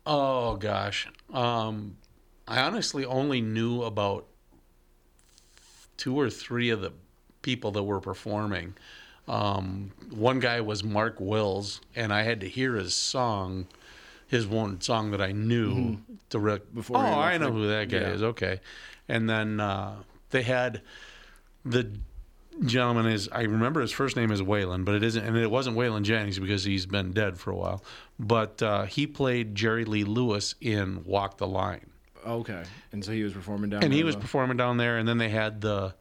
Oh 0.05 0.57
gosh, 0.57 1.09
um, 1.33 1.97
I 2.47 2.61
honestly 2.61 3.07
only 3.07 3.41
knew 3.41 3.83
about 3.83 4.27
two 5.97 6.19
or 6.21 6.29
three 6.29 6.69
of 6.69 6.83
the 6.83 6.93
people 7.45 7.71
that 7.71 7.85
were 7.85 8.01
performing. 8.01 8.75
Um, 9.29 9.93
one 10.11 10.41
guy 10.41 10.61
was 10.61 10.83
Mark 10.83 11.21
Wills, 11.21 11.81
and 11.95 12.13
I 12.13 12.23
had 12.25 12.41
to 12.41 12.49
hear 12.49 12.75
his 12.75 12.95
song, 12.95 13.69
his 14.27 14.47
one 14.47 14.81
song 14.81 15.13
that 15.13 15.21
I 15.23 15.31
knew 15.33 15.99
to 16.31 16.39
re- 16.41 16.59
Before 16.75 16.97
Oh, 16.99 17.01
I 17.01 17.39
know 17.39 17.53
who 17.53 17.69
that 17.69 17.89
guy 17.89 17.99
yeah. 17.99 18.09
is. 18.09 18.23
Okay, 18.23 18.61
and 19.09 19.31
then 19.31 19.61
uh, 19.61 19.95
they 20.31 20.43
had 20.43 20.83
the 21.65 21.91
gentleman 22.67 23.07
is 23.07 23.29
I 23.33 23.43
remember 23.43 23.81
his 23.81 23.93
first 23.93 24.15
name 24.17 24.31
is 24.31 24.43
Waylon, 24.43 24.85
but 24.85 24.95
it 24.95 25.03
isn't, 25.03 25.25
and 25.25 25.37
it 25.39 25.51
wasn't 25.51 25.77
Waylon 25.77 26.03
Jennings 26.03 26.39
because 26.39 26.65
he's 26.65 26.85
been 26.87 27.13
dead 27.13 27.39
for 27.39 27.51
a 27.51 27.57
while. 27.57 27.83
But 28.19 28.63
uh, 28.63 28.85
he 28.85 29.07
played 29.07 29.55
Jerry 29.55 29.85
Lee 29.87 30.05
Lewis 30.05 30.55
in 30.61 31.03
Walk 31.05 31.39
the 31.39 31.47
Line, 31.47 31.87
Okay, 32.27 32.63
and 32.93 33.03
so 33.03 33.13
he 33.13 33.23
was 33.23 33.33
performing 33.33 33.71
down. 33.71 33.83
and 33.83 33.93
he 33.93 34.05
was 34.05 34.17
performing 34.17 34.59
down 34.59 34.77
there. 34.77 34.99
And 34.99 35.09
then 35.09 35.17
they 35.17 35.31
had 35.31 35.63
the 35.63 35.95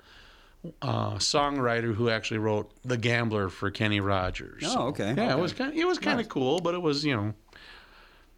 uh, 0.81 1.15
songwriter 1.15 1.93
who 1.93 2.09
actually 2.09 2.37
wrote 2.37 2.71
The 2.85 2.97
Gambler 2.97 3.49
for 3.49 3.69
Kenny 3.71 3.99
Rogers. 3.99 4.63
Oh, 4.65 4.87
okay. 4.87 5.13
Yeah, 5.15 5.33
it 5.35 5.39
was 5.39 5.53
kind. 5.53 5.73
It 5.73 5.85
was 5.85 5.99
kind 5.99 6.19
of 6.19 6.29
cool, 6.29 6.59
but 6.59 6.73
it 6.73 6.81
was 6.81 7.03
you 7.05 7.15
know, 7.15 7.33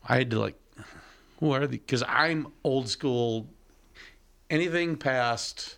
I 0.07 0.17
had 0.17 0.31
to 0.31 0.39
like, 0.39 0.59
who 1.39 1.51
are 1.51 1.61
the? 1.61 1.77
Because 1.77 2.03
I'm 2.07 2.47
old 2.63 2.89
school. 2.89 3.47
Anything 4.49 4.95
past. 4.95 5.77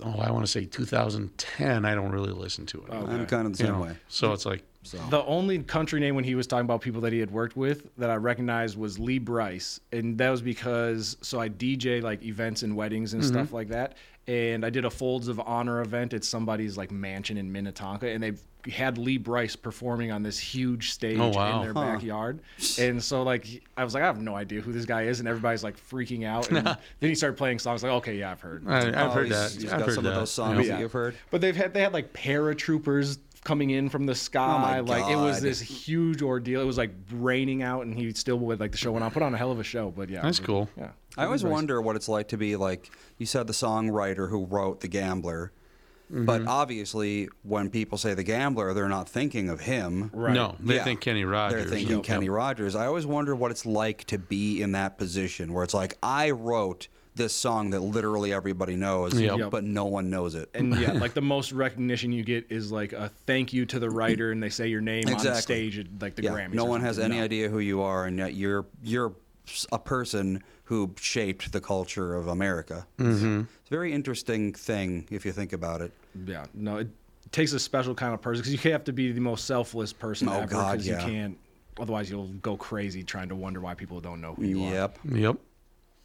Oh, 0.00 0.20
I 0.20 0.30
want 0.30 0.46
to 0.46 0.50
say 0.50 0.64
2010. 0.64 1.84
I 1.84 1.94
don't 1.96 2.12
really 2.12 2.30
listen 2.32 2.66
to 2.66 2.78
it. 2.84 2.92
I'm 2.92 3.26
kind 3.26 3.46
of 3.48 3.56
the 3.56 3.64
You 3.64 3.68
same 3.68 3.78
know, 3.78 3.82
way. 3.86 3.96
So 4.06 4.32
it's 4.32 4.46
like, 4.46 4.62
The 5.10 5.24
only 5.24 5.58
country 5.64 5.98
name 5.98 6.14
when 6.14 6.22
he 6.22 6.36
was 6.36 6.46
talking 6.46 6.64
about 6.66 6.82
people 6.82 7.00
that 7.00 7.12
he 7.12 7.18
had 7.18 7.32
worked 7.32 7.56
with 7.56 7.88
that 7.96 8.08
I 8.08 8.14
recognized 8.14 8.78
was 8.78 9.00
Lee 9.00 9.18
Brice, 9.18 9.80
and 9.92 10.16
that 10.18 10.30
was 10.30 10.40
because 10.40 11.16
so 11.20 11.40
I 11.40 11.48
DJ 11.48 12.00
like 12.00 12.22
events 12.22 12.62
and 12.62 12.76
weddings 12.76 13.12
and 13.14 13.22
Mm-hmm. 13.24 13.32
stuff 13.34 13.52
like 13.52 13.68
that, 13.70 13.96
and 14.28 14.64
I 14.64 14.70
did 14.70 14.84
a 14.84 14.90
Folds 14.90 15.26
of 15.26 15.40
Honor 15.40 15.80
event 15.80 16.12
at 16.14 16.22
somebody's 16.22 16.76
like 16.76 16.92
mansion 16.92 17.36
in 17.38 17.50
Minnetonka, 17.50 18.08
and 18.08 18.22
they 18.22 18.32
had 18.70 18.98
Lee 18.98 19.16
Brice 19.16 19.56
performing 19.56 20.12
on 20.12 20.22
this 20.22 20.38
huge 20.38 20.90
stage 20.92 21.16
Oh, 21.18 21.30
wow. 21.30 21.56
in 21.56 21.64
their 21.64 21.72
backyard, 21.74 22.40
and 22.78 23.02
so 23.02 23.22
like 23.22 23.46
I 23.76 23.82
was 23.84 23.94
like 23.94 24.02
I 24.02 24.06
have 24.06 24.20
no 24.20 24.36
idea 24.36 24.60
who 24.60 24.72
this 24.72 24.84
guy 24.84 25.02
is, 25.04 25.18
and 25.20 25.28
everybody's 25.28 25.64
like 25.64 25.76
freaking 25.76 26.24
out, 26.26 26.50
and 26.50 26.66
then 26.66 26.76
he 27.00 27.14
started 27.14 27.36
playing 27.38 27.58
songs 27.58 27.82
like 27.82 27.92
okay 27.92 28.18
yeah 28.18 28.30
I've 28.30 28.40
heard, 28.40 28.68
I, 28.68 28.88
I've 28.88 28.94
Oh, 28.96 29.10
heard 29.10 29.26
he's- 29.28 29.54
that. 29.54 29.62
He's 29.62 29.72
I've 29.72 29.78
got 29.80 29.86
heard 29.88 29.94
some 29.94 30.04
that. 30.04 30.10
of 30.10 30.16
those 30.16 30.30
songs 30.30 30.66
Yeah. 30.66 30.74
that 30.76 30.80
you've 30.82 30.92
heard. 30.92 31.16
But 31.30 31.40
they've 31.40 31.56
had 31.56 31.72
they 31.72 31.80
had 31.80 31.92
like 31.94 32.12
paratroopers 32.12 33.18
coming 33.44 33.70
in 33.70 33.88
from 33.88 34.06
the 34.06 34.14
sky. 34.14 34.54
Oh 34.56 34.58
my 34.58 34.80
like 34.80 35.10
it 35.10 35.16
was 35.16 35.40
this 35.40 35.60
huge 35.60 36.22
ordeal. 36.22 36.60
It 36.60 36.64
was 36.64 36.78
like 36.78 36.92
raining 37.12 37.62
out, 37.62 37.84
and 37.86 37.94
he 37.94 38.12
still 38.12 38.38
would 38.40 38.60
like 38.60 38.72
the 38.72 38.78
show 38.78 38.92
went 38.92 39.04
on. 39.04 39.10
Put 39.10 39.22
on 39.22 39.34
a 39.34 39.38
hell 39.38 39.52
of 39.52 39.60
a 39.60 39.64
show. 39.64 39.90
But 39.96 40.08
yeah, 40.10 40.22
That's 40.22 40.38
it 40.38 40.42
was- 40.42 40.46
cool. 40.46 40.68
Yeah, 40.76 40.90
I 41.16 41.24
always 41.24 41.42
Nice. 41.44 41.52
wonder 41.52 41.80
what 41.80 41.96
it's 41.96 42.08
like 42.08 42.28
to 42.28 42.36
be 42.36 42.56
like 42.56 42.90
you 43.18 43.26
said 43.26 43.46
the 43.46 43.52
songwriter 43.52 44.28
who 44.30 44.44
wrote 44.44 44.80
The 44.80 44.88
Gambler. 44.88 45.52
But 46.10 46.40
Mm-hmm. 46.40 46.48
obviously, 46.48 47.28
when 47.42 47.68
people 47.68 47.98
say 47.98 48.14
The 48.14 48.22
Gambler, 48.22 48.72
they're 48.72 48.88
not 48.88 49.10
thinking 49.10 49.50
of 49.50 49.60
him. 49.60 50.10
Right. 50.14 50.32
No, 50.32 50.56
they 50.58 50.76
Yeah. 50.76 50.84
think 50.84 51.02
Kenny 51.02 51.24
Rogers. 51.24 51.64
They're 51.68 51.78
thinking 51.78 52.00
Kenny 52.00 52.30
Rogers. 52.30 52.74
I 52.74 52.86
always 52.86 53.04
wonder 53.04 53.36
what 53.36 53.50
it's 53.50 53.66
like 53.66 54.04
to 54.04 54.16
be 54.18 54.62
in 54.62 54.72
that 54.72 54.96
position 54.96 55.52
where 55.52 55.64
it's 55.64 55.74
like 55.74 55.98
I 56.02 56.30
wrote 56.30 56.88
this 57.18 57.34
song 57.34 57.68
that 57.70 57.80
literally 57.80 58.32
everybody 58.32 58.74
knows, 58.76 59.20
Yep. 59.20 59.38
Yep. 59.38 59.50
but 59.50 59.64
no 59.64 59.84
one 59.84 60.08
knows 60.08 60.34
it. 60.34 60.48
And 60.54 60.74
yeah, 60.80 60.92
like 61.04 61.12
the 61.12 61.20
most 61.20 61.52
recognition 61.52 62.10
you 62.12 62.24
get 62.24 62.46
is 62.50 62.72
like 62.72 62.94
a 62.94 63.10
thank 63.26 63.52
you 63.52 63.66
to 63.66 63.78
the 63.78 63.90
writer, 63.90 64.32
and 64.32 64.42
they 64.42 64.48
say 64.48 64.68
your 64.68 64.80
name 64.80 65.04
on 65.08 65.12
Exactly. 65.12 65.42
stage 65.42 65.78
at 65.78 65.86
like 66.00 66.14
the 66.14 66.22
yeah, 66.22 66.30
Grammys. 66.30 66.54
no 66.54 66.64
one 66.64 66.80
has 66.80 66.98
any 66.98 67.18
No. 67.18 67.24
idea 67.24 67.50
who 67.50 67.58
you 67.58 67.82
are, 67.82 68.06
and 68.06 68.16
yet 68.16 68.32
you're 68.32 68.64
you're 68.82 69.12
a 69.70 69.78
person 69.78 70.42
who 70.64 70.94
shaped 70.98 71.52
the 71.52 71.60
culture 71.60 72.14
of 72.14 72.28
America. 72.28 72.86
Mm-hmm. 72.98 73.40
It's 73.40 73.70
a 73.70 73.74
very 73.74 73.92
interesting 73.92 74.52
thing 74.54 75.06
if 75.10 75.24
you 75.26 75.32
think 75.32 75.52
about 75.52 75.80
it. 75.82 75.92
Yeah, 76.26 76.46
no, 76.54 76.78
it 76.78 76.88
takes 77.32 77.52
a 77.52 77.58
special 77.58 77.94
kind 77.94 78.14
of 78.14 78.20
person 78.22 78.42
because 78.42 78.64
you 78.64 78.70
have 78.72 78.84
to 78.84 78.92
be 78.92 79.12
the 79.12 79.20
most 79.20 79.44
selfless 79.46 79.92
person 79.92 80.28
Oh, 80.28 80.32
ever. 80.40 80.46
God, 80.46 80.76
'cause 80.78 80.86
yeah. 80.86 81.04
you 81.04 81.10
can't. 81.12 81.38
Otherwise, 81.80 82.10
you'll 82.10 82.26
go 82.42 82.56
crazy 82.56 83.02
trying 83.04 83.28
to 83.28 83.36
wonder 83.36 83.60
why 83.60 83.72
people 83.72 84.00
don't 84.00 84.20
know 84.20 84.34
who 84.34 84.44
you 84.44 84.64
are. 84.64 84.72
Yep. 84.72 84.98
Yep. 85.12 85.36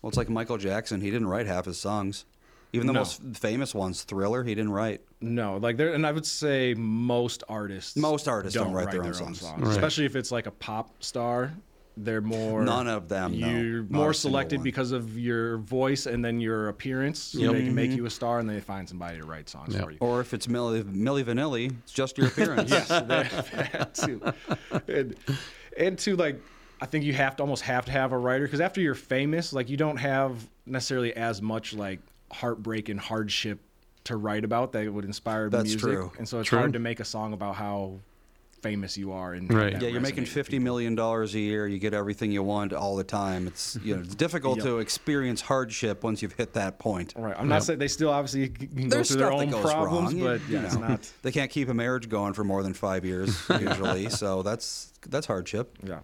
Well, 0.04 0.10
it's 0.10 0.18
like 0.18 0.30
Michael 0.30 0.58
Jackson. 0.58 1.00
He 1.02 1.10
didn't 1.10 1.28
write 1.28 1.48
half 1.48 1.66
his 1.66 1.80
songs. 1.80 2.26
Even 2.74 2.88
the 2.88 2.94
No. 2.94 3.00
most 3.00 3.22
famous 3.36 3.74
ones, 3.74 4.04
Thriller, 4.04 4.44
he 4.44 4.54
didn't 4.54 4.72
write. 4.72 5.02
No, 5.22 5.58
like 5.58 5.78
there, 5.78 5.94
and 5.94 6.06
I 6.06 6.12
would 6.12 6.26
say 6.26 6.74
most 6.74 7.44
artists. 7.48 7.96
Most 7.96 8.28
artists 8.28 8.58
don't 8.60 8.74
write 8.74 8.92
their 8.92 9.04
own 9.06 9.14
songs. 9.14 9.42
Right. 9.44 9.68
especially 9.68 10.06
if 10.06 10.16
it's 10.16 10.32
like 10.32 10.46
a 10.46 10.52
pop 10.52 11.02
star. 11.02 11.54
They're 11.96 12.22
more 12.22 12.64
None 12.64 12.88
of 12.88 13.08
them, 13.08 13.40
no. 13.40 13.48
You're 13.48 13.84
Not 13.84 13.92
more 13.92 14.10
a 14.10 14.14
single 14.16 14.32
selected 14.32 14.58
one. 14.58 14.64
because 14.64 14.92
of 14.92 15.18
your 15.20 15.60
voice 15.60 16.08
and 16.08 16.26
then 16.26 16.40
your 16.42 16.70
appearance. 16.70 17.20
So 17.22 17.38
Yep. 17.40 17.52
they 17.54 17.64
can 17.66 17.76
make 17.76 17.92
Mm-hmm. 17.92 17.98
you 17.98 18.06
a 18.08 18.10
star, 18.10 18.40
and 18.40 18.50
they 18.50 18.60
find 18.60 18.90
somebody 18.90 19.20
to 19.20 19.26
write 19.26 19.48
songs 19.48 19.76
Yep. 19.76 19.84
for 19.84 19.92
you. 19.92 19.98
Or 20.02 20.20
if 20.20 20.34
it's 20.34 20.48
Milli, 20.48 20.82
Milli 20.84 21.24
Vanilli, 21.24 21.72
it's 21.84 21.92
just 21.94 22.18
your 22.18 22.28
appearance. 22.28 22.72
yes, 22.72 22.88
that, 22.88 23.08
that 23.72 23.94
too. 23.94 24.20
And, 24.88 25.16
and 25.78 25.98
to 26.00 26.16
like, 26.16 26.42
I 26.84 26.86
think 26.86 27.06
you 27.06 27.14
have 27.14 27.38
to 27.38 27.44
almost 27.44 27.64
have 27.64 27.86
to 27.86 27.92
have 27.94 28.12
a 28.12 28.18
writer 28.18 28.44
because 28.44 28.60
after 28.60 28.82
you're 28.82 28.94
famous, 28.94 29.54
like 29.54 29.70
you 29.70 29.78
don't 29.78 29.96
have 29.96 30.36
necessarily 30.66 31.14
as 31.16 31.42
much 31.42 31.74
like 31.74 32.00
heartbreak 32.30 32.90
and 32.90 33.00
hardship 33.00 33.60
to 34.04 34.18
write 34.18 34.44
about 34.44 34.74
that 34.74 34.92
would 34.92 35.06
inspire 35.06 35.50
That's 35.50 35.64
music. 35.64 35.80
true. 35.80 36.12
And 36.18 36.28
so 36.28 36.42
it's 36.42 36.50
True. 36.50 36.60
hard 36.60 36.74
to 36.74 36.80
make 36.80 37.00
a 37.00 37.06
song 37.06 37.32
about 37.32 37.56
how 37.56 38.00
famous 38.62 38.98
you 38.98 39.14
are 39.14 39.34
and 39.34 39.54
Right. 39.54 39.82
Yeah, 39.82 39.88
you're 39.88 40.02
making 40.02 40.24
resonate 40.24 40.28
with 40.28 40.34
fifty 40.34 40.52
people. 40.58 40.64
million 40.66 40.96
dollars 40.96 41.36
a 41.36 41.40
year. 41.40 41.68
You 41.68 41.80
get 41.80 41.94
everything 41.94 42.34
you 42.34 42.44
want 42.44 42.74
all 42.74 42.98
the 42.98 43.04
time. 43.06 43.48
It's 43.48 43.78
you 43.82 43.96
know 43.96 44.02
it's 44.02 44.16
difficult 44.16 44.58
Yep. 44.58 44.66
to 44.66 44.80
experience 44.80 45.40
hardship 45.40 46.04
once 46.04 46.22
you've 46.22 46.34
hit 46.34 46.52
that 46.54 46.80
point. 46.80 47.14
Right. 47.16 47.34
I'm 47.38 47.48
not 47.48 47.64
saying 47.64 47.80
they 47.80 47.88
still 47.88 48.10
obviously 48.10 48.50
can 48.50 48.68
go 48.90 48.96
There's 48.98 49.08
through 49.08 49.20
their 49.20 49.28
stuff 49.32 49.40
that 49.40 49.56
own 49.56 49.62
problems, 49.62 50.14
wrong, 50.16 50.22
but 50.22 50.42
you 50.50 50.58
yeah, 50.58 50.66
it's 50.66 50.76
know. 50.76 50.88
not. 50.88 51.10
They 51.22 51.32
can't 51.32 51.50
keep 51.50 51.70
a 51.70 51.74
marriage 51.74 52.10
going 52.10 52.34
for 52.34 52.44
more 52.44 52.62
than 52.62 52.74
five 52.74 53.06
years 53.06 53.42
usually, 53.50 54.10
so 54.10 54.44
that's 54.44 54.92
that's 55.08 55.28
hardship. 55.28 55.78
Yeah. 55.82 56.00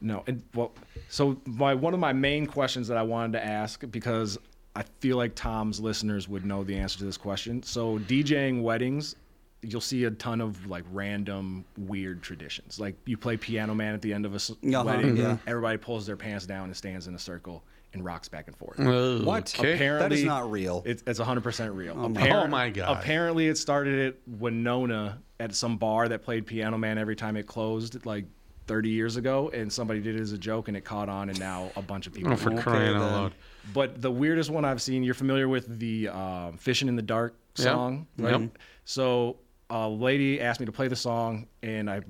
No, 0.00 0.22
and 0.26 0.42
well, 0.54 0.72
so 1.08 1.40
my 1.46 1.74
one 1.74 1.94
of 1.94 2.00
my 2.00 2.12
main 2.12 2.46
questions 2.46 2.88
that 2.88 2.96
I 2.96 3.02
wanted 3.02 3.32
to 3.32 3.44
ask 3.44 3.82
because 3.90 4.38
I 4.76 4.84
feel 5.00 5.16
like 5.16 5.34
Tom's 5.34 5.80
listeners 5.80 6.28
would 6.28 6.44
know 6.44 6.62
the 6.64 6.76
answer 6.76 6.98
to 6.98 7.04
this 7.04 7.16
question. 7.16 7.62
So 7.64 7.98
DJing 8.00 8.62
weddings, 8.62 9.16
you'll 9.62 9.80
see 9.80 10.04
a 10.04 10.10
ton 10.12 10.40
of 10.40 10.66
like 10.68 10.84
random 10.92 11.64
weird 11.76 12.22
traditions. 12.22 12.78
Like 12.78 12.94
you 13.06 13.16
play 13.16 13.36
Piano 13.36 13.74
Man 13.74 13.92
at 13.94 14.02
the 14.02 14.12
end 14.14 14.24
of 14.24 14.32
a 14.32 14.36
s- 14.36 14.50
Uh-huh, 14.50 14.84
wedding, 14.84 15.16
yeah. 15.16 15.36
everybody 15.48 15.78
pulls 15.78 16.06
their 16.06 16.16
pants 16.16 16.46
down 16.46 16.64
and 16.66 16.76
stands 16.76 17.08
in 17.08 17.14
a 17.16 17.18
circle 17.18 17.64
and 17.94 18.04
rocks 18.04 18.28
back 18.28 18.46
and 18.46 18.56
forth. 18.56 18.78
What? 18.78 19.52
Okay. 19.58 19.74
Apparently, 19.74 20.08
That 20.08 20.12
is 20.20 20.24
not 20.24 20.48
real. 20.50 20.82
It's, 20.86 21.02
it's 21.06 21.18
100% 21.18 21.74
real. 21.74 21.94
my- 21.96 22.30
Oh 22.30 22.46
my 22.46 22.70
God. 22.70 22.98
Apparently, 22.98 23.48
it 23.48 23.58
started 23.58 24.08
at 24.08 24.14
Winona 24.52 25.18
at 25.40 25.54
some 25.54 25.76
bar 25.78 26.08
that 26.08 26.22
played 26.22 26.46
Piano 26.46 26.76
Man 26.78 26.98
every 26.98 27.16
time 27.16 27.36
it 27.36 27.46
closed, 27.46 28.04
like 28.06 28.26
30 28.68 28.90
years 28.90 29.16
ago, 29.16 29.50
and 29.52 29.72
somebody 29.72 30.00
did 30.00 30.14
it 30.14 30.20
as 30.20 30.32
a 30.32 30.38
joke, 30.38 30.68
and 30.68 30.76
it 30.76 30.82
caught 30.84 31.08
on, 31.08 31.30
and 31.30 31.40
now 31.40 31.72
a 31.74 31.82
bunch 31.82 32.06
of 32.06 32.12
people. 32.12 32.34
Oh, 32.34 32.36
for 32.36 32.52
it. 32.52 32.58
crying 32.58 32.94
out 32.94 33.12
loud. 33.12 33.32
But 33.72 34.00
the 34.00 34.10
weirdest 34.10 34.50
one 34.50 34.64
I've 34.64 34.80
seen, 34.82 35.02
you're 35.02 35.14
familiar 35.14 35.48
with 35.48 35.78
the 35.78 36.08
um, 36.08 36.56
"Fishing 36.58 36.86
in 36.86 36.94
the 36.94 37.02
Dark" 37.02 37.34
Yeah. 37.56 37.64
song, 37.64 38.06
right? 38.18 38.40
Yep. 38.40 38.58
So 38.84 39.36
a 39.70 39.88
lady 39.88 40.40
asked 40.40 40.60
me 40.60 40.66
to 40.66 40.72
play 40.72 40.88
the 40.88 40.96
song, 40.96 41.46
and 41.62 41.90
I 41.90 42.00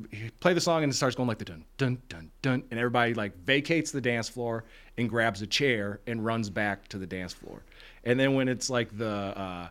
play 0.40 0.52
the 0.52 0.60
song, 0.60 0.82
and 0.82 0.92
it 0.92 0.96
starts 0.96 1.16
going 1.16 1.28
like 1.28 1.38
the 1.38 1.44
dun 1.44 1.64
dun 1.78 1.98
dun 2.08 2.30
dun, 2.42 2.62
and 2.70 2.78
everybody 2.78 3.14
like 3.14 3.36
vacates 3.44 3.90
the 3.90 4.00
dance 4.00 4.28
floor 4.28 4.64
and 4.96 5.08
grabs 5.08 5.42
a 5.42 5.46
chair 5.46 6.00
and 6.06 6.24
runs 6.24 6.50
back 6.50 6.86
to 6.88 6.98
the 6.98 7.06
dance 7.06 7.32
floor. 7.32 7.62
And 8.04 8.18
then 8.18 8.34
when 8.34 8.48
it's 8.48 8.68
like 8.68 8.96
the 8.96 9.08
uh, 9.08 9.68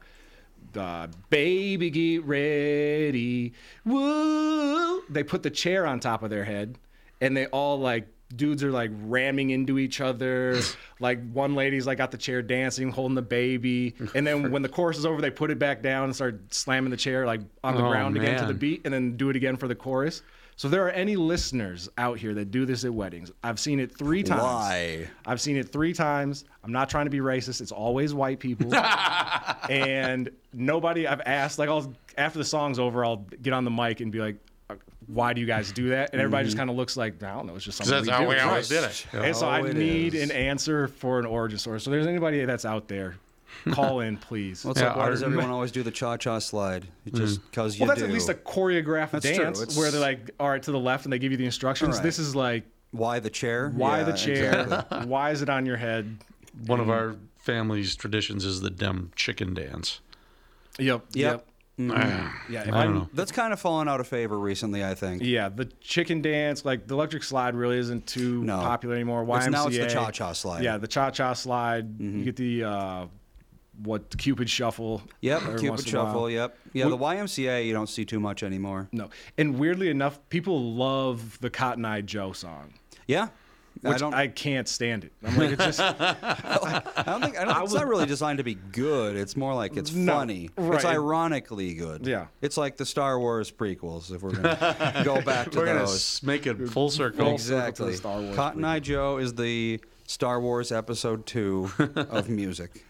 the 0.77 1.09
baby 1.29 1.89
get 1.89 2.23
ready, 2.25 3.53
woo, 3.85 5.01
they 5.09 5.23
put 5.23 5.43
the 5.43 5.49
chair 5.49 5.85
on 5.85 5.99
top 5.99 6.23
of 6.23 6.29
their 6.29 6.43
head, 6.43 6.77
and 7.21 7.35
they 7.35 7.47
all 7.47 7.79
like 7.79 8.07
dudes 8.35 8.61
are 8.63 8.71
like 8.71 8.91
ramming 9.03 9.49
into 9.51 9.79
each 9.79 10.01
other. 10.01 10.59
like 10.99 11.19
one 11.31 11.55
lady's 11.55 11.87
like 11.87 11.97
got 11.97 12.11
the 12.11 12.17
chair 12.17 12.41
dancing, 12.41 12.89
holding 12.91 13.15
the 13.15 13.21
baby, 13.21 13.95
and 14.13 14.25
then 14.27 14.51
when 14.51 14.61
the 14.61 14.69
chorus 14.69 14.97
is 14.97 15.05
over, 15.05 15.21
they 15.21 15.31
put 15.31 15.49
it 15.51 15.59
back 15.59 15.81
down 15.81 16.05
and 16.05 16.15
start 16.15 16.53
slamming 16.53 16.91
the 16.91 16.97
chair 16.97 17.25
like 17.25 17.41
on 17.63 17.75
the 17.75 17.83
Oh, 17.85 17.89
ground 17.89 18.17
again 18.17 18.39
to 18.39 18.45
the 18.45 18.53
beat, 18.53 18.81
and 18.85 18.93
then 18.93 19.17
do 19.17 19.29
it 19.29 19.35
again 19.35 19.57
for 19.57 19.67
the 19.67 19.75
chorus. 19.75 20.21
So 20.57 20.67
if 20.67 20.71
there 20.71 20.85
are 20.87 20.89
any 20.91 21.15
listeners 21.15 21.87
out 21.99 22.17
here 22.17 22.33
that 22.33 22.49
do 22.51 22.65
this 22.65 22.83
at 22.83 22.91
weddings. 22.93 23.31
I've 23.43 23.59
seen 23.59 23.79
it 23.79 23.95
three 23.95 24.23
times. 24.23 24.41
Why? 24.41 25.07
I've 25.25 25.39
seen 25.39 25.55
it 25.55 25.71
three 25.71 25.93
times. 25.93 26.45
I'm 26.63 26.71
not 26.71 26.89
trying 26.89 27.05
to 27.05 27.11
be 27.11 27.19
racist. 27.19 27.61
It's 27.61 27.71
always 27.71 28.13
white 28.15 28.39
people. 28.39 28.73
and 29.69 30.29
nobody 30.53 31.07
I've 31.07 31.21
asked, 31.25 31.59
like 31.59 31.69
I'll 31.69 31.93
after 32.17 32.39
the 32.39 32.45
song's 32.45 32.79
over, 32.79 33.05
I'll 33.05 33.25
get 33.41 33.53
on 33.53 33.63
the 33.65 33.71
mic 33.71 34.01
and 34.01 34.11
be 34.11 34.19
like, 34.19 34.37
"Uh, 34.69 34.75
why 35.05 35.33
do 35.33 35.41
you 35.41 35.47
guys 35.47 35.71
do 35.71 35.89
that? 35.89 36.09
And 36.13 36.21
everybody 36.21 36.45
just 36.45 36.57
kind 36.57 36.69
of 36.69 36.75
looks 36.75 36.97
like, 36.97 37.21
I 37.21 37.35
don't 37.35 37.45
know, 37.45 37.55
it's 37.55 37.63
just 37.65 37.77
something 37.77 37.93
that's 37.93 38.07
we 38.07 38.11
how 38.13 38.21
do. 38.21 38.27
we 38.27 38.39
always 38.39 38.67
did 38.67 38.83
it. 38.83 39.05
And 39.13 39.35
so 39.35 39.45
Oh, 39.45 39.49
I 39.51 39.61
need 39.71 40.15
is. 40.15 40.29
an 40.29 40.35
answer 40.35 40.87
for 40.87 41.19
an 41.19 41.25
origin 41.27 41.59
story. 41.59 41.79
So 41.79 41.91
there's 41.91 42.07
anybody 42.07 42.43
that's 42.45 42.65
out 42.65 42.87
there, 42.87 43.15
call 43.71 43.99
in, 44.01 44.17
please. 44.17 44.63
What's 44.65 44.79
Yeah, 44.81 44.87
up? 44.91 44.97
Why 44.97 45.09
does 45.09 45.23
everyone 45.23 45.49
always 45.49 45.71
do 45.71 45.83
the 45.83 45.91
cha-cha 45.91 46.39
slide? 46.39 46.85
Just 47.13 47.41
because 47.49 47.77
you 47.77 47.81
well, 47.83 47.87
that's 47.89 47.99
do. 48.01 48.05
at 48.07 48.11
least 48.13 48.29
a 48.29 48.33
choreographed 48.33 49.11
That's 49.11 49.25
dance 49.25 49.61
It's- 49.61 49.77
where 49.77 49.91
they're 49.91 50.01
like, 50.01 50.31
all 50.39 50.49
right, 50.49 50.61
to 50.63 50.71
the 50.71 50.79
left, 50.79 51.05
and 51.05 51.13
they 51.13 51.19
give 51.19 51.31
you 51.31 51.37
the 51.37 51.45
instructions. 51.45 51.95
Right. 51.95 52.03
This 52.03 52.19
is 52.19 52.35
like, 52.35 52.63
Why 52.91 53.19
the 53.19 53.29
chair? 53.29 53.69
why 53.75 53.99
Yeah, 53.99 54.03
the 54.05 54.13
chair? 54.13 54.61
exactly. 54.61 55.05
why 55.07 55.31
is 55.31 55.41
it 55.41 55.49
on 55.49 55.65
your 55.65 55.77
head? 55.77 56.17
One 56.65 56.79
of 56.79 56.89
our 56.89 57.15
family's 57.37 57.95
traditions 57.95 58.43
is 58.45 58.61
the 58.61 58.69
dumb 58.69 59.11
chicken 59.15 59.53
dance. 59.53 60.01
Yep. 60.79 61.05
Yep. 61.13 61.47
Yeah. 61.79 62.63
If 62.63 62.73
I 62.73 62.81
I 62.81 62.83
don't 62.85 62.95
know. 62.95 63.09
That's 63.13 63.31
kind 63.31 63.53
of 63.53 63.59
fallen 63.59 63.87
out 63.87 63.99
of 63.99 64.07
favor 64.07 64.37
recently, 64.39 64.83
I 64.83 64.95
think. 64.95 65.21
Yeah, 65.21 65.49
the 65.49 65.65
chicken 65.79 66.23
dance, 66.23 66.65
like 66.65 66.87
the 66.87 66.95
electric 66.95 67.21
slide, 67.23 67.53
really 67.53 67.77
isn't 67.77 68.07
too 68.07 68.43
No. 68.43 68.57
popular 68.57 68.95
anymore. 68.95 69.23
YMCA, 69.23 69.37
It's- 69.37 69.51
now 69.51 69.67
it's 69.67 69.77
the 69.77 69.87
cha-cha 69.87 70.33
slide. 70.33 70.55
Mm-hmm. 70.55 70.63
Yeah, 70.63 70.77
the 70.77 70.87
cha-cha 70.87 71.33
slide. 71.33 71.99
You 72.01 72.23
get 72.23 72.35
the 72.35 72.63
uh, 72.63 73.05
what 73.83 74.17
Cupid 74.17 74.49
shuffle. 74.49 75.01
Yep, 75.21 75.41
Cupid 75.41 75.69
once 75.69 75.85
in 75.91 75.95
a 75.95 75.99
while. 75.99 76.07
Shuffle. 76.07 76.29
Yep. 76.29 76.57
Yeah, 76.73 76.89
the 76.89 76.97
YMCA 76.97 77.65
you 77.65 77.73
don't 77.73 77.87
see 77.89 78.05
too 78.05 78.19
much 78.19 78.43
anymore. 78.43 78.87
No, 78.91 79.09
and 79.37 79.57
weirdly 79.59 79.89
enough, 79.89 80.19
people 80.29 80.73
love 80.73 81.39
the 81.39 81.49
Cotton 81.49 81.85
Eye 81.85 82.01
Joe 82.01 82.31
song, 82.33 82.73
Yeah. 83.07 83.29
I 83.83 83.89
which 83.89 83.99
don't. 83.99 84.13
I, 84.15 84.27
can't 84.27 84.67
stand 84.67 85.03
it. 85.03 85.13
I'm 85.23 85.37
like, 85.37 85.51
it's 85.51 85.77
just 85.77 85.79
I 85.81 87.03
don't 87.05 87.21
think. 87.21 87.37
I 87.37 87.45
don't, 87.45 87.63
it's 87.63 87.73
not 87.73 87.87
really 87.87 88.07
designed 88.07 88.39
to 88.39 88.43
be 88.43 88.55
good. 88.55 89.15
It's 89.15 89.37
more 89.37 89.53
like 89.53 89.77
it's 89.77 89.93
No, 89.93 90.13
funny. 90.13 90.49
right. 90.57 90.77
It's 90.77 90.85
ironically 90.85 91.75
good. 91.75 92.07
Yeah. 92.07 92.25
It's 92.41 92.57
like 92.57 92.77
the 92.77 92.87
Star 92.87 93.19
Wars 93.19 93.51
prequels. 93.51 94.11
If 94.11 94.23
we're 94.23 94.31
gonna 94.31 95.01
go 95.05 95.21
back 95.21 95.51
to 95.51 95.59
We're 95.59 95.65
gonna 95.67 95.87
make 96.23 96.47
it 96.47 96.55
full 96.69 96.89
circle. 96.89 97.31
exactly. 97.31 97.93
Star 97.93 98.19
Wars 98.19 98.35
Cotton 98.35 98.65
Eye 98.65 98.79
Joe 98.79 99.17
is 99.19 99.35
the 99.35 99.79
Star 100.07 100.41
Wars 100.41 100.71
Episode 100.71 101.27
Two 101.27 101.69
of 101.95 102.29
music. 102.29 102.83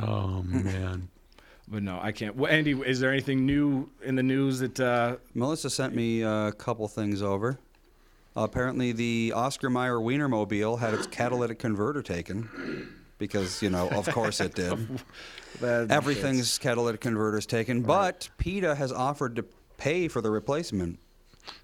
Oh 0.00 0.42
man. 0.42 1.08
But 1.70 1.82
no, 1.82 2.00
I 2.00 2.12
can't. 2.12 2.34
Well, 2.34 2.50
Andy, 2.50 2.72
is 2.72 2.98
there 2.98 3.12
anything 3.12 3.44
new 3.44 3.90
in 4.02 4.14
the 4.14 4.22
news 4.22 4.58
that? 4.60 4.80
Uh, 4.80 5.16
Melissa 5.34 5.68
sent 5.68 5.94
me 5.94 6.22
a 6.22 6.50
couple 6.52 6.88
things 6.88 7.20
over. 7.20 7.58
apparently, 8.34 8.92
the 8.92 9.34
Oscar 9.36 9.68
Mayer 9.68 9.98
Wienermobile 9.98 10.78
had 10.78 10.94
its 10.94 11.06
catalytic 11.06 11.58
converter 11.58 12.00
taken 12.00 12.88
because, 13.18 13.60
you 13.60 13.68
know, 13.68 13.86
of 13.90 14.08
course 14.08 14.40
it 14.40 14.54
did. 14.54 14.78
that 15.60 15.90
Everything's 15.90 16.56
catalytic 16.56 17.02
converters 17.02 17.44
taken, 17.44 17.82
but 17.82 18.30
PETA 18.38 18.74
has 18.74 18.90
offered 18.90 19.36
to 19.36 19.44
pay 19.76 20.08
for 20.08 20.22
the 20.22 20.30
replacement. 20.30 20.98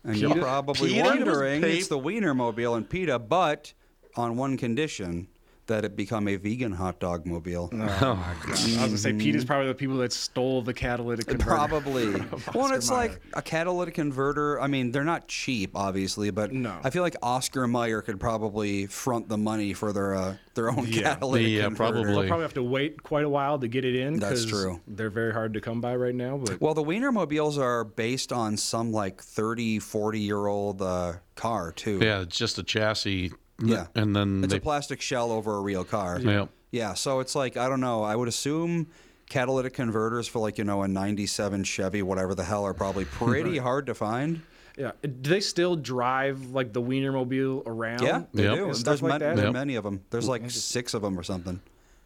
And 0.05 0.19
you're 0.19 0.35
probably 0.37 0.91
PETA 0.91 1.03
wondering 1.03 1.63
paid- 1.63 1.79
it's 1.79 1.89
the 1.89 1.99
Wienermobile 1.99 2.77
and 2.77 2.87
PETA, 2.87 3.21
but 3.21 3.73
on 4.17 4.37
one 4.37 4.59
condition 4.59 5.29
that 5.67 5.85
it 5.85 5.97
become 5.97 6.29
a 6.29 6.37
vegan 6.37 6.73
hot 6.73 7.01
dog 7.01 7.27
mobile. 7.27 7.71
Oh 7.73 7.77
my 7.77 7.87
god! 7.87 8.49
I 8.49 8.51
was 8.51 8.77
gonna 8.77 8.99
say 8.99 9.13
Pete 9.13 9.35
is 9.35 9.45
probably 9.45 9.69
the 9.69 9.75
people 9.75 9.97
that 9.99 10.13
stole 10.13 10.63
the 10.63 10.75
catalytic 10.75 11.27
converter. 11.27 11.51
Probably. 11.51 12.11
well, 12.55 12.73
it's 12.73 12.91
Mayer. 12.91 12.99
like 12.99 13.21
a 13.35 13.43
catalytic 13.43 13.95
converter. 13.95 14.61
I 14.61 14.67
mean, 14.67 14.91
they're 14.93 15.05
not 15.05 15.29
cheap, 15.29 15.73
obviously, 15.75 16.31
but 16.31 16.53
No. 16.53 16.77
I 16.85 16.91
feel 16.91 17.03
like 17.03 17.17
Oscar 17.23 17.67
Mayer 17.67 18.03
could 18.03 18.21
probably 18.21 18.87
front 18.87 19.29
the 19.29 19.39
money 19.39 19.73
for 19.73 19.93
their 19.93 20.15
uh, 20.15 20.37
their 20.55 20.71
own 20.71 20.87
Yeah. 20.89 21.15
catalytic 21.15 21.49
Yeah, 21.49 21.63
converter. 21.65 21.93
probably. 21.93 22.13
They'll 22.15 22.27
probably 22.29 22.43
have 22.45 22.55
to 22.55 22.63
wait 22.63 23.03
quite 23.03 23.25
a 23.25 23.29
while 23.29 23.59
to 23.59 23.69
get 23.69 23.85
it 23.85 23.97
in. 23.97 24.19
That's 24.19 24.45
true. 24.45 24.81
They're 24.87 25.11
very 25.11 25.33
hard 25.33 25.55
to 25.55 25.61
come 25.61 25.81
by 25.81 25.97
right 25.97 26.15
now. 26.15 26.37
But 26.37 26.61
Well, 26.61 26.75
the 26.75 26.85
Wienermobiles 26.85 27.59
are 27.59 27.85
based 27.85 28.33
on 28.33 28.57
some 28.57 28.93
like 28.93 29.23
30, 29.23 29.79
40 29.79 30.21
year 30.21 30.47
old 30.47 30.81
uh, 30.83 31.15
car, 31.35 31.73
too. 31.73 31.99
Yeah, 32.03 32.21
it's 32.23 32.37
just 32.37 32.59
a 32.59 32.63
chassis. 32.63 33.33
Yeah. 33.63 33.87
And 33.95 34.15
then 34.15 34.43
It's 34.45 34.53
they, 34.53 34.59
a 34.59 34.61
plastic 34.61 35.01
shell 35.01 35.31
over 35.31 35.57
a 35.57 35.61
real 35.61 35.85
car. 35.85 36.21
yeah. 36.21 36.47
Yeah, 36.71 36.95
so 36.95 37.21
it's 37.21 37.35
like 37.37 37.57
I 37.57 37.69
don't 37.69 37.81
know. 37.81 38.03
I 38.03 38.17
would 38.17 38.27
assume 38.27 38.89
catalytic 39.31 39.75
converters 39.75 40.27
for 40.27 40.41
like 40.41 40.59
you 40.59 40.65
know 40.65 40.83
a 40.83 40.89
'97 40.89 41.63
Chevy, 41.65 42.03
whatever 42.03 42.35
the 42.35 42.43
hell, 42.45 42.65
are 42.65 42.75
probably 42.75 43.05
pretty 43.21 43.59
hard 43.59 43.87
to 43.87 43.95
find. 43.95 44.43
yeah, 44.77 44.91
do 45.03 45.31
they 45.31 45.39
still 45.41 45.77
drive 45.77 46.51
like 46.51 46.73
the 46.73 46.83
Wienermobile 46.83 47.63
around? 47.67 48.03
Yeah, 48.03 48.25
they 48.35 48.43
Yep. 48.43 48.55
do. 48.57 48.65
And 48.71 48.75
There's 48.75 49.03
like 49.03 49.09
ma- 49.13 49.19
that? 49.19 49.37
Yep. 49.39 49.53
many 49.53 49.77
of 49.77 49.85
them. 49.85 50.03
There's 50.11 50.27
like 50.27 50.51
six 50.51 50.95
of 50.95 51.03
them 51.03 51.17
or 51.17 51.23
something. 51.23 51.61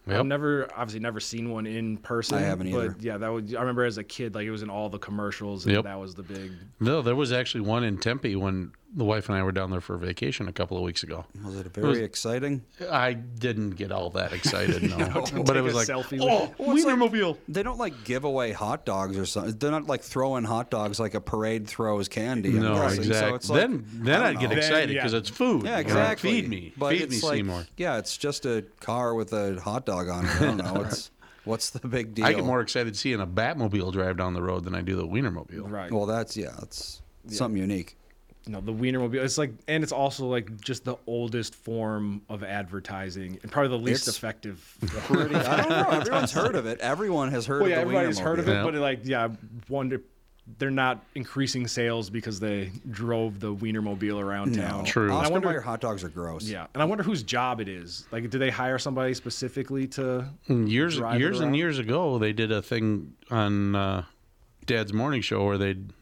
Yep. 0.06 0.20
I've 0.20 0.26
never, 0.26 0.68
obviously, 0.74 1.00
never 1.00 1.20
seen 1.20 1.50
one 1.50 1.66
in 1.66 1.96
person. 1.98 2.36
I 2.38 2.40
haven't 2.42 2.68
either. 2.68 2.90
But 2.92 3.02
yeah, 3.02 3.16
that 3.18 3.32
would. 3.32 3.54
I 3.54 3.60
remember 3.60 3.84
as 3.84 3.96
a 3.98 4.04
kid, 4.04 4.34
like 4.34 4.44
it 4.46 4.50
was 4.50 4.62
in 4.62 4.68
all 4.70 4.90
the 4.90 4.98
commercials, 4.98 5.64
and 5.64 5.74
Yep. 5.76 5.84
that 5.84 5.98
was 5.98 6.14
the 6.14 6.22
big. 6.22 6.52
No, 6.80 7.00
there 7.00 7.16
was 7.16 7.32
actually 7.32 7.62
one 7.62 7.84
in 7.84 7.96
Tempe 7.98 8.36
when 8.36 8.72
the 8.94 9.04
wife 9.04 9.28
and 9.28 9.36
I 9.36 9.42
were 9.42 9.52
down 9.52 9.70
there 9.70 9.80
for 9.80 9.96
vacation 9.98 10.48
a 10.48 10.52
couple 10.52 10.76
of 10.76 10.82
weeks 10.82 11.02
ago. 11.02 11.26
Was 11.44 11.56
it 11.58 11.66
very 11.74 12.02
exciting? 12.02 12.64
I 12.90 13.12
didn't 13.12 13.70
get 13.70 13.92
all 13.92 14.10
that 14.10 14.32
excited, 14.32 14.82
no. 14.82 15.22
Take 15.26 15.44
but 15.44 15.56
it 15.56 15.62
was 15.62 15.74
like, 15.74 15.88
selfie 15.88 16.18
oh, 16.22 16.52
with 16.58 16.84
Wienermobile. 16.84 17.36
They 17.48 17.62
don't 17.62 17.78
like 17.78 18.04
give 18.04 18.24
away 18.24 18.52
hot 18.52 18.86
dogs 18.86 19.18
or 19.18 19.26
something. 19.26 19.56
They're 19.58 19.70
not 19.70 19.86
like 19.86 20.00
throwing 20.02 20.44
hot 20.44 20.70
dogs 20.70 20.98
like 20.98 21.14
a 21.14 21.20
parade 21.20 21.66
throws 21.66 22.08
candy. 22.08 22.50
I'm 22.50 22.62
No, 22.62 22.74
guessing. 22.76 23.02
So 23.04 23.08
exactly. 23.10 23.34
it's 23.36 23.50
like, 23.50 23.60
then 23.60 23.84
then 23.92 24.22
I 24.22 24.28
I'd 24.28 24.32
don't 24.34 24.48
get 24.48 24.58
excited 24.58 24.94
because 24.94 25.12
yeah. 25.12 25.18
it's 25.18 25.28
food. 25.28 25.64
Yeah, 25.64 25.72
Right? 25.74 25.80
exactly. 25.80 26.30
Feed 26.40 26.48
me. 26.48 26.72
But 26.76 26.90
Feed 26.90 27.02
it's 27.02 27.22
me, 27.22 27.28
like, 27.28 27.36
Seymour. 27.38 27.66
Yeah, 27.76 27.98
it's 27.98 28.16
just 28.16 28.46
a 28.46 28.64
car 28.80 29.14
with 29.14 29.32
a 29.32 29.60
hot 29.60 29.84
dog 29.84 30.08
on 30.08 30.24
it. 30.24 30.30
I 30.30 30.38
don't 30.40 30.56
know. 30.56 30.82
It's 30.88 31.10
what's 31.44 31.70
the 31.70 31.86
big 31.86 32.14
deal? 32.14 32.26
I 32.26 32.32
get 32.32 32.44
more 32.44 32.60
excited 32.60 32.96
seeing 32.96 33.20
a 33.20 33.26
Batmobile 33.26 33.92
drive 33.92 34.16
down 34.16 34.34
the 34.34 34.42
road 34.42 34.64
than 34.64 34.74
I 34.74 34.80
do 34.82 34.96
the 34.96 35.06
Wienermobile. 35.06 35.70
Right. 35.70 35.90
Well, 35.90 36.06
that's 36.06 36.36
yeah, 36.36 36.54
that's 36.58 37.02
something 37.28 37.60
unique. 37.60 37.96
No, 38.48 38.60
the 38.60 38.72
Wienermobile. 38.72 39.22
It's 39.22 39.36
like, 39.38 39.52
and 39.68 39.82
it's 39.82 39.92
also 39.92 40.26
like 40.26 40.60
just 40.60 40.84
the 40.84 40.96
oldest 41.06 41.54
form 41.54 42.22
of 42.28 42.42
advertising, 42.42 43.38
and 43.42 43.52
probably 43.52 43.76
the 43.76 43.84
least 43.84 44.08
It's 44.08 44.16
effective. 44.16 44.76
Pretty, 44.80 45.34
I 45.34 45.56
don't 45.58 45.68
know. 45.68 45.88
Everyone's 46.00 46.32
heard 46.32 46.54
of 46.54 46.66
it. 46.66 46.80
Everyone 46.80 47.30
has 47.30 47.46
heard 47.46 47.60
well, 47.62 47.70
yeah, 47.70 47.76
of 47.80 47.88
the 47.88 47.94
everybody's 47.94 48.18
heard 48.18 48.38
of 48.38 48.48
it, 48.48 48.52
Yeah. 48.52 48.62
but 48.64 48.74
like, 48.74 49.00
yeah, 49.04 49.26
I 49.26 49.30
wonder 49.68 50.00
they're 50.56 50.70
not 50.70 51.04
increasing 51.14 51.68
sales 51.68 52.08
because 52.08 52.40
they 52.40 52.70
drove 52.90 53.38
the 53.38 53.54
Wienermobile 53.54 54.18
around 54.18 54.54
town. 54.54 54.82
True. 54.86 55.04
And 55.04 55.12
I 55.12 55.16
Oscar 55.16 55.32
wonder, 55.32 55.48
Mayer 55.50 55.60
hot 55.60 55.82
dogs 55.82 56.02
are 56.02 56.08
gross. 56.08 56.44
yeah, 56.48 56.66
and 56.72 56.82
I 56.82 56.86
wonder 56.86 57.04
whose 57.04 57.22
job 57.22 57.60
it 57.60 57.68
is. 57.68 58.06
Like, 58.12 58.30
do 58.30 58.38
they 58.38 58.48
hire 58.48 58.78
somebody 58.78 59.12
specifically 59.12 59.86
to? 59.88 60.26
Years 60.48 60.96
Drive 60.96 61.16
it 61.16 61.20
years 61.20 61.40
and 61.40 61.54
years 61.54 61.78
ago, 61.78 62.18
they 62.18 62.32
did 62.32 62.50
a 62.50 62.62
thing 62.62 63.12
on 63.30 63.74
uh, 63.76 64.04
Dad's 64.64 64.94
morning 64.94 65.20
show 65.20 65.44
where 65.44 65.58
they'd 65.58 65.92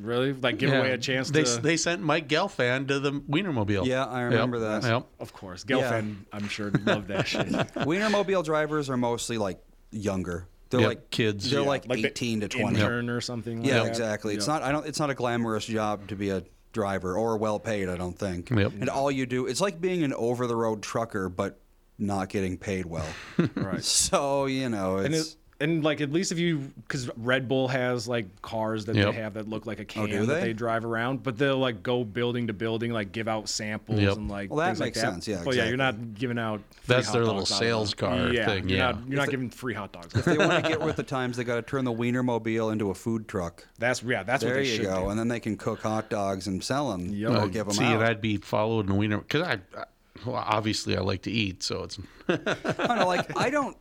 Really, 0.00 0.32
like 0.32 0.58
give 0.58 0.70
yeah, 0.70 0.78
away 0.78 0.92
a 0.92 0.98
chance 0.98 1.30
They 1.30 1.44
to. 1.44 1.60
they 1.60 1.76
sent 1.76 2.02
Mike 2.02 2.26
Gelfand 2.28 2.88
to 2.88 2.98
the 2.98 3.12
Wienermobile. 3.12 3.84
Yeah, 3.86 4.04
I 4.06 4.22
remember 4.22 4.58
Yep. 4.58 4.82
that. 4.82 4.88
Yep. 4.90 5.06
of 5.20 5.32
course, 5.34 5.64
Gelfand, 5.64 6.16
I'm 6.32 6.48
sure 6.48 6.70
loved 6.70 7.08
that 7.08 7.28
shit. 7.28 7.46
Wienermobile 7.48 8.44
drivers 8.44 8.88
are 8.88 8.96
mostly 8.96 9.36
like 9.38 9.62
younger. 9.90 10.48
They're 10.70 10.80
Yep, 10.80 10.88
like 10.88 11.10
kids. 11.10 11.50
They're 11.50 11.60
Yeah, 11.60 11.66
like, 11.66 11.86
Like 11.86 12.00
the 12.00 12.08
18 12.08 12.40
to 12.40 12.48
20. 12.48 12.78
intern 12.80 13.10
or 13.10 13.20
something. 13.20 13.58
Like 13.58 13.66
Yeah, 13.68 13.80
that. 13.80 13.88
exactly. 13.88 14.34
It's 14.34 14.46
not. 14.46 14.62
I 14.62 14.72
don't. 14.72 14.86
It's 14.86 14.98
not 14.98 15.10
a 15.10 15.14
glamorous 15.14 15.66
job 15.66 16.08
to 16.08 16.16
be 16.16 16.30
a 16.30 16.42
driver 16.72 17.14
or 17.18 17.36
well 17.36 17.58
paid. 17.60 17.90
I 17.90 17.96
don't 17.98 18.18
think. 18.18 18.48
Yep. 18.48 18.72
And 18.80 18.88
all 18.88 19.10
you 19.10 19.26
do, 19.26 19.44
it's 19.46 19.60
like 19.60 19.78
being 19.82 20.02
an 20.04 20.14
over 20.14 20.46
the 20.46 20.56
road 20.56 20.82
trucker, 20.82 21.28
but 21.28 21.60
not 21.98 22.30
getting 22.30 22.56
paid 22.56 22.86
well. 22.86 23.04
right. 23.54 23.84
so 23.84 24.46
you 24.46 24.70
know, 24.70 24.96
And 24.96 25.14
it's 25.14 25.32
it, 25.32 25.36
and 25.62 25.82
like 25.84 26.00
at 26.00 26.12
least 26.12 26.32
if 26.32 26.38
you 26.38 26.70
because 26.86 27.08
Red 27.16 27.48
Bull 27.48 27.68
has 27.68 28.06
like 28.08 28.42
cars 28.42 28.84
that 28.86 28.96
Yep. 28.96 29.06
they 29.14 29.20
have 29.20 29.34
that 29.34 29.48
look 29.48 29.64
like 29.66 29.80
a 29.80 29.84
can 29.84 30.02
Oh, 30.02 30.06
do 30.06 30.26
that 30.26 30.34
they? 30.40 30.48
they 30.48 30.52
drive 30.52 30.84
around, 30.84 31.22
but 31.22 31.38
they'll 31.38 31.56
like 31.58 31.82
go 31.82 32.04
building 32.04 32.48
to 32.48 32.52
building, 32.52 32.90
like 32.92 33.12
give 33.12 33.28
out 33.28 33.48
samples 33.48 34.00
Yep. 34.00 34.16
and 34.16 34.28
like 34.30 34.50
Well, 34.50 34.58
that 34.58 34.66
things 34.66 34.80
like 34.80 34.86
makes 34.88 35.00
that. 35.00 35.12
sense, 35.12 35.28
yeah, 35.28 35.42
But 35.44 35.54
yeah, 35.54 35.68
you're 35.68 35.76
not 35.76 36.14
giving 36.14 36.38
out. 36.38 36.60
free 36.60 36.94
That's 36.96 37.06
hot 37.06 37.12
their 37.14 37.22
little 37.24 37.38
dogs 37.40 37.52
out 37.52 37.58
sales 37.58 37.90
them. 37.94 37.98
car 38.10 38.32
yeah, 38.32 38.46
thing, 38.46 38.68
You're 38.68 38.78
yeah. 38.78 38.90
not, 38.92 39.08
you're 39.08 39.18
not 39.18 39.30
giving 39.30 39.50
free 39.50 39.74
hot 39.74 39.92
dogs. 39.92 40.14
If 40.14 40.24
they 40.24 40.36
want 40.38 40.64
to 40.64 40.68
get 40.70 40.80
with 40.80 40.96
the 40.96 41.02
times, 41.02 41.36
they 41.36 41.44
got 41.44 41.56
to 41.56 41.62
turn 41.62 41.84
the 41.84 41.92
Wienermobile 41.92 42.72
into 42.72 42.90
a 42.90 42.94
food 42.94 43.28
truck. 43.28 43.66
That's 43.78 44.02
yeah, 44.02 44.22
that's 44.24 44.42
there 44.42 44.54
what 44.54 44.62
they 44.62 44.68
you 44.68 44.76
should 44.76 44.84
go, 44.86 45.04
do. 45.04 45.08
and 45.10 45.18
then 45.18 45.28
they 45.28 45.40
can 45.40 45.56
cook 45.56 45.82
hot 45.82 46.10
dogs 46.10 46.46
and 46.46 46.62
sell 46.62 46.90
them. 46.90 47.06
Yep. 47.14 47.30
Or 47.30 47.36
Uh, 47.36 47.46
give 47.46 47.66
them 47.66 47.74
See, 47.76 47.84
out. 47.84 47.94
and 47.96 48.04
I'd 48.04 48.20
be 48.20 48.36
followed 48.38 48.88
in 48.90 48.96
wiener 48.96 49.18
because 49.18 49.42
I, 49.42 49.58
I- 49.78 49.84
well, 50.26 50.36
obviously 50.36 50.96
I 50.96 51.00
like 51.00 51.22
to 51.22 51.30
eat, 51.30 51.62
so 51.62 51.84
it's 51.84 51.98
I 52.28 52.36
don't 52.36 52.98
know, 52.98 53.06
like 53.06 53.36
I 53.36 53.50
don't, 53.50 53.76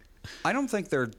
I 0.45 0.53
don't 0.53 0.67
think 0.67 0.89
they're 0.89 1.11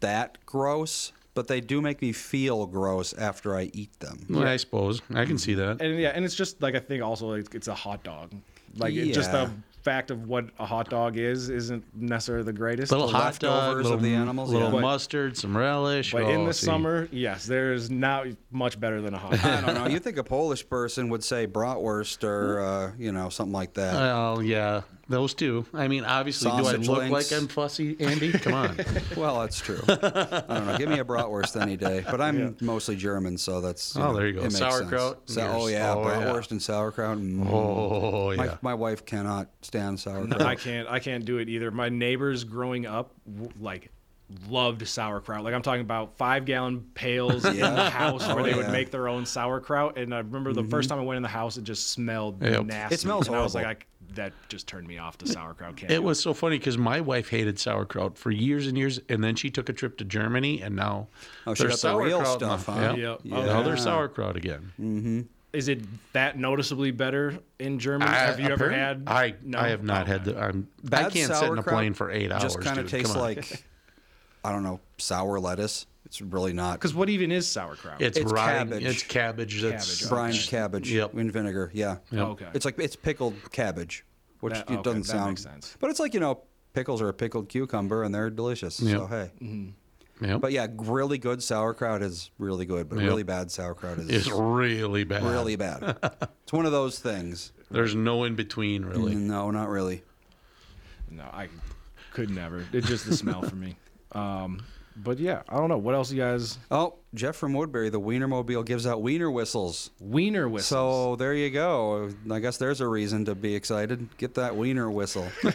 that 0.00 0.38
gross, 0.46 1.12
but 1.34 1.46
they 1.48 1.60
do 1.60 1.80
make 1.80 2.02
me 2.02 2.12
feel 2.12 2.66
gross 2.66 3.12
after 3.12 3.56
I 3.56 3.70
eat 3.72 3.98
them. 4.00 4.26
well, 4.28 4.46
I 4.46 4.56
suppose 4.56 5.00
I 5.14 5.24
can 5.24 5.38
see 5.38 5.54
that. 5.54 5.80
and 5.80 5.98
yeah, 5.98 6.08
and 6.14 6.24
it's 6.24 6.34
just 6.34 6.60
like 6.62 6.74
I 6.74 6.80
think 6.80 7.02
also 7.02 7.28
like, 7.36 7.54
it's 7.54 7.68
a 7.68 7.74
hot 7.74 8.02
dog. 8.02 8.32
Like 8.76 8.94
it, 8.94 9.12
just 9.12 9.32
Yeah. 9.32 9.46
the 9.46 9.50
fact 9.82 10.10
of 10.10 10.28
what 10.28 10.44
a 10.58 10.66
hot 10.66 10.90
dog 10.90 11.16
is 11.16 11.48
isn't 11.48 11.82
necessarily 11.94 12.44
the 12.44 12.52
greatest. 12.52 12.92
little 12.92 13.06
the 13.06 13.14
hot 13.14 13.38
dog, 13.38 13.52
leftovers 13.52 13.84
little, 13.84 13.96
of 13.96 14.02
the 14.02 14.14
animals, 14.14 14.50
little 14.50 14.68
yeah. 14.68 14.72
But- 14.74 14.80
mustard, 14.82 15.36
some 15.38 15.56
relish. 15.56 16.12
But 16.12 16.24
in 16.24 16.42
oh, 16.42 16.46
the 16.46 16.52
see. 16.52 16.66
summer, 16.66 17.08
yes, 17.10 17.46
there's 17.46 17.90
not 17.90 18.26
much 18.50 18.78
better 18.78 19.00
than 19.00 19.14
a 19.14 19.18
hot 19.18 19.30
dog. 19.42 19.44
I 19.44 19.60
don't 19.62 19.74
know. 19.74 19.86
You 19.88 19.98
think 19.98 20.18
a 20.18 20.24
Polish 20.24 20.68
person 20.68 21.08
would 21.08 21.24
say 21.24 21.46
bratwurst 21.46 22.22
or 22.24 22.60
uh, 22.60 22.92
you 22.98 23.10
know 23.12 23.28
something 23.30 23.54
like 23.54 23.74
that? 23.74 23.94
Well, 23.94 24.42
yeah, 24.42 24.82
those 25.10 25.34
two. 25.34 25.66
I 25.74 25.88
mean, 25.88 26.04
obviously, 26.04 26.50
do 26.52 26.56
I 26.66 26.72
look 26.72 26.88
links. 27.10 27.30
like 27.32 27.38
I'm 27.40 27.48
fussy, 27.48 27.96
Andy? 28.00 28.32
Come 28.32 28.54
on. 28.54 28.78
well, 29.16 29.40
that's 29.40 29.60
true. 29.60 29.80
I 29.88 29.94
don't 30.48 30.66
know. 30.66 30.76
Give 30.78 30.88
me 30.88 30.98
a 31.00 31.04
bratwurst 31.04 31.60
any 31.60 31.76
day. 31.76 32.02
But 32.10 32.20
I'm 32.22 32.56
mostly 32.62 32.96
German, 32.96 33.36
so 33.36 33.60
that's. 33.60 33.96
Oh, 33.96 34.00
know, 34.00 34.14
there 34.14 34.26
you 34.28 34.32
go. 34.34 34.40
it 34.40 34.44
makes 34.44 34.58
Sauerkraut? 34.58 35.28
sense. 35.28 35.34
So, 35.34 35.42
oh 35.46 35.66
yeah, 35.66 35.92
Oh, 35.94 36.02
yeah. 36.08 36.22
bratwurst 36.22 36.52
and 36.52 36.62
sauerkraut. 36.62 37.18
Mm. 37.18 37.46
oh 37.50 38.34
My, 38.36 38.44
yeah. 38.46 38.56
my 38.62 38.72
wife 38.74 39.04
cannot 39.04 39.48
stand 39.62 40.00
sauerkraut. 40.00 40.40
I 40.42 40.54
can't. 40.54 40.88
I 40.88 41.00
can't 41.00 41.24
do 41.24 41.38
it 41.38 41.48
either. 41.50 41.70
My 41.70 41.88
neighbors 41.90 42.44
growing 42.44 42.86
up, 42.86 43.12
like, 43.60 43.90
loved 44.48 44.86
sauerkraut. 44.86 45.42
Like 45.42 45.54
I'm 45.54 45.62
talking 45.62 45.80
about 45.80 46.16
five 46.16 46.44
gallon 46.44 46.82
pails 46.94 47.44
in 47.44 47.56
the 47.58 47.90
house 47.90 48.24
where 48.28 48.38
Oh, 48.38 48.42
they 48.44 48.54
would 48.54 48.66
yeah. 48.66 48.70
make 48.70 48.92
their 48.92 49.08
own 49.08 49.26
sauerkraut. 49.26 49.98
And 49.98 50.14
I 50.14 50.18
remember 50.18 50.52
the 50.52 50.62
first 50.62 50.88
time 50.88 51.00
I 51.00 51.02
went 51.02 51.16
in 51.16 51.22
the 51.24 51.28
house, 51.28 51.56
it 51.56 51.64
just 51.64 51.90
smelled 51.90 52.40
Yep. 52.40 52.66
nasty. 52.66 52.94
It 52.94 53.00
smells 53.00 53.26
and 53.26 53.34
I 53.34 53.42
was 53.42 53.56
like. 53.56 53.66
I, 53.66 53.76
that 54.14 54.32
just 54.48 54.66
turned 54.66 54.86
me 54.86 54.98
off 54.98 55.18
to 55.18 55.26
sauerkraut. 55.26 55.76
Can't 55.76 55.90
It 55.92 56.02
was 56.02 56.20
so 56.20 56.34
funny 56.34 56.58
because 56.58 56.76
my 56.78 57.00
wife 57.00 57.28
hated 57.28 57.58
sauerkraut 57.58 58.16
for 58.18 58.30
years 58.30 58.66
and 58.66 58.76
years, 58.76 59.00
and 59.08 59.22
then 59.22 59.34
she 59.36 59.50
took 59.50 59.68
a 59.68 59.72
trip 59.72 59.96
to 59.98 60.04
Germany, 60.04 60.62
and 60.62 60.74
now 60.76 61.08
Oh, 61.46 61.54
she 61.54 61.64
there's 61.64 61.82
the 61.82 61.94
real 61.96 62.24
sauerkraut 62.24 62.42
in 62.52 62.58
stuff, 62.60 62.66
the- 62.66 62.72
huh? 62.72 62.94
Yep. 62.96 63.20
Yep. 63.24 63.24
Now 63.24 63.44
Yeah. 63.58 63.62
there's 63.62 63.82
sauerkraut 63.82 64.36
again. 64.36 64.72
Mm-hmm. 64.80 65.20
Is 65.52 65.68
it 65.68 65.80
that 66.12 66.38
noticeably 66.38 66.92
better 66.92 67.38
in 67.58 67.78
Germany? 67.80 68.10
I- 68.10 68.14
Have 68.26 68.38
you 68.40 68.48
ever 68.50 68.70
had? 68.70 69.02
I 69.08 69.34
No? 69.42 69.58
I 69.58 69.68
have 69.68 69.82
not 69.82 70.02
Oh, 70.02 70.12
had 70.12 70.20
okay. 70.22 70.32
the. 70.32 70.40
I'm. 70.40 70.68
I 70.92 71.10
can't 71.10 71.34
sit 71.34 71.50
in 71.50 71.58
a 71.58 71.62
plane 71.62 71.92
for 71.94 72.10
eight 72.10 72.30
hours. 72.30 72.42
Just 72.42 72.60
kind 72.60 72.78
of 72.78 72.88
tastes 72.88 73.12
Come 73.12 73.20
on. 73.22 73.28
like, 73.28 73.64
I 74.44 74.52
don't 74.52 74.62
know, 74.62 74.78
sour 74.98 75.40
lettuce. 75.40 75.86
It's 76.10 76.20
really 76.20 76.52
not. 76.52 76.72
Because 76.72 76.92
what 76.92 77.08
even 77.08 77.30
is 77.30 77.46
sauerkraut? 77.46 78.02
It's, 78.02 78.18
it's 78.18 78.32
rotting- 78.32 78.68
cabbage. 78.70 78.84
It's 78.84 79.02
cabbage. 79.04 79.62
That's 79.62 79.98
Cabbage, 80.00 80.08
brined 80.10 80.46
cabbage 80.48 80.92
Yep. 80.92 81.14
in 81.14 81.30
vinegar. 81.30 81.70
Yeah. 81.72 81.98
Yep. 82.10 82.22
okay. 82.30 82.46
It's 82.52 82.64
like 82.64 82.76
it's 82.80 82.96
pickled 82.96 83.34
cabbage, 83.52 84.04
which 84.40 84.54
That- 84.54 84.68
it 84.68 84.72
okay, 84.74 84.82
doesn't 84.82 85.02
that 85.02 85.06
sound. 85.06 85.28
makes 85.30 85.42
sense. 85.44 85.76
But 85.78 85.90
it's 85.90 86.00
like 86.00 86.12
you 86.12 86.18
know, 86.18 86.40
pickles 86.72 87.00
are 87.00 87.08
a 87.08 87.14
pickled 87.14 87.48
cucumber, 87.48 88.02
and 88.02 88.12
they're 88.12 88.28
delicious. 88.28 88.74
So 88.74 88.84
Yep. 89.08 89.08
hey. 89.40 89.72
Yep. 90.20 90.40
But 90.40 90.50
yeah, 90.50 90.66
really 90.78 91.16
good 91.16 91.44
sauerkraut 91.44 92.02
is 92.02 92.32
really 92.38 92.66
good, 92.66 92.88
but 92.88 92.98
Yep. 92.98 93.06
really 93.06 93.22
bad 93.22 93.52
sauerkraut 93.52 94.00
is 94.00 94.08
it's 94.08 94.28
really 94.28 95.04
bad. 95.04 95.22
really 95.22 95.54
bad. 95.54 95.96
it's 96.42 96.52
one 96.52 96.66
of 96.66 96.72
those 96.72 96.98
things. 96.98 97.52
There's 97.70 97.94
no 97.94 98.24
in 98.24 98.34
between, 98.34 98.84
really. 98.84 99.14
No, 99.14 99.52
not 99.52 99.68
really. 99.68 100.02
No, 101.08 101.22
I 101.22 101.48
could 102.12 102.30
never. 102.30 102.66
It's 102.72 102.88
just 102.88 103.06
the 103.06 103.16
smell 103.16 103.42
for 103.42 103.54
me. 103.54 103.76
Um, 104.10 104.60
but 104.96 105.18
yeah, 105.18 105.42
I 105.48 105.56
don't 105.56 105.68
know. 105.68 105.78
What 105.78 105.94
else 105.94 106.10
you 106.12 106.18
guys? 106.20 106.58
Oh, 106.70 106.96
Jeff 107.14 107.36
from 107.36 107.52
Woodbury, 107.54 107.88
the 107.90 108.00
Wienermobile 108.00 108.64
gives 108.66 108.86
out 108.86 109.02
wiener 109.02 109.30
whistles. 109.30 109.90
Wiener 110.00 110.48
whistles. 110.48 110.68
So 110.68 111.16
there 111.16 111.34
you 111.34 111.50
go. 111.50 112.10
I 112.30 112.38
guess 112.40 112.56
there's 112.58 112.80
a 112.80 112.86
reason 112.86 113.24
to 113.26 113.34
be 113.34 113.54
excited. 113.54 114.08
Get 114.18 114.34
that 114.34 114.56
wiener 114.56 114.90
whistle. 114.90 115.28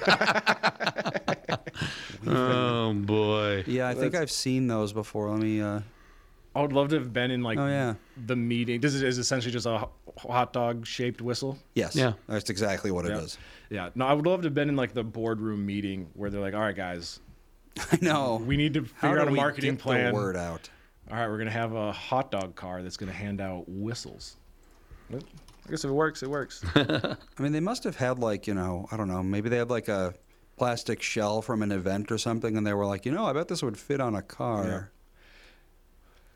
Oh 2.28 2.94
boy. 2.94 3.64
Yeah, 3.68 3.88
I 3.88 3.94
think 3.94 4.16
I've 4.16 4.32
seen 4.32 4.68
those 4.68 4.94
before. 4.94 5.30
Let 5.30 5.40
me. 5.42 5.62
Uh, 5.62 5.82
I 6.56 6.62
would 6.62 6.74
love 6.74 6.90
to 6.90 6.96
have 6.96 7.12
been 7.14 7.32
in 7.32 7.44
like 7.44 7.58
Oh, 7.60 7.68
yeah. 7.68 7.96
the 8.26 8.36
meeting. 8.36 8.80
This 8.82 8.94
is, 8.96 9.04
is 9.04 9.18
essentially 9.18 9.52
just 9.52 9.66
a 9.68 9.88
hot 10.18 10.54
dog 10.54 10.88
shaped 10.88 11.22
whistle. 11.22 11.58
yes. 11.76 11.96
Yeah. 11.96 12.14
That's 12.28 12.50
exactly 12.50 12.92
what 12.92 13.06
it 13.06 13.10
Yeah. 13.12 13.20
is. 13.20 13.38
Yeah. 13.70 13.90
No, 13.94 14.08
I 14.08 14.14
would 14.14 14.26
love 14.26 14.42
to 14.42 14.48
have 14.48 14.54
been 14.54 14.70
in 14.70 14.76
like 14.76 14.94
the 14.94 15.04
boardroom 15.04 15.66
meeting 15.66 16.08
where 16.14 16.30
they're 16.30 16.42
like, 16.42 16.54
"All 16.54 16.62
right, 16.62 16.76
guys, 16.76 17.20
I 17.92 17.98
know. 18.02 18.42
we 18.46 18.58
need 18.58 18.74
to 18.76 18.84
figure 18.84 19.20
out 19.20 19.28
a 19.28 19.32
we 19.32 19.38
marketing 19.38 19.76
get 19.76 19.82
plan. 19.82 20.14
The 20.14 20.14
word 20.14 20.38
out. 20.38 20.70
All 21.12 21.18
right, 21.18 21.28
we're 21.28 21.38
gonna 21.38 21.52
have 21.52 21.74
a 21.74 21.92
hot 21.92 22.32
dog 22.32 22.56
car 22.56 22.82
that's 22.82 22.98
gonna 22.98 23.12
hand 23.12 23.42
out 23.42 23.66
whistles. 23.68 24.38
I 25.14 25.20
guess 25.70 25.84
if 25.84 25.90
it 25.90 25.94
works, 25.94 26.24
it 26.24 26.30
works. 26.30 26.64
I 26.76 27.18
mean, 27.40 27.52
they 27.52 27.60
must 27.60 27.84
have 27.84 27.96
had 27.96 28.20
like 28.20 28.48
you 28.48 28.54
know, 28.54 28.88
I 28.92 28.98
don't 28.98 29.08
know, 29.08 29.22
maybe 29.22 29.50
they 29.50 29.58
had 29.58 29.70
like 29.70 29.88
a 29.88 30.14
plastic 30.58 31.02
shell 31.02 31.42
from 31.42 31.62
an 31.62 31.72
event 31.72 32.12
or 32.12 32.18
something, 32.18 32.58
and 32.58 32.66
they 32.66 32.74
were 32.74 32.86
like, 32.86 33.06
you 33.06 33.12
know, 33.12 33.26
I 33.26 33.34
bet 33.34 33.48
this 33.48 33.62
would 33.62 33.78
fit 33.78 34.00
on 34.00 34.16
a 34.16 34.22
car. 34.22 34.92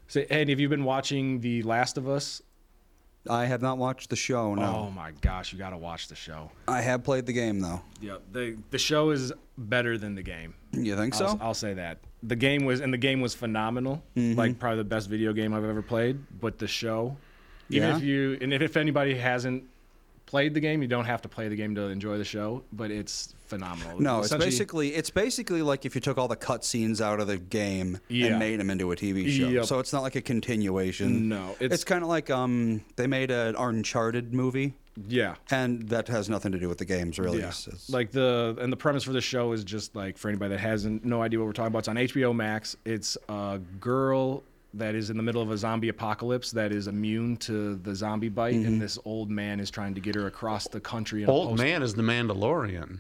so, 0.07 0.22
and 0.30 0.49
have 0.49 0.60
you 0.60 0.70
been 0.70 0.84
watching 0.84 1.40
The 1.40 1.64
Last 1.64 1.98
of 1.98 2.07
Us? 2.10 2.41
I 3.30 3.45
have 3.45 3.61
not 3.61 3.77
watched 3.77 4.10
the 4.10 4.15
show. 4.15 4.56
No. 4.56 4.64
Oh 4.88 4.91
my 4.91 5.11
gosh, 5.22 5.53
you 5.53 5.60
gotta 5.60 5.77
watch 5.77 6.07
the 6.07 6.15
show. 6.15 6.51
I 6.68 6.81
have 6.81 7.03
played 7.03 7.26
the 7.26 7.34
game 7.34 7.60
though. 7.60 7.81
Yeah, 8.01 8.18
the 8.31 8.57
the 8.72 8.77
show 8.77 9.11
is 9.11 9.31
better 9.57 9.97
than 9.97 10.15
the 10.15 10.23
game. 10.23 10.56
You 10.72 10.95
think 10.95 11.14
so? 11.14 11.26
I'll, 11.27 11.39
I'll 11.41 11.53
say 11.53 11.73
that 11.76 11.99
the 12.23 12.35
game 12.35 12.65
was 12.65 12.80
and 12.81 12.91
the 12.93 12.97
game 12.97 13.22
was 13.22 13.35
phenomenal. 13.35 14.03
Mm-hmm. 14.15 14.38
Like 14.38 14.60
probably 14.60 14.77
the 14.80 14.84
best 14.85 15.10
video 15.10 15.34
game 15.34 15.53
I've 15.53 15.64
ever 15.65 15.81
played. 15.81 16.19
But 16.41 16.57
the 16.60 16.68
show, 16.68 17.18
even 17.69 17.89
Yeah? 17.89 17.97
if 17.97 18.03
you 18.03 18.38
and 18.41 18.53
if, 18.53 18.61
if 18.61 18.77
anybody 18.77 19.15
hasn't 19.15 19.64
played 20.30 20.53
the 20.53 20.60
game, 20.60 20.81
you 20.84 20.88
don't 20.88 21.06
have 21.06 21.22
to 21.23 21.27
play 21.30 21.47
the 21.49 21.56
game 21.56 21.73
to 21.76 21.81
enjoy 21.84 22.18
the 22.19 22.23
show. 22.23 22.64
But 22.72 22.91
it's 22.91 23.34
phenomenal. 23.47 23.99
No, 23.99 24.19
it's 24.19 24.34
basically 24.35 24.93
it's 24.93 25.10
basically 25.10 25.64
like 25.64 25.84
if 25.85 25.95
you 25.95 26.01
took 26.01 26.18
all 26.19 26.27
the 26.27 26.35
cutscenes 26.38 27.01
out 27.01 27.19
of 27.19 27.26
the 27.27 27.38
game 27.39 27.97
Yeah. 28.07 28.27
and 28.27 28.39
made 28.39 28.60
them 28.60 28.69
into 28.69 28.91
a 28.91 28.95
TV 28.95 29.27
show. 29.31 29.47
Yep. 29.49 29.65
So 29.65 29.80
it's 29.80 29.91
not 29.91 30.03
like 30.03 30.15
a 30.15 30.22
continuation. 30.22 31.27
No, 31.30 31.51
it's, 31.53 31.61
it's- 31.61 31.84
kind 31.84 32.03
of 32.03 32.10
like 32.10 32.30
um 32.30 32.84
they 32.95 33.07
made 33.07 33.31
an 33.31 33.56
Uncharted 33.57 34.34
movie, 34.34 34.76
yeah. 35.07 35.34
and 35.49 35.89
that 35.89 36.07
has 36.10 36.30
nothing 36.30 36.51
to 36.51 36.60
do 36.60 36.69
with 36.69 36.77
the 36.77 36.85
games 36.85 37.18
really. 37.18 37.39
Yeah. 37.39 37.47
It's- 37.47 37.89
Like 37.89 38.11
the 38.11 38.56
and 38.61 38.72
the 38.72 38.77
premise 38.77 39.03
for 39.03 39.14
the 39.14 39.22
show 39.22 39.51
is 39.53 39.64
just 39.64 39.95
like 39.95 40.15
for 40.19 40.30
anybody 40.30 40.51
that 40.51 40.60
hasn't 40.60 41.03
no 41.03 41.23
idea 41.23 41.39
what 41.39 41.45
we're 41.47 41.53
talking 41.53 41.69
about. 41.73 41.80
It's 41.80 41.88
on 41.88 41.95
HBO 41.95 42.35
Max. 42.35 42.77
It's 42.85 43.18
a 43.30 43.60
girl 43.80 44.43
that 44.73 44.93
is 44.95 45.09
in 45.09 45.17
the 45.17 45.23
middle 45.23 45.41
of 45.41 45.49
a 45.51 45.57
zombie 45.57 45.89
apocalypse 45.89 46.51
that 46.51 46.71
is 46.71 46.87
immune 46.87 47.37
to 47.37 47.75
the 47.77 47.95
zombie 47.95 48.29
bite, 48.29 48.53
Mm-hmm. 48.55 48.65
and 48.67 48.81
this 48.81 48.99
old 49.05 49.29
man 49.29 49.59
is 49.59 49.71
trying 49.71 49.95
to 49.95 50.01
get 50.01 50.15
her 50.15 50.27
across 50.27 50.67
the 50.67 50.79
country. 50.79 51.23
In 51.23 51.29
a 51.29 51.31
Old 51.31 51.49
post- 51.49 51.63
man 51.63 51.81
is 51.83 51.93
the 51.95 52.03
Mandalorian. 52.03 52.99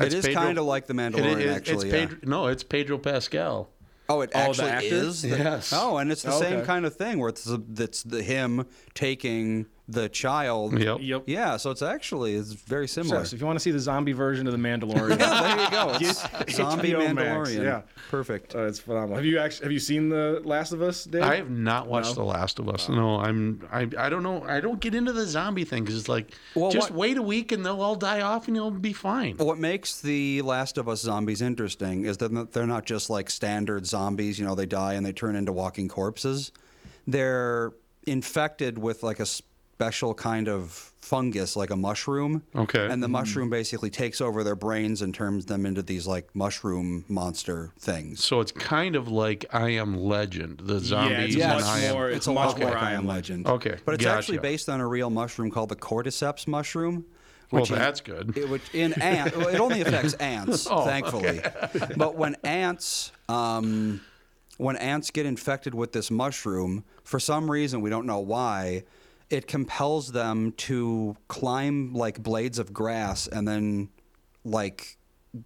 it 0.00 0.12
is 0.14 0.26
kind 0.28 0.58
of 0.58 0.64
like 0.64 0.86
the 0.86 0.94
It 0.94 0.96
Mandalorian, 0.96 1.40
is- 1.40 1.56
actually. 1.56 1.74
It's 1.74 1.84
yeah. 1.84 2.06
Pedro, 2.06 2.18
no, 2.24 2.46
it's 2.46 2.62
Pedro 2.62 2.98
Pascal. 2.98 3.68
Oh, 4.08 4.20
it 4.20 4.30
Oh, 4.34 4.38
the 4.38 4.64
actually 4.64 4.68
actor? 4.70 4.86
is. 4.86 5.22
The, 5.22 5.28
Yes. 5.28 5.72
Oh, 5.74 5.96
and 5.98 6.12
it's 6.12 6.22
the 6.22 6.32
Oh, 6.32 6.40
same 6.40 6.62
kind 6.64 6.84
of 6.84 6.94
thing 6.94 7.18
where 7.18 7.30
it's 7.30 7.44
the, 7.44 7.62
it's 7.78 8.02
the 8.02 8.22
him 8.22 8.66
taking 8.94 9.66
the 9.86 10.08
child. 10.08 10.78
Yep. 10.78 10.98
Yep. 11.02 11.24
Yeah, 11.26 11.58
so 11.58 11.70
it's 11.70 11.82
actually 11.82 12.34
it's 12.36 12.52
very 12.52 12.88
similar. 12.88 13.22
So 13.26 13.34
if 13.34 13.40
you 13.40 13.46
want 13.46 13.56
to 13.58 13.62
see 13.62 13.70
the 13.70 13.78
zombie 13.78 14.12
version 14.12 14.46
of 14.46 14.52
the 14.54 14.58
Mandalorian, 14.58 15.18
there 15.18 15.60
you 15.64 15.70
go. 15.70 15.98
It's 16.00 16.56
zombie 16.56 16.92
HBO 16.92 17.14
Max, 17.14 17.50
Mandalorian. 17.50 17.62
yeah. 17.64 17.82
Perfect. 18.10 18.54
uh, 18.54 18.62
it's 18.66 18.78
phenomenal. 18.78 19.16
Have 19.16 19.26
you 19.26 19.38
actually 19.38 19.64
have 19.66 19.72
you 19.72 19.78
seen 19.78 20.08
the 20.08 20.40
Last 20.44 20.72
of 20.72 20.80
Us? 20.80 21.04
Dave? 21.04 21.22
I 21.22 21.36
have 21.36 21.50
not 21.50 21.86
watched 21.86 22.16
No? 22.16 22.22
The 22.22 22.24
Last 22.24 22.58
of 22.58 22.68
Us. 22.70 22.88
No, 22.88 23.16
I'm. 23.20 23.68
I. 23.70 23.82
I 23.98 24.08
don't 24.08 24.22
know. 24.22 24.42
I 24.44 24.60
don't 24.60 24.80
get 24.80 24.94
into 24.94 25.12
the 25.12 25.26
zombie 25.26 25.64
thing 25.64 25.84
because 25.84 25.98
it's 25.98 26.08
like 26.08 26.32
Well, 26.54 26.70
just 26.70 26.90
what- 26.90 26.98
wait 26.98 27.16
a 27.18 27.22
week 27.22 27.52
and 27.52 27.64
they'll 27.66 27.82
all 27.82 27.96
die 27.96 28.22
off 28.22 28.46
and 28.48 28.56
you'll 28.56 28.70
be 28.70 28.94
fine. 28.94 29.36
What 29.36 29.58
makes 29.58 30.00
the 30.00 30.40
Last 30.42 30.78
of 30.78 30.88
Us 30.88 31.02
zombies 31.02 31.42
interesting 31.42 32.06
is 32.06 32.16
that 32.18 32.52
they're 32.52 32.66
not 32.66 32.86
just 32.86 33.10
like 33.10 33.28
standard 33.28 33.84
zombies. 33.86 34.38
You 34.38 34.46
know, 34.46 34.54
they 34.54 34.64
die 34.66 34.94
and 34.94 35.04
they 35.04 35.12
turn 35.12 35.36
into 35.36 35.52
walking 35.52 35.88
corpses. 35.88 36.52
They're 37.06 37.72
infected 38.06 38.78
with 38.78 39.02
like 39.02 39.20
a 39.20 39.26
special 39.78 40.14
kind 40.14 40.48
of 40.48 40.92
fungus, 41.00 41.56
like 41.56 41.70
a 41.70 41.76
mushroom. 41.76 42.44
Okay. 42.54 42.86
And 42.88 43.02
the 43.02 43.08
mushroom 43.08 43.50
basically 43.50 43.90
takes 43.90 44.20
over 44.20 44.44
their 44.44 44.54
brains 44.54 45.02
and 45.02 45.12
turns 45.12 45.46
them 45.46 45.66
into 45.66 45.82
these 45.82 46.06
like 46.06 46.28
mushroom 46.34 47.04
monster 47.08 47.72
things. 47.80 48.22
So 48.22 48.38
it's 48.40 48.52
kind 48.52 48.94
of 48.94 49.08
like 49.08 49.44
I 49.52 49.70
Am 49.70 49.96
Legend, 49.96 50.60
the 50.62 50.78
zombies. 50.78 51.34
it's 51.34 51.44
and 51.44 51.54
much 51.54 51.64
I 51.64 51.80
Am. 51.80 51.94
more- 51.94 52.08
It's 52.08 52.28
a 52.28 52.32
much 52.32 52.50
lot 52.50 52.58
more 52.60 52.68
like 52.70 52.78
I 52.82 52.90
I 52.90 52.92
Am 52.92 53.00
Am 53.00 53.06
Legend. 53.08 53.46
Okay, 53.48 53.76
But 53.84 53.96
it's 53.96 54.06
actually 54.06 54.38
based 54.38 54.68
on 54.68 54.80
a 54.80 54.86
real 54.86 55.10
mushroom 55.10 55.50
called 55.50 55.70
the 55.70 55.76
cordyceps 55.76 56.46
mushroom, 56.46 57.04
Well, 57.50 57.62
which 57.62 57.72
is- 57.72 57.76
that's 57.76 58.00
good. 58.00 58.38
It 58.38 58.48
would 58.48 58.62
in 58.72 58.92
ant. 59.02 59.34
it 59.34 59.58
only 59.60 59.80
affects 59.80 60.14
ants, 60.34 60.68
Oh, 60.70 60.84
thankfully. 60.86 61.40
But 61.96 62.14
when 62.14 62.36
ants, 62.44 63.10
um, 63.28 64.00
when 64.56 64.76
ants 64.76 65.10
get 65.10 65.26
infected 65.26 65.74
with 65.74 65.90
this 65.92 66.12
mushroom, 66.12 66.84
for 67.02 67.18
some 67.18 67.50
reason 67.50 67.80
we 67.80 67.90
don't 67.90 68.06
know 68.06 68.20
why, 68.20 68.84
it 69.30 69.46
compels 69.46 70.12
them 70.12 70.52
to 70.52 71.16
climb 71.28 71.92
like 71.94 72.22
blades 72.22 72.58
of 72.58 72.72
grass 72.72 73.26
and 73.26 73.46
then 73.46 73.88
like 74.44 74.96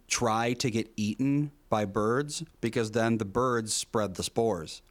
try 0.07 0.53
to 0.53 0.69
get 0.69 0.91
eaten 0.97 1.51
by 1.69 1.85
birds 1.85 2.43
because 2.61 2.91
then 2.91 3.17
the 3.17 3.25
birds 3.25 3.73
spread 3.73 4.15
the 4.15 4.23
spores. 4.23 4.81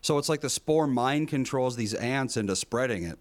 So 0.00 0.18
it's 0.18 0.28
like 0.28 0.40
the 0.40 0.50
spore 0.50 0.86
mind 0.86 1.28
controls 1.28 1.76
these 1.76 1.94
ants 1.94 2.36
into 2.36 2.54
spreading 2.54 3.04
it. 3.04 3.18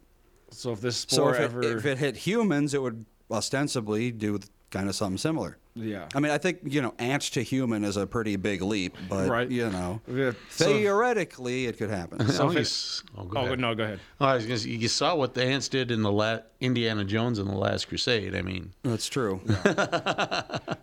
So 0.51 0.71
if 0.71 0.81
this 0.81 1.05
So 1.07 1.15
spore 1.15 1.35
if 1.35 1.39
it, 1.39 1.43
ever, 1.43 1.63
if 1.63 1.85
it 1.85 1.97
hit 1.97 2.17
humans, 2.17 2.73
it 2.73 2.81
would 2.81 3.05
ostensibly 3.31 4.11
do 4.11 4.39
kind 4.69 4.87
of 4.87 4.95
something 4.95 5.17
similar. 5.17 5.57
Yeah, 5.77 6.07
I 6.15 6.19
mean, 6.19 6.31
I 6.31 6.37
think 6.37 6.59
you 6.63 6.81
know, 6.81 6.93
ants 6.99 7.29
to 7.31 7.41
human 7.43 7.83
is 7.83 7.97
a 7.97 8.07
pretty 8.07 8.35
big 8.35 8.61
leap, 8.61 8.95
but 9.09 9.29
Right. 9.29 9.49
you 9.49 9.69
know, 9.69 10.01
Yeah, 10.07 10.31
so- 10.49 10.65
theoretically, 10.65 11.65
it 11.65 11.77
could 11.77 11.89
happen. 11.89 12.19
Oh, 12.27 12.31
so 12.31 12.51
if 12.51 12.57
it- 12.57 13.01
oh, 13.15 13.21
oh, 13.21 13.25
go 13.25 13.39
oh 13.39 13.45
ahead. 13.45 13.59
no, 13.59 13.75
go 13.75 13.83
ahead. 13.83 13.99
Oh, 14.19 14.25
I 14.25 14.35
was 14.35 14.45
gonna 14.45 14.57
say, 14.57 14.69
you 14.69 14.87
saw 14.87 15.15
what 15.15 15.33
the 15.33 15.43
ants 15.43 15.67
did 15.69 15.91
in 15.91 16.01
the 16.01 16.11
la- 16.11 16.39
Indiana 16.59 17.03
Jones 17.05 17.39
in 17.39 17.47
the 17.47 17.55
Last 17.55 17.87
Crusade. 17.87 18.35
I 18.35 18.41
mean, 18.41 18.73
That's 18.83 19.07
true. 19.07 19.41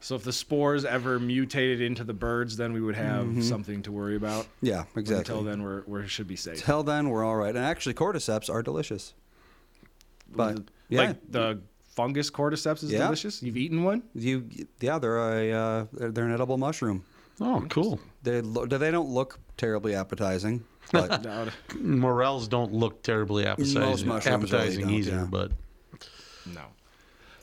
So 0.01 0.17
if 0.17 0.25
the 0.25 0.33
spores 0.33 0.85
ever 0.85 1.19
mutated 1.19 1.81
into 1.81 2.05
the 2.05 2.13
birds, 2.13 2.59
then 2.59 2.75
we 2.75 2.81
would 2.83 2.95
have 2.95 3.25
mm-hmm. 3.25 3.41
something 3.41 3.83
to 3.85 3.93
worry 3.93 4.17
about. 4.17 4.47
Yeah, 4.61 4.85
exactly. 4.97 5.35
Until 5.35 5.43
then, 5.43 5.63
we're 5.63 5.83
we 5.87 6.07
should 6.09 6.29
be 6.29 6.37
safe. 6.37 6.63
Till 6.63 6.83
then, 6.83 7.09
we're 7.09 7.25
all 7.25 7.37
right. 7.37 7.55
And 7.55 7.65
actually, 7.65 7.95
cordyceps 7.95 8.53
are 8.53 8.63
delicious. 8.63 9.15
But 10.31 10.65
yeah, 10.89 11.01
Like 11.01 11.17
the 11.31 11.61
fungus 11.95 12.31
cordyceps 12.31 12.83
is 12.83 12.93
Yeah. 12.93 13.05
delicious. 13.05 13.43
You've 13.43 13.57
eaten 13.57 13.83
one? 13.85 14.03
you 14.15 14.49
yeah, 14.81 14.99
they're 14.99 15.19
a 15.19 15.53
uh, 15.53 15.87
they're, 15.93 16.11
they're 16.11 16.25
an 16.27 16.33
edible 16.33 16.59
mushroom. 16.59 17.05
oh, 17.41 17.65
cool. 17.69 18.01
They 18.23 18.41
lo- 18.41 18.67
they 18.67 18.91
don't 18.91 19.09
look 19.11 19.39
terribly 19.57 19.95
appetizing, 19.95 20.65
but 20.93 21.23
Morels 21.81 22.49
don't 22.49 22.73
look 22.73 23.03
terribly 23.03 23.47
appetizing, 23.47 23.81
mushrooms 24.09 24.27
really 24.27 24.35
appetizing 24.35 24.85
don't, 24.87 24.95
either, 24.95 25.11
yeah. 25.13 25.27
but 25.31 25.53
no. 26.47 26.63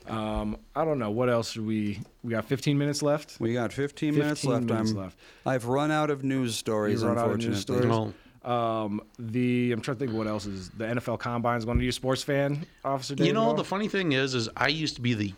Um, 0.07 0.57
I 0.75 0.83
don't 0.83 0.97
know. 0.99 1.11
What 1.11 1.29
else 1.29 1.51
should 1.51 1.65
we? 1.65 2.01
We 2.23 2.31
got 2.31 2.45
15 2.45 2.77
minutes 2.77 3.01
left. 3.03 3.37
we 3.39 3.53
got 3.53 3.71
15 3.71 4.15
minutes 4.15 4.41
15 4.41 4.51
left. 4.51 4.65
minutes 4.65 4.91
I'm, 4.91 4.97
left. 4.97 5.17
I've 5.45 5.65
run 5.65 5.91
out 5.91 6.09
of 6.09 6.23
news 6.23 6.55
stories. 6.57 7.01
You've 7.01 7.09
run 7.09 7.17
out 7.17 7.25
of 7.27 7.31
unfortunately, 7.35 7.53
news 7.55 7.61
stories? 7.61 7.85
well, 7.85 8.13
Um, 8.43 9.01
the 9.19 9.71
I'm 9.71 9.81
trying 9.81 9.97
to 9.97 9.99
think 9.99 10.11
of 10.11 10.17
what 10.17 10.27
else 10.27 10.45
is 10.47 10.69
the 10.69 10.85
NFL 10.85 11.19
Combine 11.19 11.57
is 11.57 11.65
going 11.65 11.77
to 11.77 11.81
be 11.81 11.89
a 11.89 11.91
sports 11.91 12.23
fan, 12.23 12.65
Officer. 12.83 13.13
You 13.17 13.33
know, 13.33 13.43
all? 13.43 13.53
the 13.53 13.63
funny 13.63 13.87
thing 13.87 14.13
is, 14.13 14.33
is 14.33 14.49
I 14.57 14.67
used 14.69 14.95
to 14.95 15.01
be 15.01 15.13
the 15.13 15.33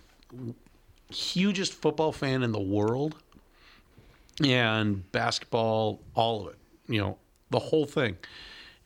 hugest 1.10 1.74
football 1.74 2.12
fan 2.12 2.44
in 2.44 2.52
the 2.52 2.62
world, 2.62 3.16
and 4.44 5.10
basketball, 5.12 6.00
all 6.16 6.48
of 6.48 6.54
it. 6.54 6.60
You 6.88 7.02
know, 7.02 7.18
the 7.50 7.60
whole 7.60 7.86
thing. 7.86 8.18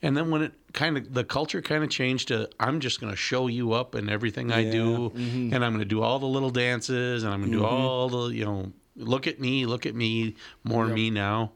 And 0.02 0.16
then 0.16 0.30
when 0.30 0.42
it 0.42 0.52
kind 0.72 0.96
of 0.96 1.12
the 1.12 1.24
culture 1.24 1.60
kind 1.60 1.82
of 1.82 1.90
changed 1.90 2.28
to 2.28 2.48
I'm 2.60 2.78
just 2.80 3.00
going 3.00 3.12
to 3.12 3.16
show 3.16 3.48
you 3.48 3.72
up 3.72 3.94
in 3.94 4.08
everything 4.08 4.52
I 4.52 4.70
do, 4.70 5.10
Mm-hmm. 5.10 5.54
and 5.54 5.64
I'm 5.64 5.72
going 5.72 5.78
to 5.80 5.84
do 5.84 6.02
all 6.02 6.18
the 6.18 6.26
little 6.26 6.50
dances, 6.50 7.24
and 7.24 7.32
I'm 7.32 7.40
going 7.40 7.52
to 7.52 7.58
do 7.58 7.64
all 7.64 8.08
the 8.08 8.34
you 8.34 8.44
know, 8.44 8.72
look 8.96 9.26
at 9.26 9.40
me, 9.40 9.66
look 9.66 9.86
at 9.86 9.94
me, 9.94 10.34
more 10.64 10.86
me 10.86 11.10
now. 11.10 11.52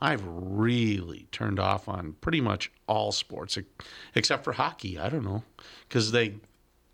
I've 0.00 0.22
really 0.26 1.26
turned 1.32 1.58
off 1.58 1.88
on 1.88 2.16
pretty 2.20 2.40
much 2.40 2.70
all 2.86 3.12
sports 3.12 3.58
except 4.14 4.44
for 4.44 4.52
hockey. 4.52 4.98
I 4.98 5.08
don't 5.08 5.24
know 5.24 5.42
because 5.88 6.12
they 6.12 6.34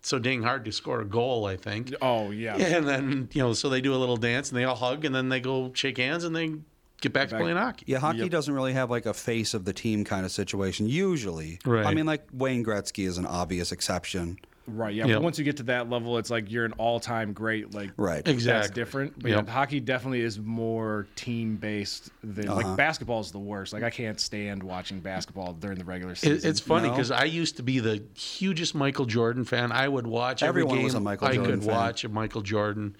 so 0.01 0.19
dang 0.19 0.43
hard 0.43 0.65
to 0.65 0.71
score 0.71 1.01
a 1.01 1.05
goal. 1.05 1.45
I 1.45 1.57
think. 1.57 1.93
oh 2.01 2.31
yeah. 2.31 2.55
And 2.59 2.87
then 2.87 3.29
you 3.33 3.41
know, 3.41 3.53
so 3.53 3.69
they 3.69 3.81
do 3.81 3.93
a 3.93 3.97
little 3.97 4.17
dance 4.17 4.49
and 4.49 4.57
they 4.57 4.63
all 4.63 4.75
hug 4.75 5.05
and 5.05 5.13
then 5.13 5.29
they 5.29 5.39
go 5.39 5.71
shake 5.73 5.97
hands 5.97 6.23
and 6.23 6.35
they 6.35 6.53
get 7.01 7.13
back, 7.13 7.29
to 7.29 7.37
playing 7.37 7.57
hockey. 7.57 7.85
Yeah, 7.87 7.99
hockey 7.99 8.29
doesn't 8.29 8.53
really 8.53 8.73
have 8.73 8.89
like 8.89 9.05
a 9.05 9.13
face 9.13 9.53
of 9.53 9.65
the 9.65 9.73
team 9.73 10.05
kind 10.05 10.25
of 10.25 10.31
situation 10.31 10.87
usually. 10.87 11.59
Right. 11.65 11.85
I 11.85 11.93
mean, 11.93 12.05
like 12.05 12.25
Wayne 12.31 12.63
Gretzky 12.63 13.05
is 13.05 13.17
an 13.17 13.25
obvious 13.25 13.71
exception. 13.71 14.39
Right. 14.65 14.93
Yeah. 14.95 15.07
Yep. 15.07 15.17
But 15.17 15.23
once 15.23 15.37
you 15.39 15.43
get 15.43 15.57
to 15.57 15.63
that 15.63 15.89
level, 15.89 16.17
it's 16.17 16.29
like 16.29 16.49
you're 16.49 16.63
an 16.65 16.71
all-time 16.77 17.33
great. 17.33 17.73
Like 17.73 17.91
Right. 17.97 18.23
That's 18.23 18.29
Exactly. 18.33 18.73
different. 18.73 19.21
But 19.21 19.31
Yep. 19.31 19.45
yeah, 19.47 19.51
hockey 19.53 19.79
definitely 19.81 20.21
is 20.21 20.39
more 20.39 21.05
team-based 21.15 22.09
than 22.23 22.47
Uh-huh. 22.47 22.55
like 22.67 22.77
basketball 22.77 23.19
is 23.19 23.31
the 23.31 23.39
worst. 23.39 23.73
Like 23.73 23.83
I 23.83 23.89
can't 23.89 24.19
stand 24.19 24.63
watching 24.63 24.99
basketball 24.99 25.53
during 25.53 25.77
the 25.77 25.85
regular 25.85 26.13
It, 26.13 26.17
season. 26.19 26.49
it's 26.49 26.59
funny 26.59 26.87
No. 26.87 26.93
because 26.93 27.11
I 27.11 27.25
used 27.25 27.57
to 27.57 27.63
be 27.63 27.79
the 27.79 28.03
hugest 28.15 28.73
Michael 28.75 29.05
Jordan 29.05 29.43
fan. 29.43 29.71
I 29.71 29.87
would 29.87 30.07
watch 30.07 30.43
every 30.43 30.65
game 30.65 30.83
was 30.83 30.93
a 30.93 30.99
Michael 30.99 31.27
I 31.27 31.33
Jordan 31.35 31.51
could 31.59 31.63
fan. 31.65 31.73
watch 31.75 32.03
of 32.03 32.11
Michael 32.13 32.41
Jordan. 32.41 32.95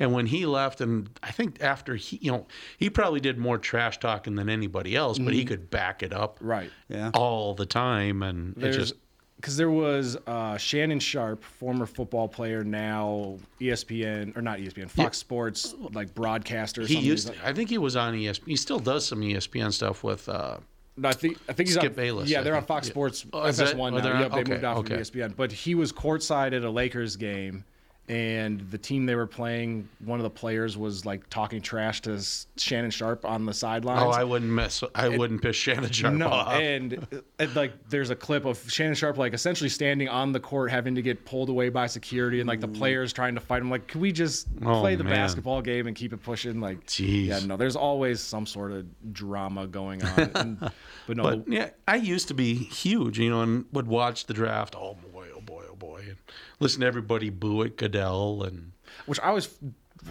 And 0.00 0.12
when 0.12 0.26
he 0.26 0.46
left, 0.46 0.80
and 0.80 1.10
I 1.24 1.32
think 1.32 1.60
after 1.60 1.96
he, 1.96 2.18
you 2.22 2.30
know, 2.30 2.46
he 2.76 2.88
probably 2.88 3.18
did 3.18 3.36
more 3.38 3.58
trash 3.58 3.98
talking 3.98 4.36
than 4.36 4.48
anybody 4.48 4.94
else, 4.94 5.18
but 5.18 5.34
he 5.34 5.44
could 5.44 5.70
back 5.70 6.04
it 6.04 6.12
up 6.12 6.38
right. 6.40 6.70
Yeah. 6.88 7.10
all 7.14 7.54
the 7.54 7.66
time, 7.66 8.22
and 8.22 8.56
it 8.62 8.70
just 8.70 8.94
because 9.40 9.56
there 9.56 9.70
was 9.70 10.16
uh, 10.26 10.56
Shannon 10.56 10.98
Sharpe, 10.98 11.42
former 11.44 11.86
football 11.86 12.26
player, 12.28 12.64
now 12.64 13.38
ESPN 13.60 14.36
or 14.36 14.42
not 14.42 14.58
ESPN, 14.58 14.90
Fox 14.90 15.16
Sports 15.18 15.74
like 15.92 16.12
broadcaster. 16.14 16.82
Or 16.82 16.86
he 16.86 16.94
something. 16.94 17.08
used. 17.10 17.32
To, 17.32 17.46
I 17.46 17.52
think 17.52 17.70
he 17.70 17.78
was 17.78 17.94
on 17.96 18.14
ESPN. 18.14 18.46
He 18.48 18.56
still 18.56 18.80
does 18.80 19.06
some 19.06 19.20
ESPN 19.20 19.72
stuff 19.72 20.02
with. 20.02 20.28
Uh, 20.28 20.58
No, 20.96 21.08
I 21.08 21.12
think 21.12 21.38
I 21.48 21.52
think 21.52 21.68
he's 21.68 21.76
Skip 21.76 21.92
on, 21.92 21.96
Bayless, 21.96 22.28
Yeah, 22.28 22.40
I 22.40 22.42
they're 22.42 22.56
on. 22.56 22.64
Fox 22.64 22.86
Yeah. 22.88 22.92
Sports 22.92 23.26
Oh, 23.32 23.38
FS1 23.42 23.74
oh, 23.74 23.88
now. 23.90 24.12
on- 24.14 24.20
Yep, 24.22 24.32
they 24.32 24.38
okay, 24.40 24.52
moved 24.52 24.64
out 24.64 24.76
okay. 24.78 24.94
from 24.94 25.02
ESPN. 25.04 25.36
But 25.36 25.52
he 25.52 25.74
was 25.76 25.92
courtside 25.92 26.52
at 26.56 26.64
a 26.64 26.70
Lakers 26.70 27.14
game, 27.16 27.64
and 28.08 28.60
the 28.70 28.78
team 28.78 29.04
they 29.04 29.14
were 29.14 29.26
playing, 29.26 29.88
one 30.04 30.18
of 30.18 30.24
the 30.24 30.30
players 30.30 30.76
was 30.78 31.04
like 31.04 31.28
talking 31.28 31.60
trash 31.60 32.00
to 32.02 32.18
Shannon 32.56 32.90
Sharpe 32.90 33.24
on 33.24 33.44
the 33.44 33.52
sidelines. 33.52 34.02
oh, 34.02 34.10
I 34.10 34.24
wouldn't 34.24 34.50
mess. 34.50 34.82
I 34.94 35.08
wouldn't 35.08 35.42
piss 35.42 35.56
Shannon 35.56 35.90
Sharpe 35.92 36.14
no, 36.14 36.28
off. 36.28 36.54
and, 36.54 37.06
uh, 37.12 37.18
and 37.38 37.54
like 37.54 37.72
there's 37.90 38.10
a 38.10 38.16
clip 38.16 38.46
of 38.46 38.58
Shannon 38.70 38.94
Sharpe 38.94 39.18
like 39.18 39.34
essentially 39.34 39.68
standing 39.68 40.08
on 40.08 40.32
the 40.32 40.40
court 40.40 40.70
having 40.70 40.94
to 40.94 41.02
get 41.02 41.24
pulled 41.26 41.50
away 41.50 41.68
by 41.68 41.86
security 41.86 42.40
and 42.40 42.48
like 42.48 42.60
the 42.60 42.68
mm. 42.68 42.78
players 42.78 43.12
trying 43.12 43.34
to 43.34 43.40
fight 43.40 43.60
him. 43.60 43.70
Like, 43.70 43.86
can 43.86 44.00
we 44.00 44.10
just 44.12 44.48
Oh, 44.64 44.80
play 44.80 44.94
the 44.94 45.04
man. 45.04 45.12
basketball 45.14 45.60
game 45.62 45.86
and 45.86 45.94
keep 45.94 46.12
it 46.12 46.22
pushing? 46.22 46.60
Like, 46.60 46.86
Jeez. 46.86 47.26
yeah, 47.26 47.40
no, 47.40 47.56
there's 47.56 47.76
always 47.76 48.20
some 48.20 48.46
sort 48.46 48.72
of 48.72 48.86
drama 49.12 49.66
going 49.66 50.02
on. 50.02 50.30
And, 50.34 50.58
but 51.06 51.16
no, 51.16 51.22
But 51.28 51.48
yeah, 51.48 51.70
I 51.86 51.96
used 51.96 52.28
to 52.28 52.34
be 52.34 52.54
huge, 52.54 53.18
you 53.18 53.28
know, 53.30 53.42
and 53.42 53.66
would 53.72 53.86
watch 53.86 54.26
the 54.26 54.34
draft. 54.34 54.74
Oh 54.76 54.96
boy, 55.12 55.26
oh 55.36 55.40
boy, 55.40 55.64
oh 55.70 55.74
boy, 55.76 56.02
and 56.08 56.16
listen 56.60 56.80
to 56.80 56.86
everybody 56.86 57.30
boo 57.30 57.62
at 57.62 57.76
Goodell 57.76 58.42
and. 58.44 58.72
Which 59.06 59.20
I 59.20 59.30
was. 59.30 59.48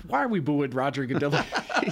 Why 0.07 0.23
are 0.23 0.27
we 0.27 0.39
booing 0.39 0.71
Roger 0.71 1.05
Goodell? 1.05 1.31
he 1.81 1.91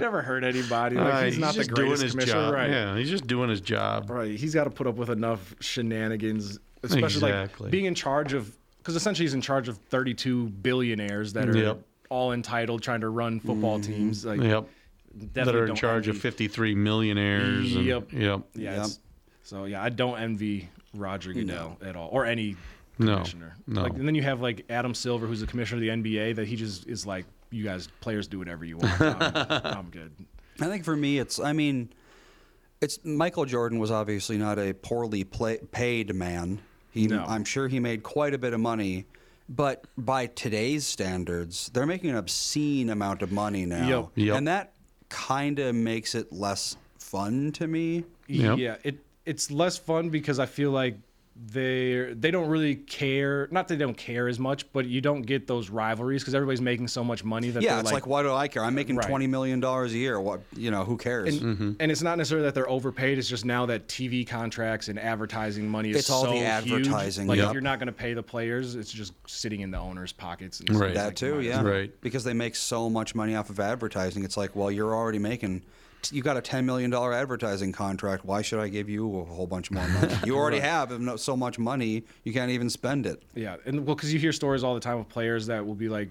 never 0.00 0.22
hurt 0.22 0.44
anybody. 0.44 0.96
Like, 0.96 1.14
Uh, 1.14 1.22
he's, 1.24 1.38
not 1.38 1.52
the 1.54 1.60
just 1.60 1.70
doing 1.74 1.88
greatest 1.88 2.02
his 2.02 2.12
commissioner, 2.12 2.42
job. 2.46 2.54
right? 2.54 2.70
Yeah, 2.70 2.96
he's 2.96 3.10
just 3.10 3.26
doing 3.26 3.50
his 3.50 3.60
job. 3.60 4.08
Right. 4.10 4.36
He's 4.38 4.54
got 4.54 4.64
to 4.64 4.70
put 4.70 4.86
up 4.86 4.96
with 4.96 5.10
enough 5.10 5.54
shenanigans, 5.60 6.58
especially 6.82 7.30
Exactly. 7.30 7.64
like 7.66 7.70
being 7.70 7.84
in 7.84 7.94
charge 7.94 8.32
of. 8.32 8.54
Because 8.78 8.96
essentially, 8.96 9.24
he's 9.24 9.34
in 9.34 9.40
charge 9.40 9.68
of 9.68 9.78
32 9.78 10.48
billionaires 10.48 11.32
that 11.34 11.48
are 11.48 11.56
Yep. 11.56 11.80
all 12.10 12.32
entitled, 12.32 12.82
trying 12.82 13.00
to 13.00 13.08
run 13.08 13.40
football 13.40 13.78
teams. 13.80 14.24
Like, 14.24 14.40
Yep. 14.40 14.68
That 15.34 15.48
are 15.48 15.62
in 15.62 15.66
don't 15.68 15.76
charge 15.76 16.08
of 16.08 16.18
53 16.18 16.74
millionaires. 16.74 17.74
And, 17.76 17.84
Yep. 17.84 18.12
Yep. 18.12 18.40
Yeah. 18.54 18.76
Yep. 18.82 18.86
So 19.44 19.64
yeah, 19.66 19.82
I 19.82 19.88
don't 19.90 20.18
envy 20.18 20.68
Roger 20.94 21.32
Goodell 21.32 21.78
at 21.84 21.94
all, 21.96 22.08
or 22.10 22.24
any 22.26 22.52
No, 22.52 22.56
commissioner. 22.96 23.54
no. 23.66 23.82
Like, 23.82 23.92
and 23.94 24.06
then 24.06 24.14
you 24.14 24.22
have 24.22 24.40
like 24.40 24.64
Adam 24.70 24.94
Silver, 24.94 25.26
who's 25.26 25.40
the 25.40 25.46
commissioner 25.46 25.76
of 25.78 26.02
the 26.02 26.10
NBA, 26.10 26.36
that 26.36 26.46
he 26.46 26.56
just 26.56 26.86
is 26.88 27.04
like, 27.06 27.26
you 27.50 27.64
guys 27.64 27.88
players 28.00 28.26
do 28.26 28.38
whatever 28.38 28.64
you 28.64 28.78
want. 28.78 29.00
I'm, 29.00 29.16
I'm 29.78 29.90
good. 29.90 30.12
I 30.60 30.66
think 30.66 30.84
for 30.84 30.96
me, 30.96 31.18
it's. 31.18 31.38
I 31.40 31.52
mean, 31.52 31.88
it's 32.80 32.98
Michael 33.04 33.44
Jordan 33.44 33.78
was 33.78 33.90
obviously 33.90 34.38
not 34.38 34.58
a 34.58 34.72
poorly 34.74 35.24
play, 35.24 35.58
paid 35.72 36.14
man. 36.14 36.60
He, 36.90 37.06
No. 37.06 37.24
I'm 37.26 37.44
sure 37.44 37.66
he 37.68 37.80
made 37.80 38.02
quite 38.02 38.34
a 38.34 38.38
bit 38.38 38.52
of 38.54 38.60
money, 38.60 39.06
but 39.48 39.86
by 39.98 40.26
today's 40.26 40.86
standards, 40.86 41.70
they're 41.74 41.86
making 41.86 42.10
an 42.10 42.16
obscene 42.16 42.90
amount 42.90 43.22
of 43.22 43.32
money 43.32 43.66
now, 43.66 43.88
Yep. 43.88 44.08
Yep. 44.14 44.36
and 44.36 44.48
that 44.48 44.72
kind 45.08 45.58
of 45.58 45.74
makes 45.74 46.14
it 46.14 46.32
less 46.32 46.76
fun 46.98 47.50
to 47.52 47.66
me. 47.66 48.04
Yep. 48.28 48.58
Yeah, 48.58 48.76
it 48.84 48.98
it's 49.26 49.50
less 49.50 49.76
fun 49.78 50.10
because 50.10 50.38
I 50.38 50.46
feel 50.46 50.70
like 50.70 50.96
they 51.36 52.14
they 52.14 52.30
don't 52.30 52.48
really 52.48 52.76
care. 52.76 53.48
Not 53.50 53.66
that 53.68 53.74
they 53.76 53.84
don't 53.84 53.96
care 53.96 54.28
as 54.28 54.38
much, 54.38 54.70
but 54.72 54.86
you 54.86 55.00
don't 55.00 55.22
get 55.22 55.48
those 55.48 55.68
rivalries 55.68 56.22
because 56.22 56.34
everybody's 56.34 56.60
making 56.60 56.86
so 56.88 57.02
much 57.02 57.24
money 57.24 57.50
that 57.50 57.62
Yeah, 57.62 57.72
they're 57.72 57.80
it's 57.80 57.92
like, 57.92 58.06
why 58.06 58.22
do 58.22 58.32
I 58.32 58.46
care? 58.46 58.62
I'm 58.62 58.74
making 58.74 58.96
Right. 58.96 59.08
twenty 59.08 59.26
million 59.26 59.58
dollars 59.58 59.92
a 59.94 59.98
year. 59.98 60.20
What 60.20 60.42
you 60.56 60.70
know? 60.70 60.84
Who 60.84 60.96
cares? 60.96 61.34
and, 61.36 61.56
Mm-hmm. 61.56 61.72
and 61.80 61.90
it's 61.90 62.02
not 62.02 62.18
necessarily 62.18 62.46
that 62.46 62.54
they're 62.54 62.68
overpaid. 62.68 63.18
It's 63.18 63.28
just 63.28 63.44
now 63.44 63.66
that 63.66 63.88
TV 63.88 64.24
contracts 64.26 64.86
and 64.88 64.98
advertising 64.98 65.68
money 65.68 65.90
is 65.90 65.96
It's 65.96 66.10
all 66.10 66.24
so 66.24 66.30
the 66.30 66.36
huge, 66.36 66.44
advertising, 66.86 67.26
Like 67.26 67.38
yep. 67.38 67.48
if 67.48 67.52
you're 67.52 67.62
not 67.62 67.78
going 67.80 67.86
to 67.88 67.92
pay 67.92 68.14
the 68.14 68.22
players, 68.22 68.76
it's 68.76 68.92
just 68.92 69.12
sitting 69.26 69.60
in 69.60 69.70
the 69.72 69.78
owners' 69.78 70.12
pockets. 70.12 70.60
And 70.60 70.70
Right. 70.70 70.94
That 70.94 71.16
too, 71.16 71.40
yeah. 71.40 71.62
Right. 71.62 71.92
Because 72.00 72.22
they 72.22 72.32
make 72.34 72.54
so 72.54 72.88
much 72.88 73.14
money 73.16 73.34
off 73.34 73.50
of 73.50 73.58
advertising. 73.58 74.24
It's 74.24 74.36
like, 74.36 74.54
well, 74.54 74.70
you're 74.70 74.94
already 74.94 75.18
making 75.18 75.62
you 76.12 76.22
got 76.22 76.36
a 76.36 76.40
ten 76.42 76.64
million 76.66 76.90
dollar 76.90 77.12
advertising 77.12 77.72
contract. 77.72 78.24
Why 78.24 78.42
should 78.42 78.60
I 78.60 78.68
give 78.68 78.88
you 78.88 79.20
a 79.20 79.24
whole 79.24 79.46
bunch 79.46 79.70
more 79.70 79.86
money? 79.88 80.14
You 80.26 80.36
already 80.36 80.60
have 80.60 80.92
so 81.20 81.36
much 81.36 81.58
money, 81.58 82.04
you 82.24 82.32
can't 82.32 82.50
even 82.50 82.68
spend 82.70 83.06
it. 83.06 83.22
Yeah, 83.34 83.56
and 83.66 83.86
well, 83.86 83.94
because 83.94 84.12
you 84.12 84.18
hear 84.18 84.32
stories 84.32 84.62
all 84.64 84.74
the 84.74 84.80
time 84.80 84.98
of 84.98 85.08
players 85.08 85.46
that 85.46 85.64
will 85.64 85.74
be 85.74 85.88
like 85.88 86.10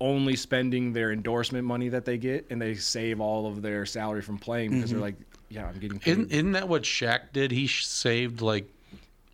only 0.00 0.36
spending 0.36 0.92
their 0.92 1.12
endorsement 1.12 1.64
money 1.66 1.88
that 1.88 2.04
they 2.04 2.18
get, 2.18 2.46
and 2.50 2.60
they 2.60 2.74
save 2.74 3.20
all 3.20 3.46
of 3.46 3.62
their 3.62 3.86
salary 3.86 4.22
from 4.22 4.38
playing 4.38 4.70
because 4.70 4.90
Mm-hmm. 4.90 4.98
they're 4.98 5.06
like, 5.08 5.16
yeah, 5.48 5.66
I'm 5.66 5.78
getting 5.78 5.98
paid. 5.98 6.10
Isn't, 6.12 6.32
isn't 6.32 6.52
that 6.52 6.68
what 6.68 6.82
Shaq 6.82 7.32
did? 7.32 7.50
He 7.52 7.66
sh- 7.66 7.86
saved 7.86 8.40
like 8.40 8.68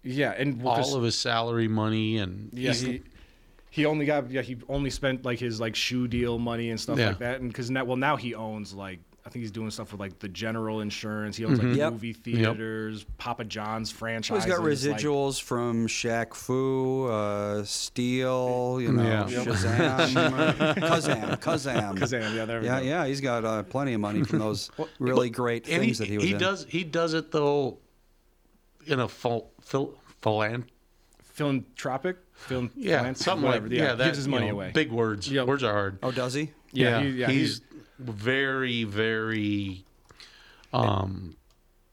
yeah, 0.02 0.30
and 0.36 0.62
well, 0.62 0.76
'cause- 0.76 0.90
all 0.92 0.98
of 0.98 1.02
his 1.04 1.16
salary 1.16 1.68
money 1.68 2.18
and 2.18 2.50
yeah, 2.52 2.72
he 2.72 3.02
he 3.70 3.84
only 3.86 4.04
got 4.04 4.30
yeah 4.30 4.42
he 4.42 4.56
only 4.68 4.90
spent 4.90 5.24
like 5.24 5.38
his 5.38 5.60
like 5.60 5.76
shoe 5.76 6.08
deal 6.08 6.38
money 6.38 6.70
and 6.70 6.78
stuff 6.80 6.98
Yeah. 6.98 7.08
like 7.08 7.18
that, 7.18 7.40
and 7.40 7.48
because 7.50 7.70
now 7.70 7.84
well 7.84 7.96
now 7.96 8.16
he 8.16 8.34
owns 8.34 8.72
like. 8.74 8.98
I 9.24 9.28
think 9.28 9.42
he's 9.42 9.50
doing 9.50 9.70
stuff 9.70 9.92
with 9.92 10.00
like 10.00 10.18
the 10.18 10.28
General 10.28 10.80
Insurance. 10.80 11.36
He 11.36 11.44
owns 11.44 11.62
like 11.62 11.76
Yep. 11.76 11.92
movie 11.92 12.12
theaters, 12.14 13.04
Papa 13.18 13.44
John's 13.44 13.92
Well, 13.92 13.98
franchise. 13.98 14.44
he's 14.44 14.52
got 14.52 14.62
residuals 14.64 15.40
from 15.40 15.86
Shaq 15.86 16.34
Fu, 16.34 17.04
uh, 17.06 17.62
Steel, 17.64 18.78
you 18.80 18.92
know, 18.92 19.02
Yeah. 19.28 19.44
Shazam, 19.44 20.14
Kazam, 20.76 21.40
Kazam. 21.40 21.98
Kazam, 21.98 22.34
yeah, 22.34 22.44
there 22.46 22.60
we 22.60 22.66
yeah, 22.66 22.80
go. 22.80 22.86
yeah, 22.86 23.06
he's 23.06 23.20
got 23.20 23.44
uh, 23.44 23.62
plenty 23.64 23.92
of 23.92 24.00
money 24.00 24.24
from 24.24 24.38
those 24.46 24.70
really 24.98 25.28
great 25.28 25.68
and 25.68 25.82
things 25.82 25.98
he, 25.98 26.04
that 26.04 26.10
he 26.10 26.16
was 26.16 26.24
he 26.26 26.32
in. 26.32 26.38
does 26.38 26.66
he 26.68 26.82
does 26.84 27.12
it 27.14 27.30
though 27.30 27.78
in 28.86 29.00
a 29.00 29.08
phil, 29.08 29.50
phil, 29.60 29.94
philan, 30.22 30.64
philanthropic, 31.22 32.16
film, 32.32 32.70
yeah 32.74 33.04
philan- 33.04 33.16
something 33.16 33.46
whatever. 33.46 33.68
like 33.68 33.76
yeah, 33.76 33.82
yeah 33.84 33.94
that 33.94 34.04
gives 34.06 34.16
his 34.18 34.26
you 34.26 34.30
money 34.32 34.46
know, 34.46 34.52
away. 34.54 34.70
big 34.74 34.90
words 34.90 35.30
Yep. 35.30 35.46
words 35.46 35.62
are 35.62 35.72
hard 35.72 35.98
Oh, 36.02 36.10
does 36.10 36.34
he? 36.34 36.50
Yeah, 36.72 36.98
yeah, 36.98 37.02
he- 37.02 37.10
yeah, 37.10 37.30
he's 37.30 37.60
very 38.00 38.84
very 38.84 39.84
um 40.72 41.36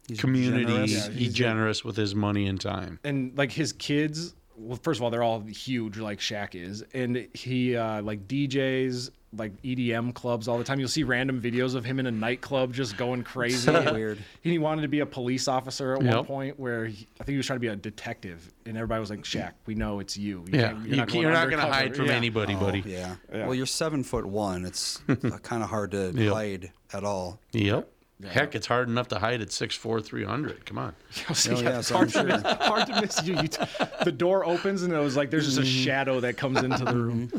He's 0.07 0.21
community 0.21 0.65
generous. 0.65 0.91
Yeah, 0.91 1.09
he's 1.09 1.17
he's- 1.19 1.33
generous 1.33 1.83
with 1.83 1.97
his 1.97 2.15
money 2.15 2.47
and 2.47 2.59
time 2.61 2.99
and 3.03 3.37
like 3.37 3.51
his 3.51 3.73
kids 3.73 4.33
well 4.57 4.79
first 4.81 4.99
of 4.99 5.03
all 5.03 5.09
they're 5.09 5.23
all 5.23 5.39
huge 5.41 5.97
like 5.97 6.19
Shaq 6.19 6.55
is 6.55 6.83
and 6.93 7.27
he 7.33 7.75
uh 7.75 8.01
like 8.01 8.27
DJs 8.27 9.11
like 9.35 9.51
EDM 9.61 10.13
clubs 10.15 10.47
all 10.47 10.57
the 10.57 10.63
time 10.63 10.79
you'll 10.79 10.87
see 10.87 11.03
random 11.03 11.39
videos 11.41 11.75
of 11.75 11.83
him 11.85 11.99
in 11.99 12.07
a 12.07 12.11
nightclub 12.11 12.73
just 12.73 12.97
going 12.97 13.23
crazy 13.33 13.69
Weird. 13.69 14.17
he 14.41 14.57
wanted 14.57 14.81
to 14.83 14.87
be 14.87 15.01
a 15.01 15.05
police 15.05 15.47
officer 15.47 15.93
at 15.93 16.01
one 16.01 16.25
point 16.25 16.59
where 16.59 16.85
he, 16.85 17.05
I 17.19 17.23
think 17.25 17.33
he 17.33 17.37
was 17.37 17.45
trying 17.45 17.57
to 17.57 17.61
be 17.61 17.67
a 17.67 17.75
detective 17.75 18.51
and 18.65 18.75
everybody 18.77 18.99
was 18.99 19.09
like 19.09 19.23
Shaq 19.23 19.51
we 19.65 19.75
know 19.75 19.99
it's 19.99 20.17
you, 20.17 20.43
you 20.51 20.59
yeah 20.59 20.71
can't- 20.71 20.85
you're 20.87 20.95
not, 20.97 21.07
going 21.09 21.23
going 21.49 21.51
to 21.51 21.71
hide 21.71 21.95
from 21.95 22.05
Yeah. 22.07 22.13
anybody 22.13 22.55
Oh, 22.55 22.59
buddy 22.59 22.83
yeah. 22.85 23.15
Yeah. 23.31 23.45
Well, 23.45 23.53
you're 23.55 23.65
seven 23.65 24.03
foot 24.03 24.25
one. 24.25 24.65
It's 24.65 24.97
kind 25.43 25.61
of 25.61 25.69
hard 25.69 25.91
to 25.91 26.11
Yep. 26.15 26.33
hide 26.33 26.71
at 26.93 27.03
all. 27.03 27.39
yep 27.51 27.91
heck 28.25 28.55
it's 28.55 28.65
hard 28.67 28.87
enough 28.89 29.07
to 29.09 29.19
hide 29.19 29.41
at 29.41 29.49
6'4 29.49 30.03
300 30.03 30.65
come 30.65 30.77
on 30.79 30.95
So, 31.33 31.53
Oh, 31.55 31.59
yeah, 31.61 31.69
yeah, 31.69 31.81
so 31.81 31.95
hard, 31.97 32.15
I'm 32.15 32.27
to 32.27 32.33
miss, 32.37 32.41
hard 32.67 32.87
to 32.87 33.01
miss 33.01 33.23
you. 33.23 33.35
you 33.41 33.47
t- 33.47 33.63
the 34.03 34.11
door 34.11 34.45
opens 34.45 34.83
and 34.83 34.91
it 34.93 34.97
was 34.99 35.15
like 35.15 35.29
there's 35.29 35.45
just 35.45 35.57
a 35.57 35.61
Mm-hmm. 35.61 35.83
shadow 35.83 36.19
that 36.21 36.37
comes 36.37 36.61
into 36.63 36.83
the 36.83 36.95
room. 36.95 37.31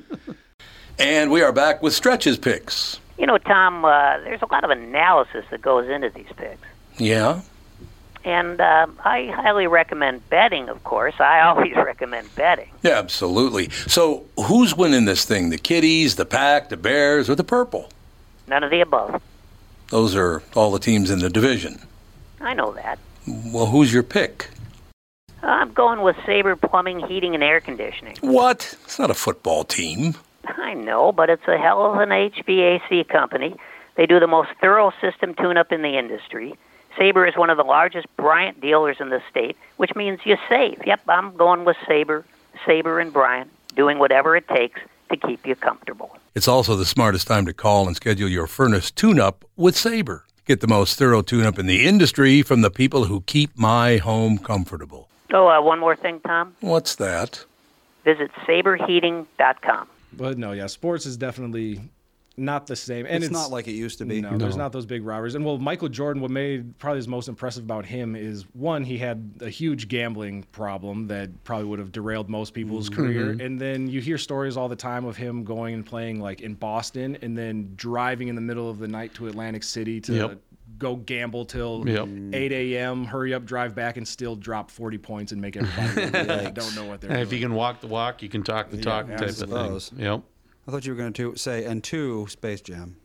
And 0.98 1.30
we 1.30 1.42
are 1.42 1.52
back 1.52 1.82
with 1.82 1.94
Stretch's 1.94 2.36
picks. 2.38 2.98
You 3.18 3.26
know, 3.26 3.38
Tom, 3.38 3.84
uh, 3.84 4.18
there's 4.18 4.42
a 4.42 4.46
lot 4.52 4.64
of 4.64 4.70
analysis 4.70 5.44
that 5.50 5.62
goes 5.62 5.88
into 5.88 6.10
these 6.10 6.26
picks. 6.36 6.66
Yeah? 6.96 7.42
And 8.24 8.60
uh, 8.60 8.86
I 9.05 9.26
highly 9.34 9.66
recommend 9.68 10.28
betting, 10.28 10.68
of 10.68 10.82
course. 10.84 11.14
I 11.20 11.40
always 11.40 11.72
recommend 11.76 12.34
betting. 12.34 12.68
Yeah, 12.82 12.98
absolutely. 12.98 13.70
So 13.86 14.26
who's 14.46 14.76
winning 14.76 15.05
this 15.05 15.24
thing? 15.24 15.50
The 15.50 15.59
Kitties, 15.59 16.16
the 16.16 16.26
Pack, 16.26 16.68
the 16.68 16.76
Bears, 16.76 17.30
or 17.30 17.34
the 17.36 17.44
Purple? 17.44 17.90
None 18.48 18.64
of 18.64 18.70
the 18.70 18.80
above. 18.80 19.22
Those 19.90 20.15
are 20.15 20.43
all 20.55 20.70
the 20.70 20.78
teams 20.78 21.10
in 21.10 21.19
the 21.20 21.31
division. 21.31 21.81
I 22.40 22.55
know 22.55 22.73
that. 22.73 22.98
Well, 23.27 23.66
who's 23.66 23.93
your 23.93 24.02
pick? 24.02 24.51
Uh, 25.43 25.47
I'm 25.47 25.73
going 25.73 26.02
with 26.02 26.16
Sabre 26.27 26.56
Plumbing, 26.56 27.01
Heating, 27.01 27.35
and 27.35 27.43
Air 27.43 27.60
Conditioning. 27.60 28.16
What? 28.20 28.77
It's 28.85 28.98
not 28.98 29.10
a 29.10 29.15
football 29.15 29.65
team. 29.65 30.15
I 30.44 30.74
know, 30.74 31.12
but 31.12 31.31
it's 31.31 31.47
a 31.47 31.59
hell 31.59 31.93
of 31.93 31.98
an 32.01 32.10
HVAC 32.10 33.09
company. 33.09 33.56
They 33.97 34.06
do 34.06 34.20
the 34.20 34.27
most 34.27 34.51
thorough 34.60 34.93
system 35.01 35.35
tune-up 35.35 35.73
in 35.73 35.82
the 35.82 35.98
industry. 35.98 36.55
Sabre 36.97 37.27
is 37.27 37.36
one 37.36 37.51
of 37.51 37.56
the 37.56 37.65
largest 37.65 38.06
Bryant 38.16 38.60
dealers 38.60 38.97
in 39.01 39.09
the 39.10 39.23
state, 39.31 39.56
which 39.77 39.94
means 39.94 40.20
you 40.24 40.36
save. 40.48 40.81
Yep, 40.86 41.01
I'm 41.09 41.36
going 41.36 41.65
with 41.65 41.77
Sabre, 41.86 42.24
Sabre 42.66 43.01
and 43.01 43.12
Bryant, 43.12 43.51
doing 43.74 43.98
whatever 43.98 44.36
it 44.36 44.48
takes 44.48 44.81
to 45.10 45.16
keep 45.16 45.47
you 45.47 45.55
comfortable. 45.56 46.16
It's 46.35 46.48
also 46.48 46.76
the 46.76 46.85
smartest 46.85 47.26
time 47.26 47.47
to 47.47 47.52
call 47.52 47.86
and 47.86 47.97
schedule 47.97 48.28
your 48.28 48.47
furnace 48.47 48.90
tune-up 48.90 49.44
with 49.56 49.76
Sabre. 49.76 50.24
Get 50.47 50.60
the 50.60 50.66
most 50.66 50.98
thorough 50.98 51.22
tune-up 51.22 51.59
in 51.59 51.66
the 51.66 51.86
industry 51.86 52.43
from 52.43 52.62
the 52.62 52.70
people 52.70 53.05
who 53.05 53.20
keep 53.22 53.56
my 53.56 53.98
home 53.98 54.39
comfortable. 54.39 55.09
Oh, 55.32 55.48
uh, 55.48 55.60
one 55.60 55.78
more 55.78 55.97
thing, 55.97 56.20
Tom. 56.20 56.55
What's 56.60 56.94
that? 56.97 57.44
Visit 58.05 58.30
saberheating.com. 58.47 59.89
But 60.14 60.39
no, 60.39 60.52
yeah, 60.52 60.66
sports 60.66 61.05
is 61.05 61.16
definitely 61.16 61.80
not 62.39 62.66
the 62.66 62.77
same. 62.77 63.05
And 63.06 63.16
It's 63.16 63.27
it's, 63.27 63.32
not 63.32 63.51
like 63.51 63.69
it 63.69 63.73
used 63.73 63.98
to 63.98 64.05
be. 64.06 64.20
No, 64.20 64.39
there's 64.39 64.56
not 64.56 64.73
those 64.73 64.86
big 64.86 65.05
robberies. 65.05 65.35
And 65.35 65.44
well, 65.44 65.59
Michael 65.59 65.89
Jordan, 65.89 66.23
what 66.23 66.31
made 66.31 66.78
probably 66.78 66.98
his 66.98 67.09
most 67.09 67.28
impressive 67.28 67.65
about 67.65 67.85
him 67.85 68.15
is 68.16 68.44
one, 68.55 68.85
he 68.85 68.98
had 68.98 69.32
a 69.40 69.48
huge 69.51 69.89
gambling 69.89 70.44
problem 70.52 71.06
that 71.09 71.44
probably 71.44 71.66
would 71.66 71.78
have 71.78 71.93
derailed 71.93 72.28
most 72.28 72.55
people's 72.55 72.89
mm-hmm. 72.89 73.02
career. 73.02 73.31
And 73.40 73.60
then 73.60 73.89
you 73.89 74.01
hear 74.01 74.19
stories 74.19 74.56
all 74.56 74.69
the 74.69 74.77
time 74.77 75.05
of 75.05 75.16
him 75.16 75.44
going 75.44 75.74
and 75.74 75.85
playing 75.85 76.20
like 76.20 76.40
in 76.40 76.55
Boston 76.55 77.19
and 77.23 77.36
then 77.36 77.73
driving 77.77 78.28
in 78.28 78.35
the 78.35 78.40
middle 78.40 78.70
of 78.70 78.78
the 78.78 78.89
night 78.89 79.15
to 79.15 79.27
Atlantic 79.27 79.62
City 79.62 80.01
to 80.02 80.15
Yep. 80.15 80.40
go 80.78 80.97
gamble 80.97 81.44
till 81.44 81.82
Yep. 81.89 82.09
8 82.32 82.52
a.m., 82.52 83.05
hurry 83.05 83.35
up, 83.35 83.44
drive 83.44 83.74
back, 83.74 83.97
and 83.97 84.06
still 84.06 84.36
drop 84.36 84.70
40 84.70 84.98
points 84.98 85.32
and 85.32 85.40
make 85.40 85.56
everybody 85.56 86.05
look 86.05 86.15
like 86.28 86.44
they 86.44 86.51
don't 86.52 86.74
know 86.77 86.85
what 86.85 87.01
they're 87.01 87.10
And 87.10 87.16
doing. 87.19 87.27
if 87.27 87.32
you 87.32 87.40
can 87.40 87.55
walk 87.55 87.81
the 87.81 87.86
walk 87.89 88.23
you 88.23 88.28
can 88.28 88.43
talk 88.43 88.70
the 88.70 88.77
talk 88.81 89.06
I 89.06 89.16
type 89.16 89.20
of 89.20 89.27
thing 89.27 89.35
suppose. 89.35 89.90
yep 89.97 90.23
I 90.68 90.70
thought 90.70 90.84
you 90.84 90.92
were 90.92 90.98
going 90.98 91.14
to 91.14 91.34
say, 91.36 91.64
and 91.64 91.82
two, 91.82 92.26
Space 92.28 92.60
Jam. 92.60 92.96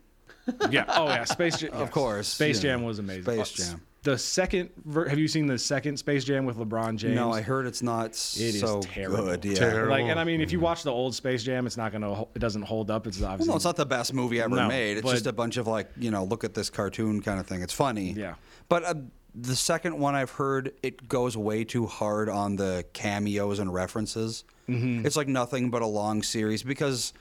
Yeah. 0.70 0.84
Oh 0.88 1.06
yeah. 1.06 1.24
Space 1.24 1.56
Jam. 1.58 1.70
Of 1.72 1.90
course, 1.90 2.28
Space 2.28 2.60
Jam 2.60 2.82
know, 2.82 2.86
was 2.88 2.98
amazing. 2.98 3.22
Space 3.24 3.58
Uh, 3.60 3.64
Jam. 3.72 3.82
The 4.02 4.18
second. 4.18 4.68
Ver- 4.84 5.08
have 5.08 5.18
you 5.18 5.26
seen 5.28 5.46
the 5.46 5.56
second 5.58 5.96
Space 5.96 6.24
Jam 6.24 6.44
with 6.44 6.58
LeBron 6.58 6.96
James? 6.98 7.14
No, 7.14 7.32
I 7.32 7.40
heard 7.40 7.64
it's 7.66 7.80
not 7.82 8.10
s- 8.10 8.36
It 8.38 8.54
is 8.56 8.60
so 8.60 8.80
terrible. 8.82 9.24
good. 9.24 9.42
Yeah. 9.46 9.54
Terrible. 9.54 9.88
Like, 9.92 10.04
and 10.04 10.20
I 10.20 10.24
mean, 10.24 10.42
if 10.42 10.52
you 10.52 10.60
watch 10.60 10.82
the 10.82 10.92
old 10.92 11.14
Space 11.14 11.42
Jam, 11.42 11.66
it's 11.66 11.78
not 11.78 11.90
gonna. 11.92 12.20
It 12.34 12.38
doesn't 12.40 12.60
hold 12.62 12.90
up. 12.90 13.06
It's 13.06 13.22
obviously. 13.22 13.48
Well, 13.48 13.54
no, 13.54 13.56
it's 13.56 13.64
not 13.64 13.76
the 13.76 13.86
best 13.86 14.12
movie 14.12 14.42
ever 14.42 14.54
No, 14.54 14.68
made. 14.68 14.98
It's 14.98 15.04
but- 15.06 15.12
just 15.12 15.26
a 15.26 15.32
bunch 15.32 15.56
of 15.56 15.66
like, 15.66 15.90
you 15.98 16.10
know, 16.10 16.24
look 16.24 16.44
at 16.44 16.52
this 16.52 16.68
cartoon 16.68 17.22
kind 17.22 17.40
of 17.40 17.46
thing. 17.46 17.62
It's 17.62 17.72
funny. 17.72 18.12
Yeah. 18.12 18.34
But 18.68 18.84
uh, 18.84 18.94
the 19.34 19.56
second 19.56 19.98
one 19.98 20.14
I've 20.14 20.32
heard, 20.32 20.74
it 20.82 21.08
goes 21.08 21.34
way 21.38 21.64
too 21.64 21.86
hard 21.86 22.28
on 22.28 22.56
the 22.56 22.84
cameos 22.92 23.58
and 23.58 23.72
references. 23.72 24.44
Mm-hmm. 24.68 25.06
It's 25.06 25.16
like 25.16 25.28
nothing 25.28 25.70
but 25.70 25.80
a 25.80 25.86
long 25.86 26.22
series 26.22 26.62
because 26.62 27.14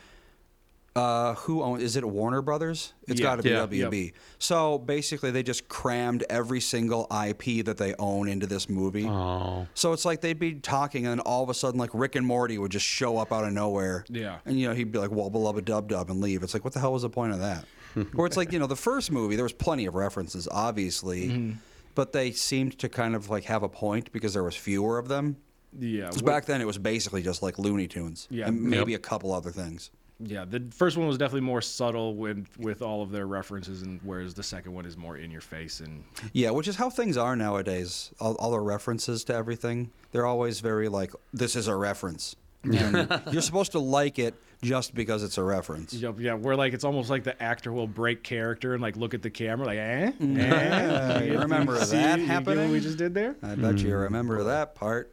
uh, 0.96 1.34
who 1.36 1.64
owns? 1.64 1.82
Is 1.82 1.96
it 1.96 2.06
Warner 2.06 2.42
Brothers? 2.42 2.94
It's 3.08 3.20
Yeah. 3.20 3.24
got 3.26 3.36
to 3.38 3.44
be 3.44 3.50
Yeah. 3.50 3.66
WB. 3.66 4.14
So 4.38 4.78
basically, 4.78 5.32
they 5.32 5.42
just 5.42 5.68
crammed 5.68 6.24
every 6.30 6.60
single 6.62 7.08
IP 7.10 7.64
that 7.64 7.78
they 7.78 7.96
own 7.98 8.28
into 8.28 8.46
this 8.46 8.70
movie. 8.70 9.08
oh 9.08 9.68
So 9.74 9.92
it's 9.94 10.06
like 10.06 10.22
they'd 10.22 10.38
be 10.38 10.54
talking, 10.56 11.06
and 11.06 11.12
then 11.14 11.20
all 11.22 11.44
of 11.44 11.50
a 11.50 11.54
sudden, 11.54 11.80
like 11.80 11.90
Rick 11.94 12.16
and 12.16 12.26
Morty 12.28 12.58
would 12.58 12.72
just 12.72 12.86
show 12.86 13.18
up 13.18 13.32
out 13.34 13.44
of 13.44 13.54
nowhere. 13.54 14.06
Yeah. 14.10 14.38
And 14.46 14.60
you 14.60 14.68
know, 14.68 14.76
he'd 14.76 14.92
be 14.92 15.00
like 15.00 15.10
wubba 15.10 15.34
lubba 15.34 15.66
dub 15.66 15.88
dub 15.90 16.10
and 16.12 16.22
leave. 16.22 16.44
It's 16.44 16.54
like, 16.54 16.64
what 16.64 16.74
the 16.74 16.80
hell 16.80 16.94
was 16.94 17.02
the 17.02 17.10
point 17.10 17.34
of 17.34 17.40
that? 17.40 17.66
or 18.16 18.26
it's 18.28 18.38
like, 18.38 18.52
you 18.52 18.60
know, 18.60 18.68
the 18.68 18.76
first 18.76 19.12
movie, 19.12 19.36
there 19.36 19.44
was 19.46 19.54
plenty 19.54 19.86
of 19.86 19.96
references, 19.96 20.48
obviously, 20.52 21.30
Mm-hmm. 21.30 21.52
but 21.96 22.12
they 22.14 22.32
seemed 22.32 22.78
to 22.80 22.90
kind 22.90 23.16
of 23.16 23.30
like 23.30 23.44
have 23.46 23.64
a 23.64 23.70
point 23.70 24.12
because 24.12 24.34
there 24.34 24.44
was 24.44 24.56
fewer 24.56 24.98
of 24.98 25.08
them. 25.08 25.38
Yeah. 25.80 26.06
'Cause 26.10 26.22
wh- 26.22 26.26
back 26.26 26.46
then, 26.46 26.62
it 26.62 26.66
was 26.66 26.78
basically 26.78 27.24
just 27.24 27.42
like 27.42 27.58
Looney 27.58 27.88
Tunes. 27.88 28.28
Yeah. 28.30 28.48
And 28.48 28.62
maybe 28.62 28.92
Yep. 28.92 29.00
a 29.00 29.02
couple 29.04 29.32
other 29.34 29.50
things. 29.52 29.90
Yeah. 30.26 30.46
The 30.46 30.64
first 30.72 30.98
one 30.98 31.08
was 31.08 31.18
definitely 31.18 31.42
more 31.42 31.62
subtle 31.62 32.16
with 32.16 32.48
with 32.58 32.82
all 32.82 33.02
of 33.02 33.12
their 33.12 33.28
references, 33.28 33.82
and 33.82 34.00
whereas 34.04 34.34
the 34.34 34.44
second 34.44 34.74
one 34.74 34.86
is 34.86 34.98
more 34.98 35.18
in 35.18 35.32
your 35.32 35.42
face 35.42 35.80
and. 35.80 36.04
Yeah, 36.32 36.52
which 36.52 36.68
is 36.68 36.76
how 36.76 36.90
things 36.90 37.18
are 37.18 37.36
nowadays. 37.36 38.12
All, 38.20 38.36
all 38.36 38.52
the 38.52 38.60
references 38.60 39.24
to 39.26 39.34
everything, 39.36 39.92
they're 40.12 40.26
always 40.26 40.60
very 40.60 40.90
like, 40.90 41.12
this 41.34 41.56
is 41.56 41.68
a 41.68 41.76
reference. 41.76 42.36
And 42.64 43.22
you're 43.32 43.42
supposed 43.42 43.74
to 43.74 43.80
like 43.80 44.20
it 44.20 44.36
just 44.62 44.96
because 44.96 45.22
it's 45.24 45.38
a 45.38 45.44
reference. 45.44 45.94
Yep, 45.94 46.16
yeah, 46.20 46.34
where 46.36 46.56
like 46.56 46.74
it's 46.74 46.86
almost 46.86 47.10
like 47.10 47.24
the 47.26 47.42
actor 47.44 47.74
will 47.74 47.88
break 47.88 48.24
character 48.24 48.74
and 48.74 48.82
like 48.82 48.96
look 48.96 49.14
at 49.14 49.22
the 49.22 49.30
camera 49.30 49.66
like, 49.68 49.78
eh, 49.78 50.12
Yeah, 50.20 51.18
eh? 51.20 51.24
you 51.26 51.40
remember 51.40 51.78
See, 51.84 51.98
that 51.98 52.20
you 52.20 52.26
get 52.28 52.46
what 52.46 52.46
happening? 52.56 52.72
we 52.72 52.80
just 52.80 52.98
did 52.98 53.14
there. 53.14 53.36
I 53.44 53.56
bet 53.56 53.80
you 53.80 53.96
remember 53.98 54.44
that 54.46 54.76
part. 54.76 55.13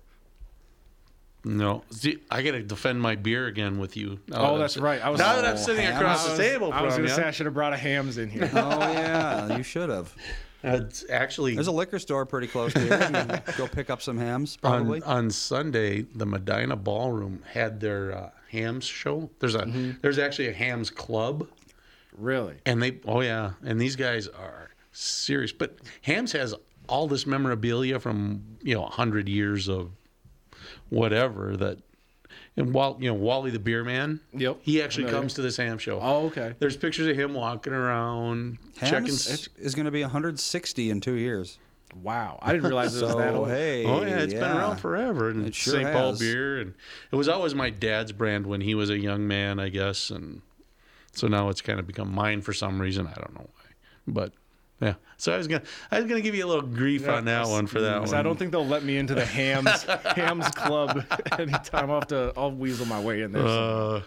No 1.45 1.85
See, 1.91 2.19
i 2.31 2.43
gotta 2.43 2.63
defend 2.63 3.01
my 3.01 3.17
beer 3.17 3.47
again 3.47 3.79
with 3.79 3.97
you 3.97 4.19
now 4.29 4.37
Oh, 4.39 4.43
that 4.43 4.53
I'm 4.53 4.59
that's 4.61 4.77
right. 4.77 5.01
I 5.03 5.09
was 5.11 5.19
now 5.21 5.37
that 5.37 5.45
i'm 5.47 5.57
sitting 5.57 5.83
Hamm's? 5.85 5.97
across 5.99 6.25
I 6.25 6.25
the 6.25 6.31
was- 6.31 6.39
table 6.53 6.73
I 6.73 6.83
was 6.83 6.95
gonna 6.97 7.09
you 7.09 7.15
say 7.15 7.23
I 7.25 7.31
should 7.31 7.47
have 7.47 7.55
brought 7.55 7.73
a 7.73 7.77
Hamm's 7.79 8.19
in 8.19 8.29
here. 8.29 8.51
Oh 8.53 8.79
yeah, 8.93 9.57
you 9.57 9.63
should 9.63 9.89
have. 9.89 10.15
it's 10.63 11.05
actually 11.09 11.55
There's 11.55 11.67
a 11.69 11.73
liquor 11.73 11.99
store 11.99 12.27
pretty 12.27 12.47
close 12.47 12.75
to 12.75 12.81
here. 12.81 13.43
Go 13.57 13.67
pick 13.67 13.89
up 13.89 14.03
some 14.03 14.19
Hamm's, 14.19 14.59
probably. 14.59 15.01
on, 15.03 15.17
on 15.25 15.31
Sunday, 15.31 16.03
the 16.03 16.27
Medina 16.27 16.77
Ballroom 16.77 17.43
had 17.51 17.81
their 17.81 18.15
uh, 18.15 18.31
Hamm's 18.51 18.85
show. 18.85 19.31
There's 19.39 19.55
a 19.55 19.65
there's 20.03 20.19
actually 20.19 20.49
a 20.49 20.53
Hamm's 20.53 20.91
club, 20.91 21.49
really? 22.17 22.57
and 22.67 22.83
they 22.83 22.99
oh 23.07 23.23
yeah, 23.23 23.53
and 23.65 23.81
these 23.81 23.97
guys 23.97 24.29
are 24.29 24.69
serious. 24.93 25.53
But 25.53 25.79
Hamm's 26.03 26.33
has 26.33 26.55
all 26.91 27.07
this 27.09 27.27
memorabilia 27.27 27.99
from 27.99 28.43
you 28.63 28.75
know 28.75 28.85
hundred 28.85 29.29
years 29.31 29.67
of 29.69 29.91
whatever 30.91 31.57
that. 31.57 31.79
And 32.57 32.75
Wall, 32.75 32.97
you 33.01 33.09
know 33.09 33.15
Wally 33.15 33.51
the 33.51 33.59
Beer 33.59 33.83
Man. 33.85 34.21
Yep. 34.35 34.59
He 34.63 34.83
actually 34.83 35.11
comes 35.11 35.35
to 35.35 35.43
this 35.43 35.57
ham 35.57 35.79
show. 35.79 35.99
Oh, 36.01 36.27
okay. 36.27 36.55
There's 36.59 36.77
pictures 36.77 37.07
of 37.07 37.17
him 37.17 37.33
walking 37.33 37.73
around, 37.73 38.59
checking. 38.77 39.07
Hamm's 39.07 39.49
is 39.57 39.75
going 39.75 39.87
to 39.87 39.91
be 39.91 40.03
160 40.03 40.91
in 40.91 41.01
two 41.01 41.15
years. 41.15 41.59
Wow, 42.03 42.39
I 42.43 42.53
didn't 42.53 42.67
realize 42.67 42.95
it 42.97 43.03
was 43.03 43.13
So, 43.13 43.19
that 43.19 43.35
old. 43.35 43.49
hey, 43.49 43.85
Oh 43.85 44.03
yeah, 44.03 44.19
it's 44.21 44.33
been 44.35 44.45
around 44.45 44.77
forever. 44.77 45.31
And 45.31 45.47
It 45.47 45.55
sure 45.55 45.75
St. 45.75 45.93
Paul 45.93 46.17
beer, 46.19 46.61
and 46.61 46.75
it 47.11 47.17
was 47.17 47.29
always 47.29 47.55
my 47.55 47.71
dad's 47.71 48.13
brand 48.13 48.47
when 48.47 48.61
he 48.61 48.75
was 48.75 48.91
a 48.91 48.99
young 48.99 49.27
man, 49.27 49.59
I 49.59 49.69
guess, 49.71 50.11
and 50.11 50.43
so 51.13 51.27
now 51.27 51.49
it's 51.49 51.61
kind 51.61 51.81
of 51.81 51.87
become 51.87 52.13
mine 52.15 52.43
for 52.43 52.53
some 52.53 52.81
reason. 52.81 53.07
I 53.07 53.15
don't 53.15 53.35
know 53.35 53.49
why, 53.53 53.71
but 54.07 54.33
yeah. 54.81 54.95
So 55.19 55.33
I 55.35 55.37
was 55.37 55.47
gonna, 55.47 55.63
I 55.91 56.01
was 56.01 56.09
gonna 56.09 56.21
give 56.23 56.35
you 56.35 56.45
a 56.47 56.49
little 56.49 56.63
grief 56.67 57.07
on 57.09 57.27
that 57.27 57.47
one 57.47 57.67
for 57.67 57.81
that 57.83 58.01
one. 58.01 58.15
I 58.15 58.23
don't 58.23 58.39
think 58.39 58.53
they'll 58.53 58.67
let 58.67 58.83
me 58.85 58.97
into 58.97 59.15
the 59.15 59.25
Hamm's 59.27 59.83
Hamm's 60.05 60.49
club 60.49 61.05
anytime. 61.39 61.91
I'll 61.91 62.01
have 62.01 62.09
to. 62.09 62.33
I'll 62.37 62.53
weasel 62.53 62.87
my 62.87 63.01
way 63.01 63.23
in 63.23 63.33
there. 63.33 63.47
Uh, 63.47 64.01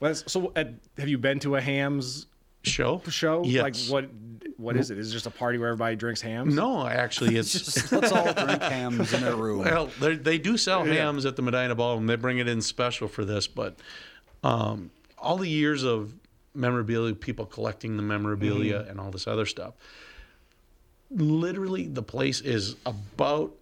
Well, 0.00 0.14
so, 0.14 0.52
at, 0.54 0.74
have 0.98 1.08
you 1.08 1.16
been 1.16 1.38
to 1.40 1.56
a 1.56 1.60
Hamm's 1.60 2.26
show 2.62 3.00
show? 3.08 3.42
Yes. 3.44 3.62
Like 3.62 3.76
what? 3.92 4.10
What 4.58 4.76
is 4.76 4.90
it? 4.90 4.98
Is 4.98 5.08
it 5.10 5.12
just 5.14 5.26
a 5.26 5.30
party 5.30 5.56
where 5.58 5.68
everybody 5.68 5.96
drinks 5.96 6.20
Hamm's? 6.20 6.54
No, 6.54 6.86
actually, 6.86 7.36
it's 7.38 7.52
Just 7.52 7.90
let's 7.90 8.12
all 8.12 8.32
drink 8.34 8.62
Hamm's 8.62 9.12
in 9.14 9.24
a 9.24 9.34
room. 9.34 9.60
Well, 9.60 9.86
they 10.00 10.16
they 10.16 10.36
do 10.38 10.58
sell 10.58 10.86
Yeah. 10.86 10.94
Hamm's 10.94 11.24
at 11.24 11.36
the 11.36 11.42
Medina 11.42 11.74
Ballroom. 11.74 12.06
They 12.06 12.16
bring 12.16 12.38
it 12.38 12.46
in 12.48 12.60
special 12.60 13.08
for 13.08 13.24
this, 13.24 13.46
but 13.46 13.76
um, 14.44 14.90
all 15.18 15.38
the 15.38 15.48
years 15.48 15.82
of 15.82 16.12
memorabilia, 16.54 17.14
people 17.14 17.46
collecting 17.46 17.96
the 17.96 18.02
memorabilia 18.02 18.80
Mm-hmm. 18.80 18.90
and 18.90 19.00
all 19.00 19.10
this 19.10 19.26
other 19.26 19.46
stuff. 19.46 19.74
Literally, 21.10 21.86
the 21.88 22.02
place 22.02 22.40
is 22.40 22.76
about 22.86 23.52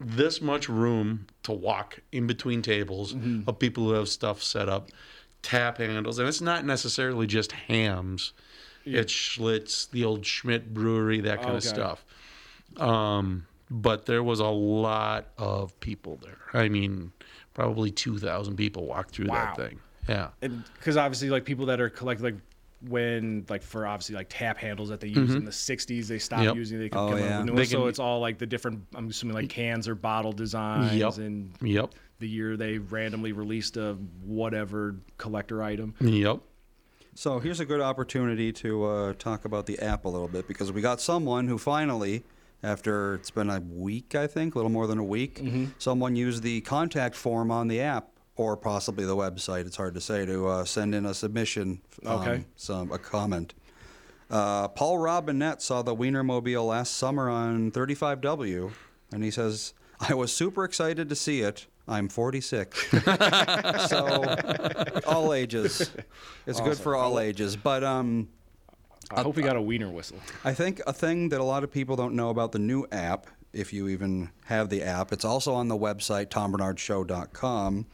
this 0.00 0.40
much 0.42 0.68
room 0.68 1.26
to 1.44 1.52
walk 1.52 2.00
in 2.12 2.26
between 2.26 2.62
tables 2.62 3.14
Mm-hmm. 3.14 3.48
of 3.48 3.58
people 3.58 3.84
who 3.84 3.92
have 3.92 4.08
stuff 4.08 4.42
set 4.42 4.68
up, 4.68 4.90
tap 5.42 5.78
handles, 5.78 6.18
and 6.18 6.28
it's 6.28 6.40
not 6.40 6.64
necessarily 6.64 7.26
just 7.26 7.52
Hamm's. 7.52 8.32
It's 8.86 9.12
Schlitz, 9.12 9.88
the 9.90 10.04
old 10.04 10.26
Schmidt 10.26 10.74
Brewery, 10.74 11.20
that 11.22 11.40
kind 11.42 11.56
of 11.56 11.62
stuff. 11.64 12.04
Um, 12.76 13.46
but 13.70 14.04
there 14.04 14.22
was 14.22 14.40
a 14.40 14.46
lot 14.48 15.28
of 15.38 15.78
people 15.80 16.18
there. 16.22 16.36
I 16.52 16.68
mean, 16.68 17.12
probably 17.54 17.90
two 17.90 18.18
thousand 18.18 18.56
people 18.56 18.84
walked 18.86 19.12
through 19.12 19.28
Wow. 19.28 19.54
that 19.56 19.68
thing. 19.70 19.80
Yeah. 20.08 20.28
because 20.40 20.96
obviously 20.96 21.30
like 21.30 21.44
people 21.44 21.66
that 21.66 21.80
are 21.80 21.88
collect 21.90 22.20
like 22.20 22.36
when 22.88 23.46
like 23.48 23.62
for 23.62 23.86
obviously 23.86 24.14
like 24.14 24.26
tap 24.28 24.58
handles 24.58 24.90
that 24.90 25.00
they 25.00 25.08
use 25.08 25.30
Mm-hmm. 25.30 25.36
in 25.38 25.44
the 25.44 25.50
60s 25.50 26.06
they 26.06 26.18
stopped 26.18 26.42
Yep. 26.44 26.56
using 26.56 26.78
they 26.78 26.88
could 26.90 26.98
Oh, 26.98 27.08
come 27.10 27.14
up 27.14 27.20
yeah. 27.20 27.36
with 27.38 27.46
new 27.46 27.52
They 27.52 27.56
ones. 27.60 27.70
so 27.70 27.78
can- 27.80 27.88
it's 27.88 27.98
all 27.98 28.20
like 28.20 28.38
the 28.38 28.46
different 28.46 28.82
i'm 28.94 29.08
assuming 29.08 29.34
like 29.34 29.48
cans 29.48 29.88
or 29.88 29.94
bottle 29.94 30.32
designs 30.32 30.92
Yep. 30.94 31.16
and 31.18 31.54
Yep. 31.62 31.94
the 32.18 32.28
year 32.28 32.56
they 32.56 32.78
randomly 32.78 33.32
released 33.32 33.76
a 33.78 33.94
whatever 34.22 34.96
collector 35.18 35.62
item 35.62 35.94
Yep. 36.00 36.40
So 37.16 37.38
here's 37.38 37.60
a 37.60 37.64
good 37.64 37.80
opportunity 37.80 38.52
to 38.54 38.84
uh, 38.84 39.12
talk 39.14 39.44
about 39.44 39.66
the 39.66 39.78
app 39.78 40.04
a 40.04 40.08
little 40.08 40.26
bit 40.28 40.48
because 40.48 40.72
we 40.72 40.80
got 40.80 41.00
someone 41.00 41.46
who 41.46 41.58
finally, 41.58 42.24
after 42.60 43.14
it's 43.14 43.30
been 43.30 43.48
a 43.50 43.60
week, 43.60 44.16
I 44.16 44.26
think, 44.26 44.56
a 44.56 44.58
little 44.58 44.70
more 44.70 44.88
than 44.88 44.98
a 44.98 45.04
week, 45.04 45.40
Mm-hmm. 45.40 45.66
someone 45.78 46.16
used 46.16 46.42
the 46.42 46.60
contact 46.62 47.14
form 47.14 47.52
on 47.52 47.68
the 47.68 47.80
app 47.80 48.08
or 48.36 48.56
possibly 48.56 49.04
the 49.04 49.16
website. 49.16 49.66
It's 49.66 49.76
hard 49.76 49.94
to 49.94 50.00
say 50.00 50.26
to 50.26 50.46
uh, 50.48 50.64
send 50.64 50.94
in 50.94 51.06
a 51.06 51.14
submission, 51.14 51.80
um, 52.04 52.20
Okay. 52.20 52.44
some 52.56 52.90
a 52.92 52.98
comment. 52.98 53.54
Uh, 54.30 54.68
Paul 54.68 54.98
Robinette 54.98 55.62
saw 55.62 55.82
the 55.82 55.94
Wienermobile 55.94 56.66
last 56.66 56.94
summer 56.94 57.28
on 57.28 57.70
35W, 57.70 58.72
and 59.12 59.22
he 59.22 59.30
says, 59.30 59.74
"I 60.00 60.14
was 60.14 60.32
super 60.32 60.64
excited 60.64 61.08
to 61.08 61.14
see 61.14 61.40
it." 61.40 61.66
I'm 61.86 62.08
46. 62.08 62.90
so 63.88 64.24
all 65.06 65.34
ages. 65.34 65.90
It's 66.46 66.60
good 66.60 66.78
for 66.78 66.96
all 66.96 67.20
ages. 67.20 67.56
But 67.56 67.84
um, 67.84 68.28
i 69.10 69.20
hope 69.22 69.36
we 69.36 69.42
got 69.42 69.54
a 69.56 69.60
wiener 69.60 69.90
whistle 69.90 70.16
I 70.46 70.54
think 70.54 70.80
a 70.86 70.92
thing 70.94 71.28
that 71.28 71.38
a 71.40 71.44
lot 71.44 71.62
of 71.62 71.70
people 71.70 71.94
don't 71.94 72.14
know 72.14 72.30
about 72.30 72.52
the 72.52 72.58
new 72.58 72.86
app, 72.90 73.26
if 73.52 73.70
you 73.74 73.88
even 73.88 74.30
have 74.46 74.70
the 74.70 74.82
app, 74.82 75.12
it's 75.12 75.26
also 75.26 75.52
on 75.52 75.68
the 75.68 75.76
website, 75.76 76.28
tombarnardshow.com. 76.28 77.86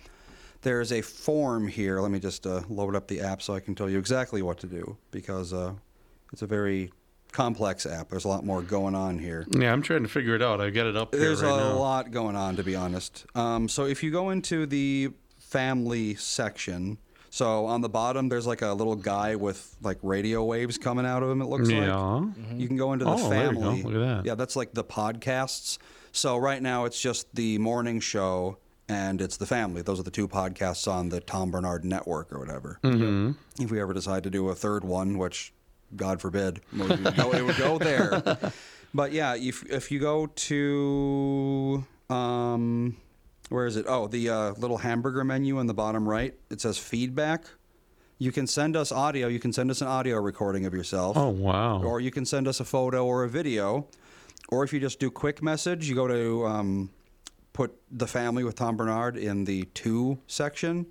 There's 0.62 0.92
a 0.92 1.00
form 1.00 1.68
here. 1.68 2.00
Let 2.00 2.10
me 2.10 2.18
just 2.18 2.46
uh, 2.46 2.62
load 2.68 2.94
up 2.94 3.08
the 3.08 3.20
app 3.20 3.40
so 3.42 3.54
I 3.54 3.60
can 3.60 3.74
tell 3.74 3.88
you 3.88 3.98
exactly 3.98 4.42
what 4.42 4.58
to 4.58 4.66
do 4.66 4.96
because 5.10 5.52
uh, 5.54 5.72
it's 6.32 6.42
a 6.42 6.46
very 6.46 6.92
complex 7.32 7.86
app. 7.86 8.10
There's 8.10 8.24
a 8.24 8.28
lot 8.28 8.44
more 8.44 8.60
going 8.60 8.94
on 8.94 9.18
here. 9.18 9.46
Yeah, 9.50 9.72
I'm 9.72 9.80
trying 9.82 10.02
to 10.02 10.08
figure 10.08 10.34
it 10.34 10.42
out. 10.42 10.60
I 10.60 10.68
got 10.70 10.86
it 10.86 10.96
up 10.96 11.14
here 11.14 11.20
There's 11.24 11.42
right 11.42 11.52
a 11.52 11.56
now. 11.56 11.78
lot 11.78 12.10
going 12.10 12.36
on, 12.36 12.56
to 12.56 12.62
be 12.62 12.76
honest. 12.76 13.24
Um, 13.34 13.68
so 13.68 13.86
if 13.86 14.02
you 14.02 14.10
go 14.10 14.30
into 14.30 14.66
the 14.66 15.10
family 15.38 16.14
section, 16.16 16.98
so 17.30 17.64
on 17.66 17.80
the 17.80 17.88
bottom 17.88 18.28
there's 18.28 18.46
like 18.46 18.60
a 18.62 18.72
little 18.72 18.96
guy 18.96 19.36
with 19.36 19.76
like 19.80 19.98
radio 20.02 20.44
waves 20.44 20.76
coming 20.76 21.06
out 21.06 21.22
of 21.22 21.30
him. 21.30 21.40
It 21.40 21.46
looks 21.46 21.70
Yeah. 21.70 21.94
like. 21.94 22.34
You 22.56 22.66
can 22.68 22.76
go 22.76 22.92
into 22.92 23.04
the 23.06 23.12
Oh, 23.12 23.30
there 23.30 23.46
you 23.46 23.52
go. 23.54 23.60
family. 23.60 23.82
Look 23.82 23.94
at 23.94 24.00
that. 24.00 24.26
Yeah, 24.26 24.34
that's 24.34 24.56
like 24.56 24.74
the 24.74 24.84
podcasts. 24.84 25.78
So 26.12 26.36
right 26.36 26.60
now 26.60 26.84
it's 26.84 27.00
just 27.00 27.32
the 27.34 27.56
morning 27.58 28.00
show 28.00 28.58
and 28.90 29.20
it's 29.20 29.36
the 29.36 29.46
family. 29.46 29.82
Those 29.82 30.00
are 30.00 30.02
the 30.02 30.10
two 30.10 30.26
podcasts 30.26 30.90
on 30.90 31.10
the 31.10 31.20
Tom 31.20 31.52
Barnard 31.52 31.84
Network 31.84 32.32
or 32.32 32.40
whatever. 32.40 32.80
Mm-hmm. 32.82 33.32
If 33.62 33.70
we 33.70 33.80
ever 33.80 33.94
decide 33.94 34.24
to 34.24 34.30
do 34.30 34.48
a 34.48 34.54
third 34.54 34.84
one, 34.84 35.16
which 35.16 35.52
God 35.94 36.20
forbid, 36.20 36.60
it 36.76 36.88
would 36.88 37.16
go, 37.16 37.32
it 37.32 37.44
would 37.44 37.56
go 37.56 37.78
there. 37.78 38.22
But 38.92 39.12
yeah, 39.12 39.36
if 39.36 39.64
if 39.70 39.92
you 39.92 40.00
go 40.00 40.26
to 40.26 41.86
um, 42.08 42.96
where 43.48 43.66
is 43.66 43.76
it? 43.76 43.86
Oh, 43.88 44.08
the 44.08 44.28
uh, 44.28 44.52
little 44.54 44.78
hamburger 44.78 45.22
menu 45.22 45.60
in 45.60 45.68
the 45.68 45.74
bottom 45.74 46.08
right. 46.08 46.34
It 46.50 46.60
says 46.60 46.76
feedback. 46.76 47.44
You 48.18 48.32
can 48.32 48.48
send 48.48 48.76
us 48.76 48.90
audio. 48.90 49.28
You 49.28 49.38
can 49.38 49.52
send 49.52 49.70
us 49.70 49.80
an 49.80 49.86
audio 49.86 50.16
recording 50.16 50.66
of 50.66 50.74
yourself. 50.74 51.16
Oh 51.16 51.28
wow. 51.28 51.80
Or 51.80 52.00
you 52.00 52.10
can 52.10 52.26
send 52.26 52.48
us 52.48 52.58
a 52.58 52.64
photo 52.64 53.06
or 53.06 53.22
a 53.22 53.28
video. 53.28 53.86
Or 54.48 54.64
if 54.64 54.72
you 54.72 54.80
just 54.80 54.98
do 54.98 55.08
quick 55.08 55.40
message, 55.40 55.88
you 55.88 55.94
go 55.94 56.08
to 56.08 56.44
um, 56.46 56.90
put 57.60 57.76
the 57.90 58.06
family 58.06 58.42
with 58.42 58.54
Tom 58.54 58.74
Barnard 58.74 59.18
in 59.18 59.44
the 59.44 59.64
two 59.74 60.18
section. 60.26 60.86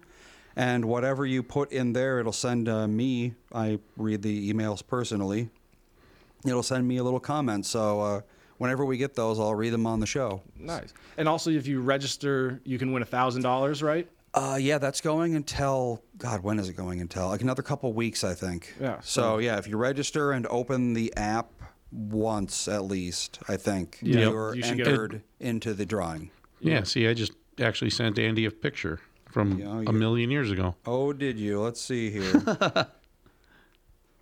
And 0.56 0.86
whatever 0.86 1.26
you 1.26 1.42
put 1.42 1.72
in 1.72 1.94
there, 1.94 2.20
it'll 2.20 2.32
send 2.32 2.70
uh, 2.70 2.88
me, 2.88 3.34
I 3.52 3.80
read 3.98 4.22
the 4.22 4.54
emails 4.54 4.86
personally, 4.86 5.50
it'll 6.46 6.62
send 6.62 6.88
me 6.88 6.98
a 6.98 7.04
little 7.04 7.20
comment. 7.20 7.66
So 7.66 8.02
uh, 8.02 8.22
whenever 8.60 8.86
we 8.86 8.98
get 8.98 9.16
those, 9.16 9.40
I'll 9.40 9.56
read 9.56 9.72
them 9.72 9.88
on 9.88 10.00
the 10.00 10.06
show. 10.06 10.44
nice 10.60 10.94
and 11.18 11.28
also 11.28 11.50
if 11.50 11.66
you 11.66 11.82
register 11.82 12.62
you 12.66 12.78
can 12.78 12.92
win 12.94 13.02
a 13.02 13.06
thousand 13.18 13.42
dollars 13.42 13.82
right 13.82 14.08
Uh, 14.36 14.60
yeah, 14.62 14.78
that's 14.78 15.02
going 15.02 15.34
until 15.36 16.04
God. 16.20 16.44
When 16.44 16.60
is 16.60 16.70
it 16.70 16.76
going 16.76 17.02
until? 17.02 17.30
Like 17.30 17.42
another 17.42 17.64
couple 17.64 17.92
weeks, 17.94 18.24
I 18.24 18.36
think. 18.36 18.76
Yeah, 18.80 19.00
So, 19.02 19.40
yeah, 19.40 19.58
if 19.58 19.66
you 19.68 19.76
register 19.76 20.34
and 20.34 20.46
open 20.52 20.94
the 20.94 21.12
app 21.18 21.50
once 21.92 22.68
at 22.68 22.84
least, 22.86 23.40
I 23.48 23.58
think 23.58 23.98
Yeah. 24.04 24.30
you're 24.30 24.56
You 24.56 24.62
should 24.62 24.78
get- 24.78 24.88
entered 24.88 25.22
into 25.40 25.74
the 25.74 25.86
drawing. 25.88 26.30
Yeah. 26.62 26.84
See, 26.84 27.08
I 27.08 27.14
just 27.14 27.34
actually 27.60 27.90
sent 27.92 28.18
Andy 28.20 28.46
a 28.46 28.52
picture 28.52 29.00
from 29.30 29.60
Yeah, 29.60 29.84
a 29.88 29.94
million 29.94 30.32
years 30.32 30.52
ago. 30.52 30.76
Oh, 30.86 31.14
did 31.14 31.38
you? 31.40 31.60
Let's 31.62 31.82
see 31.82 32.10
here. 32.10 32.34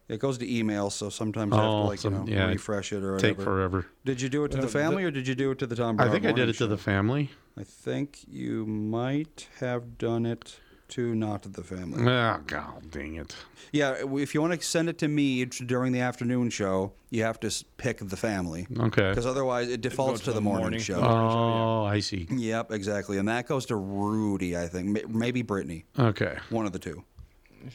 it 0.10 0.20
goes 0.20 0.38
to 0.38 0.50
email, 0.58 0.90
so 0.90 1.10
sometimes 1.10 1.54
I 1.54 1.56
have 1.58 1.66
to 1.66 1.70
Oh, 1.70 1.86
like 1.88 2.00
some- 2.00 2.28
you 2.28 2.36
know 2.36 2.42
yeah, 2.46 2.48
refresh 2.48 2.94
it 2.94 3.04
or 3.04 3.18
Take 3.18 3.38
whatever. 3.38 3.44
forever. 3.58 3.86
Did 4.06 4.22
you 4.22 4.30
do 4.30 4.44
it 4.46 4.52
to 4.52 4.58
Uh, 4.58 4.62
the 4.62 4.68
the- 4.68 4.74
family 4.74 5.04
or 5.04 5.12
did 5.12 5.28
you 5.28 5.36
do 5.36 5.52
it 5.52 5.60
to 5.60 5.68
the 5.68 5.76
Tom? 5.76 6.00
I 6.00 6.10
think 6.10 6.24
I 6.26 6.28
did 6.28 6.38
Morning 6.38 6.50
it 6.50 6.58
to 6.58 6.68
the 6.68 6.78
family. 6.78 7.32
I 7.58 7.64
think 7.64 8.20
you 8.28 8.66
might 8.66 9.48
have 9.60 9.98
done 9.98 10.26
it 10.26 10.60
to 10.90 11.16
not 11.16 11.44
the 11.44 11.64
family. 11.64 12.04
Ah, 12.08 12.40
God 12.46 12.92
dang 12.92 13.16
it. 13.16 13.36
Yeah, 13.72 13.96
if 14.18 14.34
you 14.34 14.42
want 14.42 14.60
to 14.60 14.66
send 14.66 14.90
it 14.90 14.98
to 15.00 15.08
me 15.08 15.46
during 15.46 15.92
the 15.92 16.00
afternoon 16.00 16.50
show, 16.50 16.94
you 17.10 17.24
have 17.24 17.40
to 17.42 17.66
pick 17.78 18.00
the 18.00 18.18
family. 18.18 18.68
Okay. 18.80 19.10
Because 19.10 19.26
otherwise, 19.26 19.70
it 19.70 19.82
defaults 19.82 20.22
to 20.22 20.34
the, 20.34 20.42
morning, 20.42 20.80
show. 20.80 21.02
Oh, 21.02 21.84
I 21.86 22.00
see. 22.00 22.28
Yep, 22.30 22.72
exactly. 22.72 23.18
And 23.18 23.28
that 23.28 23.48
goes 23.48 23.66
to 23.68 23.76
Rudy, 23.76 24.58
I 24.58 24.68
think. 24.68 25.08
Maybe 25.10 25.42
Brittany. 25.42 25.86
Okay. 25.98 26.38
One 26.50 26.66
of 26.66 26.72
the 26.72 26.80
two. 26.80 27.04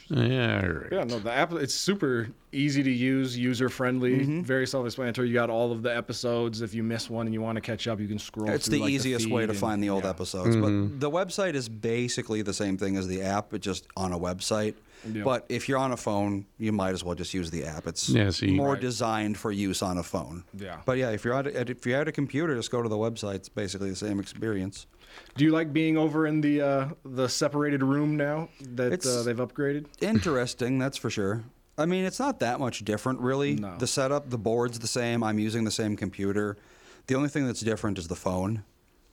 Yeah. 0.09 0.61
all 0.65 0.69
right. 0.73 0.93
Yeah, 0.93 1.05
no, 1.05 1.19
the 1.19 1.33
app 1.33 1.53
it's 1.53 1.75
super 1.75 2.29
easy 2.53 2.83
to 2.83 2.91
use, 2.91 3.37
user 3.39 3.69
friendly, 3.69 4.21
Mm-hmm. 4.21 4.43
very 4.43 4.67
self-explanatory. 4.67 5.29
You 5.29 5.35
got 5.35 5.51
all 5.51 5.73
of 5.73 5.83
the 5.83 5.95
episodes. 5.97 6.61
If 6.61 6.75
you 6.75 6.83
miss 6.83 7.09
one 7.11 7.27
and 7.27 7.35
you 7.35 7.41
want 7.41 7.57
to 7.57 7.61
catch 7.63 7.89
up, 7.89 7.99
you 8.01 8.09
can 8.09 8.19
scroll. 8.19 8.51
It's 8.51 8.67
through, 8.67 8.77
the 8.79 8.83
like, 8.83 8.91
easiest 8.93 9.29
way 9.31 9.45
to 9.47 9.51
and- 9.51 9.59
find 9.59 9.83
the 9.83 9.91
old 9.91 10.05
yeah. 10.05 10.11
episodes. 10.11 10.57
But 10.57 11.01
the 11.01 11.11
website 11.11 11.55
is 11.55 11.69
basically 11.69 12.43
the 12.43 12.53
same 12.55 12.77
thing 12.77 12.97
as 12.97 13.09
the 13.09 13.23
app, 13.23 13.47
but 13.51 13.61
just 13.61 13.87
on 13.97 14.13
a 14.13 14.19
website. 14.19 14.75
Yeah. 15.11 15.25
But 15.25 15.47
if 15.49 15.69
you're 15.69 15.79
on 15.79 15.91
a 15.91 15.97
phone, 15.97 16.47
you 16.59 16.71
might 16.71 16.93
as 16.93 17.03
well 17.03 17.17
just 17.17 17.35
use 17.35 17.51
the 17.51 17.65
app. 17.65 17.89
It's 17.89 18.09
Yeah, 18.09 18.31
see. 18.31 18.53
more 18.53 18.73
Right. 18.75 18.81
designed 18.81 19.37
for 19.37 19.51
use 19.51 19.83
on 19.83 19.99
a 19.99 20.03
phone. 20.05 20.45
Yeah. 20.57 20.77
But 20.85 20.99
yeah, 20.99 21.11
if 21.11 21.25
you're 21.25 21.35
at 21.35 21.49
if 21.49 21.85
you're 21.85 22.01
at 22.01 22.07
a 22.07 22.13
computer, 22.13 22.55
just 22.55 22.71
go 22.71 22.83
to 22.83 22.89
the 22.89 22.97
website. 22.97 23.35
It's 23.37 23.49
basically 23.49 23.91
the 23.91 23.97
same 23.97 24.21
experience. 24.21 24.87
Do 25.37 25.45
you 25.45 25.51
like 25.51 25.73
being 25.73 25.97
over 25.97 26.27
in 26.27 26.41
the 26.41 26.61
uh, 26.61 26.89
the 27.05 27.29
separated 27.29 27.83
room 27.83 28.17
now 28.17 28.49
that 28.61 29.05
uh, 29.07 29.23
they've 29.23 29.37
upgraded? 29.37 29.87
Interesting, 30.01 30.79
that's 30.79 30.97
for 30.97 31.11
sure. 31.11 31.43
I 31.79 31.87
mean, 31.87 32.05
it's 32.05 32.19
not 32.19 32.41
that 32.41 32.61
much 32.61 32.85
different, 32.85 33.21
really. 33.21 33.55
No. 33.55 33.77
The 33.79 33.87
setup, 33.87 34.29
the 34.29 34.39
board's 34.39 34.79
the 34.79 34.87
same. 34.87 35.23
I'm 35.23 35.39
using 35.39 35.65
the 35.65 35.71
same 35.71 35.97
computer. 35.97 36.59
The 37.07 37.15
only 37.15 37.31
thing 37.31 37.47
that's 37.47 37.61
different 37.61 37.99
is 37.99 38.09
the 38.09 38.15
phone. 38.15 38.63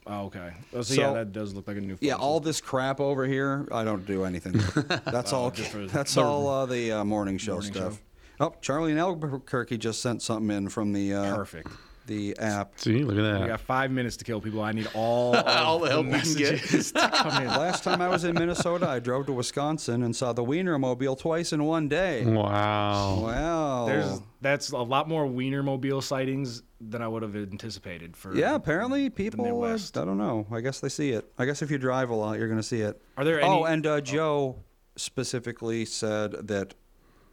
Oh, 0.05 0.26
okay. 0.26 0.53
Oh, 0.73 0.81
so, 0.81 0.95
So- 0.95 1.01
yeah, 1.01 1.13
that 1.13 1.31
does 1.31 1.53
look 1.53 1.67
like 1.67 1.77
a 1.77 1.81
new. 1.81 1.95
Phone 1.95 2.07
yeah, 2.07 2.15
all 2.15 2.39
this 2.39 2.59
crap 2.59 2.99
over 2.99 3.26
here, 3.26 3.67
I 3.71 3.84
don't 3.84 4.05
do 4.05 4.26
anything. 4.26 4.53
That's 5.05 5.34
all. 5.34 5.51
That's 5.51 6.15
the 6.15 6.21
all 6.21 6.47
uh, 6.47 6.65
the 6.65 6.91
uh, 6.93 7.03
morning 7.05 7.38
show 7.38 7.53
morning 7.53 7.71
stuff. 7.73 7.93
show. 7.93 7.99
Oh, 8.41 8.55
Charlie 8.61 8.91
in 8.93 8.97
Albuquerque 8.97 9.77
just 9.77 10.01
sent 10.01 10.21
something 10.21 10.55
in 10.55 10.69
from 10.69 10.93
the 10.93 11.13
uh, 11.13 11.35
perfect. 11.35 11.69
The 12.10 12.36
app. 12.40 12.73
See, 12.77 13.03
look 13.03 13.18
at 13.18 13.22
that. 13.22 13.34
We 13.34 13.40
that. 13.41 13.48
got 13.48 13.61
five 13.61 13.91
minutes 13.91 14.18
to 14.18 14.26
kill 14.26 14.41
people. 14.41 14.61
I 14.61 14.73
need 14.73 14.90
all 14.94 15.36
All 15.36 15.80
the 15.80 15.90
help 15.90 16.07
we 16.07 16.19
can 16.19 16.34
get. 16.34 16.53
messages 16.53 16.91
to 16.91 17.10
come 17.10 17.44
in. 17.44 17.48
Last 17.48 17.84
time 17.84 18.02
I 18.02 18.10
was 18.10 18.23
in 18.26 18.34
Minnesota, 18.34 18.90
I 18.90 18.99
drove 18.99 19.27
to 19.27 19.34
Wisconsin 19.34 20.03
and 20.03 20.15
saw 20.15 20.34
the 20.34 20.44
Wienermobile 20.44 21.18
twice 21.18 21.53
in 21.53 21.64
one 21.64 21.88
day. 21.88 22.26
Wow. 22.26 23.22
Wow. 23.22 23.86
There's 23.86 24.22
that's 24.41 24.72
a 24.72 24.77
lot 24.77 25.07
more 25.07 25.26
Wienermobile 25.26 26.02
sightings 26.02 26.64
than 26.81 27.02
I 27.02 27.07
would 27.07 27.22
have 27.23 27.36
anticipated 27.36 28.15
for. 28.18 28.36
yeah, 28.36 28.56
apparently 28.56 29.10
people. 29.10 29.41
Uh, 29.41 29.49
Midwest. 29.49 29.98
I 29.98 30.06
don't 30.06 30.18
know. 30.18 30.48
I 30.52 30.61
guess 30.61 30.80
they 30.80 30.90
see 30.90 31.11
it. 31.11 31.31
I 31.38 31.45
guess 31.45 31.61
if 31.61 31.69
you 31.69 31.77
drive 31.77 32.10
a 32.10 32.15
lot, 32.15 32.40
you're 32.40 32.48
going 32.48 32.60
to 32.60 32.64
see 32.64 32.81
it. 32.81 33.02
Are 33.18 33.23
there 33.23 33.40
Any... 33.40 33.49
Oh, 33.49 33.65
and 33.65 33.86
uh, 33.86 34.02
Joe 34.02 34.57
specifically 34.95 35.86
said 35.86 36.31
that 36.48 36.73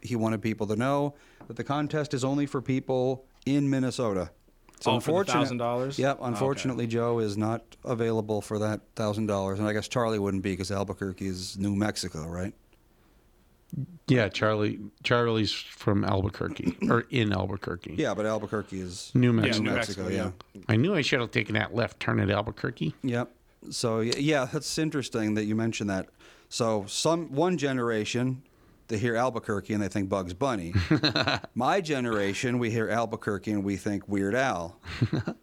he 0.01 0.15
wanted 0.15 0.41
people 0.41 0.67
to 0.67 0.75
know 0.75 1.15
that 1.47 1.55
the 1.55 1.63
contest 1.63 2.13
is 2.13 2.23
only 2.23 2.45
for 2.45 2.61
people 2.61 3.25
in 3.45 3.69
Minnesota. 3.69 4.31
So 4.79 4.91
Oh, 4.91 4.99
for 4.99 5.23
the 5.23 5.31
unfortunate- 5.31 5.57
$1,000? 5.59 5.97
Yep. 5.97 6.17
Oh, 6.19 6.23
okay. 6.23 6.27
Unfortunately, 6.29 6.87
Joe 6.87 7.19
is 7.19 7.35
not 7.37 7.63
available 7.83 8.41
for 8.41 8.59
that 8.59 8.81
thousand 8.95 9.25
dollars, 9.25 9.57
and 9.59 9.67
I 9.67 9.73
guess 9.73 9.87
Charlie 9.87 10.19
wouldn't 10.19 10.43
be 10.43 10.51
because 10.51 10.71
Albuquerque 10.71 11.25
is 11.27 11.57
New 11.57 11.75
Mexico, 11.75 12.27
right? 12.27 12.53
Yeah, 14.07 14.29
Charlie. 14.29 14.79
Charlie's 15.03 15.51
from 15.51 16.05
Albuquerque 16.05 16.77
or 16.89 17.01
in 17.09 17.33
Albuquerque. 17.33 17.95
Yeah, 17.97 18.13
but 18.13 18.25
Albuquerque 18.25 18.79
is 18.79 19.11
New 19.13 19.33
Mexico. 19.33 19.65
Yeah, 19.65 19.73
Mexico. 19.73 20.03
New 20.03 20.09
Mexico, 20.09 20.31
Mexico. 20.31 20.33
yeah. 20.53 20.61
I 20.69 20.75
knew 20.77 20.95
I 20.95 21.01
should 21.01 21.19
have 21.19 21.31
taken 21.31 21.55
that 21.55 21.75
left 21.75 21.99
turn 21.99 22.19
at 22.19 22.29
Albuquerque. 22.29 22.93
Yep. 23.03 23.29
So 23.71 23.99
yeah, 23.99 24.45
that's 24.45 24.77
interesting 24.77 25.33
that 25.33 25.43
you 25.45 25.55
mentioned 25.55 25.89
that. 25.89 26.07
So 26.49 26.85
some 26.87 27.33
one 27.33 27.57
generation 27.57 28.43
they 28.87 28.97
hear 28.97 29.15
Albuquerque 29.15 29.73
and 29.73 29.81
they 29.83 29.87
think 29.89 30.09
Bugs 30.09 30.33
Bunny. 30.33 30.73
My 31.55 31.81
generation, 31.81 32.59
we 32.59 32.69
hear 32.71 32.89
Albuquerque 32.89 33.51
and 33.51 33.63
we 33.63 33.75
think 33.77 34.07
Weird 34.07 34.35
Al. 34.35 34.79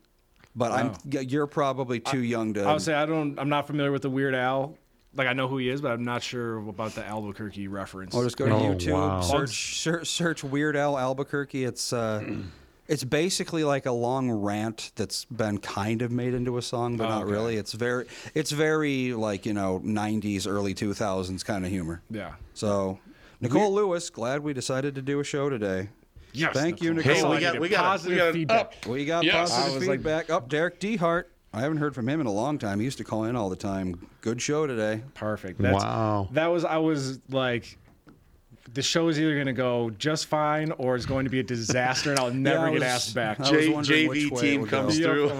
But 0.56 0.70
I'm 0.70 0.92
you're 1.10 1.48
probably 1.48 1.98
too 1.98 2.20
young 2.22 2.54
to. 2.54 2.62
I 2.62 2.72
would 2.74 2.80
say 2.82 2.94
I 2.94 3.06
don't. 3.06 3.36
I'm 3.40 3.48
not 3.48 3.66
familiar 3.66 3.90
with 3.90 4.02
the 4.02 4.10
Weird 4.10 4.36
Al. 4.36 4.76
Like 5.12 5.26
I 5.26 5.32
know 5.32 5.48
who 5.48 5.56
he 5.58 5.68
is, 5.68 5.80
but 5.80 5.90
I'm 5.90 6.04
not 6.04 6.22
sure 6.22 6.58
about 6.68 6.92
the 6.94 7.04
Albuquerque 7.04 7.66
reference. 7.66 8.14
Or 8.14 8.22
just 8.22 8.36
go 8.36 8.46
to 8.46 8.54
Oh, 8.54 8.60
YouTube, 8.60 8.92
wow. 8.92 9.20
search, 9.20 9.80
search 9.80 10.06
search 10.06 10.44
Weird 10.44 10.76
Al 10.76 10.96
Albuquerque. 10.96 11.64
It's 11.64 11.92
uh, 11.92 12.22
it's 12.88 13.02
basically 13.02 13.64
like 13.64 13.86
a 13.86 13.90
long 13.92 14.30
rant 14.30 14.92
that's 14.94 15.24
been 15.24 15.58
kind 15.58 16.02
of 16.02 16.12
made 16.12 16.34
into 16.34 16.56
a 16.56 16.62
song, 16.62 16.96
but 16.96 17.06
Oh, 17.06 17.08
not 17.08 17.22
okay. 17.24 17.32
really. 17.32 17.56
It's 17.56 17.72
very 17.72 18.06
it's 18.34 18.52
very 18.52 19.12
like 19.12 19.46
you 19.46 19.54
know 19.54 19.80
'90s, 19.84 20.46
early 20.48 20.72
2000s 20.72 21.44
kind 21.44 21.64
of 21.64 21.70
humor. 21.72 22.00
Yeah. 22.10 22.34
So, 22.54 23.00
Nicole 23.44 23.72
Lewis, 23.74 24.08
glad 24.10 24.42
we 24.42 24.52
decided 24.54 24.94
to 24.94 25.02
do 25.02 25.20
a 25.20 25.24
show 25.24 25.48
today. 25.50 25.88
Yes. 26.32 26.54
Thank 26.54 26.80
you, 26.82 26.94
Nicole. 26.94 27.14
Nicole. 27.14 27.30
Hey, 27.32 27.36
we 27.36 27.40
got- 27.40 27.60
we 27.60 27.68
got- 27.68 27.80
we 27.82 27.86
positive 27.88 28.18
got 28.18 28.26
an 28.28 28.32
feedback. 28.32 28.74
We 28.88 29.04
got 29.04 29.24
Yes. 29.24 29.50
positive 29.50 29.72
I 29.72 29.78
was 29.78 29.88
like- 29.88 29.98
feedback. 30.00 30.30
Up, 30.30 30.48
Derek 30.48 30.80
Dehart. 30.80 31.24
I 31.52 31.60
haven't 31.60 31.76
heard 31.76 31.94
from 31.94 32.08
him 32.08 32.20
in 32.20 32.26
a 32.26 32.32
long 32.32 32.58
time. 32.58 32.80
He 32.80 32.84
used 32.84 32.98
to 32.98 33.04
call 33.04 33.24
in 33.24 33.36
all 33.36 33.48
the 33.48 33.54
time. 33.56 34.08
Good 34.22 34.42
show 34.42 34.66
today. 34.66 35.02
Perfect. 35.14 35.60
That's, 35.62 35.84
Wow. 35.84 36.28
That 36.32 36.46
was 36.48 36.64
I 36.64 36.78
was 36.78 37.20
like, 37.30 37.78
the 38.74 38.82
show 38.82 39.08
is 39.08 39.18
either 39.20 39.34
going 39.34 39.46
to 39.46 39.52
go 39.52 39.90
just 39.98 40.26
fine 40.26 40.72
or 40.72 40.96
it's 40.96 41.06
going 41.06 41.24
to 41.24 41.30
be 41.30 41.40
a 41.40 41.42
disaster, 41.44 42.10
and 42.10 42.18
I'll 42.18 42.30
never 42.34 42.66
I 42.68 42.72
get 42.72 42.82
asked 42.82 43.14
back. 43.14 43.38
I 43.40 43.42
was 43.42 43.50
J- 43.50 43.68
wondering 43.70 44.06
JV 44.06 44.08
which 44.08 44.30
way 44.30 44.38
it 44.38 44.40
team 44.42 44.66
comes 44.66 44.98
go. 44.98 45.04
through. 45.04 45.28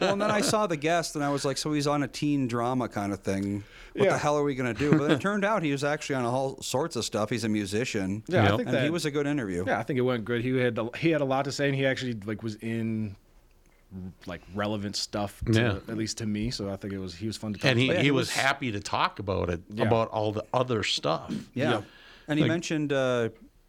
Well, 0.00 0.12
and 0.12 0.20
then 0.20 0.30
I 0.30 0.40
saw 0.40 0.66
the 0.66 0.76
guest, 0.76 1.14
and 1.14 1.24
I 1.24 1.30
was 1.30 1.44
like, 1.44 1.56
so 1.56 1.72
he's 1.72 1.86
on 1.86 2.02
a 2.02 2.08
teen 2.08 2.48
drama 2.48 2.88
kind 2.88 3.12
of 3.12 3.20
thing. 3.20 3.64
What 3.94 4.04
Yeah. 4.04 4.12
the 4.12 4.18
hell 4.18 4.36
are 4.36 4.42
we 4.42 4.54
going 4.54 4.72
to 4.74 4.78
do? 4.78 4.90
But 4.90 4.98
then 5.08 5.10
it 5.12 5.20
turned 5.22 5.44
out 5.44 5.62
he 5.62 5.72
was 5.72 5.84
actually 5.84 6.16
on 6.16 6.24
all 6.26 6.60
sorts 6.60 6.96
of 6.96 7.04
stuff. 7.04 7.30
He's 7.30 7.44
a 7.44 7.48
musician. 7.48 8.22
Yeah, 8.26 8.42
Yep. 8.42 8.52
I 8.52 8.56
think 8.56 8.68
and 8.68 8.76
that 8.76 8.84
he 8.84 8.90
was 8.90 9.06
a 9.06 9.10
good 9.10 9.26
interview. 9.26 9.64
Yeah, 9.66 9.78
I 9.78 9.82
think 9.84 9.98
it 9.98 10.02
went 10.02 10.24
good. 10.24 10.42
He 10.42 10.56
had 10.58 10.76
a, 10.78 10.88
he 10.98 11.10
had 11.10 11.20
a 11.22 11.24
lot 11.24 11.46
to 11.46 11.52
say, 11.52 11.66
and 11.68 11.74
he 11.74 11.86
actually 11.86 12.14
like 12.26 12.42
was 12.42 12.56
in 12.56 13.16
like 14.26 14.42
relevant 14.54 14.96
stuff. 14.96 15.40
To, 15.46 15.52
Yeah. 15.58 15.76
At 15.88 15.96
least 15.96 16.18
to 16.18 16.26
me, 16.26 16.50
so 16.50 16.68
I 16.70 16.76
think 16.76 16.92
it 16.92 16.98
was 16.98 17.14
he 17.14 17.26
was 17.26 17.36
fun 17.36 17.54
to 17.54 17.58
talk. 17.58 17.70
And 17.70 17.78
he, 17.80 17.86
to. 17.88 17.92
yeah, 17.94 17.98
he 18.00 18.04
he 18.06 18.10
was 18.10 18.26
was- 18.28 18.36
happy 18.36 18.72
to 18.72 18.80
talk 18.80 19.18
about 19.18 19.48
it, 19.48 19.60
Yeah. 19.72 19.84
about 19.86 20.08
all 20.10 20.32
the 20.32 20.44
other 20.52 20.82
stuff. 20.82 21.32
Yeah. 21.54 21.82
And 22.28 22.38
he 22.38 22.44
Like- 22.44 22.48
mentioned 22.50 22.92
uh, 22.92 23.28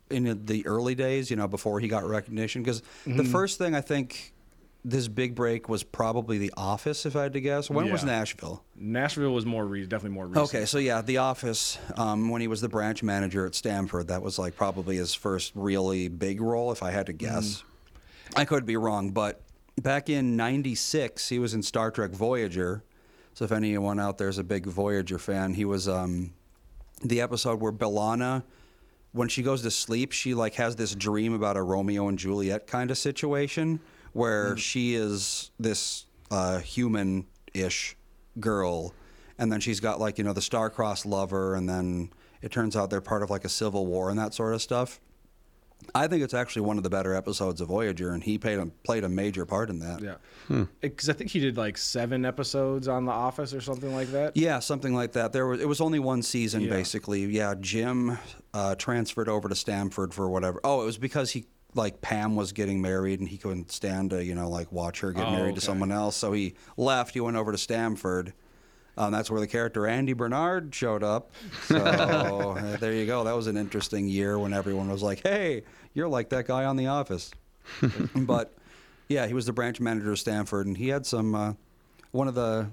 in 0.10 0.46
the 0.46 0.66
early 0.66 0.96
days, 0.96 1.30
you 1.30 1.36
know, 1.36 1.48
before 1.48 1.80
he 1.80 1.88
got 1.88 2.06
recognition, 2.08 2.64
because 2.64 2.82
the 3.06 3.12
Mm-hmm. 3.24 3.32
first 3.32 3.58
thing 3.58 3.76
I 3.76 3.82
think 3.82 4.34
this 4.86 5.08
big 5.10 5.36
break 5.36 5.68
was 5.68 5.84
probably 5.84 6.38
The 6.38 6.54
Office, 6.56 7.06
if 7.06 7.16
I 7.18 7.24
had 7.24 7.34
to 7.34 7.42
guess. 7.42 7.70
When 7.70 7.92
was 7.92 8.06
Nashville? 8.06 8.64
Nashville 8.76 9.34
was 9.34 9.46
more 9.46 9.66
re- 9.66 9.86
definitely 9.86 10.16
more 10.16 10.28
recent. 10.28 10.46
Okay, 10.48 10.66
so 10.66 10.78
yeah, 10.78 11.02
The 11.02 11.18
Office. 11.18 11.78
Um, 11.98 12.30
when 12.30 12.40
he 12.42 12.48
was 12.48 12.62
the 12.62 12.70
branch 12.70 13.04
manager 13.04 13.46
at 13.46 13.54
Stamford, 13.54 14.08
that 14.08 14.22
was 14.22 14.40
like 14.40 14.56
probably 14.56 14.96
his 14.96 15.14
first 15.14 15.52
really 15.56 16.08
big 16.08 16.40
role, 16.40 16.72
if 16.72 16.82
I 16.84 16.92
had 16.92 17.08
to 17.08 17.14
guess. 17.14 17.64
I 18.36 18.46
could 18.46 18.66
be 18.66 18.78
wrong, 18.78 19.12
but 19.12 19.42
back 19.82 20.10
in 20.10 20.38
'96, 20.38 21.28
he 21.28 21.38
was 21.40 21.54
in 21.54 21.64
Star 21.64 21.92
Trek 21.92 22.12
Voyager. 22.12 22.84
So 23.34 23.44
if 23.46 23.52
anyone 23.52 24.00
out 24.00 24.18
there 24.18 24.30
is 24.30 24.38
a 24.38 24.44
big 24.44 24.66
Voyager 24.68 25.20
fan, 25.20 25.54
he 25.54 25.66
was 25.66 25.88
um, 25.90 26.34
the 27.04 27.22
episode 27.22 27.60
where 27.62 27.72
B'Elanna, 27.72 28.44
when 29.12 29.28
she 29.28 29.44
goes 29.44 29.62
to 29.64 29.72
sleep, 29.72 30.12
she 30.12 30.34
like 30.34 30.56
has 30.56 30.76
this 30.76 30.96
dream 30.96 31.34
about 31.34 31.58
a 31.58 31.62
Romeo 31.62 32.08
and 32.08 32.18
Juliet 32.18 32.68
kind 32.68 32.92
of 32.92 32.98
situation 32.98 33.80
where 34.14 34.58
she 34.58 34.96
is 34.96 35.52
this 35.60 36.06
uh, 36.32 36.60
human-ish 36.60 37.96
girl, 38.40 38.94
and 39.38 39.52
then 39.52 39.60
she's 39.60 39.80
got 39.80 40.00
like 40.00 40.18
you 40.18 40.24
know 40.24 40.34
the 40.34 40.42
star-crossed 40.42 41.06
lover, 41.06 41.56
and 41.56 41.70
then 41.70 42.12
it 42.42 42.52
turns 42.52 42.76
out 42.76 42.90
they're 42.90 43.02
part 43.02 43.24
of 43.24 43.30
like 43.30 43.46
a 43.46 43.50
civil 43.50 43.86
war 43.86 44.10
and 44.10 44.18
that 44.20 44.34
sort 44.34 44.54
of 44.54 44.62
stuff. 44.62 45.00
I 45.96 46.08
think 46.08 46.22
it's 46.24 46.34
actually 46.34 46.64
one 46.64 46.78
of 46.78 46.84
the 46.84 46.90
better 46.90 47.16
episodes 47.16 47.62
of 47.62 47.70
Voyager, 47.70 48.12
and 48.12 48.22
he 48.24 48.38
played 48.38 48.60
a, 48.60 48.66
played 48.84 49.04
a 49.04 49.10
major 49.10 49.46
part 49.46 49.70
in 49.70 49.80
that. 49.80 50.02
Yeah, 50.02 50.66
because 50.82 51.10
I 51.10 51.14
think 51.14 51.32
he 51.32 51.40
did 51.40 51.58
like 51.58 51.78
seven 51.78 52.26
episodes 52.26 52.88
on 52.88 53.06
The 53.06 53.12
Office 53.12 53.54
or 53.54 53.62
something 53.62 53.94
like 53.94 54.10
that. 54.12 54.36
Yeah, 54.36 54.60
something 54.60 54.94
like 54.94 55.14
that. 55.14 55.34
There 55.34 55.48
was 55.48 55.62
it 55.62 55.68
was 55.68 55.80
only 55.82 56.00
one 56.00 56.22
season 56.24 56.62
Yeah. 56.62 56.70
basically. 56.72 57.26
Yeah, 57.26 57.56
Jim 57.60 58.18
uh, 58.54 58.76
transferred 58.76 59.30
over 59.30 59.48
to 59.50 59.56
Stamford 59.56 60.14
for 60.14 60.30
whatever. 60.30 60.60
Oh, 60.64 60.82
it 60.82 60.86
was 60.86 60.98
because 60.98 61.32
he 61.32 61.46
like 61.74 62.02
Pam 62.02 62.36
was 62.36 62.54
getting 62.54 62.82
married 62.82 63.20
and 63.20 63.30
he 63.30 63.38
couldn't 63.38 63.72
stand 63.72 64.10
to 64.10 64.24
you 64.24 64.36
know 64.36 64.50
like 64.50 64.72
watch 64.72 65.00
her 65.02 65.12
get 65.12 65.28
Oh, 65.28 65.32
married 65.32 65.56
to 65.56 65.62
someone 65.62 65.92
else. 65.92 66.16
So 66.16 66.34
he 66.34 66.56
left. 66.76 67.14
He 67.14 67.20
went 67.22 67.38
over 67.38 67.52
to 67.52 67.58
Stamford. 67.58 68.34
Um, 68.98 69.12
that's 69.12 69.30
where 69.30 69.40
the 69.40 69.48
character 69.48 69.86
Andy 69.86 70.14
Bernard 70.14 70.74
showed 70.74 71.04
up. 71.04 71.32
So 71.66 71.78
uh, 71.78 72.78
there 72.78 72.94
you 72.94 73.06
go. 73.06 73.24
That 73.24 73.36
was 73.36 73.48
an 73.48 73.56
interesting 73.58 74.08
year 74.08 74.40
when 74.40 74.54
everyone 74.54 74.90
was 74.90 75.04
like, 75.04 75.22
"Hey, 75.22 75.64
you're 75.94 76.08
like 76.08 76.30
that 76.30 76.48
guy 76.48 76.66
on 76.66 76.78
The 76.78 76.88
Office." 76.88 77.32
but 78.16 78.56
yeah, 79.08 79.28
he 79.28 79.34
was 79.34 79.46
the 79.46 79.54
branch 79.54 79.80
manager 79.80 80.12
of 80.12 80.20
Stamford, 80.20 80.68
and 80.68 80.78
he 80.78 80.90
had 80.90 81.06
some. 81.06 81.36
Uh, 81.36 81.54
one 82.12 82.28
of 82.28 82.36
the 82.36 82.70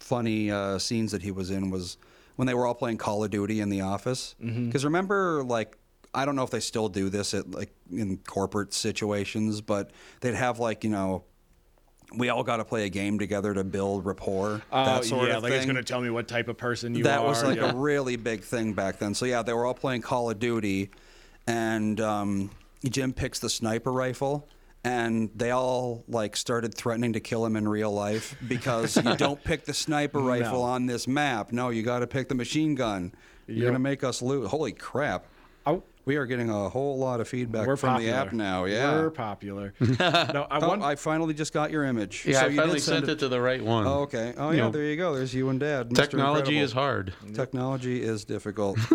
funny 0.00 0.50
uh, 0.50 0.78
scenes 0.78 1.12
that 1.12 1.22
he 1.22 1.30
was 1.30 1.50
in 1.50 1.70
was 1.70 1.96
when 2.36 2.46
they 2.46 2.54
were 2.54 2.66
all 2.66 2.74
playing 2.74 2.98
Call 2.98 3.24
of 3.24 3.30
Duty 3.30 3.60
in 3.60 3.70
the 3.70 3.80
office. 3.80 4.34
Because 4.66 4.84
remember, 4.84 5.42
like, 5.42 5.78
I 6.12 6.24
don't 6.26 6.36
know 6.36 6.42
if 6.42 6.50
they 6.50 6.60
still 6.60 6.88
do 6.88 7.08
this 7.08 7.32
at 7.32 7.50
like 7.50 7.72
in 7.90 8.18
corporate 8.18 8.74
situations, 8.74 9.60
but 9.60 9.90
they'd 10.20 10.34
have 10.34 10.58
like 10.58 10.84
you 10.84 10.90
know. 10.90 11.24
We 12.14 12.28
all 12.28 12.42
got 12.44 12.58
to 12.58 12.64
play 12.64 12.86
a 12.86 12.88
game 12.88 13.18
together 13.18 13.52
to 13.52 13.64
build 13.64 14.06
rapport. 14.06 14.62
Oh, 14.72 14.84
that 14.84 15.04
sort 15.04 15.28
yeah, 15.28 15.36
of 15.36 15.42
like 15.42 15.50
thing 15.52 15.58
it's 15.58 15.66
going 15.66 15.76
to 15.76 15.82
tell 15.82 16.00
me 16.00 16.10
what 16.10 16.28
type 16.28 16.48
of 16.48 16.56
person 16.56 16.94
you 16.94 17.02
that 17.04 17.18
are. 17.18 17.22
That 17.22 17.28
was 17.28 17.44
like 17.44 17.58
yeah. 17.58 17.72
a 17.72 17.76
really 17.76 18.16
big 18.16 18.42
thing 18.42 18.72
back 18.72 18.98
then. 18.98 19.12
So 19.14 19.26
yeah, 19.26 19.42
they 19.42 19.52
were 19.52 19.66
all 19.66 19.74
playing 19.74 20.02
Call 20.02 20.30
of 20.30 20.38
Duty, 20.38 20.90
and 21.46 22.00
um, 22.00 22.50
Jim 22.88 23.12
picks 23.12 23.38
the 23.40 23.50
sniper 23.50 23.92
rifle, 23.92 24.48
and 24.84 25.30
they 25.34 25.50
all 25.50 26.04
like 26.08 26.36
started 26.36 26.74
threatening 26.74 27.12
to 27.14 27.20
kill 27.20 27.44
him 27.44 27.56
in 27.56 27.68
real 27.68 27.90
life 27.92 28.36
because 28.46 28.96
you 28.96 29.16
don't 29.16 29.42
pick 29.42 29.64
the 29.64 29.74
sniper 29.74 30.20
rifle 30.20 30.62
on 30.62 30.86
this 30.86 31.08
map. 31.08 31.50
No, 31.50 31.70
you 31.70 31.82
got 31.82 31.98
to 32.00 32.06
pick 32.06 32.28
the 32.28 32.34
machine 32.36 32.74
gun. 32.74 33.12
You're 33.48 33.56
Yep. 33.58 33.66
gonna 33.68 33.78
make 33.78 34.04
us 34.04 34.22
lose. 34.22 34.48
Holy 34.48 34.72
crap! 34.72 35.26
I- 35.64 35.80
We 36.06 36.14
are 36.16 36.24
getting 36.26 36.50
a 36.50 36.68
whole 36.68 36.98
lot 36.98 37.20
of 37.20 37.26
feedback 37.26 37.66
we're 37.66 37.74
from 37.76 37.94
popular. 37.94 38.12
the 38.12 38.16
app 38.16 38.32
now. 38.32 38.64
Yeah. 38.66 38.94
we're 38.94 39.10
popular. 39.10 39.74
no, 39.80 40.46
I 40.48 40.58
Oh, 40.62 40.68
want. 40.68 40.82
I 40.84 40.94
finally 40.94 41.34
just 41.34 41.52
got 41.52 41.72
your 41.72 41.82
image. 41.82 42.24
Yeah, 42.24 42.40
So 42.40 42.46
I 42.46 42.48
you 42.50 42.56
finally 42.60 42.78
send 42.78 43.06
sent 43.06 43.10
it 43.10 43.18
to 43.18 43.28
the 43.28 43.40
right 43.40 43.60
one. 43.62 43.88
Oh, 43.88 44.02
okay. 44.02 44.32
Oh, 44.38 44.50
You 44.50 44.58
yeah, 44.58 44.62
know, 44.66 44.70
there 44.70 44.84
you 44.84 44.96
go. 44.96 45.16
There's 45.16 45.34
you 45.34 45.48
and 45.48 45.58
Dad. 45.58 45.90
Mr. 45.90 45.96
Technology 45.96 46.38
Incredible. 46.58 46.62
is 46.64 46.72
hard. 46.72 47.12
Technology 47.34 48.02
is 48.04 48.24
difficult. 48.24 48.78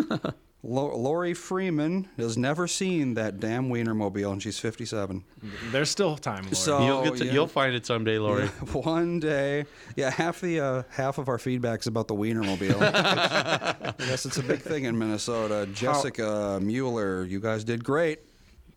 Lo- 0.64 0.96
Lori 0.96 1.34
Freeman 1.34 2.08
has 2.16 2.38
never 2.38 2.68
seen 2.68 3.14
that 3.14 3.40
damn 3.40 3.68
Wienermobile, 3.68 4.32
and 4.32 4.42
she's 4.42 4.60
57. 4.60 5.24
There's 5.72 5.90
still 5.90 6.16
time. 6.16 6.44
Lori. 6.44 6.54
So 6.54 6.86
you'll 6.86 7.02
get 7.02 7.16
to, 7.16 7.26
yeah. 7.26 7.32
you'll 7.32 7.46
find 7.48 7.74
it 7.74 7.84
someday, 7.84 8.18
Lori. 8.18 8.46
One 8.72 9.18
day, 9.18 9.64
yeah, 9.96 10.10
half 10.10 10.40
the 10.40 10.60
uh, 10.60 10.82
half 10.90 11.18
of 11.18 11.28
our 11.28 11.38
feedback's 11.38 11.88
about 11.88 12.06
the 12.06 12.14
Wienermobile. 12.14 12.80
I 12.80 13.94
guess 13.98 14.24
it's 14.24 14.36
a 14.36 14.42
big 14.42 14.60
thing 14.60 14.84
in 14.84 14.96
Minnesota. 14.96 15.68
Jessica 15.72 16.60
Mueller, 16.62 17.24
you 17.24 17.40
guys 17.40 17.64
did 17.64 17.82
great. 17.82 18.20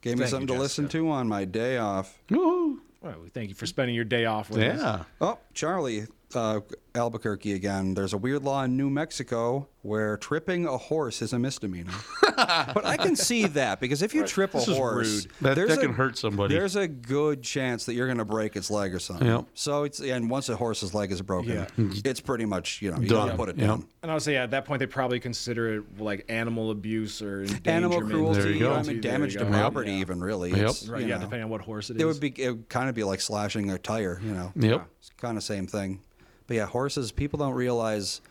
Gave 0.01 0.13
me 0.13 0.19
Thank 0.19 0.19
you, 0.19 0.27
something 0.31 0.47
to 0.55 0.61
listen 0.61 0.87
to 0.89 1.09
on 1.09 1.27
my 1.27 1.45
day 1.45 1.77
off. 1.77 2.17
Woo! 2.31 2.81
Well, 3.01 3.15
we 3.21 3.29
thank 3.29 3.49
you 3.49 3.55
for 3.55 3.67
spending 3.67 3.95
your 3.95 4.05
day 4.05 4.25
off 4.25 4.49
with 4.49 4.63
us. 4.63 4.79
Yeah. 4.79 5.03
Oh, 5.21 5.37
Charlie, 5.53 6.07
uh, 6.33 6.61
Albuquerque 6.95 7.53
again. 7.53 7.93
There's 7.93 8.13
a 8.13 8.17
weird 8.17 8.43
law 8.43 8.63
in 8.63 8.75
New 8.77 8.89
Mexico 8.89 9.67
where 9.81 10.17
tripping 10.17 10.65
a 10.65 10.77
horse 10.77 11.21
is 11.21 11.33
a 11.33 11.37
misdemeanor. 11.39 11.91
but 12.21 12.85
I 12.85 12.97
can 12.97 13.15
see 13.15 13.45
that 13.47 13.79
because 13.79 14.01
if 14.01 14.13
you 14.15 14.25
trip 14.25 14.53
a 14.55 14.57
This 14.57 14.67
horse, 14.77 15.07
rude. 15.25 15.31
That- 15.41 15.55
there's 15.55 15.69
that 15.69 15.77
a- 15.79 15.81
can 15.81 15.93
hurt 15.93 16.17
somebody. 16.17 16.55
There's 16.55 16.75
a 16.75 16.87
good 16.87 17.43
chance 17.43 17.85
that 17.85 17.93
you're 17.93 18.07
going 18.07 18.17
to 18.17 18.25
break 18.25 18.55
its 18.55 18.71
leg 18.71 18.95
or 18.95 18.99
something. 18.99 19.27
Yep. 19.27 19.45
So 19.53 19.83
it's 19.83 19.99
and 19.99 20.29
once 20.29 20.49
a 20.49 20.55
horse's 20.55 20.93
leg 20.93 21.11
is 21.11 21.21
broken, 21.21 21.51
Yeah. 21.53 21.67
it's 21.77 22.19
pretty 22.21 22.45
much 22.45 22.81
you 22.81 22.91
know 22.91 22.99
you 22.99 23.07
got 23.09 23.23
to 23.25 23.27
Done. 23.29 23.37
put 23.37 23.49
it 23.49 23.57
Yep. 23.57 23.67
down. 23.67 23.87
And 24.01 24.11
I 24.11 24.15
would 24.15 24.23
say, 24.23 24.33
yeah, 24.33 24.43
at 24.43 24.51
that 24.51 24.65
point, 24.65 24.79
they 24.79 24.85
probably 24.87 25.19
consider 25.19 25.75
it 25.77 25.83
like 25.99 26.25
animal 26.29 26.71
abuse 26.71 27.21
or. 27.21 27.45
Animal 27.65 28.01
cruelty, 28.01 28.41
There 28.41 28.51
you 28.51 28.59
go. 28.59 28.71
I 28.71 28.75
There 28.75 28.83
mean, 28.85 28.95
you 28.97 29.01
damage 29.01 29.33
to 29.35 29.45
property, 29.45 29.91
Yeah. 29.91 29.97
even 29.99 30.21
really. 30.21 30.51
Yep. 30.51 30.69
It's, 30.69 30.87
Right, 30.87 31.01
yeah, 31.01 31.15
know, 31.15 31.21
depending 31.21 31.43
on 31.43 31.49
what 31.49 31.61
horse 31.61 31.89
it 31.89 31.97
is. 31.97 32.01
It 32.01 32.05
would 32.05 32.19
be 32.19 32.33
it 32.41 32.49
would 32.51 32.69
kind 32.69 32.89
of 32.89 32.95
be 32.95 33.03
like 33.03 33.21
slashing 33.21 33.69
a 33.71 33.77
tire, 33.77 34.19
you 34.23 34.31
know. 34.31 34.51
Yep. 34.55 34.87
It's 34.99 35.09
kind 35.17 35.37
of 35.37 35.43
same 35.43 35.67
thing. 35.67 35.99
But 36.47 36.57
yeah, 36.57 36.65
horses, 36.65 37.11
people 37.11 37.39
don't 37.39 37.53
realize 37.53 38.21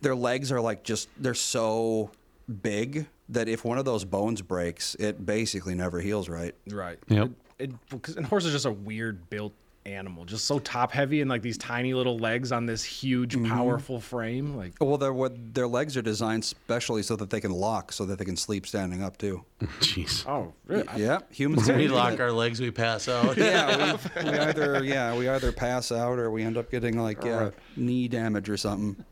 their 0.00 0.14
legs 0.14 0.50
are 0.52 0.60
like 0.60 0.82
just 0.84 1.08
they're 1.18 1.34
so 1.34 2.10
big 2.62 3.06
that 3.28 3.48
if 3.48 3.64
one 3.64 3.76
of 3.78 3.84
those 3.84 4.04
bones 4.04 4.40
breaks, 4.42 4.94
it 4.96 5.24
basically 5.26 5.74
never 5.74 6.00
heals 6.00 6.28
right. 6.28 6.54
Right. 6.70 6.98
Yep. 7.08 7.30
It, 7.58 7.70
it, 7.92 8.02
'cause- 8.02 8.16
and 8.16 8.24
horse 8.26 8.44
is 8.44 8.52
just 8.52 8.66
a 8.66 8.70
weird 8.72 9.28
built 9.30 9.52
animal, 9.86 10.24
just 10.24 10.44
so 10.44 10.58
top 10.58 10.90
heavy 10.92 11.20
and 11.20 11.30
like 11.30 11.42
these 11.42 11.56
tiny 11.56 11.94
little 11.94 12.18
legs 12.18 12.52
on 12.52 12.66
this 12.66 12.82
huge, 12.84 13.34
Mm-hmm. 13.36 13.46
powerful 13.52 14.00
frame. 14.00 14.56
Like, 14.56 14.72
Well, 14.80 14.98
their 14.98 15.12
what 15.12 15.54
their 15.54 15.66
legs 15.68 15.96
are 15.96 16.02
designed 16.02 16.44
specially 16.44 17.02
so 17.02 17.16
that 17.16 17.30
they 17.30 17.40
can 17.40 17.52
lock, 17.52 17.92
so 17.92 18.04
that 18.06 18.18
they 18.18 18.24
can 18.24 18.36
sleep 18.36 18.66
standing 18.66 19.02
up 19.02 19.16
too. 19.16 19.44
Jeez. 19.80 20.26
oh, 20.28 20.52
really? 20.66 20.86
I- 20.88 20.96
Yeah, 20.96 21.18
humans. 21.30 21.68
We 21.70 21.88
lock 21.88 22.18
our 22.20 22.32
legs, 22.32 22.60
we 22.60 22.70
pass 22.70 23.08
out. 23.08 23.36
Yeah, 23.46 23.96
we, 24.16 24.22
we 24.30 24.38
either 24.38 24.84
yeah 24.84 25.16
we 25.16 25.28
either 25.28 25.52
pass 25.52 25.92
out 25.92 26.18
or 26.18 26.30
we 26.30 26.42
end 26.42 26.56
up 26.56 26.70
getting 26.70 26.98
like 27.00 27.22
yeah, 27.24 27.50
knee 27.76 28.08
damage 28.08 28.48
or 28.50 28.56
something. 28.56 29.02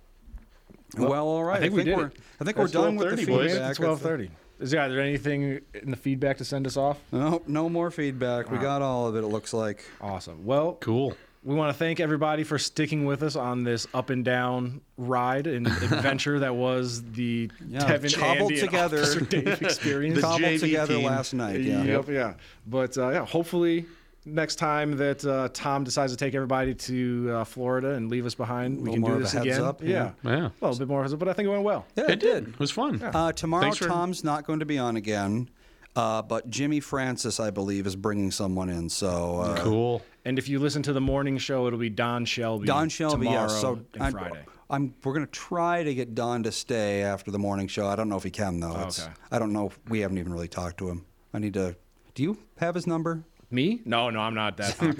Well, 0.97 1.27
all 1.27 1.43
right. 1.45 1.57
I 1.57 1.61
think 1.61 1.75
we 1.75 1.85
did 1.85 1.97
we're 1.97 2.07
it. 2.07 2.17
I 2.41 2.45
think 2.45 2.57
That's 2.57 2.73
we're 2.75 2.83
done 2.83 2.97
with 2.97 3.17
the 3.17 3.23
12:30, 3.25 3.27
boys. 3.27 3.51
feedback. 3.53 3.77
Twelve 3.77 4.01
thirty. 4.01 4.31
Is 4.61 4.73
yeah? 4.73 4.87
Is 4.87 4.93
there 4.93 5.01
anything 5.01 5.61
in 5.75 5.91
the 5.91 5.97
feedback 5.97 6.39
to 6.39 6.45
send 6.45 6.67
us 6.67 6.77
off? 6.77 6.99
No, 7.13 7.43
no 7.47 7.69
more 7.69 7.91
feedback. 7.91 8.51
We 8.51 8.59
got 8.59 8.83
all 8.83 9.09
of 9.09 9.17
it. 9.17 9.21
It 9.25 9.27
looks 9.29 9.53
like. 9.53 9.85
Awesome. 10.01 10.45
Well, 10.45 10.75
Cool. 10.81 11.15
we 11.43 11.55
want 11.55 11.71
to 11.73 11.79
thank 11.79 11.99
everybody 12.01 12.45
for 12.45 12.59
sticking 12.59 13.05
with 13.05 13.23
us 13.23 13.37
on 13.37 13.65
this 13.65 13.87
up 13.93 14.11
and 14.11 14.25
down 14.25 14.81
ride 14.97 15.47
and 15.47 15.67
adventure 15.83 16.39
that 16.39 16.55
was 16.55 17.03
the 17.13 17.51
Yeah, 17.69 17.81
Tevin 17.81 18.17
cobbled 18.17 18.53
Andy 18.53 18.61
and 18.61 18.71
together. 18.71 19.01
Officer 19.03 19.21
Dave 19.21 19.63
experience. 19.63 20.17
The 20.17 20.23
Cobbled 20.23 20.41
JV 20.43 20.61
together 20.61 20.95
team. 20.95 21.07
last 21.07 21.35
night. 21.35 21.61
Yeah. 21.61 21.83
Yep, 21.83 22.09
yeah. 22.09 22.35
But 22.67 22.97
uh, 22.97 23.11
yeah, 23.11 23.27
hopefully 23.27 23.87
next 24.25 24.57
time 24.57 24.97
that 24.97 25.25
uh, 25.25 25.49
Tom 25.53 25.85
decides 25.85 26.13
to 26.13 26.17
take 26.17 26.35
everybody 26.35 26.75
to 26.75 27.31
uh, 27.33 27.45
Florida 27.45 27.91
and 27.91 28.11
leave 28.11 28.27
us 28.27 28.35
behind, 28.35 28.81
we 28.81 28.93
can 28.93 29.01
more 29.01 29.11
do 29.11 29.15
of 29.17 29.21
a 29.21 29.23
this 29.25 29.33
heads 29.33 29.47
again. 29.47 29.63
up, 29.63 29.83
yeah. 29.83 29.89
yeah. 29.89 30.31
Yeah. 30.31 30.37
a 30.47 30.53
little 30.61 30.79
bit 30.79 30.89
more, 30.89 31.03
heads 31.03 31.13
up, 31.13 31.19
but 31.19 31.29
I 31.29 31.33
think 31.33 31.47
it 31.47 31.51
went 31.51 31.63
well. 31.65 31.87
Yeah, 31.97 32.11
It 32.11 32.21
did. 32.21 32.49
It 32.49 32.59
was 32.59 32.71
fun. 32.71 33.03
Uh, 33.03 33.33
tomorrow, 33.33 33.63
Thanks 33.63 33.79
for- 33.79 33.87
Tom's 33.89 34.25
not 34.25 34.47
going 34.47 34.61
to 34.61 34.67
be 34.67 34.79
on 34.79 34.97
again, 34.97 35.49
uh, 35.97 36.23
but 36.23 36.49
Jimmy 36.51 36.81
Francis, 36.81 37.39
I 37.41 37.51
believe, 37.51 37.87
is 37.87 37.97
bringing 37.97 38.31
someone 38.31 38.69
in. 38.71 38.89
So 38.89 39.41
uh, 39.41 39.57
cool. 39.59 40.03
And 40.25 40.39
if 40.39 40.49
you 40.49 40.59
listen 40.59 40.83
to 40.85 40.93
the 40.93 41.01
morning 41.01 41.37
show, 41.39 41.67
it'll 41.67 41.79
be 41.79 41.91
Don 41.91 42.25
Shelby. 42.25 42.67
Don 42.67 42.89
Shelby, 42.89 43.27
tomorrow 43.27 43.43
yeah. 43.53 43.61
So 43.61 43.81
and 44.01 44.13
Friday. 44.13 44.45
I'm 44.71 44.95
we're 45.05 45.13
going 45.13 45.27
to 45.27 45.31
try 45.31 45.83
to 45.83 45.95
get 45.95 46.15
Don 46.15 46.43
to 46.45 46.51
stay 46.51 47.03
after 47.03 47.31
the 47.31 47.39
morning 47.39 47.69
show. 47.69 47.87
I 47.87 47.95
don't 47.97 48.09
know 48.09 48.17
if 48.17 48.23
he 48.25 48.31
can 48.31 48.59
though. 48.61 48.73
It's- 48.73 49.03
Okay. 49.05 49.13
I 49.31 49.39
don't 49.39 49.53
know. 49.53 49.67
if- 49.67 49.79
We 49.91 50.01
haven't 50.01 50.17
even 50.19 50.33
really 50.33 50.49
talked 50.49 50.79
to 50.79 50.89
him. 50.89 51.05
I 51.35 51.39
need 51.39 51.53
to. 51.55 51.77
Do 52.15 52.23
you 52.23 52.39
have 52.59 52.75
his 52.75 52.87
number? 52.87 53.23
Me? 53.55 53.81
No, 53.85 54.11
no, 54.11 54.21
I'm 54.21 54.35
not 54.35 54.57
that 54.59 54.77
popular. 54.79 54.95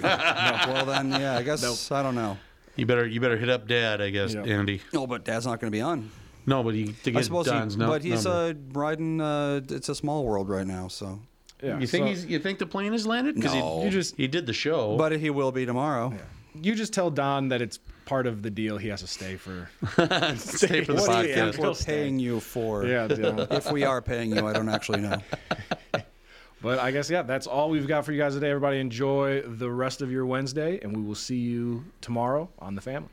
no. 0.67 0.73
Well 0.73 0.85
then, 0.85 1.11
yeah. 1.11 1.35
I 1.37 1.43
guess 1.43 1.91
I 1.91 2.01
don't 2.01 2.15
know. 2.15 2.37
You 2.75 2.85
better 2.85 3.05
you 3.05 3.19
better 3.19 3.37
hit 3.37 3.49
up 3.49 3.67
Dad, 3.67 4.01
I 4.01 4.09
guess, 4.09 4.33
Yeah. 4.33 4.43
Andy. 4.43 4.81
No, 4.93 5.05
but 5.07 5.23
Dad's 5.25 5.45
not 5.45 5.59
going 5.59 5.71
to 5.71 5.75
be 5.75 5.81
on. 5.81 6.09
No, 6.47 6.61
but 6.63 6.73
he 6.75 6.93
to 7.03 7.17
I 7.17 7.21
suppose 7.21 7.45
Don's 7.47 7.73
he, 7.75 7.79
no, 7.79 7.87
but 7.87 8.03
he's 8.03 8.25
number. 8.25 8.59
uh, 8.59 8.79
riding. 8.79 9.19
Uh, 9.21 9.61
it's 9.69 9.89
a 9.89 9.95
small 9.95 10.25
world 10.25 10.47
right 10.49 10.67
now, 10.67 10.87
so. 10.87 11.19
Yeah, 11.63 11.79
you 11.79 11.87
think 11.87 12.03
so- 12.03 12.09
he's 12.09 12.25
you 12.25 12.37
think 12.39 12.59
the 12.59 12.65
plane 12.67 12.91
has 12.91 13.07
landed? 13.07 13.37
No. 13.37 13.79
he, 13.79 13.85
You 13.85 13.91
just- 13.91 14.15
he 14.17 14.27
did 14.27 14.45
the 14.45 14.53
show. 14.53 14.97
But 14.97 15.13
he 15.13 15.29
will 15.29 15.51
be 15.51 15.65
tomorrow. 15.65 16.13
you 16.61 16.75
just 16.75 16.93
tell 16.93 17.09
Don 17.09 17.47
that 17.49 17.61
it's 17.61 17.79
part 18.05 18.27
of 18.27 18.43
the 18.43 18.51
deal. 18.51 18.77
He 18.77 18.89
has 18.89 19.01
to 19.01 19.07
stay 19.07 19.35
for. 19.37 19.69
stay 20.35 20.83
for 20.83 20.93
the 20.93 21.01
What 21.01 21.21
do 21.23 21.27
you 21.27 21.33
think 21.33 21.55
podcast. 21.55 21.57
we're 21.57 21.65
He'll 21.65 21.75
paying 21.75 22.19
you 22.19 22.39
for? 22.41 22.85
Yeah, 22.85 23.07
yeah. 23.09 23.47
If 23.51 23.71
we 23.71 23.83
are 23.85 24.01
paying 24.01 24.35
you, 24.35 24.45
I 24.45 24.53
don't 24.53 24.69
actually 24.69 25.01
know. 25.01 25.17
But 26.65 26.79
I 26.79 26.89
guess, 26.89 27.11
yeah, 27.11 27.21
that's 27.21 27.45
all 27.45 27.69
we've 27.69 27.87
got 27.87 28.05
for 28.05 28.11
you 28.11 28.17
guys 28.17 28.33
today. 28.33 28.49
Everybody, 28.49 28.79
enjoy 28.79 29.43
the 29.43 29.69
rest 29.69 30.01
of 30.01 30.11
your 30.11 30.25
Wednesday, 30.25 30.79
and 30.81 30.97
we 30.97 31.03
will 31.03 31.13
see 31.13 31.37
you 31.37 31.85
tomorrow 32.01 32.49
on 32.57 32.73
The 32.73 32.81
Family. 32.81 33.11